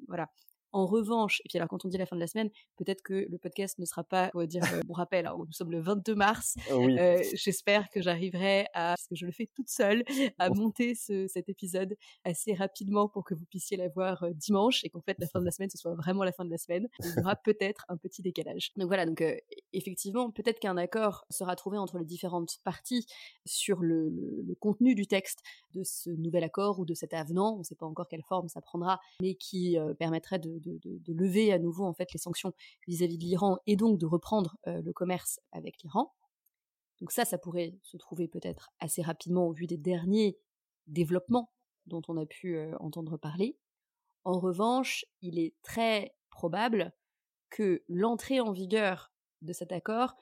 voilà, 0.08 0.30
en 0.76 0.86
revanche, 0.86 1.42
et 1.46 1.48
puis 1.48 1.58
alors 1.58 1.70
quand 1.70 1.86
on 1.86 1.88
dit 1.88 1.98
la 1.98 2.06
fin 2.06 2.18
de 2.18 2.22
la 2.22 2.28
semaine, 2.28 2.50
peut-être 2.76 3.02
que 3.02 3.14
le 3.14 3.38
podcast 3.38 3.80
ne 3.80 3.86
sera 3.86 4.04
pas, 4.04 4.30
on 4.34 4.40
va 4.40 4.46
dire, 4.46 4.62
euh, 4.74 4.82
bon 4.86 4.94
rappel, 4.94 5.30
nous 5.38 5.54
sommes 5.54 5.72
le 5.72 5.80
22 5.80 6.16
mars. 6.16 6.56
Ah 6.70 6.74
euh, 6.74 7.24
j'espère 7.34 7.90
que 7.90 8.02
j'arriverai 8.02 8.66
à, 8.74 8.96
parce 8.96 9.08
que 9.08 9.16
je 9.16 9.26
le 9.26 9.32
fais 9.32 9.50
toute 9.56 9.70
seule, 9.70 10.04
à 10.38 10.50
monter 10.50 10.94
cet 10.96 11.48
épisode 11.48 11.96
assez 12.26 12.54
rapidement 12.54 13.08
pour 13.08 13.24
que 13.24 13.34
vous 13.34 13.46
puissiez 13.46 13.78
la 13.78 13.88
voir 13.88 14.24
euh, 14.24 14.32
dimanche 14.34 14.84
et 14.84 14.90
qu'en 14.90 15.00
fait 15.00 15.18
la 15.20 15.28
fin 15.28 15.40
de 15.40 15.46
la 15.46 15.52
semaine 15.52 15.70
ce 15.70 15.78
soit 15.78 15.96
vraiment 15.96 16.26
la 16.26 16.34
fin 16.34 16.44
de 16.44 16.52
la 16.52 16.58
semaine. 16.58 16.90
Il 17.00 17.14
y 17.16 17.20
aura 17.22 17.38
peut-être 17.38 17.86
un 17.88 17.96
petit 17.96 18.22
décalage. 18.22 18.72
Donc 18.76 18.88
voilà, 18.88 19.06
donc 19.06 19.24
effectivement, 19.72 20.30
peut-être 20.30 20.60
qu'un 20.60 20.76
accord 20.76 21.26
sera 21.30 21.56
trouvé 21.56 21.78
entre 21.78 22.00
les 22.00 22.06
différentes 22.06 22.58
parties 22.66 23.06
sur 23.46 23.80
le, 23.80 24.12
contenu 24.60 24.94
du 24.94 25.08
texte 25.08 25.40
de 25.74 25.84
ce 25.84 26.10
nouvel 26.10 26.44
accord 26.44 26.80
ou 26.80 26.86
de 26.86 26.94
cet 26.94 27.14
avenant. 27.14 27.56
On 27.56 27.60
ne 27.60 27.64
sait 27.64 27.76
pas 27.76 27.86
encore 27.86 28.10
quelle 28.10 28.24
forme 28.24 28.50
ça 28.50 28.60
prendra, 28.60 29.00
mais 29.22 29.36
qui 29.36 29.78
permettrait 29.98 30.40
de 30.40 30.60
de, 30.65 30.65
lever 30.66 31.52
à 31.52 31.60
nouveau 31.60 31.86
en 31.86 31.94
fait 31.94 32.12
les 32.14 32.20
sanctions 32.20 32.54
vis-à-vis 32.88 33.18
de 33.18 33.24
l'Iran 33.24 33.58
et 33.68 33.76
donc 33.76 34.00
de 34.00 34.06
reprendre 34.06 34.58
euh, 34.68 34.82
le 34.82 34.94
commerce 34.94 35.40
avec 35.52 35.82
l'Iran. 35.84 36.14
Donc 37.02 37.12
ça, 37.12 37.26
ça 37.26 37.38
pourrait 37.38 37.78
se 37.82 37.98
trouver 37.98 38.28
peut-être 38.28 38.70
assez 38.80 39.02
rapidement 39.02 39.48
au 39.48 39.54
vu 39.54 39.68
des 39.68 39.78
derniers 39.78 40.38
développements 40.88 41.52
dont 41.88 42.02
on 42.08 42.18
a 42.18 42.26
pu 42.26 42.56
euh, 42.56 42.76
entendre 42.80 43.18
parler. 43.18 43.58
En 44.24 44.40
revanche, 44.40 45.06
il 45.22 45.38
est 45.40 45.56
très 45.62 46.16
probable 46.30 46.94
que 47.50 47.84
l'entrée 47.88 48.40
en 48.40 48.52
vigueur 48.52 49.12
de 49.42 49.54
cet 49.54 49.72
accord 49.72 50.16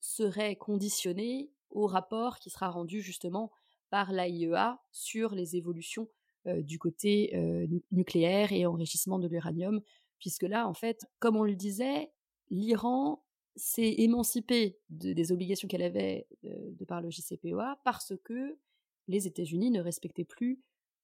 serait 0.00 0.56
conditionnée 0.56 1.50
au 1.70 1.86
rapport 1.86 2.38
qui 2.38 2.50
sera 2.50 2.68
rendu 2.68 3.02
justement 3.02 3.50
par 3.90 4.12
l'AIEA 4.12 4.80
sur 4.92 5.34
les 5.34 5.56
évolutions 5.56 6.08
du 6.46 6.78
côté 6.78 7.34
euh, 7.34 7.66
nucléaire 7.90 8.52
et 8.52 8.64
enrichissement 8.64 9.18
de 9.18 9.28
l'uranium, 9.28 9.80
puisque 10.18 10.44
là, 10.44 10.66
en 10.66 10.74
fait, 10.74 11.06
comme 11.18 11.36
on 11.36 11.44
le 11.44 11.54
disait, 11.54 12.10
l'Iran 12.48 13.22
s'est 13.56 13.94
émancipé 13.98 14.78
des 14.88 15.32
obligations 15.32 15.68
qu'elle 15.68 15.82
avait 15.82 16.26
euh, 16.44 16.70
de 16.72 16.84
par 16.84 17.02
le 17.02 17.10
JCPOA 17.10 17.78
parce 17.84 18.14
que 18.24 18.58
les 19.08 19.26
États-Unis 19.26 19.70
ne 19.70 19.80
respectaient 19.80 20.24
plus 20.24 20.60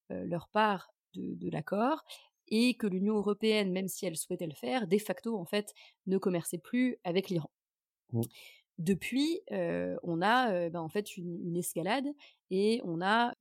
leur 0.08 0.48
part 0.48 0.94
de, 1.14 1.50
l'accord 1.50 2.04
et 2.46 2.74
que 2.74 2.86
l'Union 2.86 3.16
européenne, 3.16 3.72
même 3.72 3.88
si 3.88 4.06
elle 4.06 4.16
souhaitait 4.16 4.46
le 4.46 4.54
faire, 4.54 4.86
de 4.86 4.98
facto, 4.98 5.36
en 5.36 5.44
fait, 5.44 5.74
ne 6.06 6.16
commerçait 6.16 6.58
plus 6.58 6.96
avec 7.02 7.28
l'Iran. 7.28 7.50
Mmh. 8.12 8.20
Depuis, 8.78 9.40
on 9.50 10.22
a 10.22 10.70
ben, 10.70 10.78
en 10.78 10.88
fait 10.88 11.16
une, 11.16 11.56
escalade 11.56 12.06
et 12.52 12.80
on 12.84 13.02
a 13.02 13.34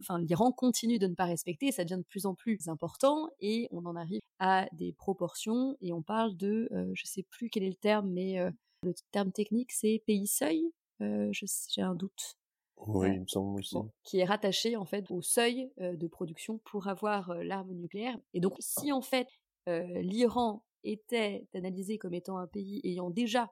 enfin, 0.00 0.18
l'Iran 0.18 0.52
continue 0.52 0.98
de 0.98 1.06
ne 1.06 1.14
pas 1.14 1.24
respecter, 1.24 1.72
ça 1.72 1.84
devient 1.84 1.98
de 1.98 2.06
plus 2.08 2.26
en 2.26 2.34
plus 2.34 2.68
important 2.68 3.28
et 3.40 3.68
on 3.70 3.84
en 3.86 3.96
arrive 3.96 4.20
à 4.38 4.66
des 4.72 4.92
proportions 4.92 5.76
et 5.80 5.92
on 5.92 6.02
parle 6.02 6.36
de, 6.36 6.68
je 6.92 7.04
je 7.04 7.06
sais 7.06 7.22
plus 7.22 7.50
quel 7.50 7.62
est 7.62 7.68
le 7.68 7.74
terme, 7.74 8.08
mais 8.10 8.38
le 8.82 8.94
terme 9.12 9.30
technique 9.30 9.72
c'est 9.72 10.02
pays 10.06 10.26
seuil, 10.26 10.64
j'ai 11.00 11.82
un 11.82 11.94
doute. 11.94 12.36
Oui, 12.76 13.08
il 13.14 13.20
me 13.20 13.26
semble 13.26 13.60
aussi. 13.60 13.76
qui 14.02 14.18
est 14.18 14.24
rattaché 14.24 14.76
en 14.76 14.84
fait 14.84 15.10
au 15.10 15.22
seuil 15.22 15.70
de 15.78 16.06
production 16.06 16.58
pour 16.64 16.88
avoir 16.88 17.34
l'arme 17.44 17.72
nucléaire. 17.72 18.18
Et 18.32 18.40
donc 18.40 18.56
si 18.58 18.90
en 18.90 19.02
fait 19.02 19.28
l'Iran 19.66 20.64
était 20.82 21.46
analysé 21.54 21.98
comme 21.98 22.14
étant 22.14 22.38
un 22.38 22.46
pays 22.46 22.80
ayant 22.84 23.10
déjà 23.10 23.50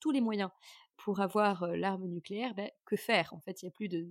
tous 0.00 0.10
les 0.10 0.20
moyens 0.20 0.50
pour 0.96 1.20
avoir 1.20 1.68
l'arme 1.76 2.06
nucléaire, 2.06 2.54
ben, 2.54 2.70
que 2.84 2.96
faire 2.96 3.32
En 3.32 3.40
fait, 3.40 3.62
il 3.62 3.66
y 3.66 3.68
a 3.68 3.70
plus 3.70 3.88
de, 3.88 4.04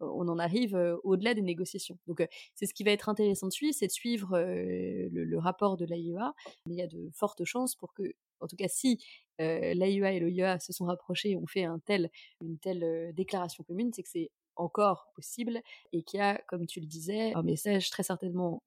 on 0.00 0.26
en 0.28 0.38
arrive 0.38 0.74
au-delà 1.04 1.34
des 1.34 1.42
négociations. 1.42 1.98
Donc, 2.06 2.26
c'est 2.54 2.66
ce 2.66 2.72
qui 2.72 2.84
va 2.84 2.90
être 2.90 3.08
intéressant 3.08 3.48
de 3.48 3.52
suivre, 3.52 3.74
c'est 3.78 3.86
de 3.86 3.92
suivre 3.92 4.38
le, 4.38 5.38
rapport 5.38 5.76
de 5.76 5.84
l'AIEA. 5.84 6.34
Il 6.66 6.74
y 6.74 6.80
a 6.80 6.86
de 6.86 7.10
fortes 7.12 7.44
chances 7.44 7.74
pour 7.74 7.92
que, 7.92 8.14
en 8.40 8.46
tout 8.46 8.56
cas, 8.56 8.68
si 8.68 9.04
l'AIEA 9.38 10.12
et 10.12 10.20
l'OIEA 10.20 10.58
se 10.58 10.72
sont 10.72 10.86
rapprochés 10.86 11.32
et 11.32 11.36
ont 11.36 11.46
fait 11.46 11.66
une 11.66 12.58
telle 12.58 13.12
déclaration 13.14 13.62
commune, 13.62 13.92
c'est 13.92 14.02
que 14.02 14.08
c'est 14.08 14.30
encore 14.56 15.10
possible 15.14 15.60
et 15.92 16.02
qu'il 16.02 16.18
y 16.18 16.22
a, 16.22 16.38
comme 16.48 16.66
tu 16.66 16.80
le 16.80 16.86
disais, 16.86 17.34
un 17.34 17.42
message 17.42 17.90
très 17.90 18.02
certainement 18.02 18.62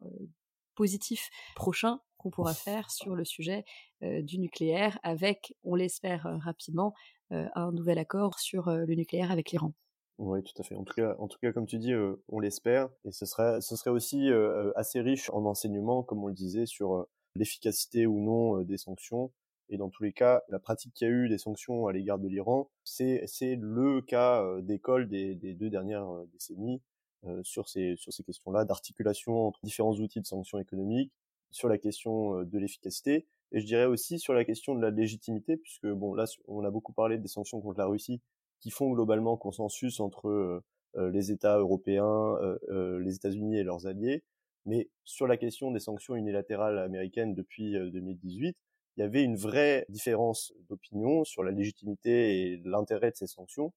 positif 0.80 1.30
prochain 1.56 2.00
qu'on 2.18 2.30
pourra 2.30 2.54
faire 2.54 2.90
sur 2.90 3.16
le 3.16 3.26
sujet 3.26 3.66
du 4.02 4.40
nucléaire 4.40 4.98
avec, 5.04 5.54
on 5.66 5.76
l'espère 5.76 6.26
rapidement, 6.42 6.94
un 7.32 7.72
nouvel 7.74 7.98
accord 7.98 8.40
sur 8.40 8.70
le 8.70 8.96
nucléaire 8.96 9.30
avec 9.30 9.52
l'Iran. 9.52 9.74
Oui, 10.20 10.42
tout 10.44 10.62
à 10.62 10.64
fait. 10.64 10.76
En 10.76 10.86
tout 10.86 10.94
cas, 10.94 11.16
en 11.20 11.28
tout 11.28 11.38
cas 11.42 11.52
comme 11.52 11.66
tu 11.66 11.78
dis, 11.80 11.94
on 12.30 12.40
l'espère. 12.40 12.90
Et 13.04 13.12
ce 13.12 13.26
serait, 13.26 13.60
ce 13.60 13.76
serait 13.76 13.90
aussi 13.90 14.30
assez 14.76 15.02
riche 15.02 15.30
en 15.32 15.46
enseignements, 15.46 16.02
comme 16.02 16.24
on 16.24 16.28
le 16.28 16.34
disait, 16.34 16.66
sur 16.66 17.08
l'efficacité 17.36 18.06
ou 18.06 18.22
non 18.22 18.62
des 18.64 18.78
sanctions. 18.78 19.32
Et 19.70 19.78
dans 19.78 19.90
tous 19.90 20.04
les 20.04 20.14
cas, 20.14 20.42
la 20.48 20.60
pratique 20.60 20.94
qu'il 20.94 21.08
y 21.08 21.12
a 21.12 21.14
eu 21.14 21.28
des 21.28 21.38
sanctions 21.38 21.88
à 21.88 21.94
l'égard 21.94 22.20
de 22.20 22.28
l'Iran, 22.30 22.70
c'est 22.86 23.26
le 23.60 24.02
cas 24.02 24.46
d'école 24.62 25.10
des, 25.10 25.36
des, 25.36 25.54
deux 25.54 25.70
dernières 25.70 26.08
décennies. 26.32 26.82
Euh, 27.26 27.42
sur 27.44 27.68
ces 27.68 27.98
sur 27.98 28.14
ces 28.14 28.24
questions-là 28.24 28.64
d'articulation 28.64 29.48
entre 29.48 29.60
différents 29.62 29.94
outils 29.96 30.22
de 30.22 30.26
sanctions 30.26 30.58
économiques, 30.58 31.12
sur 31.52 31.68
la 31.68 31.78
question 31.78 32.40
euh, 32.40 32.46
de 32.46 32.58
l'efficacité 32.58 33.28
et 33.52 33.60
je 33.60 33.66
dirais 33.66 33.88
aussi 33.88 34.20
sur 34.20 34.34
la 34.34 34.46
question 34.46 34.74
de 34.74 34.82
la 34.82 34.90
légitimité 34.90 35.58
puisque 35.58 35.88
bon 35.88 36.14
là 36.14 36.24
on 36.48 36.64
a 36.64 36.72
beaucoup 36.72 36.94
parlé 36.94 37.18
des 37.18 37.28
sanctions 37.28 37.60
contre 37.60 37.78
la 37.78 37.88
Russie 37.88 38.22
qui 38.62 38.70
font 38.70 38.90
globalement 38.92 39.36
consensus 39.36 40.00
entre 40.00 40.30
euh, 40.30 41.12
les 41.12 41.32
États 41.32 41.58
européens, 41.60 42.38
les 42.72 43.16
États-Unis 43.16 43.58
et 43.58 43.64
leurs 43.64 43.86
alliés, 43.86 44.24
mais 44.66 44.90
sur 45.04 45.28
la 45.28 45.38
question 45.38 45.72
des 45.72 45.80
sanctions 45.80 46.16
unilatérales 46.16 46.80
américaines 46.80 47.36
depuis 47.36 47.74
2018, 47.74 48.58
il 48.98 49.00
y 49.02 49.04
avait 49.04 49.24
une 49.24 49.36
vraie 49.36 49.86
différence 49.90 50.52
d'opinion 50.68 51.24
sur 51.26 51.44
la 51.44 51.52
légitimité 51.52 52.54
et 52.54 52.58
l'intérêt 52.66 53.12
de 53.12 53.18
ces 53.18 53.28
sanctions. 53.28 53.72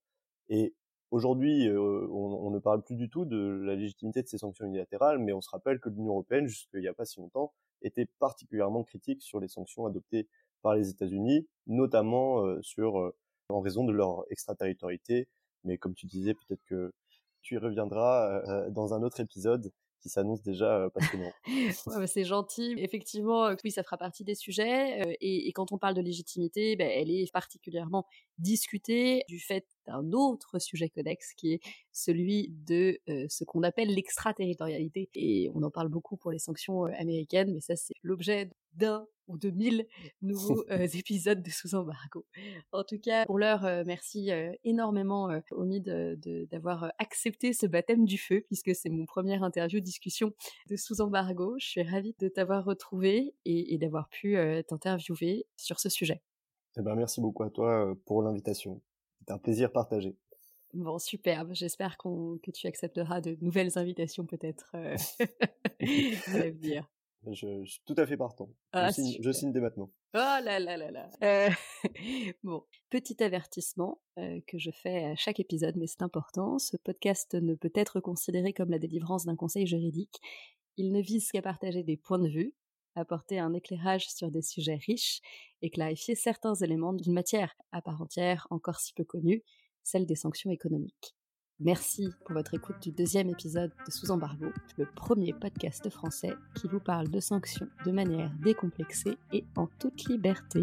Et 0.49 0.73
Aujourd'hui, 1.13 1.67
euh, 1.67 2.07
on, 2.09 2.49
ne 2.49 2.57
parle 2.57 2.81
plus 2.81 2.95
du 2.95 3.07
tout 3.07 3.23
de 3.25 3.61
la 3.63 3.75
légitimité 3.75 4.23
de 4.23 4.27
ces 4.27 4.39
sanctions 4.39 4.65
unilatérales, 4.65 5.19
mais 5.19 5.31
on 5.31 5.41
se 5.41 5.49
rappelle 5.51 5.79
que 5.79 5.87
l'Union 5.89 6.13
européenne, 6.13 6.47
jusqu'il 6.47 6.79
n'y 6.79 6.87
a 6.87 6.93
pas 6.95 7.05
si 7.05 7.19
longtemps, 7.19 7.53
était 7.83 8.07
particulièrement 8.17 8.83
critique 8.83 9.21
sur 9.21 9.39
les 9.39 9.47
sanctions 9.47 9.85
adoptées 9.85 10.27
par 10.63 10.73
les 10.73 10.89
États-Unis, 10.89 11.47
notamment 11.67 12.43
euh, 12.43 12.59
sur 12.63 12.99
euh, 12.99 13.15
en 13.49 13.61
raison 13.61 13.83
de 13.83 13.91
leur 13.91 14.25
extraterritorialité. 14.31 15.27
Mais 15.63 15.77
comme 15.77 15.93
tu 15.93 16.07
disais, 16.07 16.33
peut-être 16.33 16.63
que 16.65 16.91
tu 17.43 17.53
y 17.53 17.57
reviendras 17.59 18.69
dans 18.71 18.95
un 18.95 19.03
autre 19.03 19.19
épisode 19.19 19.71
qui 20.01 20.09
s'annonce 20.09 20.41
déjà 20.41 20.89
passionnant. 20.95 21.31
Bah, 21.85 22.07
c'est 22.07 22.23
gentil. 22.23 22.73
Effectivement, 22.77 23.53
oui, 23.63 23.69
ça 23.71 23.83
fera 23.83 23.97
partie 23.97 24.23
des 24.23 24.35
sujets. 24.35 25.15
et, 25.21 25.51
quand 25.53 25.71
on 25.71 25.77
parle 25.77 25.93
de 25.93 26.01
légitimité, 26.01 26.75
ben, 26.75 26.89
elle 26.89 27.11
est 27.11 27.31
particulièrement 27.31 28.05
discutée 28.39 29.23
du 29.27 29.39
fait 29.39 29.67
d'un 29.85 30.11
autre 30.11 30.59
sujet 30.59 30.89
connexe 30.89 31.33
qui 31.33 31.53
est 31.53 31.61
celui 31.91 32.49
de 32.65 32.99
ce 33.07 33.43
qu'on 33.43 33.63
appelle 33.63 33.93
l'extraterritorialité. 33.93 35.09
Et 35.15 35.49
on 35.53 35.63
en 35.63 35.71
parle 35.71 35.89
beaucoup 35.89 36.17
pour 36.17 36.31
les 36.31 36.39
sanctions 36.39 36.85
américaines, 36.85 37.53
mais 37.53 37.61
ça 37.61 37.75
c'est 37.75 37.95
l'objet 38.01 38.49
d'un 38.73 39.07
ou 39.27 39.37
de 39.37 39.49
mille 39.49 39.85
nouveaux 40.21 40.65
épisodes 40.69 41.41
de 41.41 41.49
Sous 41.49 41.75
embargo. 41.75 42.25
En 42.71 42.83
tout 42.83 42.99
cas, 42.99 43.25
pour 43.25 43.39
l'heure, 43.39 43.61
merci 43.85 44.31
énormément 44.63 45.29
Omi 45.51 45.81
d'avoir 45.81 46.91
accepté 46.99 47.53
ce 47.53 47.65
baptême 47.65 48.05
du 48.05 48.17
feu, 48.17 48.41
puisque 48.47 48.75
c'est 48.75 48.89
mon 48.89 49.05
première 49.05 49.43
interview 49.43 49.79
discussion 49.79 50.33
de 50.69 50.75
Sous 50.75 51.01
embargo. 51.01 51.55
Je 51.59 51.67
suis 51.67 51.83
ravie 51.83 52.15
de 52.19 52.27
t'avoir 52.27 52.65
retrouvé 52.65 53.35
et, 53.45 53.77
d'avoir 53.77 54.09
pu 54.09 54.37
t'interviewer 54.67 55.45
sur 55.55 55.79
ce 55.79 55.89
sujet. 55.89 56.21
Eh 56.77 56.81
ben, 56.81 56.95
merci 56.95 57.21
beaucoup 57.21 57.43
à 57.43 57.49
toi 57.49 57.95
pour 58.05 58.23
l'invitation. 58.23 58.81
C'est 59.25 59.33
un 59.33 59.37
plaisir 59.37 59.71
partagé. 59.71 60.17
Bon, 60.73 60.97
superbe. 60.97 61.53
J'espère 61.53 61.97
que 61.97 62.51
tu 62.51 62.67
accepteras 62.67 63.21
de 63.21 63.37
nouvelles 63.41 63.77
invitations 63.77 64.25
peut-être 64.25 64.71
euh, 64.75 64.95
à 66.33 66.37
l'avenir. 66.37 66.89
Je, 67.31 67.63
suis 67.63 67.81
tout 67.85 67.95
à 67.97 68.05
fait 68.05 68.17
partant. 68.17 68.49
Ah, 68.73 68.89
je, 68.89 69.31
signe, 69.31 69.53
dès 69.53 69.61
maintenant. 69.61 69.89
Oh 70.13 70.17
là 70.17 70.59
là 70.59 70.75
là 70.75 70.91
là. 70.91 71.09
Euh, 71.23 71.49
bon, 72.43 72.65
petit 72.89 73.23
avertissement 73.23 74.01
euh, 74.17 74.41
que 74.45 74.57
je 74.57 74.71
fais 74.71 75.05
à 75.05 75.15
chaque 75.15 75.39
épisode, 75.39 75.77
mais 75.77 75.87
c'est 75.87 76.01
important. 76.01 76.59
Ce 76.59 76.75
podcast 76.75 77.35
ne 77.35 77.55
peut 77.55 77.71
être 77.75 78.01
considéré 78.01 78.51
comme 78.51 78.71
la 78.71 78.79
délivrance 78.79 79.25
d'un 79.25 79.37
conseil 79.37 79.65
juridique. 79.65 80.19
Il 80.75 80.91
ne 80.91 81.01
vise 81.01 81.31
qu'à 81.31 81.41
partager 81.41 81.83
des 81.83 81.95
points 81.95 82.19
de 82.19 82.27
vue 82.27 82.53
apporter 82.95 83.39
un 83.39 83.53
éclairage 83.53 84.09
sur 84.09 84.31
des 84.31 84.41
sujets 84.41 84.79
riches 84.85 85.21
et 85.61 85.69
clarifier 85.69 86.15
certains 86.15 86.55
éléments 86.55 86.93
d'une 86.93 87.13
matière 87.13 87.55
à 87.71 87.81
part 87.81 88.01
entière 88.01 88.47
encore 88.49 88.79
si 88.79 88.93
peu 88.93 89.03
connue, 89.03 89.43
celle 89.83 90.05
des 90.05 90.15
sanctions 90.15 90.51
économiques. 90.51 91.15
Merci 91.59 92.09
pour 92.25 92.33
votre 92.33 92.55
écoute 92.55 92.81
du 92.81 92.91
deuxième 92.91 93.29
épisode 93.29 93.71
de 93.85 93.91
Sous 93.91 94.11
embargo, 94.11 94.47
le 94.77 94.85
premier 94.85 95.33
podcast 95.33 95.87
français 95.89 96.33
qui 96.55 96.67
vous 96.67 96.79
parle 96.79 97.09
de 97.09 97.19
sanctions 97.19 97.67
de 97.85 97.91
manière 97.91 98.31
décomplexée 98.43 99.17
et 99.31 99.45
en 99.55 99.67
toute 99.79 100.09
liberté. 100.09 100.59